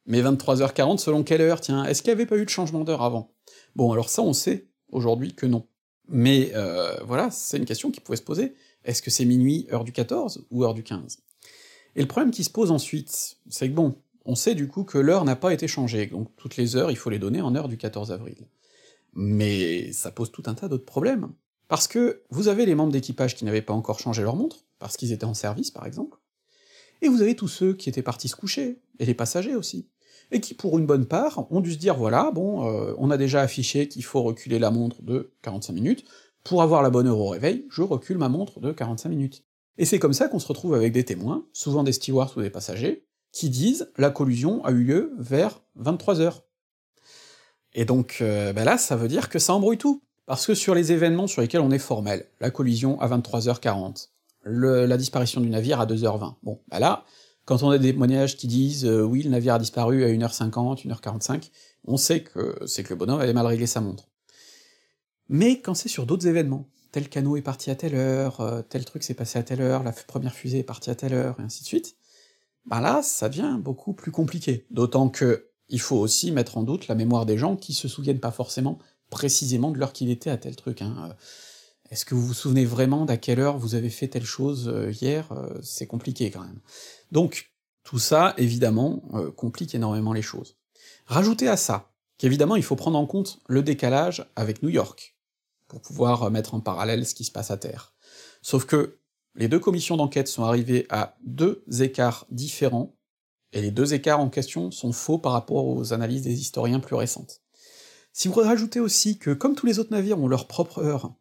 Mais 0.07 0.21
23h40 0.21 0.97
selon 0.97 1.23
quelle 1.23 1.41
heure, 1.41 1.61
tiens 1.61 1.83
Est-ce 1.83 2.01
qu'il 2.01 2.09
n'y 2.09 2.13
avait 2.13 2.25
pas 2.25 2.37
eu 2.37 2.45
de 2.45 2.49
changement 2.49 2.83
d'heure 2.83 3.03
avant? 3.03 3.33
Bon, 3.75 3.91
alors 3.91 4.09
ça 4.09 4.21
on 4.21 4.33
sait 4.33 4.69
aujourd'hui 4.89 5.33
que 5.33 5.45
non. 5.45 5.67
Mais 6.07 6.51
euh, 6.55 6.97
voilà, 7.03 7.29
c'est 7.29 7.57
une 7.57 7.65
question 7.65 7.91
qui 7.91 7.99
pouvait 7.99 8.17
se 8.17 8.23
poser. 8.23 8.55
Est-ce 8.85 9.01
que 9.01 9.11
c'est 9.11 9.25
minuit, 9.25 9.67
heure 9.71 9.83
du 9.83 9.91
14, 9.91 10.47
ou 10.49 10.63
heure 10.63 10.73
du 10.73 10.83
15 10.83 11.19
Et 11.97 12.01
le 12.01 12.07
problème 12.07 12.31
qui 12.31 12.45
se 12.45 12.49
pose 12.49 12.71
ensuite, 12.71 13.37
c'est 13.49 13.69
que 13.69 13.73
bon, 13.73 14.01
on 14.23 14.35
sait 14.35 14.55
du 14.55 14.69
coup 14.69 14.85
que 14.85 14.97
l'heure 14.97 15.25
n'a 15.25 15.35
pas 15.35 15.53
été 15.53 15.67
changée, 15.67 16.07
donc 16.07 16.33
toutes 16.37 16.55
les 16.55 16.77
heures, 16.77 16.89
il 16.89 16.97
faut 16.97 17.09
les 17.09 17.19
donner 17.19 17.41
en 17.41 17.53
heure 17.55 17.67
du 17.67 17.77
14 17.77 18.13
avril. 18.13 18.47
Mais 19.13 19.91
ça 19.91 20.11
pose 20.11 20.31
tout 20.31 20.43
un 20.45 20.53
tas 20.53 20.69
d'autres 20.69 20.85
problèmes. 20.85 21.33
Parce 21.67 21.89
que 21.89 22.23
vous 22.29 22.47
avez 22.47 22.65
les 22.65 22.75
membres 22.75 22.93
d'équipage 22.93 23.35
qui 23.35 23.43
n'avaient 23.43 23.61
pas 23.61 23.73
encore 23.73 23.99
changé 23.99 24.23
leur 24.23 24.37
montre, 24.37 24.63
parce 24.79 24.95
qu'ils 24.95 25.11
étaient 25.11 25.25
en 25.25 25.33
service 25.33 25.71
par 25.71 25.85
exemple, 25.85 26.17
et 27.01 27.09
vous 27.09 27.21
avez 27.21 27.35
tous 27.35 27.49
ceux 27.49 27.73
qui 27.73 27.89
étaient 27.89 28.01
partis 28.01 28.29
se 28.29 28.37
coucher, 28.37 28.79
et 28.99 29.05
les 29.05 29.13
passagers 29.13 29.55
aussi 29.55 29.89
et 30.31 30.41
qui 30.41 30.53
pour 30.53 30.77
une 30.77 30.85
bonne 30.85 31.05
part 31.05 31.47
ont 31.51 31.61
dû 31.61 31.73
se 31.73 31.77
dire 31.77 31.95
voilà, 31.95 32.31
bon, 32.31 32.67
euh, 32.67 32.93
on 32.97 33.11
a 33.11 33.17
déjà 33.17 33.41
affiché 33.41 33.87
qu'il 33.87 34.03
faut 34.03 34.21
reculer 34.23 34.59
la 34.59 34.71
montre 34.71 35.01
de 35.01 35.31
45 35.41 35.73
minutes, 35.73 36.05
pour 36.43 36.61
avoir 36.61 36.81
la 36.81 36.89
bonne 36.89 37.07
heure 37.07 37.19
au 37.19 37.29
réveil, 37.29 37.65
je 37.69 37.81
recule 37.81 38.17
ma 38.17 38.29
montre 38.29 38.59
de 38.59 38.71
45 38.71 39.09
minutes. 39.09 39.43
Et 39.77 39.85
c'est 39.85 39.99
comme 39.99 40.13
ça 40.13 40.27
qu'on 40.27 40.39
se 40.39 40.47
retrouve 40.47 40.73
avec 40.73 40.93
des 40.93 41.03
témoins, 41.03 41.45
souvent 41.53 41.83
des 41.83 41.91
stewards 41.91 42.33
ou 42.37 42.41
des 42.41 42.49
passagers, 42.49 43.05
qui 43.31 43.49
disent 43.49 43.91
la 43.97 44.09
collusion 44.09 44.63
a 44.63 44.71
eu 44.71 44.83
lieu 44.83 45.13
vers 45.17 45.61
23 45.75 46.21
heures. 46.21 46.43
Et 47.73 47.85
donc 47.85 48.19
euh, 48.21 48.53
ben 48.53 48.63
là, 48.63 48.77
ça 48.77 48.95
veut 48.95 49.07
dire 49.07 49.29
que 49.29 49.39
ça 49.39 49.53
embrouille 49.53 49.77
tout. 49.77 50.01
Parce 50.25 50.45
que 50.45 50.53
sur 50.53 50.75
les 50.75 50.91
événements 50.91 51.27
sur 51.27 51.41
lesquels 51.41 51.61
on 51.61 51.71
est 51.71 51.79
formel, 51.79 52.25
la 52.41 52.51
collision 52.51 52.99
à 52.99 53.07
23h40, 53.07 54.09
la 54.43 54.97
disparition 54.97 55.39
du 55.39 55.49
navire 55.49 55.79
à 55.79 55.85
2h20, 55.85 56.35
bon, 56.43 56.59
ben 56.67 56.79
là, 56.79 57.05
quand 57.47 57.63
on 57.63 57.69
a 57.69 57.77
des 57.77 57.91
témoignages 57.93 58.35
qui 58.35 58.45
disent 58.45 58.85
euh, 58.85 59.01
oui, 59.01 59.23
le 59.23 59.29
navire 59.29 59.55
a 59.55 59.59
disparu 59.59 60.03
à 60.03 60.09
1h50, 60.09 60.85
1h45, 60.85 61.49
on 61.85 61.95
sait 61.95 62.21
que 62.21 62.59
c'est 62.67 62.83
que 62.83 62.89
le 62.89 62.97
bonhomme 62.97 63.21
avait 63.21 63.33
mal 63.33 63.45
réglé 63.45 63.65
sa 63.65 63.79
montre. 63.79 64.09
Mais 65.29 65.61
quand 65.61 65.73
c'est 65.73 65.87
sur 65.87 66.05
d'autres 66.05 66.27
événements, 66.27 66.67
tel 66.91 67.07
canot 67.07 67.37
est 67.37 67.41
parti 67.41 67.71
à 67.71 67.75
telle 67.75 67.95
heure, 67.95 68.41
euh, 68.41 68.61
tel 68.61 68.83
truc 68.83 69.01
s'est 69.01 69.13
passé 69.13 69.39
à 69.39 69.43
telle 69.43 69.61
heure, 69.61 69.83
la 69.83 69.93
première 69.93 70.33
fusée 70.33 70.59
est 70.59 70.63
partie 70.63 70.89
à 70.89 70.95
telle 70.95 71.13
heure, 71.13 71.37
et 71.39 71.43
ainsi 71.43 71.61
de 71.61 71.67
suite, 71.67 71.95
bah 72.65 72.81
là, 72.81 73.01
ça 73.01 73.29
devient 73.29 73.57
beaucoup 73.57 73.93
plus 73.93 74.11
compliqué. 74.11 74.65
D'autant 74.69 75.07
que, 75.07 75.47
il 75.69 75.79
faut 75.79 75.97
aussi 75.97 76.33
mettre 76.33 76.57
en 76.57 76.63
doute 76.63 76.89
la 76.89 76.95
mémoire 76.95 77.25
des 77.25 77.37
gens 77.37 77.55
qui 77.55 77.73
se 77.73 77.87
souviennent 77.87 78.19
pas 78.19 78.31
forcément 78.31 78.77
précisément 79.09 79.71
de 79.71 79.79
l'heure 79.79 79.93
qu'il 79.93 80.09
était 80.09 80.29
à 80.29 80.37
tel 80.37 80.57
truc, 80.57 80.81
hein. 80.81 81.15
Est-ce 81.89 82.05
que 82.05 82.15
vous 82.15 82.25
vous 82.25 82.33
souvenez 82.33 82.65
vraiment 82.65 83.05
d'à 83.05 83.17
quelle 83.17 83.39
heure 83.39 83.57
vous 83.57 83.75
avez 83.75 83.89
fait 83.89 84.07
telle 84.07 84.25
chose 84.25 84.67
euh, 84.67 84.91
hier 84.91 85.31
euh, 85.31 85.59
C'est 85.61 85.87
compliqué 85.87 86.31
quand 86.31 86.41
même. 86.41 86.59
Donc, 87.11 87.51
tout 87.83 87.99
ça, 87.99 88.33
évidemment, 88.37 89.03
euh, 89.13 89.31
complique 89.31 89.73
énormément 89.73 90.13
les 90.13 90.21
choses. 90.21 90.57
Rajoutez 91.05 91.47
à 91.47 91.57
ça 91.57 91.91
qu'évidemment 92.17 92.55
il 92.55 92.63
faut 92.63 92.75
prendre 92.75 92.97
en 92.97 93.05
compte 93.05 93.39
le 93.47 93.61
décalage 93.61 94.27
avec 94.35 94.63
New 94.63 94.69
York, 94.69 95.15
pour 95.67 95.81
pouvoir 95.81 96.29
mettre 96.31 96.55
en 96.55 96.59
parallèle 96.59 97.05
ce 97.05 97.13
qui 97.13 97.23
se 97.23 97.31
passe 97.31 97.51
à 97.51 97.57
Terre. 97.57 97.93
Sauf 98.41 98.65
que 98.65 98.99
les 99.35 99.47
deux 99.47 99.59
commissions 99.59 99.97
d'enquête 99.97 100.27
sont 100.27 100.43
arrivées 100.43 100.87
à 100.89 101.15
deux 101.23 101.63
écarts 101.79 102.25
différents, 102.31 102.95
et 103.53 103.61
les 103.61 103.71
deux 103.71 103.93
écarts 103.93 104.19
en 104.19 104.29
question 104.29 104.71
sont 104.71 104.91
faux 104.91 105.19
par 105.19 105.31
rapport 105.31 105.67
aux 105.67 105.93
analyses 105.93 106.23
des 106.23 106.39
historiens 106.39 106.79
plus 106.79 106.95
récentes. 106.95 107.41
Si 108.11 108.27
vous 108.27 108.33
rajoutez 108.41 108.79
aussi 108.79 109.19
que, 109.19 109.31
comme 109.31 109.55
tous 109.55 109.67
les 109.67 109.79
autres 109.79 109.91
navires 109.91 110.19
ont 110.19 110.27
leur 110.27 110.47
propre 110.47 110.79
heure, 110.79 111.13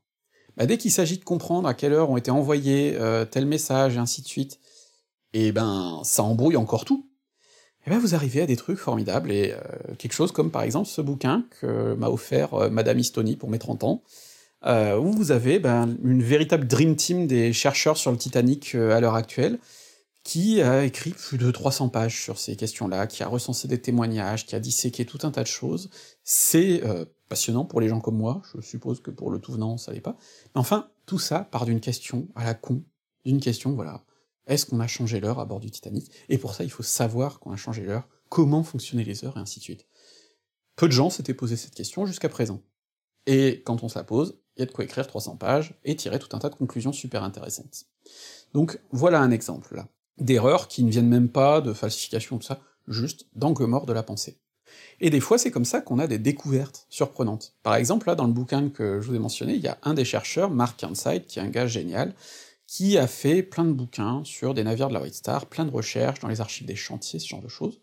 bah 0.57 0.67
dès 0.67 0.79
qu'il 0.79 0.91
s'agit 0.91 1.19
de 1.19 1.25
comprendre 1.25 1.69
à 1.69 1.75
quelle 1.75 1.93
heure 1.93 2.11
ont 2.11 2.17
été 2.17 2.31
envoyés 2.31 2.97
euh, 2.99 3.25
tel 3.25 3.47
message 3.47 3.97
et 3.97 3.99
ainsi 3.99 4.23
de 4.23 4.27
suite, 4.27 4.59
et 5.33 5.53
ben 5.53 6.01
ça 6.05 6.23
embrouille 6.23 6.57
encore 6.57 6.85
tout, 6.85 7.07
et 7.87 7.91
ben 7.91 7.99
vous 7.99 8.15
arrivez 8.15 8.43
à 8.43 8.47
des 8.47 8.57
trucs 8.57 8.79
formidables, 8.79 9.31
et 9.31 9.53
euh, 9.53 9.95
quelque 9.99 10.15
chose 10.15 10.33
comme 10.33 10.51
par 10.51 10.63
exemple 10.63 10.89
ce 10.89 11.01
bouquin 11.01 11.45
que 11.61 11.95
m'a 11.95 12.09
offert 12.09 12.55
euh, 12.55 12.71
Madame 12.71 12.99
Istoni 12.99 13.37
pour 13.37 13.51
mes 13.51 13.59
30 13.59 13.85
ans, 13.85 14.03
où 14.65 15.13
vous 15.13 15.31
avez 15.31 15.61
ben, 15.61 15.97
une 16.03 16.25
véritable 16.25 16.67
dream 16.67 16.97
team 16.97 17.29
des 17.29 17.53
chercheurs 17.53 17.97
sur 17.97 18.11
le 18.11 18.17
Titanic 18.17 18.75
à 18.75 18.99
l'heure 18.99 19.15
actuelle, 19.15 19.61
qui 20.27 20.61
a 20.61 20.85
écrit 20.85 21.13
plus 21.13 21.39
de 21.39 21.49
300 21.53 21.89
pages 21.89 22.21
sur 22.21 22.37
ces 22.37 22.57
questions-là, 22.57 23.07
qui 23.07 23.23
a 23.23 23.29
recensé 23.29 23.69
des 23.69 23.81
témoignages, 23.81 24.45
qui 24.45 24.57
a 24.57 24.61
disséqué 24.61 25.07
tout 25.07 25.21
un 25.23 25.31
tas 25.31 25.45
de 25.45 25.47
choses. 25.47 25.89
C'est 26.25 26.85
euh, 26.85 27.05
passionnant 27.29 27.65
pour 27.65 27.81
les 27.81 27.89
gens 27.89 28.01
comme 28.01 28.17
moi, 28.17 28.43
je 28.53 28.61
suppose 28.61 29.01
que 29.01 29.13
pour 29.13 29.31
le 29.31 29.39
tout 29.39 29.53
venant 29.53 29.79
ça 29.79 29.93
l'est 29.93 30.01
pas. 30.01 30.17
Mais 30.53 30.61
enfin, 30.61 30.91
tout 31.07 31.21
ça 31.21 31.45
part 31.45 31.65
d'une 31.65 31.79
question 31.79 32.27
à 32.35 32.43
la 32.43 32.55
con, 32.55 32.83
d'une 33.25 33.39
question, 33.39 33.73
voilà, 33.77 34.05
est-ce 34.49 34.67
qu'on 34.67 34.81
a 34.81 34.89
changé 34.89 35.21
l'heure 35.21 35.39
à 35.39 35.45
bord 35.45 35.61
du 35.61 35.71
Titanic? 35.71 36.11
Et 36.29 36.39
pour 36.39 36.55
ça, 36.55 36.65
il 36.65 36.73
faut 36.73 36.83
savoir 36.83 37.39
qu'on 37.39 37.53
a 37.53 37.57
changé 37.57 37.85
l'heure, 37.85 38.09
comment 38.29 38.65
fonctionnaient 38.65 39.05
les 39.05 39.25
heures, 39.25 39.37
et 39.37 39.41
ainsi 39.41 39.61
de 39.61 39.65
suite. 39.65 39.87
Peu 40.75 40.89
de 40.89 40.93
gens 40.93 41.09
s'étaient 41.09 41.35
posé 41.35 41.55
cette 41.55 41.77
question 41.77 42.05
jusqu'à 42.05 42.29
présent. 42.29 42.65
Et 43.27 43.63
quand 43.65 43.85
on 43.85 43.89
se 43.89 43.97
la 43.97 44.03
pose, 44.03 44.41
il 44.57 44.61
y 44.61 44.63
a 44.65 44.67
de 44.67 44.73
quoi 44.73 44.83
écrire 44.83 45.07
300 45.07 45.37
pages 45.37 45.79
et 45.85 45.95
tirer 45.95 46.19
tout 46.19 46.35
un 46.35 46.41
tas 46.41 46.51
de 46.51 46.57
conclusions 46.57 46.93
super 46.93 47.23
intéressantes. 47.23 47.85
Donc 48.55 48.81
voilà 48.91 49.21
un 49.21 49.31
exemple 49.31 49.77
là 49.77 49.89
d'erreurs 50.19 50.69
qui 50.69 50.83
ne 50.85 50.91
viennent 50.91 51.09
même 51.09 51.29
pas 51.29 51.61
de 51.61 51.73
falsification, 51.73 52.39
tout 52.39 52.47
ça, 52.47 52.61
juste 52.89 53.27
d'angle 53.35 53.67
mort 53.67 53.87
de 53.87 53.93
la 53.93 54.03
pensée. 54.03 54.39
Et 55.01 55.11
des 55.11 55.21
fois, 55.21 55.39
c'est 55.39 55.51
comme 55.51 55.65
ça 55.65 55.81
qu'on 55.81 55.99
a 55.99 56.07
des 56.07 56.19
découvertes 56.19 56.87
surprenantes. 56.89 57.55
Par 57.63 57.75
exemple, 57.75 58.07
là, 58.07 58.15
dans 58.15 58.27
le 58.27 58.33
bouquin 58.33 58.71
que 58.71 59.01
je 59.01 59.09
vous 59.09 59.15
ai 59.15 59.19
mentionné, 59.19 59.55
il 59.55 59.61
y 59.61 59.69
a 59.69 59.79
un 59.83 59.95
des 59.95 60.05
chercheurs, 60.05 60.51
Mark 60.51 60.81
Ironside, 60.81 61.27
qui 61.27 61.39
est 61.39 61.43
un 61.43 61.49
gars 61.49 61.67
génial, 61.67 62.15
qui 62.67 62.99
a 62.99 63.07
fait 63.07 63.43
plein 63.43 63.65
de 63.65 63.73
bouquins 63.73 64.23
sur 64.25 64.55
des 64.55 64.65
navires 64.65 64.89
de 64.89 64.95
la 64.95 65.03
White 65.03 65.15
Star, 65.15 65.47
plein 65.47 65.65
de 65.65 65.71
recherches 65.71 66.21
dans 66.21 66.29
les 66.29 66.41
archives 66.41 66.67
des 66.67 66.77
chantiers, 66.77 67.19
ce 67.19 67.29
genre 67.29 67.43
de 67.43 67.49
choses. 67.49 67.81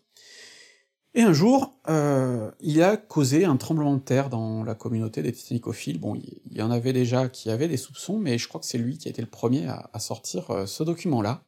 Et 1.16 1.22
un 1.22 1.32
jour, 1.32 1.78
euh, 1.88 2.50
il 2.60 2.82
a 2.82 2.96
causé 2.96 3.44
un 3.44 3.56
tremblement 3.56 3.94
de 3.94 4.00
terre 4.00 4.28
dans 4.28 4.64
la 4.64 4.74
communauté 4.74 5.22
des 5.22 5.32
titanicophiles. 5.32 6.00
Bon, 6.00 6.16
il 6.16 6.56
y 6.56 6.60
en 6.60 6.72
avait 6.72 6.92
déjà 6.92 7.28
qui 7.28 7.50
avaient 7.50 7.68
des 7.68 7.76
soupçons, 7.76 8.18
mais 8.18 8.36
je 8.36 8.48
crois 8.48 8.60
que 8.60 8.66
c'est 8.66 8.78
lui 8.78 8.98
qui 8.98 9.06
a 9.06 9.10
été 9.10 9.22
le 9.22 9.28
premier 9.28 9.68
à, 9.68 9.88
à 9.92 10.00
sortir 10.00 10.50
euh, 10.50 10.66
ce 10.66 10.82
document-là, 10.82 11.44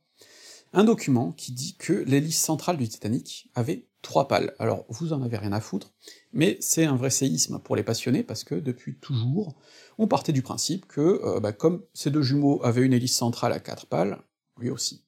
un 0.73 0.85
document 0.85 1.33
qui 1.33 1.53
dit 1.53 1.77
que 1.77 1.93
l'hélice 1.93 2.41
centrale 2.41 2.77
du 2.77 2.89
Titanic 2.89 3.51
avait 3.55 3.87
trois 4.03 4.29
pales. 4.29 4.55
Alors, 4.59 4.85
vous 4.89 5.13
en 5.13 5.23
avez 5.23 5.37
rien 5.37 5.53
à 5.53 5.61
foutre, 5.61 5.93
mais 6.33 6.59
c'est 6.61 6.85
un 6.85 6.97
vrai 6.97 7.11
séisme 7.11 7.59
pour 7.59 7.77
les 7.77 7.83
passionnés, 7.83 8.23
parce 8.23 8.45
que 8.45 8.55
depuis 8.55 8.97
toujours, 8.99 9.57
on 9.99 10.07
partait 10.07 10.33
du 10.33 10.43
principe 10.43 10.87
que, 10.87 11.21
euh, 11.25 11.41
bah, 11.41 11.53
comme 11.53 11.83
ces 11.93 12.11
deux 12.11 12.23
jumeaux 12.23 12.61
avaient 12.63 12.83
une 12.83 12.93
hélice 12.93 13.17
centrale 13.17 13.53
à 13.53 13.61
quatre 13.61 13.87
pales, 13.87 14.23
lui 14.59 14.71
aussi. 14.71 15.05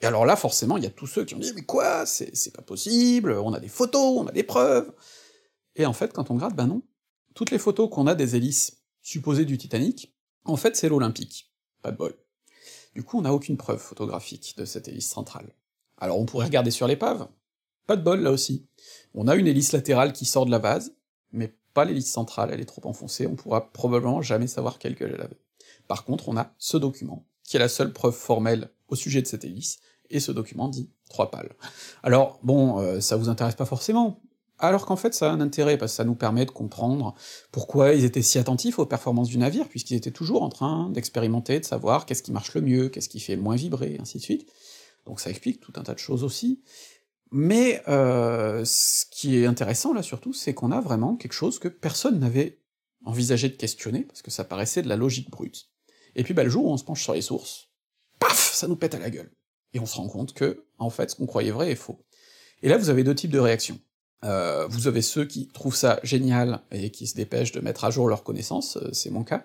Et 0.00 0.06
alors 0.06 0.24
là, 0.24 0.36
forcément, 0.36 0.76
il 0.76 0.84
y 0.84 0.86
a 0.86 0.90
tous 0.90 1.06
ceux 1.06 1.24
qui 1.24 1.34
ont 1.34 1.40
dit 1.40 1.52
«mais 1.54 1.64
quoi, 1.64 2.06
c'est 2.06 2.54
pas 2.54 2.62
possible, 2.62 3.32
on 3.32 3.52
a 3.52 3.60
des 3.60 3.68
photos, 3.68 4.18
on 4.18 4.26
a 4.26 4.32
des 4.32 4.44
preuves!» 4.44 4.92
Et 5.76 5.86
en 5.86 5.92
fait, 5.92 6.12
quand 6.12 6.30
on 6.30 6.36
gratte, 6.36 6.54
ben 6.54 6.66
non. 6.66 6.82
Toutes 7.34 7.50
les 7.50 7.58
photos 7.58 7.90
qu'on 7.90 8.06
a 8.06 8.14
des 8.14 8.36
hélices 8.36 8.78
supposées 9.02 9.44
du 9.44 9.58
Titanic, 9.58 10.14
en 10.44 10.56
fait, 10.56 10.76
c'est 10.76 10.88
l'Olympique. 10.88 11.52
Pas 11.82 11.90
de 11.90 11.96
bol. 11.96 12.14
Du 12.98 13.04
coup, 13.04 13.16
on 13.16 13.22
n'a 13.22 13.32
aucune 13.32 13.56
preuve 13.56 13.78
photographique 13.78 14.56
de 14.58 14.64
cette 14.64 14.88
hélice 14.88 15.08
centrale. 15.08 15.54
Alors 15.98 16.18
on 16.18 16.26
pourrait 16.26 16.46
regarder 16.46 16.72
sur 16.72 16.88
l'épave, 16.88 17.28
pas 17.86 17.94
de 17.94 18.02
bol 18.02 18.20
là 18.22 18.32
aussi. 18.32 18.66
On 19.14 19.28
a 19.28 19.36
une 19.36 19.46
hélice 19.46 19.70
latérale 19.70 20.12
qui 20.12 20.24
sort 20.24 20.46
de 20.46 20.50
la 20.50 20.58
vase, 20.58 20.96
mais 21.30 21.54
pas 21.74 21.84
l'hélice 21.84 22.10
centrale, 22.10 22.50
elle 22.52 22.60
est 22.60 22.64
trop 22.64 22.84
enfoncée, 22.88 23.28
on 23.28 23.36
pourra 23.36 23.72
probablement 23.72 24.20
jamais 24.20 24.48
savoir 24.48 24.80
quelle 24.80 24.96
gueule 24.96 25.12
elle 25.14 25.20
avait. 25.20 25.38
Par 25.86 26.04
contre, 26.04 26.28
on 26.28 26.36
a 26.36 26.52
ce 26.58 26.76
document, 26.76 27.24
qui 27.44 27.56
est 27.56 27.60
la 27.60 27.68
seule 27.68 27.92
preuve 27.92 28.16
formelle 28.16 28.68
au 28.88 28.96
sujet 28.96 29.22
de 29.22 29.28
cette 29.28 29.44
hélice, 29.44 29.78
et 30.10 30.18
ce 30.18 30.32
document 30.32 30.66
dit 30.66 30.90
trois 31.08 31.30
pales. 31.30 31.54
Alors, 32.02 32.40
bon, 32.42 32.80
euh, 32.80 32.98
ça 32.98 33.16
vous 33.16 33.28
intéresse 33.28 33.54
pas 33.54 33.64
forcément, 33.64 34.20
alors 34.58 34.86
qu'en 34.86 34.96
fait 34.96 35.14
ça 35.14 35.30
a 35.30 35.32
un 35.32 35.40
intérêt, 35.40 35.78
parce 35.78 35.92
que 35.92 35.96
ça 35.96 36.04
nous 36.04 36.14
permet 36.14 36.44
de 36.44 36.50
comprendre 36.50 37.14
pourquoi 37.52 37.94
ils 37.94 38.04
étaient 38.04 38.22
si 38.22 38.38
attentifs 38.38 38.78
aux 38.78 38.86
performances 38.86 39.28
du 39.28 39.38
navire, 39.38 39.68
puisqu'ils 39.68 39.96
étaient 39.96 40.10
toujours 40.10 40.42
en 40.42 40.48
train 40.48 40.90
d'expérimenter, 40.90 41.60
de 41.60 41.64
savoir 41.64 42.06
qu'est-ce 42.06 42.22
qui 42.22 42.32
marche 42.32 42.54
le 42.54 42.60
mieux, 42.60 42.88
qu'est-ce 42.88 43.08
qui 43.08 43.20
fait 43.20 43.36
moins 43.36 43.56
vibrer, 43.56 43.94
et 43.94 44.00
ainsi 44.00 44.18
de 44.18 44.22
suite. 44.22 44.50
Donc 45.06 45.20
ça 45.20 45.30
explique 45.30 45.60
tout 45.60 45.72
un 45.76 45.82
tas 45.82 45.94
de 45.94 45.98
choses 45.98 46.24
aussi. 46.24 46.62
Mais 47.30 47.82
euh, 47.88 48.64
ce 48.64 49.04
qui 49.10 49.36
est 49.36 49.46
intéressant 49.46 49.92
là 49.92 50.02
surtout, 50.02 50.32
c'est 50.32 50.54
qu'on 50.54 50.72
a 50.72 50.80
vraiment 50.80 51.16
quelque 51.16 51.34
chose 51.34 51.58
que 51.58 51.68
personne 51.68 52.18
n'avait 52.18 52.60
envisagé 53.04 53.48
de 53.48 53.56
questionner, 53.56 54.02
parce 54.02 54.22
que 54.22 54.30
ça 54.30 54.44
paraissait 54.44 54.82
de 54.82 54.88
la 54.88 54.96
logique 54.96 55.30
brute. 55.30 55.70
Et 56.14 56.24
puis 56.24 56.34
bah, 56.34 56.44
le 56.44 56.50
jour 56.50 56.64
où 56.64 56.70
on 56.70 56.76
se 56.76 56.84
penche 56.84 57.02
sur 57.02 57.14
les 57.14 57.22
sources, 57.22 57.68
paf, 58.18 58.54
ça 58.54 58.66
nous 58.66 58.76
pète 58.76 58.94
à 58.94 58.98
la 58.98 59.10
gueule. 59.10 59.30
Et 59.72 59.80
on 59.80 59.86
se 59.86 59.96
rend 59.96 60.08
compte 60.08 60.32
que, 60.32 60.66
en 60.78 60.90
fait, 60.90 61.10
ce 61.10 61.16
qu'on 61.16 61.26
croyait 61.26 61.50
vrai 61.50 61.70
est 61.70 61.76
faux. 61.76 62.04
Et 62.62 62.68
là, 62.68 62.78
vous 62.78 62.90
avez 62.90 63.04
deux 63.04 63.14
types 63.14 63.30
de 63.30 63.38
réactions. 63.38 63.78
Euh, 64.24 64.66
vous 64.68 64.88
avez 64.88 65.02
ceux 65.02 65.24
qui 65.24 65.46
trouvent 65.46 65.76
ça 65.76 66.00
génial 66.02 66.60
et 66.72 66.90
qui 66.90 67.06
se 67.06 67.14
dépêchent 67.14 67.52
de 67.52 67.60
mettre 67.60 67.84
à 67.84 67.90
jour 67.90 68.08
leurs 68.08 68.24
connaissances, 68.24 68.76
euh, 68.76 68.88
c'est 68.92 69.10
mon 69.10 69.22
cas, 69.22 69.44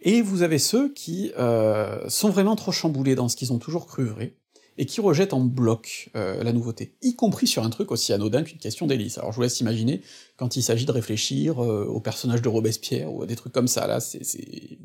et 0.00 0.22
vous 0.22 0.42
avez 0.42 0.58
ceux 0.58 0.92
qui 0.92 1.30
euh, 1.38 2.08
sont 2.08 2.30
vraiment 2.30 2.56
trop 2.56 2.72
chamboulés 2.72 3.14
dans 3.14 3.28
ce 3.28 3.36
qu'ils 3.36 3.52
ont 3.52 3.58
toujours 3.58 3.86
cru 3.86 4.04
vrai, 4.04 4.34
et 4.76 4.86
qui 4.86 5.00
rejettent 5.00 5.34
en 5.34 5.40
bloc 5.40 6.10
la 6.14 6.50
nouveauté, 6.52 6.96
y 7.02 7.14
compris 7.14 7.46
sur 7.46 7.62
un 7.62 7.70
truc 7.70 7.92
aussi 7.92 8.12
anodin 8.14 8.42
qu'une 8.42 8.58
question 8.58 8.86
d'hélice. 8.86 9.18
Alors 9.18 9.30
je 9.30 9.36
vous 9.36 9.42
laisse 9.42 9.60
imaginer, 9.60 10.00
quand 10.36 10.56
il 10.56 10.62
s'agit 10.62 10.86
de 10.86 10.90
réfléchir 10.90 11.62
euh, 11.62 11.84
au 11.84 12.00
personnage 12.00 12.40
de 12.40 12.48
Robespierre, 12.48 13.12
ou 13.12 13.22
à 13.22 13.26
des 13.26 13.36
trucs 13.36 13.52
comme 13.52 13.68
ça, 13.68 13.86
là, 13.86 14.00
c'est... 14.00 14.22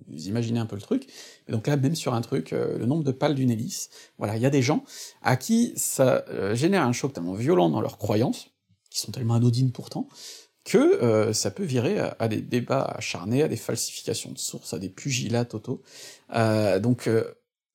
vous 0.09 0.27
imaginez 0.27 0.59
un 0.59 0.65
peu 0.67 0.75
le 0.75 0.81
truc, 0.81 1.07
et 1.47 1.51
donc 1.53 1.65
là, 1.65 1.77
même 1.77 1.95
sur 1.95 2.13
un 2.13 2.21
truc, 2.21 2.51
le 2.51 2.85
nombre 2.85 3.03
de 3.03 3.13
pales 3.13 3.33
d'une 3.33 3.49
hélice, 3.49 3.89
voilà, 4.19 4.35
il 4.35 4.43
y 4.43 4.45
a 4.45 4.51
des 4.51 4.61
gens 4.61 4.83
à 5.23 5.37
qui 5.37 5.73
ça 5.75 6.25
génère 6.53 6.83
un 6.83 6.91
choc 6.91 7.13
tellement 7.13 7.33
violent 7.33 7.69
dans 7.69 7.81
leurs 7.81 7.97
croyances, 7.97 8.49
qui 8.97 9.03
sont 9.03 9.11
tellement 9.11 9.35
anodines 9.35 9.71
pourtant, 9.71 10.07
que 10.65 10.77
euh, 10.77 11.33
ça 11.33 11.51
peut 11.51 11.63
virer 11.63 11.99
à, 11.99 12.27
des 12.27 12.41
débats 12.41 12.83
acharnés, 12.83 13.43
à 13.43 13.47
des 13.47 13.55
falsifications 13.55 14.31
de 14.31 14.37
sources, 14.39 14.73
à 14.73 14.79
des 14.79 14.89
pugilats 14.89 15.45
totaux. 15.45 15.81
Euh, 16.33 16.79
donc 16.79 17.07
euh, 17.07 17.23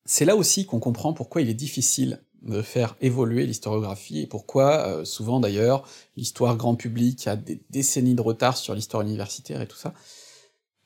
c'est 0.05 0.25
là 0.25 0.35
aussi 0.35 0.65
qu'on 0.65 0.79
comprend 0.79 1.13
pourquoi 1.13 1.41
il 1.41 1.49
est 1.49 1.55
difficile 1.55 2.21
de 2.41 2.61
faire 2.61 2.97
évoluer 2.99 3.45
l'historiographie, 3.45 4.19
et 4.19 4.27
pourquoi, 4.27 5.05
souvent 5.05 5.39
d'ailleurs, 5.39 5.87
l'histoire 6.17 6.57
grand 6.57 6.75
public 6.75 7.25
a 7.25 7.37
des 7.37 7.63
décennies 7.69 8.15
de 8.15 8.21
retard 8.21 8.57
sur 8.57 8.75
l'histoire 8.75 9.01
universitaire 9.01 9.61
et 9.61 9.67
tout 9.67 9.77
ça. 9.77 9.93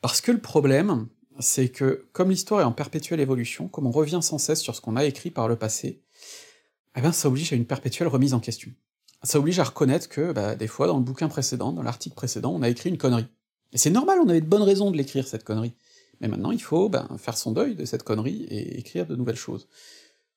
Parce 0.02 0.22
que 0.22 0.32
le 0.32 0.40
problème, 0.40 1.08
c'est 1.40 1.70
que, 1.70 2.08
comme 2.12 2.30
l'histoire 2.30 2.62
est 2.62 2.64
en 2.64 2.74
perpétuelle 2.74 3.22
évolution, 3.22 3.70
comme 3.70 3.88
on 3.88 3.92
revient 3.92 4.20
sans 4.22 4.38
cesse 4.38 4.62
sur 4.62 4.76
ce 4.76 4.82
qu'on 4.82 4.96
a 4.98 5.06
écrit 5.06 5.32
par 5.32 5.48
le 5.48 5.56
passé, 5.56 6.04
eh 6.96 7.02
ben 7.02 7.12
ça 7.12 7.28
oblige 7.28 7.52
à 7.52 7.56
une 7.56 7.66
perpétuelle 7.66 8.08
remise 8.08 8.36
en 8.36 8.40
question 8.40 8.72
ça 9.24 9.40
oblige 9.40 9.60
à 9.60 9.64
reconnaître 9.64 10.10
que, 10.10 10.32
bah, 10.32 10.56
des 10.56 10.68
fois, 10.68 10.88
dans 10.88 10.98
le 10.98 11.04
bouquin 11.04 11.28
précédent, 11.28 11.72
dans 11.72 11.84
l'article 11.84 12.16
précédent, 12.16 12.54
on 12.54 12.62
a 12.62 12.70
écrit 12.70 12.90
une 12.90 12.98
connerie. 12.98 13.28
Et 13.74 13.78
c'est 13.78 13.90
normal, 13.90 14.20
on 14.24 14.30
avait 14.30 14.42
de 14.42 14.46
bonnes 14.46 14.62
raisons 14.62 14.92
de 14.92 14.98
l'écrire, 14.98 15.28
cette 15.28 15.44
connerie. 15.44 15.74
Mais 16.22 16.28
maintenant, 16.28 16.52
il 16.52 16.62
faut 16.62 16.90
ben, 16.90 17.08
faire 17.18 17.38
son 17.38 17.52
deuil 17.52 17.76
de 17.76 17.86
cette 17.86 18.04
connerie 18.04 18.44
et 18.44 18.80
écrire 18.80 19.06
de 19.06 19.16
nouvelles 19.16 19.36
choses. 19.36 19.68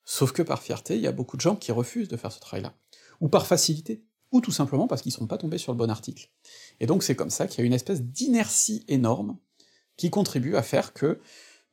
Sauf 0.05 0.33
que 0.33 0.43
par 0.43 0.63
fierté, 0.63 0.97
il 0.97 1.03
y 1.03 1.07
a 1.07 1.13
beaucoup 1.13 1.37
de 1.37 1.43
gens 1.43 1.57
qui 1.57 1.73
refusent 1.73 2.09
de 2.09 2.17
faire 2.17 2.33
ce 2.33 2.41
travail-là. 2.41 2.75
Ou 3.21 3.29
par 3.29 3.47
facilité, 3.47 4.03
ou 4.33 4.41
tout 4.41 4.53
simplement 4.53 4.87
parce 4.87 5.03
qu'ils 5.03 5.13
sont 5.13 5.27
pas 5.27 5.39
tombés 5.39 5.59
sur 5.59 5.73
le 5.73 5.79
bon 5.79 5.91
article. 5.91 6.31
Et 6.81 6.87
donc 6.87 7.03
c'est 7.03 7.15
comme 7.15 7.31
ça 7.31 7.47
qu'il 7.47 7.61
y 7.61 7.63
a 7.63 7.67
une 7.67 7.73
espèce 7.73 8.03
d'inertie 8.03 8.85
énorme 8.89 9.37
qui 9.97 10.11
contribue 10.11 10.57
à 10.57 10.63
faire 10.63 10.93
que 10.93 11.21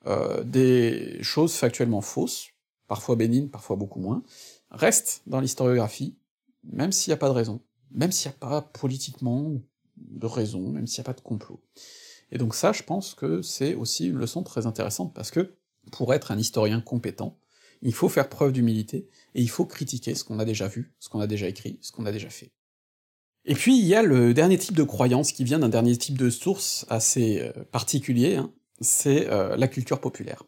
euh, 0.05 0.43
des 0.43 1.18
choses 1.22 1.53
factuellement 1.53 2.01
fausses, 2.01 2.49
parfois 2.88 3.16
bénignes, 3.16 3.49
parfois 3.49 3.76
beaucoup 3.76 3.99
moins, 3.99 4.24
restent 4.72 5.22
dans 5.28 5.39
l'historiographie, 5.39 6.16
même 6.64 6.91
s'il 6.91 7.12
n'y 7.12 7.16
a 7.16 7.18
pas 7.18 7.30
de 7.30 7.34
raison, 7.34 7.62
même 7.91 8.12
s'il 8.12 8.30
n'y 8.30 8.36
a 8.36 8.39
pas 8.39 8.62
politiquement 8.62 9.53
de 9.97 10.26
raison, 10.26 10.70
même 10.70 10.88
s'il 10.88 11.01
n'y 11.01 11.05
a 11.05 11.12
pas 11.12 11.18
de 11.18 11.22
complot. 11.22 11.62
Et 12.32 12.38
donc 12.38 12.55
ça, 12.55 12.74
je 12.74 12.84
pense 12.84 13.14
que 13.14 13.41
c'est 13.41 13.74
aussi 13.74 14.08
une 14.08 14.18
leçon 14.18 14.43
très 14.43 14.66
intéressante, 14.66 15.14
parce 15.14 15.32
que, 15.32 15.55
pour 15.91 16.14
être 16.14 16.32
un 16.32 16.38
historien 16.38 16.82
compétent, 16.82 17.39
il 17.82 17.93
faut 17.93 18.10
faire 18.10 18.30
preuve 18.30 18.51
d'humilité, 18.51 19.08
et 19.36 19.41
il 19.41 19.49
faut 19.49 19.66
critiquer 19.66 20.16
ce 20.16 20.24
qu'on 20.24 20.39
a 20.39 20.45
déjà 20.45 20.68
vu, 20.68 20.93
ce 20.99 21.10
qu'on 21.10 21.20
a 21.20 21.28
déjà 21.28 21.47
écrit, 21.47 21.80
ce 21.82 21.91
qu'on 21.91 22.05
a 22.05 22.12
déjà 22.12 22.30
fait. 22.30 22.51
Et 23.45 23.55
puis 23.55 23.80
il 23.80 23.86
y 23.86 23.95
a 23.95 24.03
le 24.03 24.34
dernier 24.34 24.58
type 24.58 24.76
de 24.76 24.84
croyance 24.84 25.32
qui 25.32 25.45
vient 25.45 25.60
d'un 25.60 25.70
dernier 25.70 25.95
type 25.95 26.18
de 26.18 26.30
source 26.30 26.86
assez 26.89 27.39
euh, 27.39 27.64
particulier, 27.72 28.36
hein, 28.36 28.53
c'est 28.82 29.30
euh, 29.30 29.55
la 29.55 29.70
culture 29.70 30.01
populaire. 30.01 30.43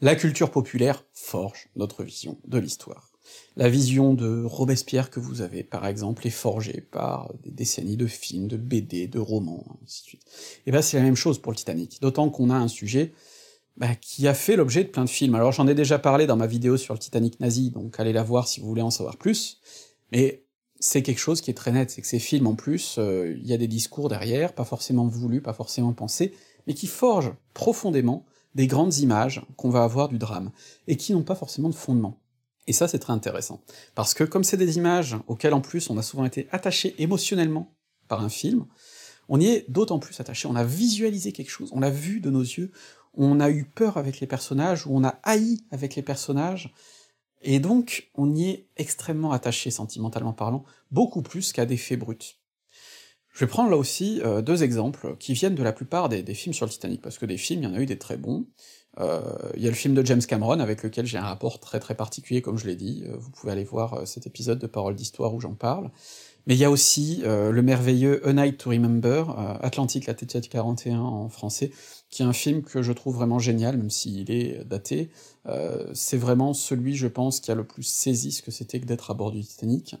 La 0.00 0.16
culture 0.16 0.50
populaire 0.50 1.04
forge 1.12 1.68
notre 1.76 2.02
vision 2.02 2.40
de 2.46 2.58
l'histoire. 2.58 3.09
La 3.56 3.68
vision 3.68 4.14
de 4.14 4.44
Robespierre 4.44 5.10
que 5.10 5.20
vous 5.20 5.42
avez, 5.42 5.62
par 5.62 5.86
exemple, 5.86 6.26
est 6.26 6.30
forgée 6.30 6.86
par 6.90 7.32
des 7.42 7.50
décennies 7.50 7.96
de 7.96 8.06
films, 8.06 8.48
de 8.48 8.56
BD, 8.56 9.06
de 9.06 9.18
romans, 9.18 9.64
ainsi 9.84 10.02
de 10.02 10.06
suite. 10.06 10.22
Et 10.66 10.72
ben 10.72 10.82
c'est 10.82 10.96
la 10.96 11.02
même 11.02 11.16
chose 11.16 11.40
pour 11.40 11.52
le 11.52 11.56
Titanic, 11.56 12.00
d'autant 12.00 12.30
qu'on 12.30 12.50
a 12.50 12.54
un 12.54 12.68
sujet 12.68 13.12
bah, 13.76 13.94
qui 13.94 14.28
a 14.28 14.34
fait 14.34 14.56
l'objet 14.56 14.84
de 14.84 14.88
plein 14.88 15.04
de 15.04 15.10
films. 15.10 15.34
Alors 15.34 15.52
j'en 15.52 15.66
ai 15.66 15.74
déjà 15.74 15.98
parlé 15.98 16.26
dans 16.26 16.36
ma 16.36 16.46
vidéo 16.46 16.76
sur 16.76 16.94
le 16.94 17.00
Titanic 17.00 17.40
nazi, 17.40 17.70
donc 17.70 17.98
allez 17.98 18.12
la 18.12 18.22
voir 18.22 18.46
si 18.46 18.60
vous 18.60 18.66
voulez 18.66 18.82
en 18.82 18.90
savoir 18.90 19.16
plus, 19.16 19.60
mais 20.12 20.44
c'est 20.78 21.02
quelque 21.02 21.18
chose 21.18 21.40
qui 21.40 21.50
est 21.50 21.54
très 21.54 21.72
net, 21.72 21.90
c'est 21.90 22.00
que 22.00 22.06
ces 22.06 22.18
films 22.18 22.46
en 22.46 22.54
plus, 22.54 22.96
euh, 22.98 23.34
il 23.38 23.46
y 23.46 23.52
a 23.52 23.58
des 23.58 23.68
discours 23.68 24.08
derrière, 24.08 24.54
pas 24.54 24.64
forcément 24.64 25.06
voulus, 25.06 25.40
pas 25.40 25.52
forcément 25.52 25.92
pensés, 25.92 26.34
mais 26.66 26.74
qui 26.74 26.86
forgent 26.86 27.32
profondément 27.54 28.26
des 28.54 28.66
grandes 28.66 28.96
images 28.98 29.42
qu'on 29.56 29.70
va 29.70 29.82
avoir 29.82 30.08
du 30.08 30.18
drame, 30.18 30.50
et 30.86 30.96
qui 30.96 31.12
n'ont 31.12 31.22
pas 31.22 31.34
forcément 31.34 31.68
de 31.68 31.74
fondement. 31.74 32.19
Et 32.70 32.72
ça 32.72 32.86
c'est 32.86 33.00
très 33.00 33.12
intéressant, 33.12 33.64
parce 33.96 34.14
que 34.14 34.22
comme 34.22 34.44
c'est 34.44 34.56
des 34.56 34.76
images 34.76 35.16
auxquelles 35.26 35.54
en 35.54 35.60
plus 35.60 35.90
on 35.90 35.98
a 35.98 36.02
souvent 36.02 36.24
été 36.24 36.46
attaché 36.52 36.94
émotionnellement 37.02 37.74
par 38.06 38.22
un 38.22 38.28
film, 38.28 38.64
on 39.28 39.40
y 39.40 39.46
est 39.46 39.68
d'autant 39.68 39.98
plus 39.98 40.20
attaché, 40.20 40.46
on 40.46 40.54
a 40.54 40.62
visualisé 40.62 41.32
quelque 41.32 41.50
chose, 41.50 41.70
on 41.72 41.80
l'a 41.80 41.90
vu 41.90 42.20
de 42.20 42.30
nos 42.30 42.42
yeux, 42.42 42.70
on 43.14 43.40
a 43.40 43.50
eu 43.50 43.64
peur 43.64 43.96
avec 43.96 44.20
les 44.20 44.28
personnages, 44.28 44.86
ou 44.86 44.96
on 44.96 45.02
a 45.02 45.18
haï 45.24 45.58
avec 45.72 45.96
les 45.96 46.02
personnages, 46.02 46.72
et 47.42 47.58
donc, 47.58 48.08
on 48.14 48.32
y 48.32 48.50
est 48.50 48.68
extrêmement 48.76 49.32
attaché 49.32 49.72
sentimentalement 49.72 50.32
parlant, 50.32 50.64
beaucoup 50.92 51.22
plus 51.22 51.52
qu'à 51.52 51.66
des 51.66 51.76
faits 51.76 51.98
bruts. 51.98 52.38
Je 53.32 53.40
vais 53.40 53.48
prendre 53.48 53.70
là 53.70 53.76
aussi 53.76 54.20
euh, 54.22 54.42
deux 54.42 54.62
exemples 54.62 55.16
qui 55.18 55.32
viennent 55.32 55.56
de 55.56 55.62
la 55.64 55.72
plupart 55.72 56.08
des, 56.08 56.22
films 56.34 56.54
sur 56.54 56.66
le 56.66 56.70
Titanic, 56.70 57.02
parce 57.02 57.18
que 57.18 57.26
des 57.26 57.36
films, 57.36 57.64
il 57.64 57.64
y 57.64 57.72
en 57.72 57.74
a 57.74 57.80
eu 57.80 57.86
des 57.86 57.98
très 57.98 58.16
bons. 58.16 58.46
Euh, 58.98 59.20
il 59.56 59.62
y 59.62 59.66
a 59.66 59.70
le 59.70 59.76
film 59.76 59.94
de 59.94 60.04
James 60.04 60.22
Cameron, 60.22 60.58
avec 60.60 60.82
lequel 60.82 61.06
j'ai 61.06 61.18
un 61.18 61.24
rapport 61.24 61.60
très 61.60 61.78
très 61.78 61.94
particulier, 61.94 62.42
comme 62.42 62.58
je 62.58 62.66
l'ai 62.66 62.74
dit, 62.74 63.04
euh, 63.06 63.16
vous 63.18 63.30
pouvez 63.30 63.52
aller 63.52 63.64
voir 63.64 64.06
cet 64.06 64.26
épisode 64.26 64.58
de 64.58 64.66
Parole 64.66 64.96
d'Histoire 64.96 65.32
où 65.34 65.40
j'en 65.40 65.54
parle. 65.54 65.90
Mais 66.46 66.54
il 66.54 66.58
y 66.58 66.64
a 66.64 66.70
aussi 66.70 67.22
le 67.22 67.60
merveilleux 67.60 68.26
A 68.26 68.32
Night 68.32 68.56
to 68.56 68.70
Remember, 68.70 69.58
Atlantique, 69.62 70.06
la 70.06 70.14
tête 70.14 70.48
41 70.48 70.98
en 70.98 71.28
français, 71.28 71.70
qui 72.10 72.22
est 72.22 72.24
un 72.24 72.32
film 72.32 72.62
que 72.62 72.82
je 72.82 72.92
trouve 72.92 73.14
vraiment 73.14 73.38
génial, 73.38 73.76
même 73.76 73.90
s'il 73.90 74.30
est 74.30 74.64
daté. 74.64 75.10
Euh, 75.46 75.86
c'est 75.94 76.16
vraiment 76.16 76.52
celui, 76.52 76.96
je 76.96 77.06
pense, 77.06 77.40
qui 77.40 77.50
a 77.50 77.54
le 77.54 77.64
plus 77.64 77.84
saisi 77.84 78.32
ce 78.32 78.42
que 78.42 78.50
c'était 78.50 78.80
que 78.80 78.84
d'être 78.84 79.10
à 79.10 79.14
bord 79.14 79.30
du 79.30 79.42
Titanic. 79.42 79.96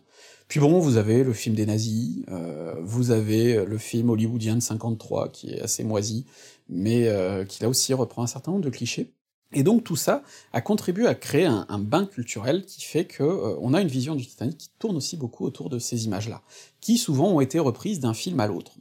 Puis 0.48 0.58
bon, 0.58 0.80
vous 0.80 0.96
avez 0.96 1.22
le 1.22 1.32
film 1.32 1.54
des 1.54 1.66
nazis, 1.66 2.24
euh, 2.28 2.74
vous 2.82 3.12
avez 3.12 3.64
le 3.64 3.78
film 3.78 4.10
hollywoodien 4.10 4.56
de 4.56 4.60
53, 4.60 5.28
qui 5.28 5.52
est 5.52 5.60
assez 5.60 5.84
moisi, 5.84 6.26
mais 6.70 7.08
euh, 7.08 7.44
qui 7.44 7.62
là 7.62 7.68
aussi 7.68 7.92
reprend 7.92 8.22
un 8.22 8.26
certain 8.26 8.52
nombre 8.52 8.64
de 8.64 8.70
clichés. 8.70 9.12
Et 9.52 9.64
donc 9.64 9.82
tout 9.82 9.96
ça 9.96 10.22
a 10.52 10.60
contribué 10.60 11.06
à 11.06 11.16
créer 11.16 11.46
un, 11.46 11.78
bain 11.80 12.06
culturel 12.06 12.64
qui 12.64 12.82
fait 12.82 13.04
que 13.04 13.24
on 13.60 13.74
a 13.74 13.80
une 13.80 13.88
vision 13.88 14.14
du 14.14 14.24
Titanic 14.24 14.56
qui 14.56 14.70
tourne 14.78 14.96
aussi 14.96 15.16
beaucoup 15.16 15.44
autour 15.44 15.70
de 15.70 15.80
ces 15.80 16.04
images-là, 16.04 16.42
qui 16.80 16.98
souvent 16.98 17.32
ont 17.32 17.40
été 17.40 17.58
reprises 17.58 17.98
d'un 17.98 18.14
film 18.14 18.38
à 18.38 18.46
l'autre. 18.46 18.76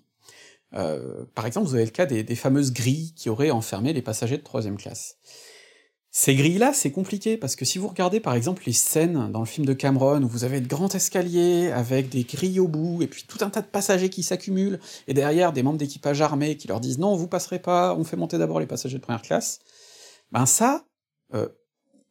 Euh, 0.74 1.26
par 1.36 1.46
exemple, 1.46 1.68
vous 1.68 1.76
avez 1.76 1.86
le 1.86 1.92
cas 1.92 2.06
des, 2.06 2.36
fameuses 2.36 2.72
grilles 2.72 3.14
qui 3.16 3.30
auraient 3.30 3.52
enfermé 3.52 3.94
les 3.94 4.02
passagers 4.02 4.38
de 4.38 4.44
troisième 4.44 4.78
classe. 4.78 5.18
Ces 6.12 6.34
grilles-là, 6.34 6.74
c'est 6.74 6.92
compliqué, 6.92 7.38
parce 7.38 7.56
que 7.56 7.66
si 7.66 7.78
vous 7.78 7.88
regardez 7.88 8.20
par 8.20 8.34
exemple 8.34 8.64
les 8.66 8.74
scènes 8.74 9.32
dans 9.32 9.42
le 9.42 9.46
film 9.46 9.68
de 9.68 9.74
Cameron, 9.74 10.24
où 10.24 10.28
vous 10.28 10.44
avez 10.44 10.60
de 10.60 10.68
grands 10.68 10.90
escaliers 10.90 11.72
avec 11.72 12.10
des 12.10 12.24
grilles 12.24 12.60
au 12.60 12.68
bout, 12.68 13.04
et 13.04 13.08
puis 13.08 13.26
tout 13.28 13.38
un 13.42 13.52
tas 13.52 13.62
de 13.62 13.68
passagers 13.68 14.10
qui 14.10 14.24
s'accumulent, 14.24 14.80
et 15.08 15.14
derrière 15.14 15.54
des 15.54 15.62
membres 15.62 15.78
d'équipage 15.78 16.22
armés 16.22 16.58
qui 16.58 16.68
leur 16.68 16.80
disent 16.80 16.98
non, 16.98 17.16
vous 17.16 17.28
passerez 17.28 17.60
pas, 17.60 17.96
on 17.96 18.04
fait 18.04 18.18
monter 18.18 18.40
d'abord 18.40 18.60
les 18.60 18.66
passagers 18.66 18.98
de 18.98 19.04
première 19.04 19.22
classe, 19.22 19.60
ben 20.32 20.48
ça, 20.48 20.84
euh, 21.36 21.48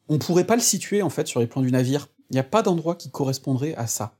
on 0.08 0.18
pourrait 0.18 0.46
pas 0.46 0.56
le 0.56 0.62
situer 0.62 1.02
en 1.02 1.10
fait 1.10 1.26
sur 1.26 1.40
les 1.40 1.48
plans 1.48 1.62
du 1.62 1.72
navire, 1.72 2.06
il 2.30 2.34
n'y 2.34 2.40
a 2.40 2.44
pas 2.44 2.62
d'endroit 2.62 2.94
qui 2.94 3.10
correspondrait 3.10 3.74
à 3.74 3.88
ça. 3.88 4.17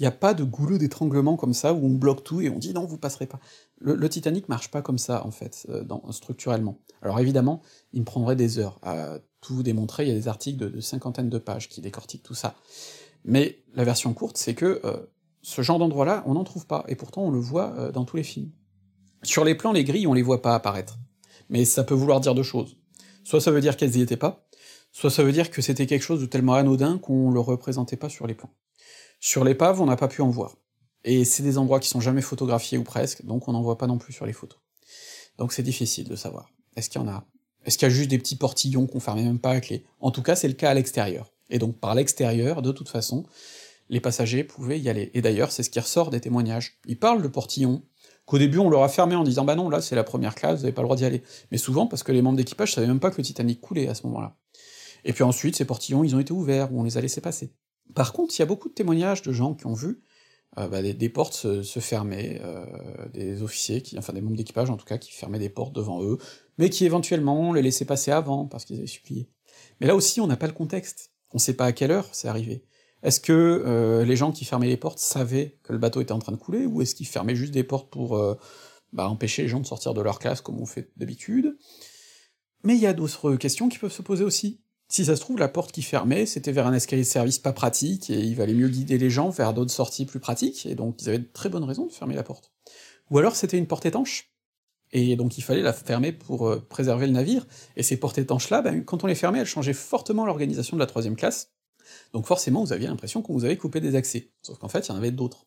Il 0.00 0.04
n'y 0.04 0.06
a 0.06 0.12
pas 0.12 0.32
de 0.32 0.44
goulot 0.44 0.78
d'étranglement 0.78 1.36
comme 1.36 1.52
ça 1.52 1.74
où 1.74 1.84
on 1.84 1.90
bloque 1.90 2.24
tout 2.24 2.40
et 2.40 2.48
on 2.48 2.58
dit 2.58 2.72
non, 2.72 2.86
vous 2.86 2.96
passerez 2.96 3.26
pas. 3.26 3.38
Le, 3.82 4.08
Titanic 4.08 4.48
marche 4.48 4.70
pas 4.70 4.80
comme 4.80 4.96
ça, 4.96 5.26
en 5.26 5.30
fait, 5.30 5.66
euh, 5.68 5.84
structurellement. 6.10 6.78
Alors 7.02 7.20
évidemment, 7.20 7.60
il 7.92 8.00
me 8.00 8.06
prendrait 8.06 8.34
des 8.34 8.58
heures 8.58 8.78
à 8.82 9.18
tout 9.42 9.62
démontrer, 9.62 10.04
il 10.04 10.08
y 10.08 10.12
a 10.12 10.14
des 10.14 10.26
articles 10.26 10.70
de, 10.70 10.80
cinquantaine 10.80 11.28
de 11.28 11.36
pages 11.36 11.68
qui 11.68 11.82
décortiquent 11.82 12.22
tout 12.22 12.34
ça. 12.34 12.54
Mais 13.26 13.58
la 13.74 13.84
version 13.84 14.14
courte, 14.14 14.38
c'est 14.38 14.54
que 14.54 14.80
euh, 14.86 14.96
ce 15.42 15.60
genre 15.60 15.78
d'endroit-là, 15.78 16.22
on 16.24 16.32
n'en 16.32 16.44
trouve 16.44 16.66
pas, 16.66 16.82
et 16.88 16.96
pourtant 16.96 17.24
on 17.24 17.30
le 17.30 17.38
voit 17.38 17.74
euh, 17.76 17.92
dans 17.92 18.06
tous 18.06 18.16
les 18.16 18.22
films. 18.22 18.50
Sur 19.22 19.44
les 19.44 19.54
plans, 19.54 19.72
les 19.72 19.84
grilles, 19.84 20.06
on 20.06 20.14
les 20.14 20.22
voit 20.22 20.40
pas 20.40 20.54
apparaître. 20.54 20.98
Mais 21.50 21.66
ça 21.66 21.84
peut 21.84 21.94
vouloir 21.94 22.20
dire 22.20 22.34
deux 22.34 22.42
choses. 22.42 22.78
Soit 23.22 23.42
ça 23.42 23.50
veut 23.50 23.60
dire 23.60 23.76
qu'elles 23.76 23.98
y 23.98 24.00
étaient 24.00 24.16
pas, 24.16 24.48
soit 24.92 25.10
ça 25.10 25.22
veut 25.22 25.32
dire 25.32 25.50
que 25.50 25.60
c'était 25.60 25.86
quelque 25.86 26.04
chose 26.04 26.22
de 26.22 26.26
tellement 26.26 26.54
anodin 26.54 26.96
qu'on 26.96 27.30
le 27.30 27.40
représentait 27.40 27.98
pas 27.98 28.08
sur 28.08 28.26
les 28.26 28.34
plans. 28.34 28.50
Sur 29.20 29.44
l'épave, 29.44 29.82
on 29.82 29.86
n'a 29.86 29.96
pas 29.96 30.08
pu 30.08 30.22
en 30.22 30.30
voir. 30.30 30.56
Et 31.04 31.26
c'est 31.26 31.42
des 31.42 31.58
endroits 31.58 31.78
qui 31.78 31.90
sont 31.90 32.00
jamais 32.00 32.22
photographiés 32.22 32.78
ou 32.78 32.84
presque, 32.84 33.24
donc 33.24 33.48
on 33.48 33.52
n'en 33.52 33.62
voit 33.62 33.76
pas 33.76 33.86
non 33.86 33.98
plus 33.98 34.14
sur 34.14 34.24
les 34.24 34.32
photos. 34.32 34.58
Donc 35.36 35.52
c'est 35.52 35.62
difficile 35.62 36.08
de 36.08 36.16
savoir. 36.16 36.50
Est-ce 36.74 36.88
qu'il 36.88 37.00
y 37.00 37.04
en 37.04 37.08
a? 37.08 37.24
Est-ce 37.66 37.76
qu'il 37.76 37.86
y 37.86 37.90
a 37.90 37.94
juste 37.94 38.08
des 38.08 38.18
petits 38.18 38.36
portillons 38.36 38.86
qu'on 38.86 39.00
fermait 39.00 39.22
même 39.22 39.38
pas 39.38 39.50
à 39.50 39.60
clé 39.60 39.84
En 40.00 40.10
tout 40.10 40.22
cas, 40.22 40.36
c'est 40.36 40.48
le 40.48 40.54
cas 40.54 40.70
à 40.70 40.74
l'extérieur. 40.74 41.32
Et 41.50 41.58
donc 41.58 41.78
par 41.78 41.94
l'extérieur, 41.94 42.62
de 42.62 42.72
toute 42.72 42.88
façon, 42.88 43.24
les 43.90 44.00
passagers 44.00 44.42
pouvaient 44.42 44.80
y 44.80 44.88
aller. 44.88 45.10
Et 45.12 45.20
d'ailleurs, 45.20 45.52
c'est 45.52 45.62
ce 45.62 45.70
qui 45.70 45.80
ressort 45.80 46.08
des 46.08 46.20
témoignages. 46.20 46.78
Ils 46.86 46.98
parlent 46.98 47.22
de 47.22 47.28
portillons, 47.28 47.82
qu'au 48.24 48.38
début 48.38 48.58
on 48.58 48.70
leur 48.70 48.82
a 48.82 48.88
fermé 48.88 49.16
en 49.16 49.24
disant 49.24 49.44
bah 49.44 49.54
non, 49.54 49.68
là 49.68 49.82
c'est 49.82 49.96
la 49.96 50.04
première 50.04 50.34
classe, 50.34 50.58
vous 50.58 50.62
n'avez 50.62 50.72
pas 50.72 50.82
le 50.82 50.86
droit 50.86 50.96
d'y 50.96 51.04
aller. 51.04 51.22
Mais 51.50 51.58
souvent 51.58 51.86
parce 51.86 52.02
que 52.02 52.12
les 52.12 52.22
membres 52.22 52.38
d'équipage 52.38 52.72
savaient 52.72 52.86
même 52.86 53.00
pas 53.00 53.10
que 53.10 53.18
le 53.18 53.24
Titanic 53.24 53.60
coulait 53.60 53.88
à 53.88 53.94
ce 53.94 54.06
moment-là. 54.06 54.36
Et 55.04 55.12
puis 55.12 55.24
ensuite, 55.24 55.56
ces 55.56 55.64
portillons, 55.64 56.04
ils 56.04 56.14
ont 56.14 56.20
été 56.20 56.32
ouverts, 56.32 56.72
ou 56.72 56.80
on 56.80 56.84
les 56.84 56.96
a 56.96 57.00
laissés 57.00 57.20
passer. 57.20 57.52
Par 57.94 58.12
contre, 58.12 58.34
il 58.36 58.40
y 58.40 58.42
a 58.42 58.46
beaucoup 58.46 58.68
de 58.68 58.74
témoignages 58.74 59.22
de 59.22 59.32
gens 59.32 59.54
qui 59.54 59.66
ont 59.66 59.74
vu 59.74 60.02
euh, 60.58 60.66
bah, 60.66 60.82
des, 60.82 61.08
portes 61.08 61.62
se, 61.62 61.80
fermer, 61.80 62.40
euh, 62.42 62.64
des 63.12 63.42
officiers, 63.42 63.82
qui, 63.82 63.96
enfin 63.98 64.12
des 64.12 64.20
membres 64.20 64.36
d'équipage 64.36 64.68
en 64.68 64.76
tout 64.76 64.84
cas, 64.84 64.98
qui 64.98 65.12
fermaient 65.12 65.38
des 65.38 65.48
portes 65.48 65.74
devant 65.74 66.02
eux, 66.02 66.18
mais 66.58 66.70
qui 66.70 66.84
éventuellement 66.84 67.52
les 67.52 67.62
laissaient 67.62 67.84
passer 67.84 68.10
avant, 68.10 68.46
parce 68.46 68.64
qu'ils 68.64 68.78
avaient 68.78 68.86
supplié. 68.86 69.30
Mais 69.80 69.86
là 69.86 69.94
aussi, 69.94 70.20
on 70.20 70.26
n'a 70.26 70.36
pas 70.36 70.48
le 70.48 70.52
contexte. 70.52 71.12
On 71.32 71.38
sait 71.38 71.54
pas 71.54 71.66
à 71.66 71.72
quelle 71.72 71.92
heure 71.92 72.08
c'est 72.12 72.26
arrivé. 72.26 72.64
Est-ce 73.02 73.20
que 73.20 73.32
euh, 73.32 74.04
les 74.04 74.16
gens 74.16 74.32
qui 74.32 74.44
fermaient 74.44 74.66
les 74.66 74.76
portes 74.76 74.98
savaient 74.98 75.58
que 75.62 75.72
le 75.72 75.78
bateau 75.78 76.00
était 76.00 76.12
en 76.12 76.18
train 76.18 76.32
de 76.32 76.36
couler, 76.36 76.66
ou 76.66 76.82
est-ce 76.82 76.96
qu'ils 76.96 77.06
fermaient 77.06 77.36
juste 77.36 77.54
des 77.54 77.64
portes 77.64 77.90
pour 77.90 78.20
bah, 78.92 79.08
empêcher 79.08 79.42
les 79.42 79.48
gens 79.48 79.60
de 79.60 79.66
sortir 79.66 79.94
de 79.94 80.00
leur 80.02 80.18
classe 80.18 80.40
comme 80.40 80.60
on 80.60 80.66
fait 80.66 80.90
d'habitude? 80.96 81.56
Mais 82.64 82.74
il 82.74 82.80
y 82.80 82.86
a 82.86 82.92
d'autres 82.92 83.36
questions 83.36 83.68
qui 83.68 83.78
peuvent 83.78 83.92
se 83.92 84.02
poser 84.02 84.24
aussi. 84.24 84.60
Si 84.90 85.04
ça 85.04 85.14
se 85.14 85.20
trouve, 85.20 85.38
la 85.38 85.46
porte 85.46 85.70
qui 85.70 85.82
fermait, 85.82 86.26
c'était 86.26 86.50
vers 86.50 86.66
un 86.66 86.74
escalier 86.74 87.02
de 87.02 87.06
service 87.06 87.38
pas 87.38 87.52
pratique, 87.52 88.10
et 88.10 88.18
il 88.18 88.34
valait 88.34 88.54
mieux 88.54 88.68
guider 88.68 88.98
les 88.98 89.08
gens 89.08 89.30
vers 89.30 89.54
d'autres 89.54 89.70
sorties 89.70 90.04
plus 90.04 90.18
pratiques, 90.18 90.66
et 90.66 90.74
donc 90.74 91.00
ils 91.00 91.08
avaient 91.08 91.20
de 91.20 91.28
très 91.32 91.48
bonnes 91.48 91.62
raisons 91.62 91.86
de 91.86 91.92
fermer 91.92 92.16
la 92.16 92.24
porte. 92.24 92.50
Ou 93.08 93.18
alors 93.18 93.36
c'était 93.36 93.56
une 93.56 93.68
porte 93.68 93.86
étanche, 93.86 94.32
et 94.90 95.14
donc 95.14 95.38
il 95.38 95.42
fallait 95.42 95.62
la 95.62 95.72
fermer 95.72 96.10
pour 96.10 96.48
euh, 96.48 96.66
préserver 96.68 97.06
le 97.06 97.12
navire, 97.12 97.46
et 97.76 97.84
ces 97.84 97.98
portes 97.98 98.18
étanches-là, 98.18 98.62
ben, 98.62 98.84
quand 98.84 99.04
on 99.04 99.06
les 99.06 99.14
fermait, 99.14 99.38
elles 99.38 99.46
changeaient 99.46 99.74
fortement 99.74 100.26
l'organisation 100.26 100.76
de 100.76 100.80
la 100.80 100.86
troisième 100.86 101.14
classe, 101.14 101.52
donc 102.12 102.26
forcément 102.26 102.64
vous 102.64 102.72
aviez 102.72 102.88
l'impression 102.88 103.22
qu'on 103.22 103.34
vous 103.34 103.44
avait 103.44 103.56
coupé 103.56 103.80
des 103.80 103.94
accès, 103.94 104.32
sauf 104.42 104.58
qu'en 104.58 104.68
fait 104.68 104.88
il 104.88 104.90
y 104.90 104.92
en 104.92 104.96
avait 104.96 105.12
d'autres. 105.12 105.46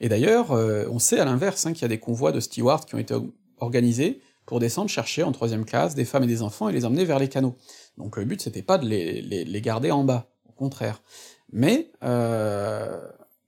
Et 0.00 0.10
d'ailleurs, 0.10 0.52
euh, 0.52 0.84
on 0.90 0.98
sait 0.98 1.18
à 1.18 1.24
l'inverse 1.24 1.64
hein, 1.64 1.72
qu'il 1.72 1.80
y 1.80 1.86
a 1.86 1.88
des 1.88 1.98
convois 1.98 2.30
de 2.30 2.40
stewards 2.40 2.84
qui 2.84 2.94
ont 2.94 2.98
été 2.98 3.14
organisés 3.56 4.20
pour 4.46 4.60
descendre 4.60 4.88
chercher 4.88 5.22
en 5.22 5.32
troisième 5.32 5.64
classe 5.64 5.94
des 5.94 6.04
femmes 6.04 6.24
et 6.24 6.28
des 6.28 6.42
enfants 6.42 6.68
et 6.68 6.72
les 6.72 6.84
emmener 6.84 7.04
vers 7.04 7.18
les 7.18 7.28
canaux. 7.28 7.56
Donc 7.98 8.16
le 8.16 8.24
but 8.24 8.40
c'était 8.40 8.62
pas 8.62 8.78
de 8.78 8.86
les, 8.86 9.20
les, 9.20 9.60
garder 9.60 9.90
en 9.90 10.04
bas, 10.04 10.28
au 10.48 10.52
contraire. 10.52 11.02
Mais 11.52 11.90
euh, 12.04 13.00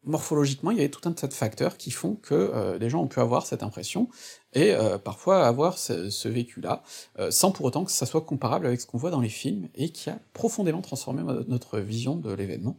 morphologiquement, 0.04 0.70
il 0.70 0.78
y 0.78 0.80
avait 0.80 0.90
tout 0.90 1.08
un 1.08 1.12
tas 1.12 1.28
de 1.28 1.34
facteurs 1.34 1.76
qui 1.76 1.90
font 1.90 2.16
que 2.16 2.34
euh, 2.34 2.78
des 2.78 2.90
gens 2.90 3.02
ont 3.02 3.08
pu 3.08 3.20
avoir 3.20 3.46
cette 3.46 3.62
impression, 3.62 4.08
et 4.54 4.74
euh, 4.74 4.98
parfois 4.98 5.46
avoir 5.46 5.78
ce, 5.78 6.28
vécu-là, 6.28 6.82
sans 7.30 7.52
pour 7.52 7.66
autant 7.66 7.84
que 7.84 7.92
ça 7.92 8.06
soit 8.06 8.22
comparable 8.22 8.66
avec 8.66 8.80
ce 8.80 8.86
qu'on 8.86 8.98
voit 8.98 9.10
dans 9.10 9.20
les 9.20 9.28
films, 9.28 9.68
et 9.74 9.90
qui 9.90 10.10
a 10.10 10.18
profondément 10.32 10.80
transformé 10.80 11.22
notre 11.46 11.78
vision 11.78 12.16
de 12.16 12.32
l'événement 12.32 12.76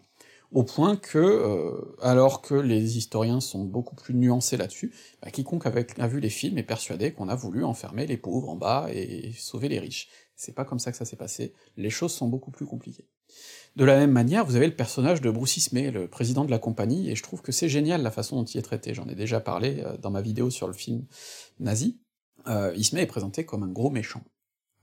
au 0.51 0.63
point 0.63 0.95
que, 0.95 1.17
euh, 1.17 1.95
alors 2.01 2.41
que 2.41 2.55
les 2.55 2.97
historiens 2.97 3.39
sont 3.39 3.63
beaucoup 3.63 3.95
plus 3.95 4.13
nuancés 4.15 4.57
là-dessus, 4.57 4.93
bah, 5.21 5.29
quiconque 5.31 5.65
a 5.65 6.07
vu 6.07 6.19
les 6.19 6.29
films 6.29 6.57
est 6.57 6.63
persuadé 6.63 7.13
qu'on 7.13 7.29
a 7.29 7.35
voulu 7.35 7.63
enfermer 7.63 8.07
les 8.07 8.17
pauvres 8.17 8.49
en 8.49 8.55
bas 8.55 8.87
et 8.91 9.31
sauver 9.37 9.69
les 9.69 9.79
riches. 9.79 10.09
C'est 10.35 10.55
pas 10.55 10.65
comme 10.65 10.79
ça 10.79 10.91
que 10.91 10.97
ça 10.97 11.05
s'est 11.05 11.17
passé, 11.17 11.53
les 11.77 11.89
choses 11.89 12.13
sont 12.13 12.27
beaucoup 12.27 12.51
plus 12.51 12.65
compliquées. 12.65 13.07
De 13.75 13.85
la 13.85 13.97
même 13.97 14.11
manière, 14.11 14.45
vous 14.45 14.55
avez 14.55 14.67
le 14.67 14.75
personnage 14.75 15.21
de 15.21 15.29
Bruce 15.29 15.57
Ismay, 15.57 15.91
le 15.91 16.07
président 16.07 16.45
de 16.45 16.51
la 16.51 16.59
compagnie, 16.59 17.09
et 17.09 17.15
je 17.15 17.23
trouve 17.23 17.41
que 17.41 17.51
c'est 17.51 17.69
génial 17.69 18.01
la 18.01 18.11
façon 18.11 18.37
dont 18.37 18.45
il 18.45 18.57
est 18.57 18.63
traité, 18.63 18.93
j'en 18.93 19.07
ai 19.07 19.15
déjà 19.15 19.39
parlé 19.39 19.81
euh, 19.81 19.97
dans 19.97 20.11
ma 20.11 20.21
vidéo 20.21 20.49
sur 20.49 20.67
le 20.67 20.73
film 20.73 21.05
nazi. 21.59 21.99
Euh, 22.47 22.73
Ismay 22.75 23.03
est 23.03 23.07
présenté 23.07 23.45
comme 23.45 23.63
un 23.63 23.67
gros 23.67 23.89
méchant. 23.89 24.23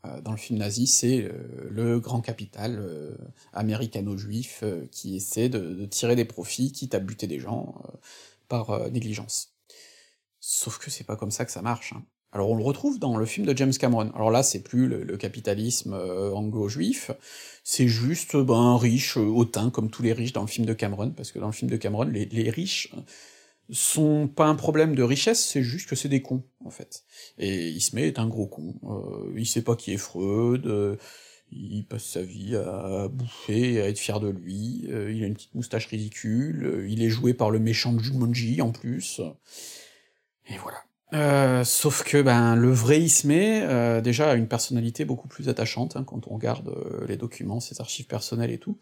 Euh, 0.07 0.20
dans 0.20 0.31
le 0.31 0.37
film 0.37 0.59
nazi, 0.59 0.87
c'est 0.87 1.24
euh, 1.24 1.33
le 1.70 2.01
grand 2.01 2.20
capital 2.20 2.78
euh, 2.78 3.15
américano-juif 3.53 4.65
qui 4.91 5.16
essaie 5.16 5.49
de, 5.49 5.87
tirer 5.87 6.16
des 6.16 6.24
profits, 6.24 6.73
quitte 6.73 6.95
à 6.95 6.99
buter 6.99 7.27
des 7.27 7.39
gens, 7.39 7.74
par 8.49 8.91
négligence. 8.91 9.53
Sauf 10.41 10.78
que 10.78 10.91
c'est 10.91 11.05
pas 11.05 11.16
comme 11.16 11.31
ça 11.31 11.45
que 11.45 11.53
ça 11.53 11.62
marche. 11.62 11.93
Hein. 11.93 12.05
Alors 12.33 12.51
on 12.51 12.57
le 12.57 12.62
retrouve 12.62 12.99
dans 12.99 13.16
le 13.16 13.24
film 13.24 13.47
de 13.47 13.57
James 13.57 13.73
Cameron. 13.73 14.11
Alors 14.15 14.31
là, 14.31 14.43
c'est 14.43 14.62
plus 14.62 14.89
le, 14.89 15.16
capitalisme 15.16 15.95
anglo-juif, 15.95 17.11
c'est 17.65 17.89
juste 17.89 18.37
ben, 18.37 18.55
un 18.55 18.78
riche 18.78 19.16
hautain, 19.16 19.70
comme 19.70 19.91
tous 19.91 20.03
les 20.03 20.12
riches 20.12 20.33
dans 20.33 20.43
le 20.43 20.47
film 20.47 20.66
de 20.66 20.74
Cameron, 20.74 21.11
parce 21.11 21.33
que 21.33 21.39
dans 21.39 21.47
le 21.47 21.53
film 21.53 21.70
de 21.70 21.77
Cameron, 21.77 22.05
les 22.05 22.51
riches 22.51 22.93
sont 23.70 24.28
pas 24.28 24.47
un 24.47 24.55
problème 24.55 24.94
de 24.94 25.02
richesse, 25.02 25.44
c'est 25.44 25.62
juste 25.62 25.88
que 25.88 25.97
c'est 25.97 26.09
des 26.09 26.22
cons, 26.22 26.44
en 26.64 26.70
fait. 26.70 27.05
Et 27.38 27.68
Ismay 27.70 28.06
est 28.06 28.18
un 28.18 28.28
gros 28.28 28.47
con. 28.47 28.74
Euh, 28.84 29.32
il 29.36 29.47
sait 29.47 29.62
pas 29.62 29.76
qui 29.76 29.93
est 29.93 29.98
Freud, 29.98 30.66
euh, 30.66 30.97
il 31.51 31.84
passe 31.84 32.05
sa 32.05 32.22
vie 32.22 32.56
à 32.56 33.09
bouffer, 33.09 33.80
à 33.80 33.88
être 33.88 33.98
fier 33.98 34.20
de 34.20 34.28
lui, 34.28 34.86
euh, 34.90 35.12
il 35.12 35.22
a 35.22 35.26
une 35.26 35.34
petite 35.34 35.55
moustache 35.55 35.86
ridicule, 35.86 36.86
il 36.88 37.02
est 37.02 37.09
joué 37.09 37.34
par 37.34 37.51
le 37.51 37.59
méchant 37.59 37.93
de 37.93 38.01
Jumanji, 38.01 38.62
en 38.62 38.70
plus. 38.70 39.20
Et 40.48 40.55
voilà. 40.59 41.64
sauf 41.64 42.05
que 42.05 42.22
ben 42.22 42.55
le 42.55 42.70
vrai 42.70 43.01
Ismay 43.01 44.01
déjà 44.02 44.30
a 44.30 44.34
une 44.34 44.48
personnalité 44.48 45.05
beaucoup 45.05 45.28
plus 45.28 45.48
attachante 45.48 45.97
hein, 45.97 46.05
quand 46.05 46.28
on 46.28 46.34
regarde 46.34 46.72
les 47.09 47.16
documents, 47.16 47.59
ses 47.59 47.80
archives 47.80 48.06
personnelles 48.06 48.52
et 48.52 48.59
tout. 48.59 48.78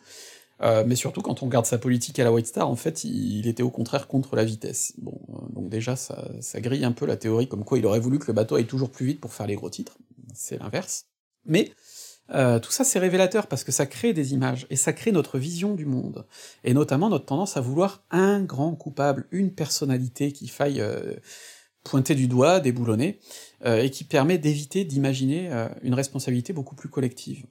Euh, 0.62 0.84
mais 0.86 0.96
surtout, 0.96 1.20
quand 1.20 1.42
on 1.42 1.46
regarde 1.46 1.66
sa 1.66 1.78
politique 1.78 2.18
à 2.18 2.24
la 2.24 2.32
White 2.32 2.46
Star, 2.46 2.68
en 2.68 2.76
fait, 2.76 3.04
il, 3.04 3.46
était 3.46 3.62
au 3.62 3.70
contraire 3.70 4.06
contre 4.06 4.36
la 4.36 4.44
vitesse. 4.44 4.94
Bon, 4.98 5.20
euh, 5.30 5.52
donc 5.52 5.68
déjà, 5.68 5.96
ça, 5.96 6.28
ça, 6.40 6.60
grille 6.60 6.84
un 6.84 6.92
peu 6.92 7.06
la 7.06 7.16
théorie 7.16 7.48
comme 7.48 7.64
quoi 7.64 7.78
il 7.78 7.86
aurait 7.86 8.00
voulu 8.00 8.18
que 8.18 8.26
le 8.28 8.32
bateau 8.32 8.54
aille 8.54 8.66
toujours 8.66 8.90
plus 8.90 9.06
vite 9.06 9.20
pour 9.20 9.32
faire 9.32 9.46
les 9.46 9.56
gros 9.56 9.70
titres. 9.70 9.98
C'est 10.32 10.58
l'inverse. 10.58 11.06
Mais 11.44 11.72
euh, 12.34 12.58
tout 12.60 12.70
ça, 12.70 12.84
c'est 12.84 12.98
révélateur 12.98 13.48
parce 13.48 13.64
que 13.64 13.72
ça 13.72 13.86
crée 13.86 14.12
des 14.12 14.32
images, 14.32 14.66
et 14.70 14.76
ça 14.76 14.92
crée 14.92 15.12
notre 15.12 15.38
vision 15.38 15.74
du 15.74 15.86
monde, 15.86 16.24
et 16.62 16.72
notamment 16.72 17.10
notre 17.10 17.26
tendance 17.26 17.56
à 17.56 17.60
vouloir 17.60 18.04
un 18.10 18.42
grand 18.42 18.74
coupable, 18.74 19.26
une 19.30 19.52
personnalité 19.52 20.32
qui 20.32 20.48
faille 20.48 20.82
pointer 21.82 22.14
du 22.14 22.28
doigt, 22.28 22.60
déboulonner, 22.60 23.20
et 23.66 23.90
qui 23.90 24.04
permet 24.04 24.38
d'éviter 24.38 24.84
d'imaginer 24.84 25.50
une 25.82 25.92
responsabilité 25.92 26.54
beaucoup 26.54 26.74
plus 26.74 26.88
collective. 26.88 27.44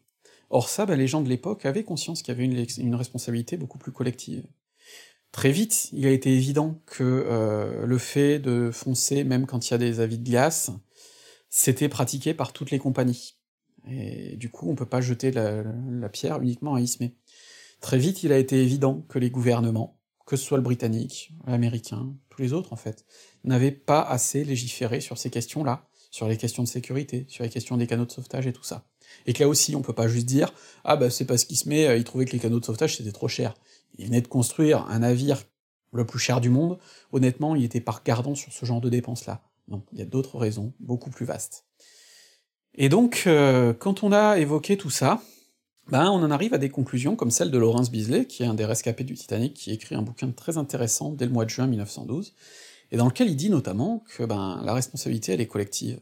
Or 0.53 0.69
ça, 0.69 0.85
ben, 0.85 0.95
les 0.95 1.07
gens 1.07 1.21
de 1.21 1.30
l'époque 1.30 1.65
avaient 1.65 1.84
conscience 1.84 2.21
qu'il 2.21 2.31
y 2.31 2.38
avait 2.38 2.45
une, 2.77 2.93
responsabilité 2.93 3.57
beaucoup 3.57 3.80
plus 3.80 3.91
collective. 3.91 4.45
Très 5.31 5.51
vite, 5.51 5.89
il 5.93 6.05
a 6.05 6.11
été 6.11 6.31
évident 6.31 6.80
que 6.85 7.03
euh, 7.03 7.88
le 7.88 7.97
fait 7.97 8.38
de 8.38 8.69
foncer, 8.71 9.23
même 9.23 9.47
quand 9.47 9.67
il 9.67 9.71
y 9.71 9.73
a 9.73 9.80
des 9.80 9.99
avis 9.99 10.19
de 10.19 10.30
glace, 10.30 10.69
c'était 11.49 11.89
pratiqué 11.89 12.35
par 12.35 12.53
toutes 12.53 12.69
les 12.69 12.77
compagnies. 12.77 13.34
Et 13.89 14.38
du 14.38 14.51
coup, 14.51 14.69
on 14.69 14.75
peut 14.75 14.85
pas 14.85 15.01
jeter 15.01 15.31
la, 15.31 16.09
pierre 16.09 16.39
uniquement 16.39 16.75
à 16.75 16.81
Ismay. 16.81 17.15
Très 17.81 17.97
vite, 17.97 18.21
il 18.21 18.31
a 18.31 18.38
été 18.38 18.61
évident 18.61 19.01
que 19.09 19.17
les 19.17 19.31
gouvernements, 19.31 19.99
que 20.27 20.35
ce 20.35 20.45
soit 20.45 20.59
le 20.59 20.63
britannique, 20.63 21.34
l'américain, 21.47 22.13
tous 22.30 22.43
les 22.43 22.53
autres 22.53 22.73
en 22.73 22.77
fait, 22.77 23.05
n'avaient 23.43 23.71
pas 23.71 24.03
assez 24.03 24.43
légiféré 24.43 25.01
sur 25.01 25.17
ces 25.17 25.31
questions-là, 25.31 25.89
sur 26.11 26.27
les 26.27 26.38
questions 26.38 26.61
de 26.61 26.67
sécurité, 26.67 27.25
sur 27.27 27.43
les 27.43 27.49
questions 27.49 27.75
des 27.75 27.88
canaux 27.88 28.05
de 28.05 28.11
sauvetage 28.11 28.45
et 28.45 28.53
tout 28.53 28.63
ça. 28.63 28.85
Et 29.26 29.34
que 29.34 29.44
là 29.44 29.49
aussi, 29.49 29.76
on 29.76 29.81
peut 29.81 29.94
pas 29.94 30.07
juste 30.07 30.26
dire 30.26 30.53
ah 30.84 30.95
bah 30.95 31.10
c'est 31.10 31.26
parce 31.26 31.45
qu'il 31.45 31.57
se 31.57 31.69
met, 31.69 31.88
euh, 31.88 31.98
il 31.98 32.03
trouvait 32.03 32.26
que 32.26 32.31
les 32.31 32.40
canaux 32.40 32.60
de 32.60 32.65
sauvetage 32.65 32.98
c'était 32.98 33.11
trop 33.11 33.27
cher. 33.27 33.56
Il 33.98 34.06
venait 34.06 34.22
de 34.22 34.27
construire 34.27 34.85
un 34.90 34.99
navire 34.99 35.44
le 35.91 36.06
plus 36.06 36.19
cher 36.19 36.41
du 36.41 36.49
monde. 36.49 36.80
Honnêtement, 37.11 37.56
il 37.56 37.64
était 37.64 37.81
pas 37.81 37.91
regardant 37.91 38.35
sur 38.35 38.52
ce 38.52 38.65
genre 38.65 38.81
de 38.81 38.90
dépenses-là. 38.90 39.44
Non, 39.68 39.84
il 39.94 39.99
y 39.99 40.02
a 40.02 40.06
d'autres 40.06 40.38
raisons 40.38 40.73
beaucoup 40.80 41.10
plus 41.10 41.26
vastes. 41.26 41.65
Et 42.76 42.90
donc, 42.90 43.23
euh, 43.27 43.73
quand 43.73 44.03
on 44.03 44.11
a 44.11 44.40
évoqué 44.40 44.77
tout 44.77 44.90
ça, 44.90 45.22
ben 45.90 46.10
on 46.10 46.23
en 46.23 46.31
arrive 46.31 46.53
à 46.53 46.57
des 46.57 46.69
conclusions 46.69 47.15
comme 47.15 47.31
celle 47.31 47.52
de 47.52 47.57
Lawrence 47.57 47.91
Bisley, 47.91 48.26
qui 48.26 48.44
est 48.44 48.48
un 48.48 48.53
des 48.53 48.65
rescapés 48.65 49.03
du 49.03 49.14
Titanic, 49.14 49.53
qui 49.53 49.72
écrit 49.72 49.95
un 49.95 50.02
bouquin 50.02 50.31
très 50.31 50.57
intéressant 50.57 51.11
dès 51.11 51.26
le 51.26 51.31
mois 51.31 51.45
de 51.45 51.49
juin 51.49 51.68
1912, 51.68 52.34
et 52.91 52.98
dans 52.98 53.06
lequel 53.06 53.30
il 53.30 53.35
dit 53.35 53.49
notamment 53.49 54.03
que 54.15 54.23
ben 54.23 54.61
la 54.64 54.73
responsabilité 54.73 55.34
elle 55.34 55.41
est 55.41 55.48
collective, 55.48 55.99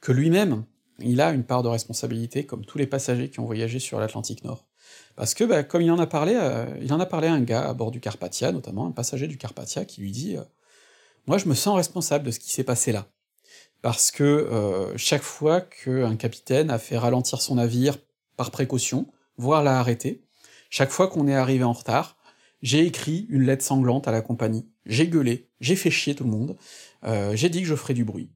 que 0.00 0.12
lui-même 0.12 0.64
il 1.02 1.20
a 1.20 1.30
une 1.32 1.44
part 1.44 1.62
de 1.62 1.68
responsabilité, 1.68 2.44
comme 2.46 2.64
tous 2.64 2.78
les 2.78 2.86
passagers 2.86 3.30
qui 3.30 3.40
ont 3.40 3.44
voyagé 3.44 3.78
sur 3.78 4.00
l'Atlantique 4.00 4.44
Nord. 4.44 4.66
Parce 5.16 5.34
que, 5.34 5.44
bah, 5.44 5.62
comme 5.62 5.82
il 5.82 5.90
en 5.90 5.98
a 5.98 6.06
parlé, 6.06 6.34
euh, 6.34 6.66
il 6.80 6.92
en 6.92 7.00
a 7.00 7.06
parlé 7.06 7.28
à 7.28 7.34
un 7.34 7.42
gars 7.42 7.68
à 7.68 7.74
bord 7.74 7.90
du 7.90 8.00
Carpathia, 8.00 8.52
notamment 8.52 8.86
un 8.86 8.90
passager 8.90 9.26
du 9.26 9.36
Carpathia, 9.36 9.84
qui 9.84 10.00
lui 10.00 10.12
dit 10.12 10.36
euh, 10.36 10.42
Moi, 11.26 11.38
je 11.38 11.46
me 11.46 11.54
sens 11.54 11.76
responsable 11.76 12.24
de 12.24 12.30
ce 12.30 12.40
qui 12.40 12.50
s'est 12.50 12.64
passé 12.64 12.92
là. 12.92 13.06
Parce 13.82 14.10
que 14.10 14.24
euh, 14.24 14.96
chaque 14.96 15.22
fois 15.22 15.60
qu'un 15.60 16.16
capitaine 16.16 16.70
a 16.70 16.78
fait 16.78 16.98
ralentir 16.98 17.40
son 17.40 17.56
navire 17.56 17.96
par 18.36 18.50
précaution, 18.50 19.06
voire 19.36 19.62
l'a 19.62 19.78
arrêté, 19.78 20.24
chaque 20.68 20.90
fois 20.90 21.08
qu'on 21.08 21.26
est 21.28 21.34
arrivé 21.34 21.64
en 21.64 21.72
retard, 21.72 22.16
j'ai 22.62 22.86
écrit 22.86 23.26
une 23.30 23.42
lettre 23.42 23.64
sanglante 23.64 24.06
à 24.06 24.12
la 24.12 24.20
compagnie, 24.20 24.68
j'ai 24.84 25.08
gueulé, 25.08 25.48
j'ai 25.60 25.76
fait 25.76 25.90
chier 25.90 26.14
tout 26.14 26.24
le 26.24 26.30
monde, 26.30 26.56
j'ai 27.32 27.48
dit 27.48 27.62
que 27.62 27.66
je 27.66 27.74
ferais 27.74 27.94
du 27.94 28.04
bruit. 28.04 28.30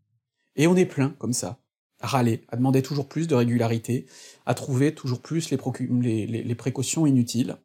Et 0.57 0.67
on 0.67 0.77
est 0.77 0.87
plein 0.87 1.11
comme 1.19 1.35
ça, 1.35 1.59
râler, 2.05 2.43
à 2.49 2.57
demander 2.57 2.83
toujours 2.83 3.09
plus 3.09 3.27
de 3.27 3.35
régularité, 3.35 4.07
à 4.47 4.55
trouver 4.55 4.95
toujours 4.95 5.21
plus 5.21 5.51
les, 5.51 6.55
précautions 6.55 7.07
inutiles, 7.07 7.57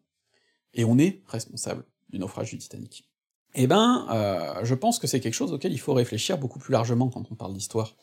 et 0.73 0.85
on 0.85 0.97
est 0.97 1.21
responsable 1.27 1.83
du 2.09 2.19
naufrage 2.19 2.51
du 2.51 2.57
Titanic. 2.57 3.09
Eh 3.55 3.67
ben, 3.67 4.07
euh, 4.11 4.63
je 4.63 4.75
pense 4.75 4.99
que 4.99 5.07
c'est 5.07 5.19
quelque 5.19 5.33
chose 5.33 5.51
auquel 5.51 5.73
il 5.73 5.79
faut 5.79 5.93
réfléchir 5.93 6.37
beaucoup 6.37 6.59
plus 6.59 6.71
largement 6.71 7.09
quand 7.09 7.25
on 7.31 7.35
parle 7.35 7.53
d'histoire. 7.53 7.95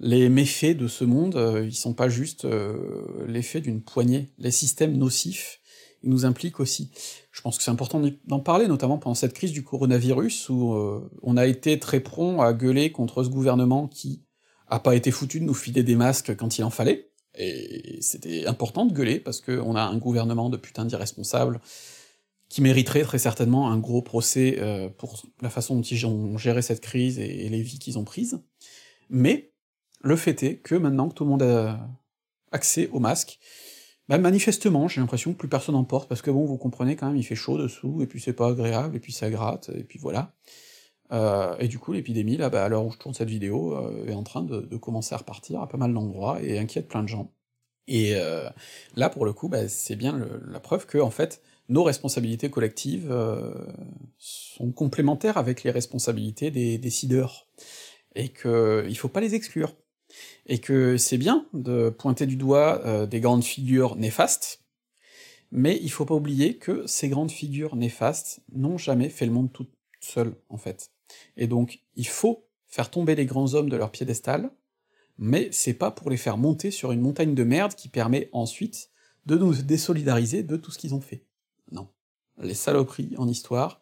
Les 0.00 0.28
méfaits 0.28 0.76
de 0.76 0.88
ce 0.88 1.04
monde, 1.04 1.36
euh, 1.36 1.66
ils 1.66 1.74
sont 1.74 1.94
pas 1.94 2.08
juste 2.08 2.46
euh, 2.46 3.26
l'effet 3.28 3.60
d'une 3.60 3.82
poignée. 3.82 4.32
Les 4.38 4.50
systèmes 4.50 4.96
nocifs, 4.96 5.60
ils 6.02 6.10
nous 6.10 6.24
impliquent 6.24 6.60
aussi. 6.60 6.90
Je 7.30 7.42
pense 7.42 7.58
que 7.58 7.62
c'est 7.62 7.70
important 7.70 8.02
d'en 8.26 8.40
parler, 8.40 8.66
notamment 8.66 8.98
pendant 8.98 9.14
cette 9.14 9.34
crise 9.34 9.52
du 9.52 9.62
coronavirus, 9.62 10.48
où 10.48 10.74
on 11.22 11.36
a 11.36 11.46
été 11.46 11.78
très 11.78 12.00
prompt 12.00 12.42
à 12.42 12.52
gueuler 12.52 12.92
contre 12.92 13.24
ce 13.24 13.30
gouvernement 13.30 13.88
qui 13.88 14.23
a 14.74 14.80
pas 14.80 14.94
été 14.94 15.10
foutu 15.10 15.40
de 15.40 15.44
nous 15.44 15.54
filer 15.54 15.82
des 15.82 15.96
masques 15.96 16.36
quand 16.36 16.58
il 16.58 16.64
en 16.64 16.70
fallait, 16.70 17.10
et 17.36 17.98
c'était 18.00 18.46
important 18.46 18.86
de 18.86 18.92
gueuler, 18.92 19.20
parce 19.20 19.40
qu'on 19.40 19.76
a 19.76 19.82
un 19.82 19.98
gouvernement 19.98 20.50
de 20.50 20.56
putain 20.56 20.84
d'irresponsables 20.84 21.60
qui 22.48 22.60
mériterait 22.60 23.02
très 23.02 23.18
certainement 23.18 23.70
un 23.70 23.78
gros 23.78 24.02
procès 24.02 24.56
euh, 24.58 24.88
pour 24.88 25.22
la 25.40 25.50
façon 25.50 25.76
dont 25.76 25.82
ils 25.82 26.06
ont 26.06 26.38
géré 26.38 26.62
cette 26.62 26.80
crise 26.80 27.18
et, 27.18 27.48
les 27.48 27.62
vies 27.62 27.78
qu'ils 27.78 27.98
ont 27.98 28.04
prises. 28.04 28.40
Mais 29.10 29.52
le 30.02 30.16
fait 30.16 30.42
est 30.42 30.58
que 30.58 30.74
maintenant 30.74 31.08
que 31.08 31.14
tout 31.14 31.24
le 31.24 31.30
monde 31.30 31.42
a 31.42 31.88
accès 32.52 32.88
aux 32.92 33.00
masques, 33.00 33.38
bah 34.08 34.18
manifestement, 34.18 34.86
j'ai 34.86 35.00
l'impression 35.00 35.32
que 35.32 35.38
plus 35.38 35.48
personne 35.48 35.74
en 35.74 35.84
porte, 35.84 36.08
parce 36.08 36.20
que 36.20 36.30
bon, 36.30 36.44
vous 36.44 36.58
comprenez 36.58 36.94
quand 36.94 37.06
même, 37.06 37.16
il 37.16 37.24
fait 37.24 37.34
chaud 37.34 37.58
dessous, 37.58 38.02
et 38.02 38.06
puis 38.06 38.20
c'est 38.20 38.34
pas 38.34 38.50
agréable, 38.50 38.96
et 38.96 39.00
puis 39.00 39.12
ça 39.12 39.30
gratte, 39.30 39.70
et 39.74 39.82
puis 39.82 39.98
voilà. 39.98 40.34
Euh, 41.14 41.56
et 41.58 41.68
du 41.68 41.78
coup, 41.78 41.92
l'épidémie, 41.92 42.36
là, 42.36 42.50
bah, 42.50 42.64
à 42.64 42.68
l'heure 42.68 42.84
où 42.84 42.90
je 42.90 42.98
tourne 42.98 43.14
cette 43.14 43.30
vidéo, 43.30 43.76
euh, 43.76 44.06
est 44.06 44.14
en 44.14 44.24
train 44.24 44.42
de, 44.42 44.76
commencer 44.76 45.14
à 45.14 45.18
repartir 45.18 45.60
à 45.60 45.68
pas 45.68 45.78
mal 45.78 45.94
d'endroits 45.94 46.42
et 46.42 46.58
inquiète 46.58 46.88
plein 46.88 47.02
de 47.02 47.08
gens. 47.08 47.32
Et 47.86 48.16
euh, 48.16 48.48
là, 48.96 49.10
pour 49.10 49.24
le 49.24 49.32
coup, 49.32 49.48
bah, 49.48 49.68
c'est 49.68 49.96
bien 49.96 50.28
la 50.48 50.60
preuve 50.60 50.86
que, 50.86 50.98
en 50.98 51.10
fait, 51.10 51.40
nos 51.68 51.84
responsabilités 51.84 52.50
collectives 52.50 53.14
sont 54.18 54.72
complémentaires 54.72 55.38
avec 55.38 55.62
les 55.62 55.70
responsabilités 55.70 56.50
des 56.50 56.78
décideurs, 56.78 57.46
et 58.14 58.28
qu'il 58.28 58.96
faut 58.96 59.08
pas 59.08 59.20
les 59.20 59.34
exclure. 59.34 59.74
Et 60.46 60.58
que 60.58 60.96
c'est 60.98 61.18
bien 61.18 61.46
de 61.54 61.90
pointer 61.90 62.26
du 62.26 62.36
doigt 62.36 63.06
des 63.06 63.20
grandes 63.20 63.44
figures 63.44 63.96
néfastes, 63.96 64.62
mais 65.52 65.78
il 65.82 65.90
faut 65.90 66.04
pas 66.04 66.14
oublier 66.14 66.58
que 66.58 66.86
ces 66.86 67.08
grandes 67.08 67.30
figures 67.30 67.76
néfastes 67.76 68.40
n'ont 68.52 68.78
jamais 68.78 69.08
fait 69.08 69.26
le 69.26 69.32
monde 69.32 69.52
tout 69.52 69.66
seul, 70.00 70.34
en 70.50 70.58
fait. 70.58 70.93
Et 71.36 71.46
donc, 71.46 71.80
il 71.96 72.06
faut 72.06 72.46
faire 72.66 72.90
tomber 72.90 73.14
les 73.14 73.26
grands 73.26 73.54
hommes 73.54 73.68
de 73.68 73.76
leur 73.76 73.90
piédestal, 73.90 74.50
mais 75.18 75.48
c'est 75.52 75.74
pas 75.74 75.90
pour 75.90 76.10
les 76.10 76.16
faire 76.16 76.36
monter 76.36 76.70
sur 76.70 76.92
une 76.92 77.00
montagne 77.00 77.34
de 77.34 77.44
merde 77.44 77.74
qui 77.74 77.88
permet 77.88 78.28
ensuite 78.32 78.90
de 79.26 79.36
nous 79.36 79.54
désolidariser 79.54 80.42
de 80.42 80.56
tout 80.56 80.70
ce 80.70 80.78
qu'ils 80.78 80.94
ont 80.94 81.00
fait. 81.00 81.24
Non. 81.70 81.88
Les 82.38 82.54
saloperies 82.54 83.14
en 83.16 83.28
histoire, 83.28 83.80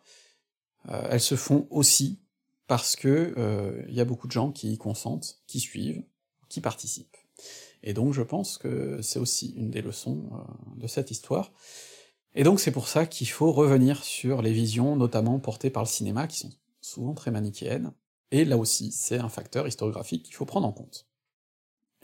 euh, 0.89 1.09
elles 1.11 1.21
se 1.21 1.37
font 1.37 1.67
aussi 1.71 2.21
parce 2.67 2.97
que 2.97 3.33
il 3.37 3.43
euh, 3.43 3.85
y 3.91 4.01
a 4.01 4.05
beaucoup 4.05 4.27
de 4.27 4.33
gens 4.33 4.53
qui 4.53 4.73
y 4.73 4.79
consentent, 4.79 5.43
qui 5.47 5.61
suivent, 5.61 6.05
qui 6.49 6.61
participent. 6.61 7.17
Et 7.83 7.95
donc 7.95 8.13
je 8.13 8.23
pense 8.23 8.59
que 8.59 9.01
c'est 9.03 9.19
aussi 9.19 9.55
une 9.57 9.71
des 9.71 9.83
leçons 9.83 10.31
euh, 10.33 10.81
de 10.81 10.87
cette 10.87 11.11
histoire. 11.11 11.53
Et 12.35 12.45
donc 12.45 12.61
c'est 12.61 12.71
pour 12.71 12.89
ça 12.89 13.07
qu'il 13.07 13.29
faut 13.29 13.53
revenir 13.53 14.05
sur 14.05 14.43
les 14.43 14.53
visions, 14.53 14.97
notamment 14.97 15.39
portées 15.39 15.71
par 15.71 15.83
le 15.83 15.89
cinéma, 15.89 16.27
qui 16.27 16.39
sont 16.39 16.53
souvent 16.83 17.15
très 17.15 17.31
manichéenne, 17.31 17.93
et 18.31 18.45
là 18.45 18.59
aussi, 18.59 18.93
c'est 18.93 19.19
un 19.19 19.29
facteur 19.31 19.67
historiographique 19.67 20.25
qu'il 20.25 20.35
faut 20.35 20.45
prendre 20.45 20.67
en 20.67 20.73
compte. 20.73 21.07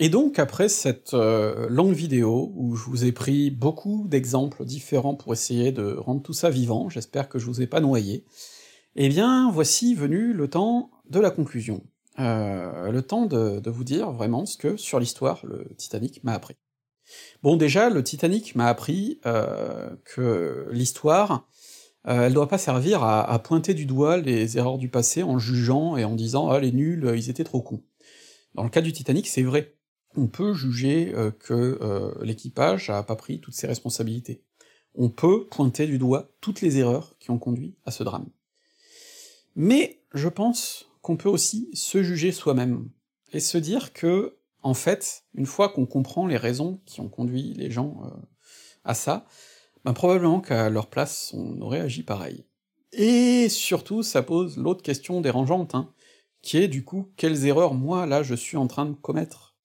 Et 0.01 0.11
donc, 0.11 0.39
après 0.39 0.69
cette 0.69 1.13
euh, 1.15 1.69
longue 1.69 1.95
vidéo, 1.95 2.53
où 2.55 2.77
je 2.77 2.85
vous 2.85 3.05
ai 3.05 3.11
pris 3.11 3.51
beaucoup 3.51 4.07
d'exemples 4.09 4.65
différents 4.65 5.17
pour 5.17 5.33
essayer 5.33 5.73
de 5.73 5.97
rendre 5.97 6.23
tout 6.23 6.33
ça 6.33 6.51
vivant, 6.51 6.89
j'espère 6.89 7.29
que 7.29 7.39
je 7.39 7.47
vous 7.47 7.61
ai 7.61 7.67
pas 7.67 7.81
noyé, 7.81 8.25
eh 8.95 9.09
bien, 9.09 9.51
voici 9.51 9.95
venu 9.95 10.33
le 10.33 10.49
temps 10.49 10.91
de 11.11 11.19
la 11.19 11.31
conclusion. 11.31 11.83
Euh, 12.21 12.91
le 12.91 13.03
temps 13.03 13.27
de, 13.27 13.69
vous 13.69 13.85
dire 13.85 14.13
vraiment 14.13 14.47
ce 14.47 14.57
que, 14.57 14.77
sur 14.77 15.01
l'histoire, 15.01 15.45
le 15.45 15.69
Titanic 15.77 16.23
m'a 16.25 16.35
appris. 16.35 16.57
Bon, 17.43 17.57
déjà, 17.57 17.91
le 17.91 18.03
Titanic 18.05 18.55
m'a 18.55 18.67
appris 18.67 19.21
euh, 19.27 19.91
que 20.05 20.69
l'histoire, 20.71 21.49
euh, 22.07 22.27
elle 22.27 22.35
doit 22.35 22.49
pas 22.49 22.59
servir 22.59 23.03
à, 23.03 23.39
pointer 23.41 23.75
du 23.75 23.87
doigt 23.87 24.17
les 24.17 24.57
erreurs 24.57 24.79
du 24.79 24.89
passé 24.89 25.23
en 25.23 25.39
jugeant 25.39 25.97
et 25.97 26.05
en 26.05 26.15
disant 26.15 26.49
ah 26.49 26.61
les 26.61 26.73
nuls, 26.73 27.13
ils 27.17 27.31
étaient 27.31 27.45
trop 27.45 27.61
cons. 27.61 27.83
Dans 28.55 28.63
le 28.63 28.71
cas 28.71 28.81
du 28.81 28.93
Titanic, 28.93 29.27
c'est 29.27 29.43
vrai. 29.43 29.75
On 30.17 30.27
peut 30.27 30.55
juger 30.55 31.13
euh, 31.15 31.31
que 31.31 31.79
euh, 31.81 32.13
l'équipage 32.23 32.91
a 32.91 33.03
pas 33.03 33.17
pris 33.17 33.41
toutes 33.41 33.55
ses 33.55 33.67
responsabilités. 33.67 34.43
On 34.95 35.11
peut 35.11 35.47
pointer 35.47 35.87
du 35.87 35.99
doigt 35.99 36.31
toutes 36.41 36.61
les 36.61 36.79
erreurs 36.79 37.17
qui 37.19 37.31
ont 37.31 37.39
conduit 37.39 37.77
à 37.85 37.91
ce 37.91 38.03
drame. 38.03 38.29
Mais 39.55 40.03
je 40.15 40.29
pense 40.29 40.87
qu'on 41.03 41.17
peut 41.17 41.29
aussi 41.29 41.69
se 41.75 42.03
juger 42.03 42.33
soi-même, 42.33 42.89
et 43.33 43.41
se 43.41 43.59
dire 43.59 43.93
que, 43.93 44.39
en 44.63 44.75
fait, 44.75 45.25
une 45.35 45.47
fois 45.47 45.69
qu'on 45.69 45.87
comprend 45.87 46.27
les 46.27 46.37
raisons 46.37 46.81
qui 46.87 47.01
ont 47.01 47.09
conduit 47.09 47.55
les 47.55 47.71
gens 47.71 48.03
euh, 48.05 48.11
à 48.85 48.95
ça, 48.95 49.27
ben 49.85 49.93
probablement 49.93 50.41
qu'à 50.41 50.71
leur 50.71 50.89
place, 50.89 51.33
on 51.35 51.61
aurait 51.61 51.81
agi 51.81 52.03
pareil. 52.03 52.45
Et 52.93 53.49
surtout, 53.49 54.03
ça 54.03 54.23
pose 54.23 54.57
l'autre 54.57 54.83
question 54.83 55.21
dérangeante, 55.21 55.75
hein, 55.75 55.93
qui 56.43 56.59
est 56.59 56.69
du 56.69 56.85
coup, 56.85 57.13
quelles 57.17 57.47
erreurs 57.47 57.75
moi, 57.75 58.07
là, 58.07 58.23
je 58.23 58.35
suis 58.35 58.57
en 58.57 58.67
train 58.67 58.87
de 58.87 58.95
commettre? 58.95 59.57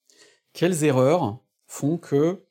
Quelles 0.54 0.84
erreurs 0.84 1.40
font 1.68 1.98
que, 1.98 2.44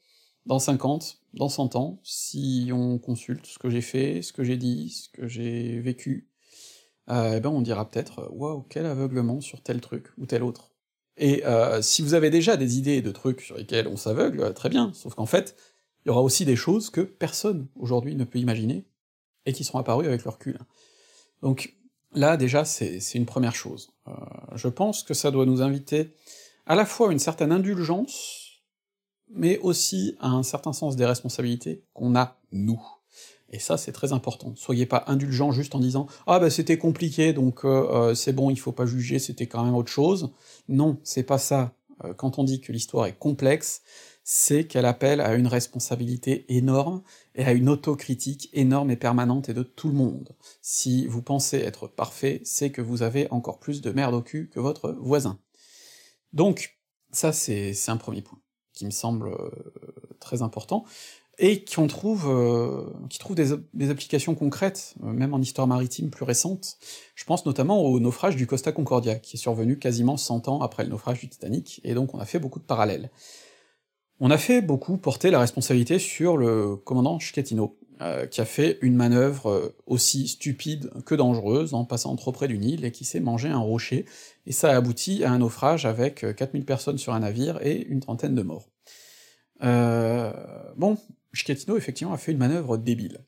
dans 0.47 0.59
50, 0.59 1.21
dans 1.35 1.49
100 1.49 1.77
ans, 1.77 2.01
si 2.03 2.71
on 2.73 2.99
consulte 2.99 3.47
ce 3.47 3.59
que 3.59 3.71
j'ai 3.71 3.81
fait, 3.81 4.23
ce 4.23 4.33
que 4.33 4.45
j'ai 4.45 4.57
dit, 4.57 4.91
ce 4.91 5.09
que 5.09 5.29
j'ai 5.29 5.81
vécu, 5.81 6.29
euh, 7.11 7.35
eh 7.37 7.41
ben 7.41 7.51
on 7.51 7.63
dira 7.63 7.89
peut-être 7.89 8.29
«Waouh, 8.33 8.63
quel 8.69 8.87
aveuglement 8.87 9.41
sur 9.41 9.63
tel 9.63 9.81
truc, 9.81 10.09
ou 10.19 10.27
tel 10.27 10.43
autre». 10.43 10.73
Et 11.17 11.45
euh, 11.45 11.83
si 11.83 12.03
vous 12.03 12.15
avez 12.15 12.31
déjà 12.31 12.57
des 12.57 12.79
idées 12.79 13.03
de 13.03 13.11
trucs 13.11 13.43
sur 13.43 13.57
lesquels 13.57 13.87
on 13.87 13.97
s'aveugle, 13.97 14.55
très 14.55 14.69
bien, 14.69 14.93
sauf 14.95 15.15
qu'en 15.15 15.27
fait, 15.27 15.57
il 16.05 16.09
y 16.09 16.11
aura 16.11 16.23
aussi 16.23 16.45
des 16.45 16.57
choses 16.57 16.91
que 16.91 17.01
personne 17.01 17.69
aujourd'hui 17.77 18.15
ne 18.15 18.25
peut 18.25 18.39
imaginer, 18.39 18.85
et 19.47 19.53
qui 19.53 19.65
seront 19.65 19.79
apparues 19.79 20.07
avec 20.07 20.25
le 20.25 20.31
recul. 20.31 20.59
Donc 21.43 21.75
là, 22.13 22.37
déjà, 22.37 22.65
c'est 22.65 23.01
une 23.15 23.27
première 23.27 23.55
chose. 23.55 23.93
Euh, 24.09 24.13
je 24.55 24.69
pense 24.69 25.03
que 25.03 25.15
ça 25.15 25.31
doit 25.31 25.47
nous 25.47 25.63
inviter 25.63 26.15
à 26.67 26.75
la 26.75 26.87
fois 26.87 27.09
à 27.09 27.13
une 27.13 27.19
certaine 27.19 27.53
indulgence, 27.53 28.63
mais 29.29 29.59
aussi 29.59 30.17
à 30.21 30.29
un 30.29 30.43
certain 30.43 30.73
sens 30.73 30.95
des 30.95 31.07
responsabilités 31.07 31.85
qu'on 31.95 32.15
a, 32.15 32.39
nous. 32.53 32.81
Et 33.51 33.59
ça, 33.59 33.77
c'est 33.77 33.93
très 33.93 34.13
important. 34.13 34.55
Soyez 34.57 34.87
pas 34.87 35.05
indulgents 35.09 35.53
juste 35.53 35.75
en 35.75 35.81
disant 35.81 36.07
«Ah 36.27 36.39
bah 36.39 36.49
c'était 36.49 36.79
compliqué, 36.79 37.33
donc 37.33 37.65
euh, 37.65 37.69
euh, 37.91 38.15
c'est 38.15 38.33
bon, 38.33 38.51
il 38.51 38.59
faut 38.59 38.73
pas 38.73 38.87
juger, 38.87 39.19
c'était 39.19 39.47
quand 39.47 39.65
même 39.65 39.75
autre 39.75 39.91
chose». 39.91 40.33
Non, 40.69 40.99
c'est 41.03 41.23
pas 41.23 41.39
ça. 41.39 41.75
Quand 42.17 42.39
on 42.39 42.45
dit 42.45 42.61
que 42.61 42.73
l'histoire 42.73 43.07
est 43.07 43.17
complexe, 43.17 43.83
c'est 44.25 44.67
qu'elle 44.67 44.87
appelle 44.87 45.21
à 45.21 45.35
une 45.35 45.47
responsabilité 45.47 46.45
énorme 46.55 47.03
et 47.35 47.45
à 47.45 47.53
une 47.53 47.69
autocritique 47.69 48.49
énorme 48.53 48.91
et 48.91 48.97
permanente 48.97 49.49
et 49.49 49.55
de 49.55 49.63
tout 49.63 49.89
le 49.89 49.95
monde. 49.95 50.37
Si 50.61 51.07
vous 51.07 51.23
pensez 51.23 51.59
être 51.59 51.89
parfait, 51.89 52.41
c'est 52.45 52.71
que 52.71 52.83
vous 52.83 53.03
avez 53.03 53.29
encore 53.31 53.59
plus 53.59 53.81
de 53.81 53.91
merde 53.91 54.15
au 54.15 54.23
cul 54.23 54.49
que 54.49 54.61
votre 54.61 54.93
voisin. 55.01 55.39
Donc, 56.33 56.79
ça 57.11 57.33
c'est 57.33 57.75
un 57.89 57.97
premier 57.97 58.23
point, 58.23 58.39
qui 58.73 58.87
me 58.87 58.91
semble 58.91 59.31
très 60.21 60.43
important 60.43 60.85
et 61.39 61.65
qui 61.65 61.87
trouve, 61.87 62.29
euh, 62.29 62.85
qui 63.09 63.19
trouve 63.19 63.35
des, 63.35 63.51
des, 63.75 63.91
applications 63.91 64.35
concrètes, 64.35 64.95
euh, 65.03 65.13
même 65.13 65.33
en 65.35 65.41
histoire 65.41 65.67
maritime 65.67 66.11
plus 66.11 66.25
récente. 66.25 66.77
Je 67.15 67.25
pense 67.25 67.47
notamment 67.47 67.83
au 67.83 67.99
naufrage 68.01 68.37
du 68.37 68.47
Costa 68.47 68.71
Concordia, 68.71 69.17
qui 69.17 69.37
est 69.37 69.41
survenu 69.41 69.79
quasiment 69.79 70.17
100 70.17 70.49
ans 70.49 70.61
après 70.61 70.85
le 70.85 70.91
naufrage 70.91 71.21
du 71.21 71.29
Titanic, 71.29 71.81
et 71.85 71.95
donc 71.95 72.15
on 72.15 72.19
a 72.19 72.27
fait 72.27 72.39
beaucoup 72.39 72.59
de 72.59 72.65
parallèles. 72.65 73.11
On 74.25 74.31
a 74.31 74.39
fait 74.39 74.63
beaucoup 74.63 74.99
porter 74.99 75.33
la 75.33 75.41
responsabilité 75.41 75.99
sur 75.99 76.37
le 76.37 76.77
commandant 76.77 77.19
Schettino, 77.19 77.77
euh, 78.01 78.25
qui 78.27 78.41
a 78.41 78.45
fait 78.45 78.79
une 78.81 78.95
manœuvre 78.95 79.51
euh, 79.51 79.77
aussi 79.87 80.29
stupide 80.29 80.93
que 81.05 81.17
dangereuse 81.17 81.75
en 81.75 81.85
passant 81.85 82.15
trop 82.15 82.31
près 82.31 82.47
d'une 82.47 82.63
île 82.63 82.85
et 82.85 82.93
qui 82.93 83.05
s'est 83.05 83.19
mangé 83.19 83.49
un 83.49 83.59
rocher, 83.59 84.05
et 84.47 84.53
ça 84.53 84.71
a 84.71 84.77
abouti 84.77 85.25
à 85.25 85.33
un 85.33 85.39
naufrage 85.39 85.87
avec 85.87 86.25
4000 86.37 86.65
personnes 86.65 86.99
sur 86.99 87.15
un 87.15 87.19
navire 87.19 87.59
et 87.67 87.83
une 87.83 87.99
trentaine 87.99 88.37
de 88.37 88.43
morts. 88.43 88.69
Euh, 89.65 90.33
bon, 90.77 90.99
Schettino, 91.33 91.77
effectivement, 91.77 92.13
a 92.13 92.17
fait 92.17 92.31
une 92.31 92.39
manœuvre 92.39 92.77
débile. 92.77 93.25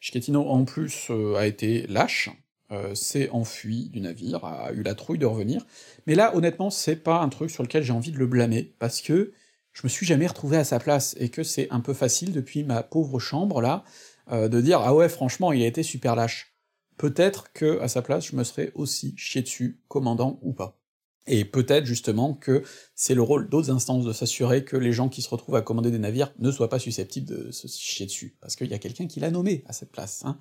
Schettino, 0.00 0.48
en 0.48 0.64
plus, 0.64 1.08
euh, 1.10 1.36
a 1.36 1.46
été 1.46 1.86
lâche, 1.86 2.30
euh, 2.72 2.94
s'est 2.94 3.28
enfui 3.28 3.90
du 3.90 4.00
navire, 4.00 4.42
a 4.46 4.72
eu 4.72 4.82
la 4.82 4.94
trouille 4.94 5.18
de 5.18 5.26
revenir, 5.26 5.66
mais 6.06 6.14
là, 6.14 6.34
honnêtement, 6.34 6.70
c'est 6.70 6.96
pas 6.96 7.20
un 7.20 7.28
truc 7.28 7.50
sur 7.50 7.62
lequel 7.62 7.82
j'ai 7.82 7.92
envie 7.92 8.12
de 8.12 8.18
le 8.18 8.26
blâmer, 8.26 8.72
parce 8.78 9.02
que 9.02 9.32
je 9.80 9.86
me 9.86 9.88
suis 9.88 10.04
jamais 10.04 10.26
retrouvé 10.26 10.58
à 10.58 10.64
sa 10.64 10.78
place, 10.78 11.16
et 11.18 11.30
que 11.30 11.42
c'est 11.42 11.70
un 11.70 11.80
peu 11.80 11.94
facile, 11.94 12.32
depuis 12.32 12.64
ma 12.64 12.82
pauvre 12.82 13.18
chambre, 13.18 13.62
là, 13.62 13.82
euh, 14.30 14.46
de 14.46 14.60
dire 14.60 14.80
«Ah 14.84 14.94
ouais, 14.94 15.08
franchement, 15.08 15.52
il 15.52 15.62
a 15.62 15.66
été 15.66 15.82
super 15.82 16.16
lâche». 16.16 16.54
Peut-être 16.98 17.50
que, 17.54 17.80
à 17.80 17.88
sa 17.88 18.02
place, 18.02 18.26
je 18.26 18.36
me 18.36 18.44
serais 18.44 18.72
aussi 18.74 19.14
chié 19.16 19.40
dessus, 19.40 19.80
commandant 19.88 20.38
ou 20.42 20.52
pas. 20.52 20.78
Et 21.26 21.46
peut-être 21.46 21.86
justement 21.86 22.34
que 22.34 22.62
c'est 22.94 23.14
le 23.14 23.22
rôle 23.22 23.48
d'autres 23.48 23.70
instances 23.70 24.04
de 24.04 24.12
s'assurer 24.12 24.66
que 24.66 24.76
les 24.76 24.92
gens 24.92 25.08
qui 25.08 25.22
se 25.22 25.30
retrouvent 25.30 25.56
à 25.56 25.62
commander 25.62 25.90
des 25.90 25.98
navires 25.98 26.34
ne 26.38 26.50
soient 26.50 26.68
pas 26.68 26.78
susceptibles 26.78 27.26
de 27.26 27.50
se 27.50 27.66
chier 27.66 28.04
dessus, 28.04 28.36
parce 28.42 28.56
qu'il 28.56 28.68
y 28.68 28.74
a 28.74 28.78
quelqu'un 28.78 29.06
qui 29.06 29.18
l'a 29.20 29.30
nommé 29.30 29.64
à 29.66 29.72
cette 29.72 29.92
place, 29.92 30.22
hein, 30.26 30.38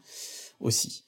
aussi. 0.60 1.06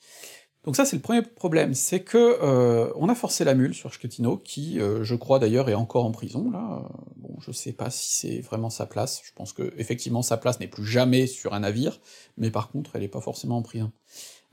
Donc 0.64 0.76
ça 0.76 0.86
c'est 0.86 0.96
le 0.96 1.02
premier 1.02 1.24
problème, 1.24 1.74
c'est 1.74 2.02
que 2.02 2.18
euh, 2.18 2.92
on 2.96 3.10
a 3.10 3.16
forcé 3.16 3.44
la 3.44 3.56
mule 3.56 3.74
sur 3.74 3.92
Schettino, 3.92 4.38
qui, 4.38 4.80
euh, 4.80 5.04
je 5.04 5.16
crois 5.16 5.40
d'ailleurs, 5.40 5.70
est 5.70 5.74
encore 5.74 6.06
en 6.06 6.12
prison, 6.12 6.52
là, 6.52 6.88
bon, 7.16 7.36
je 7.40 7.52
sais 7.52 7.72
pas 7.72 7.90
si 7.90 8.14
c'est 8.14 8.42
vraiment 8.42 8.70
sa 8.70 8.86
place, 8.86 9.22
je 9.26 9.32
pense 9.34 9.54
que 9.54 9.74
effectivement 9.78 10.22
sa 10.22 10.38
place 10.38 10.60
n'est 10.60 10.68
plus 10.68 10.86
jamais 10.86 11.26
sur 11.26 11.54
un 11.54 11.62
navire, 11.62 12.00
mais 12.38 12.52
par 12.52 12.70
contre 12.70 12.96
elle 12.96 13.04
est 13.04 13.08
pas 13.08 13.22
forcément 13.22 13.58
en 13.58 13.64
prison. 13.64 13.92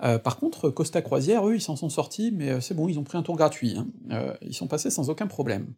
Euh, 0.02 0.18
par 0.18 0.38
contre, 0.38 0.70
Costa 0.70 1.02
Croisière, 1.02 1.46
eux, 1.46 1.56
ils 1.56 1.60
s'en 1.60 1.74
sont 1.74 1.88
sortis, 1.88 2.30
mais 2.32 2.60
c'est 2.60 2.74
bon, 2.74 2.88
ils 2.88 2.98
ont 2.98 3.04
pris 3.04 3.18
un 3.18 3.22
tour 3.22 3.36
gratuit, 3.36 3.76
hein. 3.76 3.88
ils 4.42 4.54
sont 4.54 4.68
passés 4.68 4.90
sans 4.90 5.10
aucun 5.10 5.26
problème. 5.26 5.74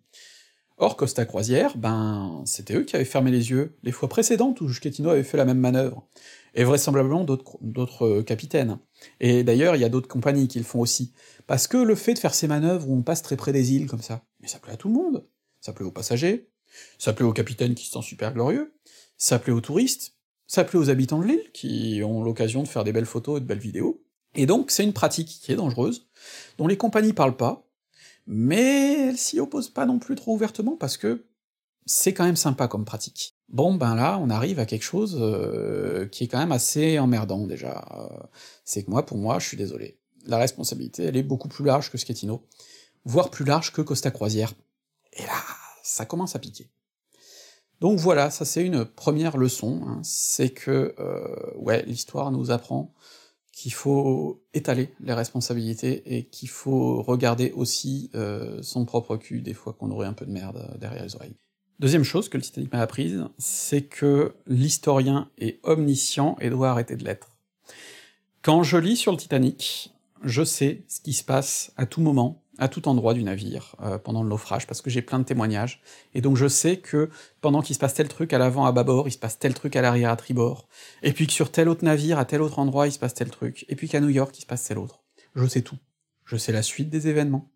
Or, 0.76 0.96
Costa 0.96 1.26
Croisière, 1.26 1.76
ben, 1.76 2.42
c'était 2.46 2.74
eux 2.74 2.84
qui 2.84 2.96
avaient 2.96 3.04
fermé 3.04 3.30
les 3.30 3.50
yeux, 3.50 3.76
les 3.82 3.92
fois 3.92 4.08
précédentes 4.08 4.62
où 4.62 4.68
Schettino 4.68 5.10
avait 5.10 5.24
fait 5.24 5.36
la 5.36 5.44
même 5.44 5.58
manœuvre, 5.58 6.06
et 6.54 6.64
vraisemblablement 6.64 7.24
d'autres 7.24 8.22
capitaines. 8.22 8.78
Et 9.20 9.44
d'ailleurs, 9.44 9.76
il 9.76 9.82
y 9.82 9.84
a 9.84 9.88
d'autres 9.88 10.08
compagnies 10.08 10.48
qui 10.48 10.58
le 10.58 10.64
font 10.64 10.80
aussi, 10.80 11.12
parce 11.46 11.66
que 11.66 11.76
le 11.76 11.94
fait 11.94 12.14
de 12.14 12.18
faire 12.18 12.34
ces 12.34 12.48
manœuvres 12.48 12.88
où 12.88 12.96
on 12.96 13.02
passe 13.02 13.22
très 13.22 13.36
près 13.36 13.52
des 13.52 13.72
îles 13.72 13.86
comme 13.86 14.02
ça, 14.02 14.24
mais 14.40 14.48
ça 14.48 14.58
plaît 14.58 14.72
à 14.72 14.76
tout 14.76 14.88
le 14.88 14.94
monde, 14.94 15.26
ça 15.60 15.72
plaît 15.72 15.84
aux 15.84 15.90
passagers, 15.90 16.50
ça 16.98 17.12
plaît 17.12 17.24
aux 17.24 17.32
capitaines 17.32 17.74
qui 17.74 17.86
se 17.86 17.92
sentent 17.92 18.04
super 18.04 18.32
glorieux, 18.32 18.74
ça 19.16 19.38
plaît 19.38 19.52
aux 19.52 19.60
touristes, 19.60 20.16
ça 20.46 20.64
plaît 20.64 20.78
aux 20.78 20.90
habitants 20.90 21.20
de 21.20 21.26
l'île, 21.26 21.50
qui 21.52 22.02
ont 22.04 22.22
l'occasion 22.22 22.62
de 22.62 22.68
faire 22.68 22.84
des 22.84 22.92
belles 22.92 23.06
photos 23.06 23.38
et 23.38 23.40
de 23.40 23.46
belles 23.46 23.58
vidéos, 23.58 24.02
et 24.34 24.46
donc 24.46 24.70
c'est 24.70 24.84
une 24.84 24.92
pratique 24.92 25.28
qui 25.28 25.52
est 25.52 25.56
dangereuse, 25.56 26.08
dont 26.58 26.66
les 26.66 26.76
compagnies 26.76 27.12
parlent 27.12 27.36
pas, 27.36 27.66
mais 28.26 29.08
elles 29.08 29.18
s'y 29.18 29.40
opposent 29.40 29.70
pas 29.70 29.86
non 29.86 29.98
plus 29.98 30.14
trop 30.14 30.34
ouvertement 30.34 30.76
parce 30.76 30.96
que 30.96 31.26
c'est 31.84 32.14
quand 32.14 32.24
même 32.24 32.36
sympa 32.36 32.68
comme 32.68 32.84
pratique. 32.84 33.36
Bon 33.50 33.74
ben 33.74 33.96
là, 33.96 34.16
on 34.22 34.30
arrive 34.30 34.60
à 34.60 34.66
quelque 34.66 34.84
chose 34.84 35.18
euh, 35.20 36.06
qui 36.06 36.24
est 36.24 36.28
quand 36.28 36.38
même 36.38 36.52
assez 36.52 37.00
emmerdant 37.00 37.48
déjà. 37.48 37.84
Euh, 37.98 38.26
c'est 38.64 38.84
que 38.84 38.90
moi, 38.90 39.04
pour 39.04 39.18
moi, 39.18 39.40
je 39.40 39.48
suis 39.48 39.56
désolé. 39.56 39.98
La 40.26 40.38
responsabilité, 40.38 41.04
elle 41.04 41.16
est 41.16 41.24
beaucoup 41.24 41.48
plus 41.48 41.64
large 41.64 41.90
que 41.90 41.98
Schettino, 41.98 42.46
voire 43.04 43.28
plus 43.30 43.44
large 43.44 43.72
que 43.72 43.82
Costa 43.82 44.12
Croisière. 44.12 44.54
Et 45.14 45.22
là, 45.22 45.42
ça 45.82 46.06
commence 46.06 46.36
à 46.36 46.38
piquer. 46.38 46.70
Donc 47.80 47.98
voilà, 47.98 48.30
ça 48.30 48.44
c'est 48.44 48.64
une 48.64 48.84
première 48.84 49.36
leçon, 49.36 49.82
hein, 49.86 50.00
c'est 50.04 50.50
que, 50.50 50.94
euh, 51.00 51.50
ouais, 51.56 51.82
l'histoire 51.86 52.30
nous 52.30 52.52
apprend 52.52 52.94
qu'il 53.52 53.72
faut 53.72 54.44
étaler 54.54 54.94
les 55.00 55.14
responsabilités 55.14 56.16
et 56.16 56.28
qu'il 56.28 56.50
faut 56.50 57.02
regarder 57.02 57.50
aussi 57.50 58.10
son 58.62 58.86
propre 58.86 59.16
cul 59.16 59.42
des 59.42 59.54
fois 59.54 59.74
qu'on 59.74 59.90
aurait 59.90 60.06
un 60.06 60.14
peu 60.14 60.24
de 60.24 60.30
merde 60.30 60.78
derrière 60.78 61.02
les 61.02 61.14
oreilles. 61.16 61.36
Deuxième 61.80 62.04
chose 62.04 62.28
que 62.28 62.36
le 62.36 62.42
Titanic 62.42 62.70
m'a 62.74 62.80
apprise, 62.80 63.24
c'est 63.38 63.80
que 63.80 64.34
l'historien 64.46 65.30
est 65.38 65.60
omniscient 65.62 66.36
et 66.38 66.50
doit 66.50 66.68
arrêter 66.68 66.94
de 66.94 67.04
l'être. 67.04 67.30
Quand 68.42 68.62
je 68.62 68.76
lis 68.76 68.98
sur 68.98 69.12
le 69.12 69.16
Titanic, 69.16 69.90
je 70.22 70.44
sais 70.44 70.84
ce 70.88 71.00
qui 71.00 71.14
se 71.14 71.24
passe 71.24 71.72
à 71.78 71.86
tout 71.86 72.02
moment, 72.02 72.44
à 72.58 72.68
tout 72.68 72.86
endroit 72.86 73.14
du 73.14 73.22
navire 73.22 73.76
euh, 73.80 73.96
pendant 73.96 74.22
le 74.22 74.28
naufrage, 74.28 74.66
parce 74.66 74.82
que 74.82 74.90
j'ai 74.90 75.00
plein 75.00 75.20
de 75.20 75.24
témoignages, 75.24 75.80
et 76.12 76.20
donc 76.20 76.36
je 76.36 76.48
sais 76.48 76.76
que 76.76 77.08
pendant 77.40 77.62
qu'il 77.62 77.74
se 77.74 77.80
passe 77.80 77.94
tel 77.94 78.08
truc 78.08 78.34
à 78.34 78.38
l'avant 78.38 78.66
à 78.66 78.72
bâbord, 78.72 79.08
il 79.08 79.12
se 79.12 79.18
passe 79.18 79.38
tel 79.38 79.54
truc 79.54 79.74
à 79.74 79.80
l'arrière 79.80 80.10
à 80.10 80.16
tribord, 80.16 80.68
et 81.02 81.14
puis 81.14 81.26
que 81.26 81.32
sur 81.32 81.50
tel 81.50 81.66
autre 81.70 81.86
navire, 81.86 82.18
à 82.18 82.26
tel 82.26 82.42
autre 82.42 82.58
endroit, 82.58 82.88
il 82.88 82.92
se 82.92 82.98
passe 82.98 83.14
tel 83.14 83.30
truc, 83.30 83.64
et 83.70 83.74
puis 83.74 83.88
qu'à 83.88 84.00
New 84.00 84.10
York, 84.10 84.36
il 84.36 84.42
se 84.42 84.46
passe 84.46 84.64
tel 84.64 84.76
autre. 84.76 85.02
Je 85.34 85.46
sais 85.46 85.62
tout. 85.62 85.78
Je 86.26 86.36
sais 86.36 86.52
la 86.52 86.62
suite 86.62 86.90
des 86.90 87.08
événements. 87.08 87.50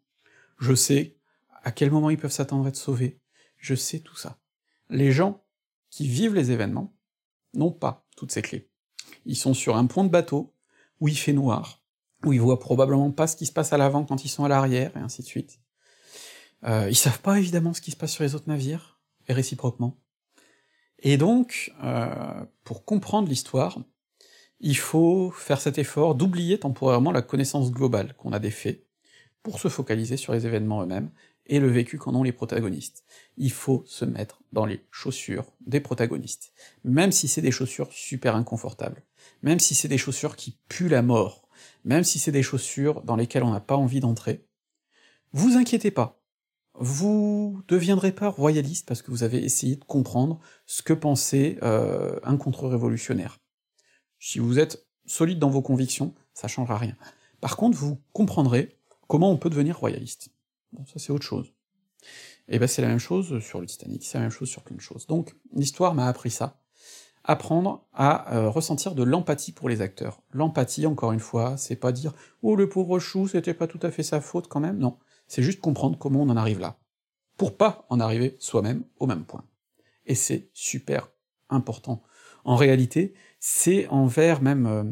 Je 0.59 0.75
sais 0.75 1.19
à 1.63 1.73
quel 1.73 1.91
moment 1.91 2.09
ils 2.09 2.17
peuvent 2.17 2.33
s'attendre 2.33 2.65
à 2.65 2.69
être 2.71 2.77
sauvés. 2.77 3.19
Je 3.65 3.75
sais 3.75 4.01
tout 4.01 4.17
ça. 4.17 4.37
Les 4.91 5.11
gens 5.11 5.43
qui 5.89 6.07
vivent 6.07 6.35
les 6.35 6.51
événements 6.51 6.95
n'ont 7.55 7.73
pas 7.73 8.07
toutes 8.15 8.31
ces 8.31 8.43
clés. 8.43 8.69
Ils 9.25 9.39
sont 9.39 9.55
sur 9.55 9.77
un 9.77 9.87
pont 9.87 10.05
de 10.05 10.11
bateau, 10.11 10.53
où 11.01 11.09
il 11.09 11.17
fait 11.17 11.33
noir, 11.33 11.83
où 12.27 12.35
ils 12.35 12.41
voient 12.43 12.61
probablement 12.61 13.11
pas 13.11 13.27
ce 13.27 13.37
qui 13.37 13.47
se 13.47 13.53
passe 13.53 13.73
à 13.73 13.79
l'avant 13.79 14.05
quand 14.05 14.23
ils 14.23 14.29
sont 14.29 14.45
à 14.45 14.49
l'arrière, 14.49 14.95
et 14.99 15.01
ainsi 15.01 15.23
de 15.23 15.27
suite. 15.27 15.61
Euh, 16.65 16.89
ils 16.91 16.95
savent 16.95 17.23
pas 17.23 17.39
évidemment 17.39 17.73
ce 17.73 17.81
qui 17.81 17.91
se 17.91 17.97
passe 17.97 18.13
sur 18.13 18.23
les 18.23 18.35
autres 18.35 18.51
navires, 18.51 19.01
et 19.29 19.33
réciproquement. 19.33 19.97
Et 20.99 21.17
donc, 21.17 21.73
euh, 21.83 22.45
pour 22.65 22.85
comprendre 22.85 23.31
l'histoire, 23.31 23.79
il 24.61 24.77
faut 24.77 25.31
faire 25.31 25.63
cet 25.63 25.79
effort 25.79 26.15
d'oublier 26.15 26.59
temporairement 26.61 27.13
la 27.13 27.23
connaissance 27.23 27.73
globale 27.73 28.13
qu'on 28.19 28.33
a 28.35 28.39
des 28.39 28.51
faits, 28.51 28.85
pour 29.43 29.59
se 29.59 29.69
focaliser 29.69 30.19
sur 30.19 30.35
les 30.35 30.45
événements 30.45 30.83
eux-mêmes, 30.83 31.11
et 31.47 31.61
le 31.61 31.69
vécu 31.69 31.99
qu'en 31.99 32.15
ont 32.15 32.23
les 32.23 32.33
protagonistes. 32.33 33.05
Il 33.37 33.53
faut 33.53 33.85
se 33.87 34.05
mettre 34.05 34.43
dans 34.53 34.67
les 34.67 34.85
chaussures 34.91 35.53
des 35.67 35.81
protagonistes, 35.81 36.53
même 36.85 37.13
si 37.13 37.29
c'est 37.29 37.43
des 37.43 37.51
chaussures 37.51 37.93
super 37.93 38.37
inconfortables, 38.37 39.03
même 39.43 39.61
si 39.61 39.75
c'est 39.75 39.89
des 39.89 39.99
chaussures 39.99 40.37
qui 40.37 40.59
puent 40.69 40.89
la 40.89 41.03
mort, 41.03 41.49
même 41.85 42.05
si 42.05 42.19
c'est 42.19 42.33
des 42.33 42.43
chaussures 42.43 43.03
dans 43.03 43.17
lesquelles 43.17 43.45
on 43.45 43.53
n'a 43.53 43.61
pas 43.61 43.77
envie 43.77 44.01
d'entrer. 44.01 44.47
Vous 45.33 45.57
inquiétez 45.57 45.91
pas, 45.91 46.21
vous 46.75 47.63
deviendrez 47.69 48.13
pas 48.13 48.29
royaliste 48.29 48.87
parce 48.87 49.03
que 49.03 49.11
vous 49.11 49.23
avez 49.23 49.43
essayé 49.45 49.77
de 49.77 49.85
comprendre 49.85 50.41
ce 50.67 50.83
que 50.83 50.93
pensait 50.93 51.59
euh, 51.63 52.19
un 52.25 52.37
contre-révolutionnaire. 52.37 53.39
Si 54.19 54.39
vous 54.39 54.59
êtes 54.59 54.87
solide 55.07 55.39
dans 55.39 55.51
vos 55.51 55.63
convictions, 55.63 56.15
ça 56.33 56.49
changera 56.49 56.79
rien. 56.79 56.97
Par 57.41 57.57
contre, 57.57 57.79
vous 57.79 58.01
comprendrez 58.13 58.77
comment 59.07 59.31
on 59.31 59.37
peut 59.37 59.51
devenir 59.51 59.79
royaliste. 59.79 60.31
Ça 60.87 60.99
c'est 60.99 61.13
autre 61.13 61.25
chose. 61.25 61.53
Et 62.49 62.59
ben 62.59 62.67
c'est 62.67 62.83
la 62.83 62.89
même 62.89 62.99
chose 62.99 63.39
sur 63.41 63.61
le 63.61 63.67
Titanic, 63.67 64.05
c'est 64.05 64.19
la 64.19 64.23
même 64.23 64.31
chose 64.31 64.49
sur 64.49 64.63
plein 64.63 64.77
de 64.77 64.81
choses. 64.81 65.07
Donc 65.07 65.35
l'histoire 65.55 65.95
m'a 65.95 66.07
appris 66.07 66.31
ça. 66.31 66.61
Apprendre 67.27 67.87
à 67.95 68.37
euh, 68.37 68.51
ressentir 68.51 68.95
de 68.95 69.03
l'empathie 69.03 69.53
pour 69.53 69.71
les 69.71 69.81
acteurs. 69.81 70.21
L'empathie, 70.31 70.87
encore 70.87 71.13
une 71.13 71.21
fois, 71.21 71.57
c'est 71.57 71.77
pas 71.77 71.91
dire 71.91 72.13
Oh 72.43 72.55
le 72.55 72.69
pauvre 72.69 72.99
chou, 72.99 73.29
c'était 73.29 73.55
pas 73.55 73.67
tout 73.67 73.81
à 73.83 73.91
fait 73.91 74.03
sa 74.03 74.21
faute 74.21 74.47
quand 74.47 74.61
même, 74.61 74.77
non. 74.77 74.99
C'est 75.27 75.43
juste 75.43 75.61
comprendre 75.61 75.97
comment 75.99 76.21
on 76.21 76.29
en 76.29 76.37
arrive 76.37 76.61
là. 76.61 76.77
Pour 77.39 77.57
pas 77.57 77.87
en 77.89 77.99
arriver 77.99 78.37
soi-même 78.41 78.85
au 78.99 79.07
même 79.07 79.25
point. 79.25 79.45
Et 80.05 80.15
c'est 80.15 80.51
super 80.53 81.11
important. 81.49 82.03
En 82.45 82.57
réalité, 82.57 83.15
c'est 83.41 83.89
envers 83.89 84.43
même 84.43 84.67
euh, 84.67 84.85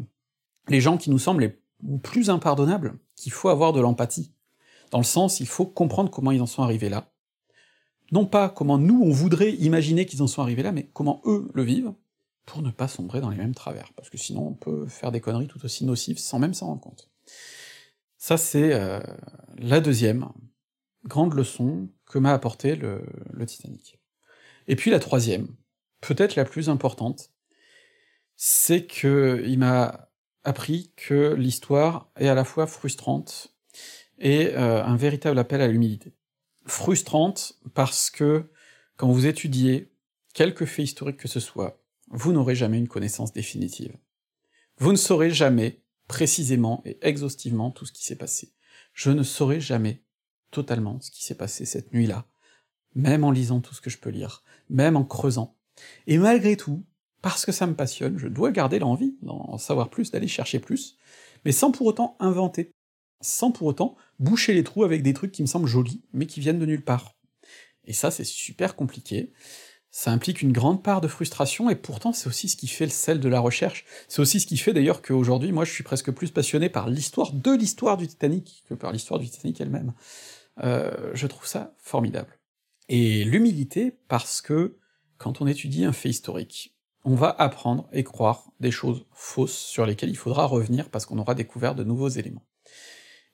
les 0.68 0.80
gens 0.80 0.96
qui 0.96 1.10
nous 1.10 1.18
semblent 1.18 1.42
les 1.42 1.98
plus 2.02 2.30
impardonnables 2.30 2.98
qu'il 3.14 3.32
faut 3.32 3.50
avoir 3.50 3.72
de 3.74 3.80
l'empathie. 3.80 4.32
Dans 4.93 4.98
le 4.98 5.05
sens, 5.05 5.40
il 5.40 5.47
faut 5.48 5.66
comprendre 5.66 6.10
comment 6.10 6.31
ils 6.31 6.43
en 6.43 6.47
sont 6.47 6.62
arrivés 6.62 6.90
là. 6.90 7.10
Non 8.12 8.27
pas 8.27 8.51
comment 8.51 8.77
nous 8.77 9.02
on 9.02 9.10
voudrait 9.10 9.52
imaginer 9.55 10.05
qu'ils 10.05 10.23
en 10.23 10.27
sont 10.27 10.43
arrivés 10.43 10.62
là, 10.62 10.70
mais 10.70 10.90
comment 10.93 11.23
eux 11.24 11.51
le 11.55 11.62
vivent, 11.62 11.94
pour 12.44 12.60
ne 12.60 12.70
pas 12.70 12.89
sombrer 12.89 13.23
dans 13.23 13.31
les 13.31 13.39
mêmes 13.39 13.55
travers, 13.55 13.93
parce 13.94 14.10
que 14.10 14.19
sinon 14.19 14.48
on 14.48 14.55
peut 14.55 14.86
faire 14.86 15.10
des 15.10 15.20
conneries 15.20 15.48
tout 15.48 15.64
aussi 15.64 15.86
nocives 15.86 16.19
sans 16.19 16.39
même 16.39 16.52
s'en 16.52 16.66
rendre 16.66 16.82
compte. 16.82 17.10
Ça 18.19 18.36
c'est 18.36 18.74
euh, 18.74 19.01
la 19.56 19.81
deuxième 19.81 20.28
grande 21.05 21.32
leçon 21.32 21.89
que 22.05 22.19
m'a 22.19 22.35
apporté 22.35 22.77
le, 22.77 23.02
le 23.32 23.47
Titanic. 23.47 23.98
Et 24.69 24.77
puis 24.77 24.90
la 24.90 25.01
troisième, 25.01 25.48
peut-être 26.02 26.36
la 26.36 26.44
plus 26.44 26.69
importante, 26.69 27.31
c'est 28.36 28.86
que 28.86 29.43
il 29.47 29.59
m'a 29.59 30.10
appris 30.44 30.93
que 30.97 31.32
l'histoire 31.32 32.10
est 32.16 32.28
à 32.28 32.35
la 32.35 32.44
fois 32.44 32.66
frustrante 32.66 33.51
et 34.23 34.55
euh, 34.55 34.82
un 34.82 34.97
véritable 34.97 35.39
appel 35.39 35.61
à 35.61 35.69
l'humilité. 35.69 36.15
Frustrante 36.65 37.59
parce 37.74 38.09
que 38.09 38.51
quand 38.97 39.11
vous 39.11 39.27
étudiez 39.27 39.93
quelque 40.32 40.65
fait 40.65 40.85
historique 40.85 41.19
que 41.19 41.28
ce 41.28 41.40
soit, 41.40 41.82
vous 42.09 42.32
n'aurez 42.32 42.55
jamais 42.55 42.78
une 42.78 42.89
connaissance 42.89 43.32
définitive. 43.32 43.97
Vous 44.78 44.93
ne 44.93 44.97
saurez 44.97 45.31
jamais 45.31 45.82
précisément 46.09 46.82
et 46.85 46.99
exhaustivement 47.03 47.70
tout 47.70 47.85
ce 47.85 47.93
qui 47.93 48.05
s'est 48.05 48.16
passé. 48.16 48.53
Je 48.94 49.11
ne 49.11 49.23
saurai 49.23 49.61
jamais 49.61 50.03
totalement 50.51 51.01
ce 51.01 51.11
qui 51.11 51.24
s'est 51.24 51.35
passé 51.35 51.65
cette 51.65 51.93
nuit-là, 51.93 52.27
même 52.94 53.24
en 53.24 53.31
lisant 53.31 53.61
tout 53.61 53.74
ce 53.74 53.81
que 53.81 53.90
je 53.90 53.99
peux 53.99 54.11
lire, 54.11 54.44
même 54.69 54.97
en 54.97 55.05
creusant. 55.05 55.57
Et 56.07 56.19
malgré 56.19 56.57
tout, 56.57 56.85
parce 57.23 57.44
que 57.44 57.53
ça 57.53 57.66
me 57.66 57.74
passionne, 57.74 58.19
je 58.19 58.28
dois 58.28 58.53
garder 58.53 58.78
l'envie 58.78 59.16
d'en 59.23 59.57
savoir 59.59 59.90
plus, 59.90 60.11
d'aller 60.11 60.28
chercher 60.28 60.59
plus, 60.59 60.99
mais 61.44 61.53
sans 61.53 61.73
pour 61.73 61.86
autant 61.86 62.16
inventer 62.20 62.73
sans 63.23 63.51
pour 63.51 63.69
autant 63.69 63.97
boucher 64.19 64.53
les 64.53 64.65
trous 64.65 64.85
avec 64.85 65.03
des 65.03 65.15
trucs 65.15 65.32
qui 65.32 65.43
me 65.43 65.47
semblent 65.47 65.66
jolis, 65.66 66.03
mais 66.12 66.27
qui 66.27 66.40
viennent 66.40 66.59
de 66.59 66.66
nulle 66.66 66.85
part. 66.85 67.16
Et 67.85 67.93
ça, 67.93 68.11
c'est 68.11 68.24
super 68.24 68.77
compliqué. 68.77 69.32
Ça 69.90 70.11
implique 70.11 70.40
une 70.40 70.53
grande 70.53 70.82
part 70.82 71.01
de 71.01 71.09
frustration, 71.09 71.69
et 71.69 71.77
pourtant 71.77 72.12
c'est 72.12 72.28
aussi 72.28 72.49
ce 72.49 72.57
qui 72.57 72.66
fait 72.66 72.86
le 72.86 72.90
sel 72.90 73.20
de 73.20 73.28
la 73.28 73.40
recherche. 73.40 73.85
C'est 74.09 74.23
aussi 74.23 74.40
ce 74.40 74.47
qui 74.47 74.57
fait 74.57 74.73
d'ailleurs 74.73 75.03
qu'aujourd'hui, 75.03 75.53
moi, 75.53 75.65
je 75.65 75.73
suis 75.73 75.85
presque 75.85 76.11
plus 76.11 76.31
passionné 76.31 76.69
par 76.69 76.89
l'histoire 76.89 77.32
de 77.32 77.51
l'histoire 77.51 77.97
du 77.97 78.07
Titanic 78.07 78.65
que 78.69 78.74
par 78.74 78.93
l'histoire 78.93 79.20
du 79.20 79.28
Titanic 79.28 79.61
elle-même. 79.61 79.93
Euh, 80.62 81.11
je 81.15 81.27
trouve 81.27 81.47
ça 81.47 81.74
formidable. 81.78 82.39
Et 82.89 83.24
l'humilité, 83.24 83.94
parce 84.09 84.40
que 84.40 84.78
quand 85.19 85.40
on 85.40 85.47
étudie 85.47 85.85
un 85.85 85.93
fait 85.93 86.09
historique, 86.09 86.74
on 87.05 87.15
va 87.15 87.31
apprendre 87.39 87.89
et 87.93 88.05
croire 88.05 88.51
des 88.61 88.70
choses 88.70 89.05
fausses 89.12 89.57
sur 89.57 89.86
lesquelles 89.86 90.11
il 90.11 90.16
faudra 90.16 90.47
revenir 90.47 90.89
parce 90.89 91.05
qu'on 91.05 91.19
aura 91.19 91.35
découvert 91.35 91.74
de 91.74 91.85
nouveaux 91.85 92.09
éléments. 92.09 92.44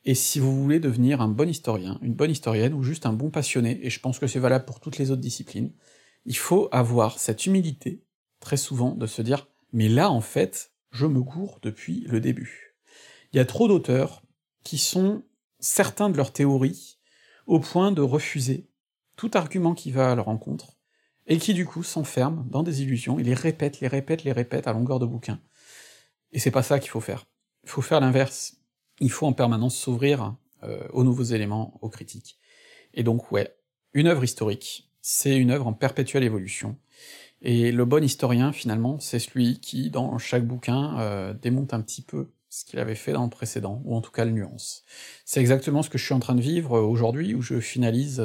Et 0.09 0.14
si 0.14 0.40
vous 0.40 0.62
voulez 0.62 0.80
devenir 0.80 1.20
un 1.20 1.28
bon 1.28 1.51
historien, 1.51 1.98
une 2.01 2.14
bonne 2.14 2.30
historienne, 2.30 2.72
ou 2.72 2.82
juste 2.82 3.05
un 3.05 3.12
bon 3.12 3.28
passionné, 3.28 3.78
et 3.82 3.90
je 3.90 4.01
pense 4.01 4.18
que 4.18 4.26
c'est 4.26 4.39
valable 4.39 4.64
pour 4.64 4.80
toutes 4.80 4.97
les 4.97 5.10
autres 5.10 5.20
disciplines, 5.20 5.70
il 6.24 6.35
faut 6.35 6.70
avoir 6.72 7.18
cette 7.18 7.44
humilité, 7.44 8.02
très 8.40 8.56
souvent, 8.56 8.94
de 8.94 9.06
se 9.06 9.20
dire 9.20 9.48
mais 9.74 9.86
là, 9.86 10.10
en 10.10 10.22
fait, 10.22 10.72
je 10.93 11.05
me 11.05 11.20
cours 11.20 11.59
depuis 11.60 12.06
le 12.09 12.20
début. 12.20 12.74
Il 13.35 13.36
y 13.36 13.40
a 13.40 13.44
trop 13.44 13.68
d'auteurs 13.68 14.22
qui 14.64 14.78
sont 14.78 15.24
certains 15.60 16.09
de 16.09 16.16
leurs 16.16 16.32
théories 16.32 16.97
au 17.47 17.60
point 17.60 17.93
de 17.93 18.01
refuser 18.01 18.66
tout 19.14 19.32
argument 19.35 19.74
qui 19.74 19.90
va 19.90 20.12
à 20.12 20.14
leur 20.14 20.24
rencontre, 20.24 20.78
et 21.26 21.36
qui 21.36 21.52
du 21.52 21.66
coup 21.66 21.82
s'enferment 21.82 22.47
dans 22.48 22.62
des 22.62 22.80
illusions, 22.80 23.18
et 23.18 23.24
les 23.24 23.35
répètent, 23.35 23.80
les 23.80 23.89
répètent, 23.89 24.24
les 24.24 24.32
répètent 24.32 24.68
à 24.68 24.72
longueur 24.72 25.01
de 25.01 25.05
bouquin. 25.05 25.39
Et 26.32 26.39
c'est 26.39 26.51
pas 26.51 26.62
ça 26.62 26.78
qu'il 26.78 26.89
faut 26.89 27.02
faire. 27.02 27.26
Il 27.64 27.68
faut 27.68 27.82
faire 27.82 28.01
l'inverse 28.01 28.57
il 29.00 29.10
faut 29.10 29.26
en 29.26 29.32
permanence 29.32 29.76
s'ouvrir 29.76 30.34
euh, 30.62 30.86
aux 30.92 31.04
nouveaux 31.04 31.24
éléments, 31.24 31.78
aux 31.82 31.88
critiques. 31.88 32.38
Et 32.94 33.02
donc 33.02 33.30
ouais, 33.32 33.56
une 33.92 34.06
œuvre 34.06 34.24
historique, 34.24 34.90
c'est 35.00 35.36
une 35.36 35.50
œuvre 35.50 35.66
en 35.66 35.72
perpétuelle 35.72 36.24
évolution, 36.24 36.76
et 37.40 37.70
le 37.70 37.84
bon 37.84 38.02
historien, 38.02 38.52
finalement, 38.52 38.98
c'est 38.98 39.20
celui 39.20 39.60
qui, 39.60 39.90
dans 39.90 40.18
chaque 40.18 40.44
bouquin, 40.44 40.98
euh, 40.98 41.34
démonte 41.34 41.72
un 41.72 41.80
petit 41.80 42.02
peu 42.02 42.32
ce 42.50 42.64
qu'il 42.64 42.80
avait 42.80 42.96
fait 42.96 43.12
dans 43.12 43.22
le 43.22 43.30
précédent, 43.30 43.80
ou 43.84 43.94
en 43.94 44.00
tout 44.00 44.10
cas 44.10 44.24
le 44.24 44.32
nuance. 44.32 44.82
C'est 45.24 45.40
exactement 45.40 45.82
ce 45.82 45.90
que 45.90 45.98
je 45.98 46.04
suis 46.04 46.14
en 46.14 46.18
train 46.18 46.34
de 46.34 46.40
vivre 46.40 46.78
euh, 46.78 46.82
aujourd'hui, 46.82 47.34
où 47.34 47.42
je 47.42 47.60
finalise 47.60 48.20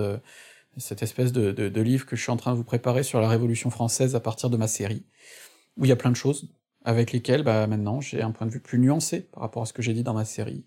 cette 0.78 1.04
espèce 1.04 1.32
de, 1.32 1.52
de, 1.52 1.82
livre 1.82 2.08
que 2.08 2.16
je 2.16 2.24
suis 2.24 2.32
en 2.32 2.38
train 2.38 2.54
de 2.54 2.58
vous 2.58 2.64
préparer 2.64 3.04
sur 3.04 3.22
la 3.22 3.28
Révolution 3.28 3.70
française 3.70 4.16
à 4.16 4.20
partir 4.20 4.50
de 4.50 4.58
ma 4.58 4.68
série, 4.68 5.06
où 5.78 5.86
il 5.86 5.90
y 5.90 5.92
a 5.92 5.96
plein 5.96 6.10
de 6.10 6.16
choses, 6.16 6.50
avec 6.84 7.12
lesquels 7.12 7.44
bah, 7.44 7.68
maintenant 7.68 8.02
j'ai 8.02 8.22
un 8.22 8.32
point 8.32 8.48
de 8.48 8.52
vue 8.52 8.60
plus 8.60 8.80
nuancé 8.80 9.22
par 9.22 9.42
rapport 9.42 9.64
à 9.64 9.66
ce 9.66 9.74
que 9.74 9.82
j'ai 9.82 9.94
dit 9.94 10.04
dans 10.04 10.14
ma 10.14 10.26
série, 10.26 10.66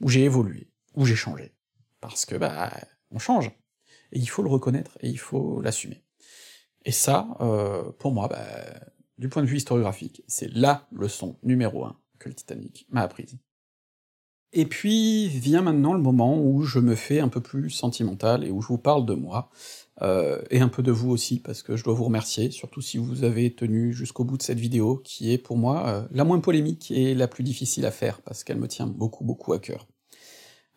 où 0.00 0.08
j'ai 0.08 0.24
évolué, 0.24 0.70
où 0.94 1.04
j'ai 1.04 1.16
changé. 1.16 1.54
Parce 2.00 2.24
que 2.24 2.36
bah 2.36 2.72
on 3.10 3.18
change. 3.18 3.50
Et 4.12 4.18
il 4.18 4.28
faut 4.28 4.42
le 4.42 4.48
reconnaître 4.48 4.98
et 5.00 5.08
il 5.08 5.18
faut 5.18 5.60
l'assumer. 5.60 6.02
Et 6.84 6.92
ça, 6.92 7.36
euh, 7.40 7.92
pour 7.92 8.12
moi, 8.12 8.28
bah, 8.28 8.46
du 9.18 9.28
point 9.28 9.42
de 9.42 9.46
vue 9.46 9.58
historiographique, 9.58 10.22
c'est 10.26 10.50
la 10.52 10.88
leçon 10.92 11.38
numéro 11.42 11.84
un 11.84 12.00
que 12.18 12.28
le 12.28 12.34
Titanic 12.34 12.86
m'a 12.90 13.02
apprise. 13.02 13.38
Et 14.52 14.66
puis 14.66 15.28
vient 15.28 15.62
maintenant 15.62 15.94
le 15.94 16.00
moment 16.00 16.40
où 16.40 16.62
je 16.62 16.80
me 16.80 16.96
fais 16.96 17.20
un 17.20 17.28
peu 17.28 17.40
plus 17.40 17.70
sentimental 17.70 18.44
et 18.44 18.50
où 18.50 18.60
je 18.60 18.68
vous 18.68 18.78
parle 18.78 19.06
de 19.06 19.14
moi, 19.14 19.50
euh, 20.02 20.40
et 20.50 20.60
un 20.60 20.68
peu 20.68 20.82
de 20.82 20.90
vous 20.90 21.10
aussi, 21.10 21.40
parce 21.40 21.62
que 21.62 21.76
je 21.76 21.84
dois 21.84 21.94
vous 21.94 22.04
remercier, 22.04 22.50
surtout 22.50 22.80
si 22.80 22.98
vous 22.98 23.22
avez 23.22 23.54
tenu 23.54 23.92
jusqu'au 23.92 24.24
bout 24.24 24.38
de 24.38 24.42
cette 24.42 24.58
vidéo, 24.58 25.00
qui 25.04 25.32
est 25.32 25.38
pour 25.38 25.56
moi 25.56 25.88
euh, 25.88 26.08
la 26.10 26.24
moins 26.24 26.40
polémique 26.40 26.90
et 26.90 27.14
la 27.14 27.28
plus 27.28 27.44
difficile 27.44 27.86
à 27.86 27.90
faire, 27.90 28.22
parce 28.22 28.42
qu'elle 28.42 28.58
me 28.58 28.66
tient 28.66 28.86
beaucoup 28.86 29.24
beaucoup 29.24 29.52
à 29.52 29.60
cœur. 29.60 29.86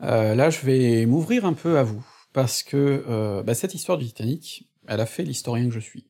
Euh, 0.02 0.36
là, 0.36 0.50
je 0.50 0.60
vais 0.66 1.06
m'ouvrir 1.06 1.46
un 1.46 1.54
peu 1.54 1.78
à 1.80 1.84
vous, 1.84 2.06
parce 2.34 2.62
que 2.64 3.42
bah, 3.46 3.54
cette 3.54 3.74
histoire 3.74 3.98
du 3.98 4.06
Titanic, 4.06 4.70
elle 4.88 5.00
a 5.00 5.06
fait 5.06 5.24
l'historien 5.24 5.66
que 5.66 5.74
je 5.74 5.80
suis, 5.80 6.06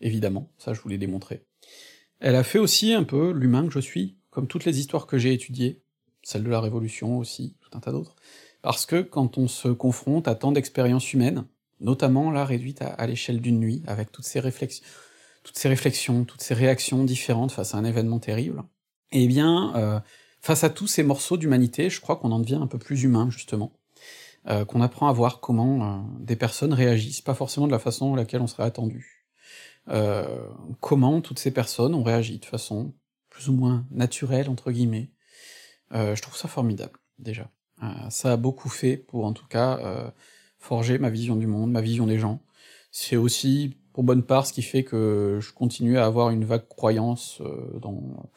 évidemment, 0.00 0.50
ça 0.58 0.72
je 0.72 0.80
vous 0.80 0.88
l'ai 0.88 0.98
démontré. 0.98 1.44
Elle 2.20 2.36
a 2.36 2.44
fait 2.44 2.60
aussi 2.60 2.92
un 2.92 3.04
peu 3.04 3.32
l'humain 3.32 3.66
que 3.66 3.72
je 3.72 3.80
suis, 3.80 4.16
comme 4.30 4.46
toutes 4.46 4.64
les 4.64 4.78
histoires 4.78 5.06
que 5.06 5.18
j'ai 5.18 5.32
étudiées, 5.32 5.81
celle 6.22 6.44
de 6.44 6.50
la 6.50 6.60
Révolution 6.60 7.18
aussi, 7.18 7.56
tout 7.60 7.76
un 7.76 7.80
tas 7.80 7.92
d'autres, 7.92 8.16
parce 8.62 8.86
que 8.86 9.02
quand 9.02 9.38
on 9.38 9.48
se 9.48 9.68
confronte 9.68 10.28
à 10.28 10.34
tant 10.34 10.52
d'expériences 10.52 11.12
humaines, 11.12 11.44
notamment 11.80 12.30
là 12.30 12.44
réduites 12.44 12.82
à, 12.82 13.06
l'échelle 13.06 13.40
d'une 13.40 13.58
nuit, 13.58 13.82
avec 13.86 14.12
toutes 14.12 14.24
ces 14.24 14.40
réflexions, 14.40 14.84
toutes 15.42 15.58
ces 15.58 15.68
réflexions, 15.68 16.24
toutes 16.24 16.42
ces 16.42 16.54
réactions 16.54 17.04
différentes 17.04 17.52
face 17.52 17.74
à 17.74 17.78
un 17.78 17.84
événement 17.84 18.20
terrible, 18.20 18.62
eh 19.10 19.26
bien, 19.26 19.74
euh, 19.76 20.00
face 20.40 20.64
à 20.64 20.70
tous 20.70 20.86
ces 20.86 21.02
morceaux 21.02 21.36
d'humanité, 21.36 21.90
je 21.90 22.00
crois 22.00 22.16
qu'on 22.16 22.32
en 22.32 22.38
devient 22.38 22.60
un 22.60 22.66
peu 22.66 22.78
plus 22.78 23.02
humain, 23.02 23.28
justement, 23.30 23.72
euh, 24.48 24.64
qu'on 24.64 24.80
apprend 24.80 25.08
à 25.08 25.12
voir 25.12 25.40
comment 25.40 25.82
euh, 25.82 26.00
des 26.20 26.36
personnes 26.36 26.72
réagissent, 26.72 27.20
pas 27.20 27.34
forcément 27.34 27.66
de 27.66 27.72
la 27.72 27.78
façon 27.78 28.14
à 28.14 28.16
laquelle 28.16 28.40
on 28.40 28.46
serait 28.46 28.64
attendu. 28.64 29.26
comment 30.80 31.20
toutes 31.20 31.40
ces 31.40 31.50
personnes 31.50 31.94
ont 31.94 32.04
réagi 32.04 32.38
de 32.38 32.44
façon 32.44 32.94
plus 33.28 33.48
ou 33.48 33.54
moins 33.54 33.84
naturelle, 33.90 34.48
entre 34.48 34.70
guillemets, 34.70 35.10
je 35.92 36.20
trouve 36.22 36.36
ça 36.36 36.48
formidable, 36.48 36.98
déjà. 37.18 37.50
Euh, 37.82 37.86
ça 38.10 38.32
a 38.32 38.36
beaucoup 38.36 38.68
fait 38.68 38.96
pour, 38.96 39.24
en 39.24 39.32
tout 39.32 39.46
cas, 39.46 39.78
euh, 39.78 40.10
forger 40.58 40.98
ma 40.98 41.10
vision 41.10 41.36
du 41.36 41.46
monde, 41.46 41.70
ma 41.70 41.80
vision 41.80 42.06
des 42.06 42.18
gens. 42.18 42.40
C'est 42.90 43.16
aussi, 43.16 43.76
pour 43.92 44.04
bonne 44.04 44.22
part, 44.22 44.46
ce 44.46 44.52
qui 44.52 44.62
fait 44.62 44.84
que 44.84 45.38
je 45.40 45.52
continue 45.52 45.98
à 45.98 46.04
avoir 46.04 46.30
une 46.30 46.44
vague 46.44 46.68
croyance 46.68 47.42
dans, 47.80 48.30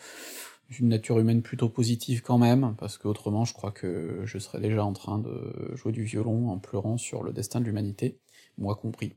une 0.80 0.90
nature 0.90 1.20
humaine 1.20 1.42
plutôt 1.42 1.70
positive 1.70 2.22
quand 2.22 2.38
même, 2.38 2.76
parce 2.78 2.98
que 2.98 3.08
autrement 3.08 3.46
je 3.46 3.54
crois 3.54 3.72
que 3.72 4.22
je 4.26 4.38
serais 4.40 4.60
déjà 4.60 4.84
en 4.84 4.94
train 4.94 5.20
de 5.20 5.72
jouer 5.76 5.92
du 5.92 6.04
violon 6.04 6.50
en 6.50 6.58
pleurant 6.58 6.98
sur 6.98 7.24
le 7.24 7.34
destin 7.34 7.60
de 7.60 7.66
l'humanité, 7.66 8.20
moi 8.58 8.76
compris. 8.76 9.14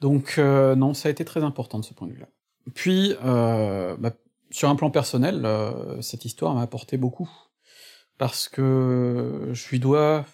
Donc 0.00 0.36
euh, 0.38 0.74
non, 0.74 0.94
ça 0.94 1.08
a 1.08 1.12
été 1.12 1.24
très 1.24 1.42
important 1.42 1.78
de 1.78 1.84
ce 1.84 1.94
point 1.94 2.08
de 2.08 2.12
vue-là. 2.12 2.28
Puis, 2.74 3.14
euh, 3.22 3.96
bah, 3.98 4.12
sur 4.54 4.68
un 4.68 4.76
plan 4.76 4.88
personnel, 4.88 5.44
euh, 5.44 6.00
cette 6.00 6.24
histoire 6.24 6.54
m'a 6.54 6.62
apporté 6.62 6.96
beaucoup, 6.96 7.28
parce 8.18 8.48
que 8.48 9.50
je 9.52 9.68
lui 9.68 9.80
dois... 9.80 10.24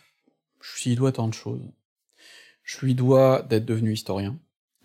je 0.60 0.90
lui 0.90 0.94
dois 0.94 1.10
tant 1.10 1.26
de 1.26 1.32
choses. 1.32 1.62
Je 2.62 2.84
lui 2.84 2.94
dois 2.94 3.40
d'être 3.40 3.64
devenu 3.64 3.94
historien, 3.94 4.38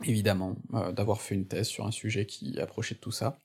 évidemment, 0.06 0.56
euh, 0.74 0.94
d'avoir 0.94 1.20
fait 1.20 1.36
une 1.36 1.48
thèse 1.48 1.68
sur 1.68 1.86
un 1.86 1.92
sujet 1.92 2.26
qui 2.26 2.62
approchait 2.62 2.96
de 2.96 3.02
tout 3.02 3.12
ça. 3.12 3.38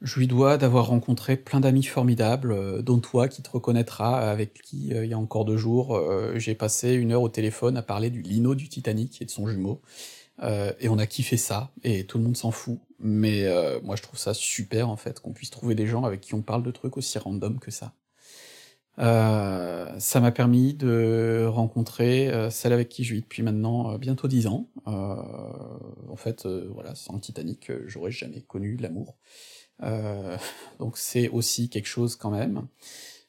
Je 0.00 0.18
lui 0.18 0.26
dois 0.26 0.58
d'avoir 0.58 0.88
rencontré 0.88 1.36
plein 1.36 1.60
d'amis 1.60 1.84
formidables, 1.84 2.50
euh, 2.50 2.82
dont 2.82 2.98
toi 2.98 3.28
qui 3.28 3.40
te 3.40 3.50
reconnaîtras, 3.50 4.28
avec 4.28 4.62
qui, 4.62 4.88
il 4.88 5.06
y 5.06 5.14
a 5.14 5.18
encore 5.18 5.44
deux 5.44 5.56
jours, 5.56 5.96
j'ai 6.34 6.56
passé 6.56 6.94
une 6.94 7.12
heure 7.12 7.22
au 7.22 7.28
téléphone 7.28 7.76
à 7.76 7.82
parler 7.82 8.10
du 8.10 8.20
lino 8.20 8.56
du 8.56 8.68
Titanic 8.68 9.22
et 9.22 9.26
de 9.26 9.30
son 9.30 9.46
jumeau, 9.46 9.80
euh, 10.42 10.72
et 10.80 10.88
on 10.88 10.98
a 10.98 11.06
kiffé 11.06 11.36
ça, 11.36 11.72
et 11.82 12.04
tout 12.06 12.18
le 12.18 12.24
monde 12.24 12.36
s'en 12.36 12.50
fout, 12.50 12.78
mais 12.98 13.44
euh, 13.44 13.80
moi 13.82 13.96
je 13.96 14.02
trouve 14.02 14.18
ça 14.18 14.34
super 14.34 14.88
en 14.88 14.96
fait, 14.96 15.20
qu'on 15.20 15.32
puisse 15.32 15.50
trouver 15.50 15.74
des 15.74 15.86
gens 15.86 16.04
avec 16.04 16.20
qui 16.20 16.34
on 16.34 16.42
parle 16.42 16.62
de 16.62 16.70
trucs 16.70 16.96
aussi 16.96 17.18
random 17.18 17.58
que 17.58 17.70
ça. 17.70 17.94
Euh, 18.98 19.86
ça 20.00 20.20
m'a 20.20 20.32
permis 20.32 20.74
de 20.74 21.46
rencontrer 21.48 22.28
euh, 22.30 22.50
celle 22.50 22.72
avec 22.72 22.88
qui 22.88 23.04
je 23.04 23.14
vis 23.14 23.20
depuis 23.20 23.42
maintenant 23.42 23.92
euh, 23.92 23.98
bientôt 23.98 24.26
dix 24.26 24.46
ans. 24.48 24.68
Euh, 24.88 25.14
en 26.08 26.16
fait, 26.16 26.46
euh, 26.46 26.68
voilà, 26.72 26.94
sans 26.94 27.14
le 27.14 27.20
Titanic, 27.20 27.70
euh, 27.70 27.84
j'aurais 27.86 28.10
jamais 28.10 28.42
connu 28.42 28.76
l'amour. 28.76 29.16
Euh, 29.82 30.36
donc 30.80 30.98
c'est 30.98 31.28
aussi 31.28 31.68
quelque 31.68 31.86
chose 31.86 32.16
quand 32.16 32.30
même. 32.30 32.66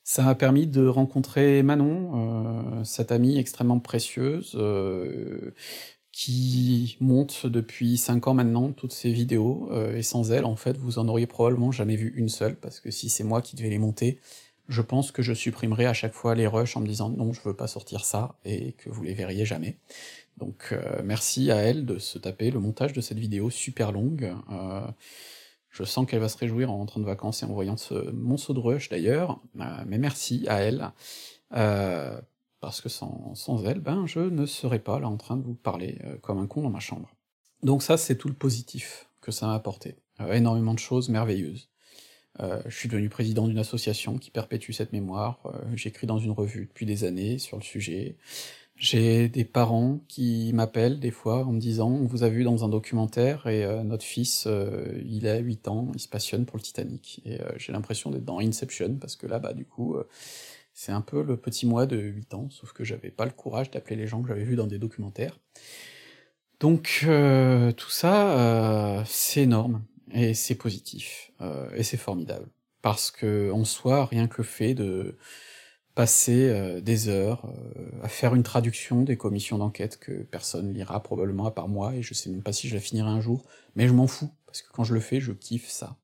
Ça 0.03 0.23
m'a 0.23 0.33
permis 0.33 0.65
de 0.65 0.87
rencontrer 0.87 1.61
Manon, 1.61 2.83
cette 2.83 3.11
amie 3.11 3.37
extrêmement 3.37 3.79
précieuse, 3.79 4.57
qui 6.25 6.97
monte 6.99 7.45
depuis 7.45 7.97
cinq 7.97 8.27
ans 8.27 8.33
maintenant 8.33 8.71
toutes 8.71 8.91
ses 8.91 9.11
vidéos, 9.11 9.69
et 9.95 10.03
sans 10.03 10.31
elle, 10.31 10.43
en 10.43 10.57
fait, 10.57 10.75
vous 10.77 10.99
en 10.99 11.07
auriez 11.07 11.27
probablement 11.27 11.71
jamais 11.71 11.95
vu 11.95 12.13
une 12.17 12.27
seule, 12.27 12.55
parce 12.57 12.81
que 12.81 12.91
si 12.91 13.09
c'est 13.09 13.23
moi 13.23 13.41
qui 13.41 13.55
devais 13.55 13.69
les 13.69 13.77
monter, 13.77 14.19
je 14.67 14.81
pense 14.81 15.11
que 15.11 15.21
je 15.21 15.33
supprimerai 15.33 15.85
à 15.85 15.93
chaque 15.93 16.13
fois 16.13 16.35
les 16.35 16.45
rushs 16.45 16.77
en 16.77 16.81
me 16.81 16.87
disant 16.87 17.09
non, 17.09 17.33
je 17.33 17.41
veux 17.41 17.55
pas 17.55 17.67
sortir 17.67 18.05
ça, 18.05 18.35
et 18.45 18.73
que 18.73 18.89
vous 18.89 19.03
les 19.03 19.13
verriez 19.13 19.45
jamais. 19.45 19.77
Donc 20.37 20.69
euh, 20.71 21.01
merci 21.03 21.51
à 21.51 21.57
elle 21.57 21.85
de 21.85 21.99
se 21.99 22.17
taper 22.19 22.51
le 22.51 22.59
montage 22.59 22.93
de 22.93 23.01
cette 23.01 23.19
vidéo 23.19 23.49
super 23.49 23.91
longue. 23.91 24.35
Euh, 24.51 24.87
je 25.69 25.83
sens 25.83 26.05
qu'elle 26.05 26.19
va 26.19 26.29
se 26.29 26.37
réjouir 26.37 26.71
en 26.71 26.77
rentrant 26.77 26.99
de 26.99 27.05
vacances 27.05 27.43
et 27.43 27.45
en 27.45 27.53
voyant 27.53 27.77
ce 27.77 28.11
monceau 28.11 28.53
de 28.53 28.59
rush 28.59 28.89
d'ailleurs, 28.89 29.41
euh, 29.59 29.83
mais 29.87 29.97
merci 29.97 30.45
à 30.47 30.59
elle, 30.59 30.91
euh, 31.53 32.19
parce 32.59 32.81
que 32.81 32.89
sans, 32.89 33.33
sans 33.35 33.63
elle, 33.65 33.79
ben 33.79 34.05
je 34.05 34.19
ne 34.19 34.45
serais 34.45 34.79
pas 34.79 34.99
là 34.99 35.07
en 35.07 35.17
train 35.17 35.37
de 35.37 35.43
vous 35.43 35.53
parler 35.53 35.97
euh, 36.03 36.17
comme 36.17 36.39
un 36.39 36.47
con 36.47 36.61
dans 36.61 36.69
ma 36.69 36.79
chambre. 36.79 37.09
Donc 37.63 37.83
ça, 37.83 37.97
c'est 37.97 38.15
tout 38.15 38.27
le 38.27 38.33
positif 38.33 39.09
que 39.21 39.31
ça 39.31 39.47
m'a 39.47 39.53
apporté. 39.53 39.95
Euh, 40.21 40.33
énormément 40.33 40.73
de 40.73 40.79
choses 40.79 41.09
merveilleuses. 41.09 41.69
Euh, 42.41 42.61
je 42.67 42.77
suis 42.77 42.89
devenu 42.89 43.09
président 43.09 43.47
d'une 43.47 43.57
association 43.57 44.17
qui 44.17 44.31
perpétue 44.31 44.71
cette 44.71 44.93
mémoire, 44.93 45.41
j'écris 45.73 46.07
dans 46.07 46.19
une 46.19 46.31
revue 46.31 46.67
depuis 46.67 46.85
des 46.85 47.03
années 47.03 47.37
sur 47.37 47.57
le 47.57 47.63
sujet, 47.63 48.17
j'ai 48.75 49.27
des 49.27 49.43
parents 49.43 49.99
qui 50.07 50.51
m'appellent 50.53 50.99
des 51.01 51.11
fois 51.11 51.45
en 51.45 51.51
me 51.51 51.59
disant 51.59 51.89
on 51.89 52.05
vous 52.05 52.23
a 52.23 52.29
vu 52.29 52.45
dans 52.45 52.63
un 52.63 52.69
documentaire 52.69 53.47
et 53.47 53.83
notre 53.83 54.05
fils 54.05 54.47
il 55.03 55.27
a 55.27 55.37
8 55.39 55.67
ans, 55.67 55.91
il 55.95 55.99
se 55.99 56.07
passionne 56.07 56.45
pour 56.45 56.55
le 56.55 56.61
Titanic 56.61 57.21
et 57.25 57.39
j'ai 57.57 57.73
l'impression 57.73 58.09
d'être 58.09 58.23
dans 58.23 58.39
Inception 58.39 58.95
parce 59.01 59.17
que 59.17 59.27
là 59.27 59.39
bah 59.39 59.51
du 59.51 59.65
coup 59.65 59.97
c'est 60.79 60.91
un 60.91 61.01
peu 61.01 61.23
le 61.23 61.37
petit 61.37 61.65
moi 61.65 61.85
de 61.85 61.97
8 61.97 62.33
ans 62.33 62.49
sauf 62.49 62.71
que 62.73 62.83
j'avais 62.83 63.11
pas 63.11 63.25
le 63.25 63.31
courage 63.31 63.71
d'appeler 63.71 63.95
les 63.95 64.07
gens 64.07 64.21
que 64.21 64.27
j'avais 64.29 64.43
vus 64.43 64.55
dans 64.55 64.67
des 64.67 64.79
documentaires. 64.79 65.39
Donc 66.59 67.01
euh, 67.05 67.71
tout 67.71 67.89
ça 67.89 69.03
c'est 69.05 69.43
énorme 69.43 69.83
et 70.13 70.33
c'est 70.33 70.55
positif 70.55 71.31
et 71.75 71.83
c'est 71.83 71.97
formidable 71.97 72.47
parce 72.81 73.11
que 73.11 73.51
en 73.51 73.65
soi 73.65 74.05
rien 74.05 74.27
que 74.27 74.43
fait 74.43 74.73
de 74.73 75.17
passer 75.99 76.47
euh, 76.47 76.79
des 76.79 77.09
heures 77.09 77.45
euh, 77.45 77.89
à 78.03 78.07
faire 78.07 78.33
une 78.33 78.43
traduction 78.43 79.01
des 79.01 79.17
commissions 79.17 79.57
d'enquête 79.57 79.99
que 79.99 80.23
personne 80.23 80.73
lira 80.73 81.03
probablement 81.03 81.45
à 81.45 81.51
part 81.51 81.67
moi, 81.67 81.93
et 81.93 82.01
je 82.01 82.13
sais 82.13 82.29
même 82.29 82.41
pas 82.41 82.53
si 82.53 82.69
je 82.69 82.75
la 82.75 82.79
finirai 82.79 83.09
un 83.09 83.19
jour, 83.19 83.43
mais 83.75 83.85
je 83.85 83.91
m'en 83.91 84.07
fous, 84.07 84.29
parce 84.45 84.61
que 84.61 84.71
quand 84.71 84.85
je 84.85 84.93
le 84.93 85.01
fais, 85.01 85.19
je 85.19 85.33
kiffe 85.33 85.67
ça. 85.67 85.97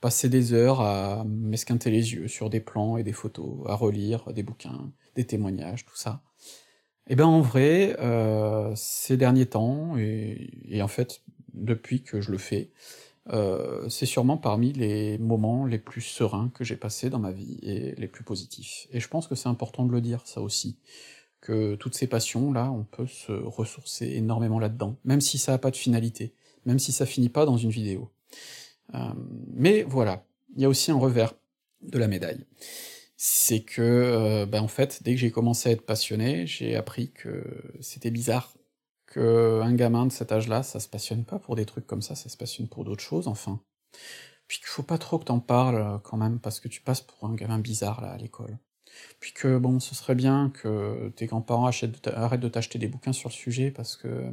Passer 0.00 0.28
des 0.28 0.52
heures 0.52 0.80
à 0.80 1.24
m'esquinter 1.24 1.90
les 1.90 2.14
yeux 2.14 2.28
sur 2.28 2.48
des 2.48 2.60
plans 2.60 2.96
et 2.96 3.02
des 3.02 3.12
photos, 3.12 3.66
à 3.66 3.74
relire 3.74 4.32
des 4.32 4.42
bouquins, 4.42 4.90
des 5.14 5.26
témoignages, 5.26 5.84
tout 5.84 5.96
ça. 5.96 6.22
Et 7.06 7.16
ben 7.16 7.26
en 7.26 7.40
vrai, 7.40 7.96
euh, 8.00 8.72
ces 8.76 9.16
derniers 9.16 9.46
temps, 9.46 9.96
et, 9.98 10.80
en 10.80 10.88
fait 10.88 11.22
depuis 11.52 12.02
que 12.02 12.20
je 12.20 12.30
le 12.30 12.38
fais, 12.38 12.70
euh, 13.32 13.88
c'est 13.88 14.06
sûrement 14.06 14.36
parmi 14.36 14.72
les 14.72 15.18
moments 15.18 15.66
les 15.66 15.78
plus 15.78 16.00
sereins 16.00 16.50
que 16.54 16.64
j'ai 16.64 16.76
passés 16.76 17.10
dans 17.10 17.18
ma 17.18 17.32
vie, 17.32 17.58
et 17.62 17.94
les 17.96 18.08
plus 18.08 18.24
positifs. 18.24 18.86
Et 18.92 19.00
je 19.00 19.08
pense 19.08 19.26
que 19.26 19.34
c'est 19.34 19.48
important 19.48 19.84
de 19.84 19.92
le 19.92 20.00
dire, 20.00 20.22
ça 20.26 20.40
aussi, 20.40 20.78
que 21.40 21.74
toutes 21.74 21.94
ces 21.94 22.06
passions-là, 22.06 22.70
on 22.70 22.84
peut 22.84 23.06
se 23.06 23.32
ressourcer 23.32 24.06
énormément 24.14 24.58
là-dedans, 24.58 24.96
même 25.04 25.20
si 25.20 25.38
ça 25.38 25.54
a 25.54 25.58
pas 25.58 25.70
de 25.70 25.76
finalité, 25.76 26.32
même 26.64 26.78
si 26.78 26.92
ça 26.92 27.06
finit 27.06 27.28
pas 27.28 27.44
dans 27.44 27.56
une 27.56 27.70
vidéo. 27.70 28.10
Euh, 28.94 29.12
mais 29.52 29.82
voilà, 29.82 30.24
il 30.54 30.62
y 30.62 30.64
a 30.64 30.68
aussi 30.68 30.90
un 30.90 30.98
revers 30.98 31.34
de 31.82 31.98
la 31.98 32.08
médaille. 32.08 32.44
C'est 33.16 33.60
que, 33.62 33.82
euh, 33.82 34.46
ben 34.46 34.62
en 34.62 34.68
fait, 34.68 35.02
dès 35.02 35.14
que 35.14 35.20
j'ai 35.20 35.30
commencé 35.30 35.68
à 35.68 35.72
être 35.72 35.84
passionné, 35.84 36.46
j'ai 36.46 36.76
appris 36.76 37.12
que 37.12 37.44
c'était 37.80 38.10
bizarre 38.10 38.54
que 39.06 39.60
un 39.62 39.74
gamin 39.74 40.06
de 40.06 40.12
cet 40.12 40.32
âge-là, 40.32 40.62
ça 40.62 40.80
se 40.80 40.88
passionne 40.88 41.24
pas 41.24 41.38
pour 41.38 41.56
des 41.56 41.66
trucs 41.66 41.86
comme 41.86 42.02
ça, 42.02 42.14
ça 42.14 42.28
se 42.28 42.36
passionne 42.36 42.68
pour 42.68 42.84
d'autres 42.84 43.02
choses, 43.02 43.28
enfin. 43.28 43.60
Puis 44.46 44.58
qu'il 44.58 44.68
faut 44.68 44.82
pas 44.82 44.98
trop 44.98 45.18
que 45.18 45.24
t'en 45.24 45.40
parles, 45.40 45.76
euh, 45.76 45.98
quand 45.98 46.16
même, 46.16 46.40
parce 46.40 46.60
que 46.60 46.68
tu 46.68 46.80
passes 46.82 47.00
pour 47.02 47.28
un 47.28 47.34
gamin 47.34 47.58
bizarre, 47.58 48.00
là, 48.00 48.12
à 48.12 48.16
l'école. 48.16 48.58
Puis 49.20 49.32
que, 49.32 49.58
bon, 49.58 49.80
ce 49.80 49.94
serait 49.94 50.14
bien 50.14 50.50
que 50.50 51.10
tes 51.16 51.26
grands-parents 51.26 51.66
arrêtent 51.68 52.40
de 52.40 52.48
t'acheter 52.48 52.78
des 52.78 52.88
bouquins 52.88 53.12
sur 53.12 53.28
le 53.28 53.34
sujet, 53.34 53.70
parce 53.70 53.96
que, 53.96 54.32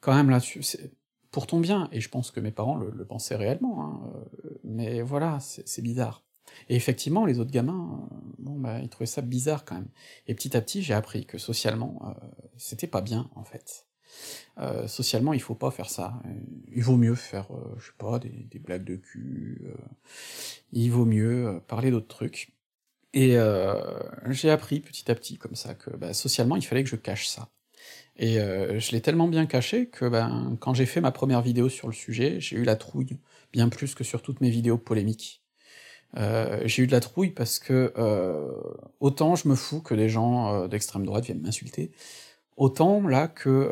quand 0.00 0.14
même, 0.14 0.30
là, 0.30 0.40
tu, 0.40 0.62
c'est 0.62 0.92
pour 1.30 1.46
ton 1.46 1.60
bien, 1.60 1.88
et 1.92 2.00
je 2.00 2.08
pense 2.08 2.30
que 2.30 2.40
mes 2.40 2.50
parents 2.50 2.76
le, 2.76 3.04
pensaient 3.04 3.36
réellement, 3.36 3.82
hein, 3.82 4.00
euh, 4.14 4.58
mais 4.64 5.02
voilà, 5.02 5.38
c'est 5.40 5.82
bizarre. 5.82 6.24
Et 6.70 6.76
effectivement, 6.76 7.26
les 7.26 7.38
autres 7.38 7.50
gamins, 7.50 8.08
euh, 8.10 8.16
bon 8.38 8.58
bah, 8.58 8.80
ils 8.80 8.88
trouvaient 8.88 9.06
ça 9.06 9.20
bizarre 9.20 9.64
quand 9.64 9.74
même. 9.74 9.88
Et 10.26 10.34
petit 10.34 10.56
à 10.56 10.62
petit, 10.62 10.82
j'ai 10.82 10.94
appris 10.94 11.26
que 11.26 11.36
socialement, 11.36 12.00
euh, 12.06 12.26
c'était 12.56 12.86
pas 12.86 13.02
bien, 13.02 13.30
en 13.34 13.44
fait. 13.44 13.84
Socialement, 14.86 15.34
il 15.34 15.40
faut 15.40 15.54
pas 15.54 15.70
faire 15.70 15.90
ça. 15.90 16.20
Il 16.74 16.82
vaut 16.82 16.96
mieux 16.96 17.14
faire, 17.14 17.46
je 17.78 17.86
sais 17.86 17.92
pas, 17.98 18.18
des, 18.18 18.58
blagues 18.58 18.82
de 18.82 18.96
cul, 18.96 19.62
il 20.72 20.88
vaut 20.90 21.04
mieux 21.04 21.62
parler 21.68 21.92
d'autres 21.92 22.08
trucs. 22.08 22.56
Et 23.12 23.36
j'ai 24.30 24.50
appris 24.50 24.80
petit 24.80 25.10
à 25.10 25.14
petit, 25.14 25.36
comme 25.36 25.54
ça, 25.54 25.74
que 25.74 25.90
bah, 25.90 26.14
socialement, 26.14 26.56
il 26.56 26.62
fallait 26.62 26.82
que 26.82 26.90
je 26.90 26.96
cache 26.96 27.28
ça. 27.28 27.50
Et 28.18 28.40
euh, 28.40 28.80
je 28.80 28.92
l'ai 28.92 29.00
tellement 29.00 29.28
bien 29.28 29.46
caché 29.46 29.86
que 29.86 30.08
ben, 30.08 30.56
quand 30.60 30.74
j'ai 30.74 30.86
fait 30.86 31.00
ma 31.00 31.12
première 31.12 31.40
vidéo 31.40 31.68
sur 31.68 31.86
le 31.86 31.94
sujet, 31.94 32.40
j'ai 32.40 32.56
eu 32.56 32.64
la 32.64 32.74
trouille, 32.74 33.18
bien 33.52 33.68
plus 33.68 33.94
que 33.94 34.02
sur 34.02 34.22
toutes 34.22 34.40
mes 34.40 34.50
vidéos 34.50 34.76
polémiques. 34.76 35.42
Euh, 36.16 36.60
j'ai 36.64 36.82
eu 36.82 36.86
de 36.86 36.92
la 36.92 37.00
trouille 37.00 37.30
parce 37.30 37.58
que 37.58 37.92
euh, 37.96 38.50
autant 38.98 39.36
je 39.36 39.46
me 39.46 39.54
fous 39.54 39.80
que 39.80 39.94
des 39.94 40.08
gens 40.08 40.66
d'extrême 40.66 41.06
droite 41.06 41.26
viennent 41.26 41.42
m'insulter, 41.42 41.92
autant 42.56 43.06
là 43.06 43.28
que 43.28 43.70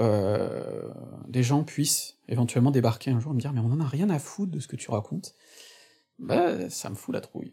des 1.28 1.42
gens 1.42 1.64
puissent 1.64 2.18
éventuellement 2.28 2.70
débarquer 2.70 3.10
un 3.10 3.18
jour 3.18 3.32
et 3.32 3.34
me 3.34 3.40
dire 3.40 3.52
mais 3.52 3.60
on 3.60 3.72
en 3.72 3.80
a 3.80 3.86
rien 3.86 4.10
à 4.10 4.18
foutre 4.18 4.52
de 4.52 4.60
ce 4.60 4.68
que 4.68 4.76
tu 4.76 4.90
racontes, 4.90 5.34
bah 6.18 6.70
ça 6.70 6.88
me 6.88 6.94
fout 6.94 7.14
la 7.14 7.20
trouille. 7.20 7.52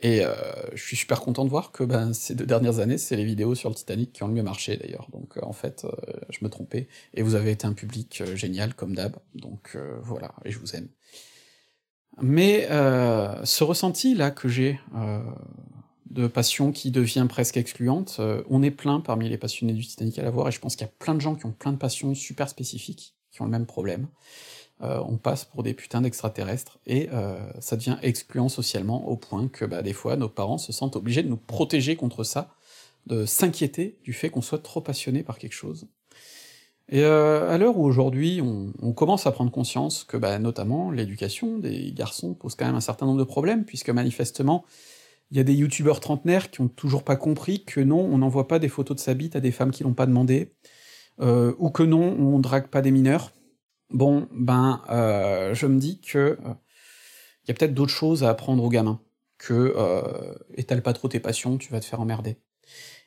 Et 0.00 0.24
euh, 0.24 0.32
je 0.74 0.82
suis 0.82 0.96
super 0.96 1.20
content 1.20 1.44
de 1.44 1.50
voir 1.50 1.72
que 1.72 1.82
ben, 1.82 2.12
ces 2.12 2.34
deux 2.36 2.46
dernières 2.46 2.78
années, 2.78 2.98
c'est 2.98 3.16
les 3.16 3.24
vidéos 3.24 3.56
sur 3.56 3.68
le 3.68 3.74
Titanic 3.74 4.12
qui 4.12 4.22
ont 4.22 4.28
le 4.28 4.34
mieux 4.34 4.44
marché 4.44 4.76
d'ailleurs. 4.76 5.08
Donc 5.12 5.36
euh, 5.36 5.40
en 5.42 5.52
fait, 5.52 5.84
euh, 5.84 5.90
je 6.30 6.38
me 6.44 6.48
trompais. 6.48 6.86
Et 7.14 7.22
vous 7.22 7.34
avez 7.34 7.50
été 7.50 7.66
un 7.66 7.72
public 7.72 8.20
euh, 8.20 8.36
génial 8.36 8.74
comme 8.74 8.94
d'hab. 8.94 9.16
Donc 9.34 9.72
euh, 9.74 9.98
voilà, 10.02 10.34
et 10.44 10.52
je 10.52 10.58
vous 10.60 10.76
aime. 10.76 10.88
Mais 12.20 12.68
euh, 12.70 13.44
ce 13.44 13.64
ressenti 13.64 14.14
là 14.14 14.30
que 14.30 14.48
j'ai 14.48 14.80
de 16.10 16.26
passion 16.26 16.72
qui 16.72 16.90
devient 16.90 17.26
presque 17.28 17.56
excluante, 17.56 18.20
on 18.48 18.62
est 18.62 18.70
plein 18.70 19.00
parmi 19.00 19.28
les 19.28 19.38
passionnés 19.38 19.72
du 19.72 19.86
Titanic 19.86 20.18
à 20.18 20.22
l'avoir, 20.22 20.48
et 20.48 20.50
je 20.50 20.58
pense 20.58 20.74
qu'il 20.74 20.86
y 20.86 20.88
a 20.88 20.92
plein 20.98 21.14
de 21.14 21.20
gens 21.20 21.34
qui 21.34 21.46
ont 21.46 21.52
plein 21.52 21.70
de 21.70 21.76
passions 21.76 22.14
super 22.14 22.48
spécifiques, 22.48 23.14
qui 23.30 23.42
ont 23.42 23.44
le 23.44 23.50
même 23.50 23.66
problème. 23.66 24.08
Euh, 24.80 25.02
on 25.08 25.16
passe 25.16 25.44
pour 25.44 25.64
des 25.64 25.74
putains 25.74 26.00
d'extraterrestres, 26.00 26.78
et 26.86 27.08
euh, 27.12 27.36
ça 27.58 27.76
devient 27.76 27.96
excluant 28.02 28.48
socialement 28.48 29.08
au 29.08 29.16
point 29.16 29.48
que 29.48 29.64
bah, 29.64 29.82
des 29.82 29.92
fois 29.92 30.14
nos 30.14 30.28
parents 30.28 30.58
se 30.58 30.72
sentent 30.72 30.94
obligés 30.94 31.24
de 31.24 31.28
nous 31.28 31.36
protéger 31.36 31.96
contre 31.96 32.22
ça, 32.22 32.54
de 33.06 33.26
s'inquiéter 33.26 33.98
du 34.04 34.12
fait 34.12 34.30
qu'on 34.30 34.42
soit 34.42 34.62
trop 34.62 34.80
passionné 34.80 35.24
par 35.24 35.38
quelque 35.38 35.54
chose. 35.54 35.88
Et 36.90 37.02
euh, 37.02 37.50
à 37.50 37.58
l'heure 37.58 37.76
où 37.76 37.84
aujourd'hui 37.84 38.40
on, 38.40 38.92
commence 38.92 39.26
à 39.26 39.32
prendre 39.32 39.50
conscience 39.50 40.04
que, 40.04 40.16
bah, 40.16 40.38
notamment, 40.38 40.92
l'éducation 40.92 41.58
des 41.58 41.92
garçons 41.92 42.34
pose 42.34 42.54
quand 42.54 42.66
même 42.66 42.76
un 42.76 42.80
certain 42.80 43.04
nombre 43.04 43.18
de 43.18 43.24
problèmes, 43.24 43.64
puisque 43.64 43.90
manifestement, 43.90 44.64
il 45.32 45.36
y 45.36 45.40
a 45.40 45.44
des 45.44 45.54
youtubeurs 45.54 45.98
trentenaires 45.98 46.50
qui 46.52 46.60
ont 46.60 46.68
toujours 46.68 47.02
pas 47.02 47.16
compris 47.16 47.64
que 47.64 47.80
non, 47.80 48.00
on 48.00 48.18
n'envoie 48.18 48.46
pas 48.46 48.60
des 48.60 48.68
photos 48.68 48.96
de 48.96 49.00
sa 49.00 49.14
bite 49.14 49.34
à 49.34 49.40
des 49.40 49.50
femmes 49.50 49.72
qui 49.72 49.82
l'ont 49.82 49.92
pas 49.92 50.06
demandé, 50.06 50.54
ou 51.20 51.70
que 51.70 51.82
non, 51.82 52.16
on 52.18 52.38
drague 52.38 52.68
pas 52.68 52.80
des 52.80 52.92
mineurs. 52.92 53.32
Bon, 53.90 54.28
ben, 54.32 54.82
euh, 54.90 55.54
je 55.54 55.66
me 55.66 55.78
dis 55.78 56.00
que 56.00 56.18
euh, 56.18 56.54
y 57.48 57.50
a 57.50 57.54
peut-être 57.54 57.74
d'autres 57.74 57.92
choses 57.92 58.24
à 58.24 58.30
apprendre 58.30 58.62
aux 58.62 58.68
gamins, 58.68 59.00
que 59.38 59.74
euh, 59.76 60.34
étale 60.56 60.82
pas 60.82 60.92
trop 60.92 61.08
tes 61.08 61.20
passions, 61.20 61.58
tu 61.58 61.72
vas 61.72 61.80
te 61.80 61.86
faire 61.86 62.00
emmerder. 62.00 62.36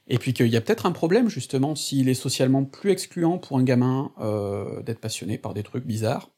Et 0.07 0.17
puis 0.17 0.33
qu'il 0.33 0.47
y 0.47 0.57
a 0.57 0.61
peut-être 0.61 0.85
un 0.85 0.91
problème, 0.91 1.29
justement, 1.29 1.75
s'il 1.75 2.09
est 2.09 2.15
socialement 2.15 2.65
plus 2.65 2.91
excluant 2.91 3.37
pour 3.37 3.57
un 3.57 3.63
gamin 3.63 4.11
euh, 4.19 4.81
d'être 4.83 4.99
passionné 4.99 5.37
par 5.37 5.53
des 5.53 5.63
trucs 5.63 5.85
bizarres, 5.85 6.31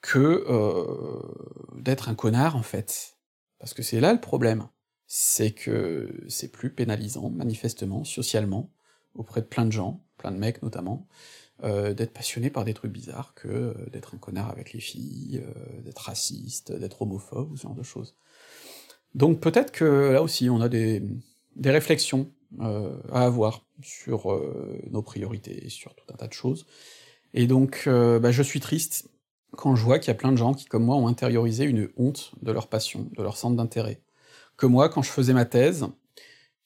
que 0.00 0.44
euh, 0.48 1.80
d'être 1.80 2.08
un 2.08 2.14
connard, 2.14 2.56
en 2.56 2.62
fait. 2.62 3.16
Parce 3.58 3.74
que 3.74 3.82
c'est 3.82 4.00
là 4.00 4.12
le 4.12 4.20
problème 4.20 4.68
c'est 5.06 5.52
que 5.52 6.24
c'est 6.28 6.50
plus 6.50 6.70
pénalisant, 6.70 7.30
manifestement, 7.30 8.04
socialement, 8.04 8.72
auprès 9.14 9.40
de 9.40 9.46
plein 9.46 9.64
de 9.64 9.72
gens, 9.72 10.04
plein 10.18 10.32
de 10.32 10.38
mecs 10.38 10.62
notamment, 10.62 11.06
euh, 11.64 11.94
d'être 11.94 12.12
passionné 12.12 12.50
par 12.50 12.64
des 12.64 12.74
trucs 12.74 12.92
bizarres 12.92 13.32
que 13.34 13.48
euh, 13.48 13.74
d'être 13.90 14.14
un 14.14 14.18
connard 14.18 14.50
avec 14.50 14.72
les 14.72 14.80
filles, 14.80 15.42
euh, 15.42 15.82
d'être 15.82 15.98
raciste, 15.98 16.72
d'être 16.72 17.02
homophobe, 17.02 17.56
ce 17.56 17.62
genre 17.62 17.74
de 17.74 17.82
choses. 17.82 18.14
Donc 19.14 19.40
peut-être 19.40 19.72
que 19.72 20.10
là 20.12 20.22
aussi 20.22 20.50
on 20.50 20.60
a 20.60 20.68
des, 20.68 21.02
des 21.56 21.70
réflexions 21.70 22.30
à 22.60 23.24
avoir 23.24 23.66
sur 23.82 24.40
nos 24.90 25.02
priorités, 25.02 25.68
sur 25.68 25.94
tout 25.94 26.04
un 26.12 26.16
tas 26.16 26.28
de 26.28 26.32
choses. 26.32 26.64
Et 27.34 27.46
donc 27.46 27.86
bah, 27.86 28.30
je 28.30 28.42
suis 28.42 28.60
triste 28.60 29.08
quand 29.50 29.74
je 29.74 29.82
vois 29.82 29.98
qu'il 29.98 30.08
y 30.08 30.10
a 30.10 30.14
plein 30.14 30.32
de 30.32 30.36
gens 30.36 30.54
qui, 30.54 30.66
comme 30.66 30.84
moi, 30.84 30.96
ont 30.96 31.08
intériorisé 31.08 31.64
une 31.64 31.88
honte 31.96 32.32
de 32.40 32.52
leur 32.52 32.68
passion, 32.68 33.08
de 33.16 33.22
leur 33.22 33.36
centre 33.36 33.56
d'intérêt 33.56 34.00
que 34.56 34.66
moi, 34.66 34.88
quand 34.88 35.02
je 35.02 35.10
faisais 35.10 35.32
ma 35.32 35.44
thèse, 35.44 35.86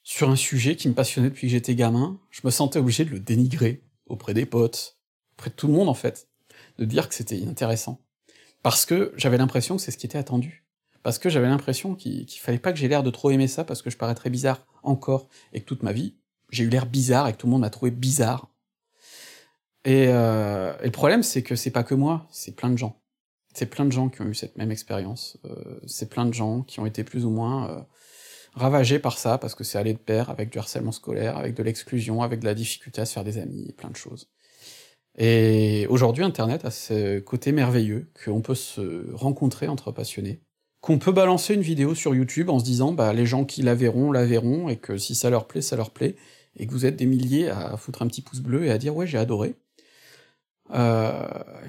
sur 0.03 0.31
un 0.31 0.37
sujet 0.37 0.77
qui 0.77 0.89
me 0.89 0.95
passionnait 0.95 1.29
depuis 1.29 1.47
que 1.47 1.53
j'étais 1.53 1.75
gamin, 1.75 2.19
je 2.31 2.41
me 2.45 2.51
sentais 2.51 2.79
obligé 2.79 3.05
de 3.05 3.11
le 3.11 3.21
dénigrer 3.21 3.83
auprès 4.11 4.35
des 4.35 4.47
potes, 4.47 4.99
auprès 5.35 5.51
de 5.51 5.55
tout 5.55 5.66
le 5.66 5.73
monde 5.73 5.89
en 5.89 5.95
fait, 5.95 6.28
de 6.78 6.85
dire 6.85 7.09
que 7.09 7.15
c'était 7.15 7.39
inintéressant. 7.39 8.01
Parce 8.62 8.85
que 8.85 9.12
j'avais 9.16 9.39
l'impression 9.39 9.77
que 9.77 9.82
c'est 9.82 9.91
ce 9.91 9.99
qui 9.99 10.07
était 10.07 10.19
attendu. 10.19 10.65
Parce 11.03 11.19
que 11.19 11.31
j'avais 11.31 11.49
l'impression 11.49 11.95
qu'il 11.95 12.27
qu 12.27 12.41
fallait 12.41 12.59
pas 12.59 12.73
que 12.73 12.78
j'ai 12.78 12.89
l'air 12.89 13.03
de 13.03 13.11
trop 13.11 13.31
aimer 13.31 13.49
ça 13.49 13.65
parce 13.65 13.81
que 13.81 13.89
je 13.89 13.97
paraîtrais 13.97 14.28
bizarre 14.28 14.66
encore, 14.82 15.28
et 15.53 15.61
que 15.61 15.66
toute 15.66 15.82
ma 15.82 15.93
vie, 15.93 16.15
j'ai 16.51 16.65
eu 16.65 16.69
l'air 16.69 16.87
bizarre 16.87 17.28
et 17.28 17.32
que 17.32 17.39
tout 17.39 17.47
le 17.47 17.53
monde 17.53 17.62
m'a 17.62 17.70
trouvé 17.70 17.91
bizarre. 17.91 18.49
Et, 19.85 20.09
euh, 20.09 20.77
et 20.81 20.87
le 20.87 20.91
problème, 20.91 21.23
c'est 21.23 21.43
que 21.43 21.57
c'est 21.57 21.70
pas 21.70 21.85
que 21.85 21.95
moi, 21.95 22.27
c'est 22.31 22.55
plein 22.55 22.69
de 22.69 22.77
gens. 22.77 23.01
C'est 23.55 23.66
plein 23.66 23.85
de 23.85 23.93
gens 23.93 24.09
qui 24.09 24.20
ont 24.20 24.27
eu 24.27 24.35
cette 24.35 24.57
même 24.59 24.70
expérience. 24.70 25.39
Euh, 25.45 25.81
c'est 25.87 26.11
plein 26.11 26.27
de 26.27 26.35
gens 26.35 26.62
qui 26.62 26.81
ont 26.81 26.87
été 26.87 27.03
plus 27.03 27.24
ou 27.24 27.31
moins 27.31 27.70
euh, 27.70 27.81
ravagés 28.55 28.99
par 28.99 29.19
ça, 29.19 29.39
parce 29.39 29.55
que 29.55 29.65
c'est 29.65 29.79
allé 29.79 29.93
de 29.93 29.99
pair 29.99 30.31
avec 30.31 30.51
du 30.51 30.59
harcèlement 30.59 30.93
scolaire, 30.93 31.37
avec 31.37 31.55
de 31.55 31.63
l'exclusion, 31.63 32.23
avec 32.23 32.41
de 32.41 32.47
la 32.47 32.55
difficulté 32.55 33.01
à 33.01 33.07
se 33.07 33.13
faire 33.13 33.25
des 33.25 33.39
amis, 33.39 33.73
plein 33.77 33.91
de 33.91 33.97
choses. 33.97 34.29
Et 35.19 35.87
aujourd'hui, 35.89 36.25
Internet 36.25 36.65
a 36.65 36.71
ce 36.71 37.19
côté 37.21 37.53
merveilleux, 37.53 38.11
qu'on 38.25 38.41
peut 38.41 38.55
se 38.55 39.13
rencontrer 39.15 39.69
entre 39.69 39.93
passionnés, 39.93 40.41
qu'on 40.81 40.99
peut 40.99 41.13
balancer 41.13 41.55
une 41.55 41.63
vidéo 41.63 41.95
sur 41.95 42.15
YouTube 42.15 42.49
en 42.49 42.59
se 42.59 42.65
disant, 42.65 42.93
bah, 42.93 43.13
les 43.13 43.27
gens 43.27 43.45
qui 43.45 43.63
la 43.63 43.75
verront, 43.75 44.13
la 44.13 44.25
verront, 44.25 44.69
et 44.69 44.77
que 44.77 44.97
si 44.97 45.15
ça 45.15 45.31
leur 45.31 45.47
plaît, 45.47 45.63
ça 45.63 45.77
leur 45.77 45.91
plaît, 45.91 46.17
et 46.57 46.67
que 46.67 46.73
vous 46.73 46.87
êtes 46.87 46.97
des 46.97 47.07
milliers 47.07 47.49
à 47.51 47.77
foutre 47.77 48.03
un 48.03 48.07
petit 48.07 48.23
pouce 48.23 48.41
bleu 48.41 48.65
et 48.65 48.71
à 48.71 48.79
dire, 48.79 48.97
ouais, 48.97 49.07
j'ai 49.07 49.19
adoré. 49.19 49.55
Euh, 50.73 51.27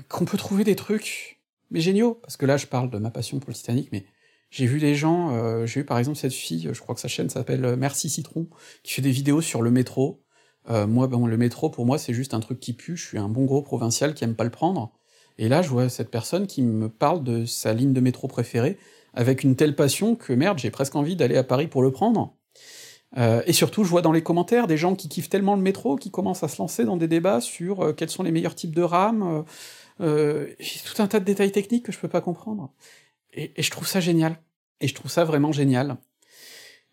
qu'on 0.10 0.26
peut 0.26 0.38
trouver 0.38 0.64
des 0.64 0.76
trucs 0.76 1.42
mais 1.72 1.80
géniaux, 1.80 2.20
parce 2.22 2.38
que 2.38 2.46
là 2.46 2.58
je 2.58 2.68
parle 2.68 2.92
de 2.92 2.98
ma 2.98 3.10
passion 3.10 3.40
pour 3.40 3.50
le 3.50 3.56
Titanic, 3.56 3.90
mais 3.92 4.06
j'ai 4.52 4.66
vu 4.68 4.80
des 4.80 4.96
gens, 4.96 5.34
euh, 5.34 5.66
j'ai 5.66 5.80
vu 5.80 5.86
par 5.86 5.98
exemple 5.98 6.18
cette 6.18 6.34
fille, 6.34 6.70
je 6.72 6.80
crois 6.82 6.94
que 6.94 7.02
sa 7.02 7.08
chaîne 7.08 7.30
s'appelle 7.30 7.66
euh, 7.66 7.76
Merci 7.76 8.10
Citron, 8.10 8.48
qui 8.84 8.94
fait 8.94 9.02
des 9.02 9.12
vidéos 9.12 9.42
sur 9.42 9.62
le 9.62 9.72
métro. 9.72 10.22
Euh, 10.70 10.86
moi, 10.86 11.08
bon, 11.08 11.26
le 11.26 11.38
métro, 11.38 11.70
pour 11.70 11.86
moi, 11.86 11.98
c'est 11.98 12.14
juste 12.14 12.34
un 12.34 12.40
truc 12.40 12.60
qui 12.60 12.74
pue, 12.74 12.98
je 12.98 13.08
suis 13.08 13.18
un 13.18 13.30
bon 13.30 13.46
gros 13.46 13.62
provincial 13.62 14.14
qui 14.14 14.24
aime 14.24 14.36
pas 14.36 14.44
le 14.44 14.52
prendre. 14.52 14.92
Et 15.38 15.50
là, 15.50 15.62
je 15.62 15.70
vois 15.70 15.90
cette 15.90 16.12
personne 16.12 16.46
qui 16.46 16.62
me 16.62 16.90
parle 16.90 17.24
de 17.24 17.46
sa 17.46 17.74
ligne 17.74 17.94
de 17.94 18.02
métro 18.02 18.28
préférée, 18.28 18.78
avec 19.14 19.44
une 19.44 19.56
telle 19.56 19.76
passion 19.76 20.16
que 20.16 20.34
merde, 20.34 20.60
j'ai 20.60 20.70
presque 20.70 20.96
envie 20.96 21.16
d'aller 21.16 21.38
à 21.38 21.44
Paris 21.44 21.68
pour 21.68 21.82
le 21.82 21.92
prendre. 21.92 22.36
Euh, 23.18 23.42
et 23.46 23.54
surtout, 23.54 23.84
je 23.84 23.90
vois 23.90 24.02
dans 24.02 24.12
les 24.12 24.24
commentaires 24.24 24.68
des 24.68 24.78
gens 24.78 24.96
qui 24.96 25.10
kiffent 25.10 25.30
tellement 25.30 25.56
le 25.56 25.62
métro, 25.62 25.96
qui 25.96 26.12
commencent 26.12 26.44
à 26.44 26.48
se 26.48 26.62
lancer 26.62 26.86
dans 26.86 26.98
des 26.98 27.08
débats 27.08 27.42
sur 27.42 27.82
euh, 27.82 27.94
quels 27.94 28.10
sont 28.10 28.24
les 28.24 28.32
meilleurs 28.32 28.56
types 28.56 28.76
de 28.76 28.84
rames, 28.84 29.44
euh, 30.00 30.48
tout 30.86 31.02
un 31.02 31.08
tas 31.08 31.20
de 31.20 31.26
détails 31.26 31.52
techniques 31.52 31.86
que 31.86 31.92
je 31.92 32.00
peux 32.00 32.08
pas 32.08 32.22
comprendre. 32.22 32.72
Et, 33.34 33.62
je 33.62 33.70
trouve 33.70 33.88
ça 33.88 34.00
génial. 34.00 34.42
Et 34.80 34.88
je 34.88 34.96
trouve 34.96 35.12
ça 35.12 35.24
vraiment 35.24 35.52
génial. 35.52 35.98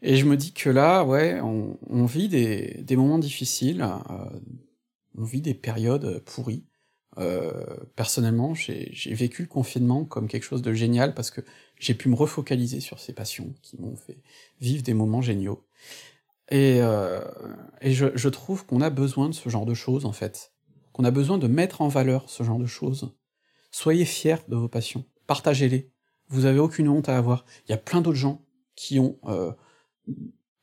Et 0.03 0.17
je 0.17 0.27
me 0.27 0.37
dis 0.37 0.53
que 0.53 0.71
là, 0.71 1.05
ouais, 1.05 1.41
on, 1.41 2.07
vit 2.07 2.29
des, 2.29 2.97
moments 2.97 3.19
difficiles, 3.19 3.83
euh, 3.83 4.41
on 5.17 5.25
vit 5.25 5.41
des 5.41 5.55
périodes 5.55 6.23
pourries. 6.25 6.67
Euh, 7.19 7.65
personnellement, 7.97 8.55
j'ai 8.55 9.15
vécu 9.15 9.43
le 9.43 9.49
confinement 9.49 10.05
comme 10.05 10.29
quelque 10.29 10.45
chose 10.45 10.63
de 10.63 10.73
génial 10.73 11.15
parce 11.15 11.33
que 11.33 11.41
j'ai 11.81 11.95
pu 11.95 12.09
me 12.09 12.15
refocaliser 12.15 12.81
sur 12.81 13.01
ces 13.01 13.13
passions 13.13 13.55
qui 13.63 13.81
m'ont 13.81 13.97
fait 13.97 14.19
vivre 14.61 14.85
des 14.85 14.95
moments 14.95 15.23
géniaux. 15.23 15.67
Et, 16.51 16.79
euh, 16.81 17.21
je 17.83 18.29
trouve 18.29 18.65
qu'on 18.67 18.81
a 18.81 18.91
besoin 18.91 19.29
de 19.29 19.35
ce 19.35 19.49
genre 19.49 19.67
de 19.67 19.75
choses, 19.75 20.05
en 20.05 20.13
fait 20.13 20.53
qu'on 20.99 21.05
a 21.05 21.13
besoin 21.13 21.39
de 21.39 21.47
mettre 21.47 21.81
en 21.81 21.87
valeur 21.87 22.29
ce 22.29 22.43
genre 22.43 22.59
de 22.59 22.67
choses. 22.67 23.15
Soyez 23.71 24.05
fiers 24.05 24.43
de 24.49 24.57
vos 24.57 24.69
passions, 24.69 25.05
partagez-les. 25.29 25.93
Vous 26.29 26.45
avez 26.45 26.59
aucune 26.59 26.89
honte 26.89 27.09
à 27.09 27.17
avoir. 27.17 27.45
Il 27.67 27.71
y 27.71 27.75
a 27.75 27.79
plein 27.79 28.01
d'autres 28.01 28.17
gens 28.17 28.43
qui 28.75 28.99
ont 28.99 29.19
euh, 29.25 29.53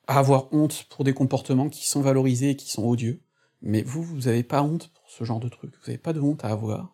à 0.08 0.20
avoir 0.20 0.54
honte 0.54 0.86
pour 0.90 1.04
des 1.04 1.14
comportements 1.14 1.70
qui 1.70 1.88
sont 1.88 2.02
valorisés 2.02 2.52
et 2.52 2.56
qui 2.56 2.72
sont 2.72 2.86
odieux. 2.86 3.22
Mais 3.62 3.82
vous, 3.82 4.04
vous 4.04 4.22
n'avez 4.22 4.44
pas 4.44 4.62
honte 4.62 4.92
pour 4.94 5.10
ce 5.10 5.24
genre 5.24 5.40
de 5.40 5.50
truc. 5.50 5.74
Vous 5.76 5.88
n'avez 5.88 5.98
pas 5.98 6.14
de 6.14 6.20
honte 6.20 6.46
à 6.46 6.50
avoir. 6.50 6.94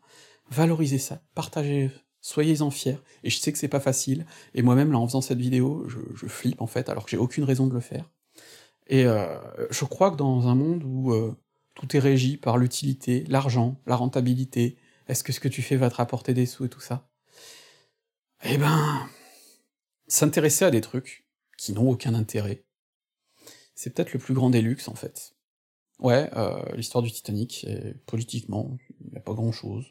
Valorisez 0.50 1.00
ça, 1.00 1.22
partagez, 1.36 1.92
soyez-en 2.22 2.72
fiers. 2.72 2.98
Et 3.24 3.30
je 3.30 3.40
sais 3.40 3.52
que 3.52 3.58
c'est 3.58 3.68
pas 3.68 3.80
facile. 3.80 4.26
Et 4.54 4.62
moi-même, 4.62 4.92
là, 4.92 5.00
en 5.00 5.08
faisant 5.08 5.22
cette 5.22 5.40
vidéo, 5.40 5.86
je, 5.88 6.00
je 6.16 6.28
flippe 6.28 6.62
en 6.62 6.68
fait, 6.68 6.90
alors 6.90 7.06
que 7.06 7.12
j'ai 7.12 7.18
aucune 7.18 7.44
raison 7.44 7.68
de 7.68 7.74
le 7.74 7.80
faire. 7.80 8.10
Et 8.88 9.06
euh, 9.06 9.38
je 9.70 9.86
crois 9.86 10.12
que 10.12 10.18
dans 10.18 10.48
un 10.48 10.56
monde 10.56 10.84
où 10.84 11.14
euh, 11.14 11.36
tout 11.76 11.96
est 11.96 12.00
régi 12.00 12.38
par 12.38 12.58
l'utilité, 12.58 13.24
l'argent, 13.28 13.80
la 13.86 13.96
rentabilité, 13.96 14.78
est-ce 15.08 15.24
que 15.24 15.34
ce 15.34 15.40
que 15.40 15.48
tu 15.48 15.62
fais 15.62 15.78
va 15.78 15.90
te 15.90 15.96
rapporter 15.96 16.34
des 16.34 16.46
sous 16.46 16.66
et 16.66 16.70
tout 16.70 16.82
ça? 16.82 17.10
Eh 18.44 18.58
ben, 18.58 19.08
s'intéresser 20.08 20.66
à 20.66 20.72
des 20.72 20.82
trucs 20.82 21.26
qui 21.58 21.74
n'ont 21.74 21.90
aucun 21.90 22.14
intérêt, 22.14 22.64
c'est 23.76 23.94
peut-être 23.94 24.14
le 24.14 24.20
plus 24.20 24.34
grand 24.34 24.50
des 24.50 24.76
en 24.88 24.96
fait. 24.96 25.36
Ouais, 26.00 26.30
euh, 26.36 26.64
l'histoire 26.76 27.04
du 27.04 27.12
Titanic, 27.12 27.68
politiquement, 28.08 28.78
il 29.06 29.12
n'y 29.12 29.18
a 29.18 29.22
pas 29.22 29.34
grand-chose. 29.34 29.86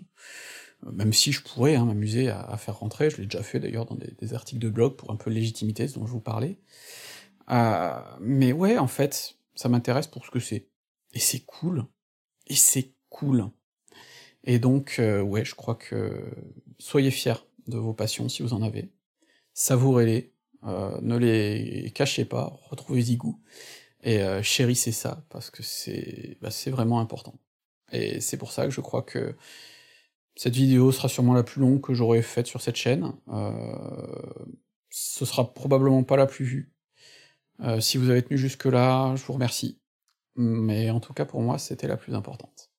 Euh, 0.87 0.93
même 0.93 1.13
si 1.13 1.33
je 1.33 1.43
pourrais 1.43 1.77
hein, 1.77 1.85
m'amuser 1.85 2.29
à, 2.31 2.57
faire 2.57 2.79
rentrer, 2.79 3.11
je 3.11 3.19
l'ai 3.19 3.27
déjà 3.27 3.43
fait 3.43 3.61
d'ailleurs 3.61 3.87
dans 3.87 3.95
des, 3.95 4.13
des, 4.19 4.35
articles 4.35 4.61
de 4.61 4.71
blog 4.71 4.97
pour 4.97 5.11
un 5.11 5.17
peu 5.17 5.31
légitimité, 5.31 5.89
ce 5.89 5.99
dont 5.99 6.07
je 6.07 6.13
vous 6.13 6.21
parlais. 6.21 6.59
Euh, 7.51 8.01
mais 8.21 8.53
ouais, 8.53 8.79
en 8.79 8.87
fait, 8.87 9.37
ça 9.55 9.69
m'intéresse 9.69 10.07
pour 10.07 10.25
ce 10.25 10.31
que 10.31 10.41
c'est. 10.41 10.69
Et 11.13 11.19
c'est 11.19 11.41
cool. 11.41 11.87
Et 12.47 12.55
c'est 12.55 12.93
cool. 13.09 13.51
Et 14.45 14.59
donc, 14.59 14.97
euh, 14.99 15.21
ouais, 15.21 15.45
je 15.45 15.55
crois 15.55 15.75
que 15.75 16.33
soyez 16.79 17.11
fiers 17.11 17.35
de 17.67 17.79
vos 17.79 17.95
passions 17.95 18.29
si 18.29 18.43
vous 18.43 18.53
en 18.55 18.63
avez. 18.63 18.93
Savourez-les, 19.55 20.33
euh, 20.65 20.99
ne 21.03 21.17
les 21.17 21.91
cachez 21.95 22.25
pas, 22.25 22.59
retrouvez-y 22.71 23.17
goût. 23.17 23.41
Et 24.03 24.23
euh, 24.23 24.43
chérissez 24.43 24.93
ça, 24.93 25.25
parce 25.29 25.51
que 25.51 25.63
c'est 25.63 26.39
bah, 26.41 26.51
vraiment 26.69 27.01
important. 27.01 27.35
Et 27.93 28.21
c'est 28.21 28.37
pour 28.37 28.53
ça 28.53 28.65
que 28.65 28.71
je 28.71 28.81
crois 28.81 29.03
que 29.03 29.37
cette 30.37 30.55
vidéo 30.55 30.93
sera 30.93 31.09
sûrement 31.09 31.35
la 31.35 31.43
plus 31.43 31.61
longue 31.61 31.81
que 31.81 31.93
j'aurai 31.95 32.23
faite 32.23 32.47
sur 32.47 32.63
cette 32.63 32.77
chaîne. 32.77 33.13
Euh, 33.29 33.53
ce 34.91 35.25
sera 35.25 35.53
probablement 35.53 36.03
pas 36.05 36.17
la 36.17 36.27
plus 36.27 36.45
vue. 36.45 36.73
Euh, 37.61 37.81
si 37.81 37.99
vous 37.99 38.11
avez 38.11 38.23
tenu 38.23 38.39
jusque-là, 38.39 39.15
je 39.17 39.23
vous 39.25 39.35
remercie 39.35 39.81
mais 40.37 40.91
en 40.91 41.01
tout 41.01 41.13
cas 41.13 41.25
pour 41.25 41.43
moi 41.43 41.59
c'était 41.59 41.89
la 41.89 41.97
plus 41.97 42.15
importante. 42.15 42.70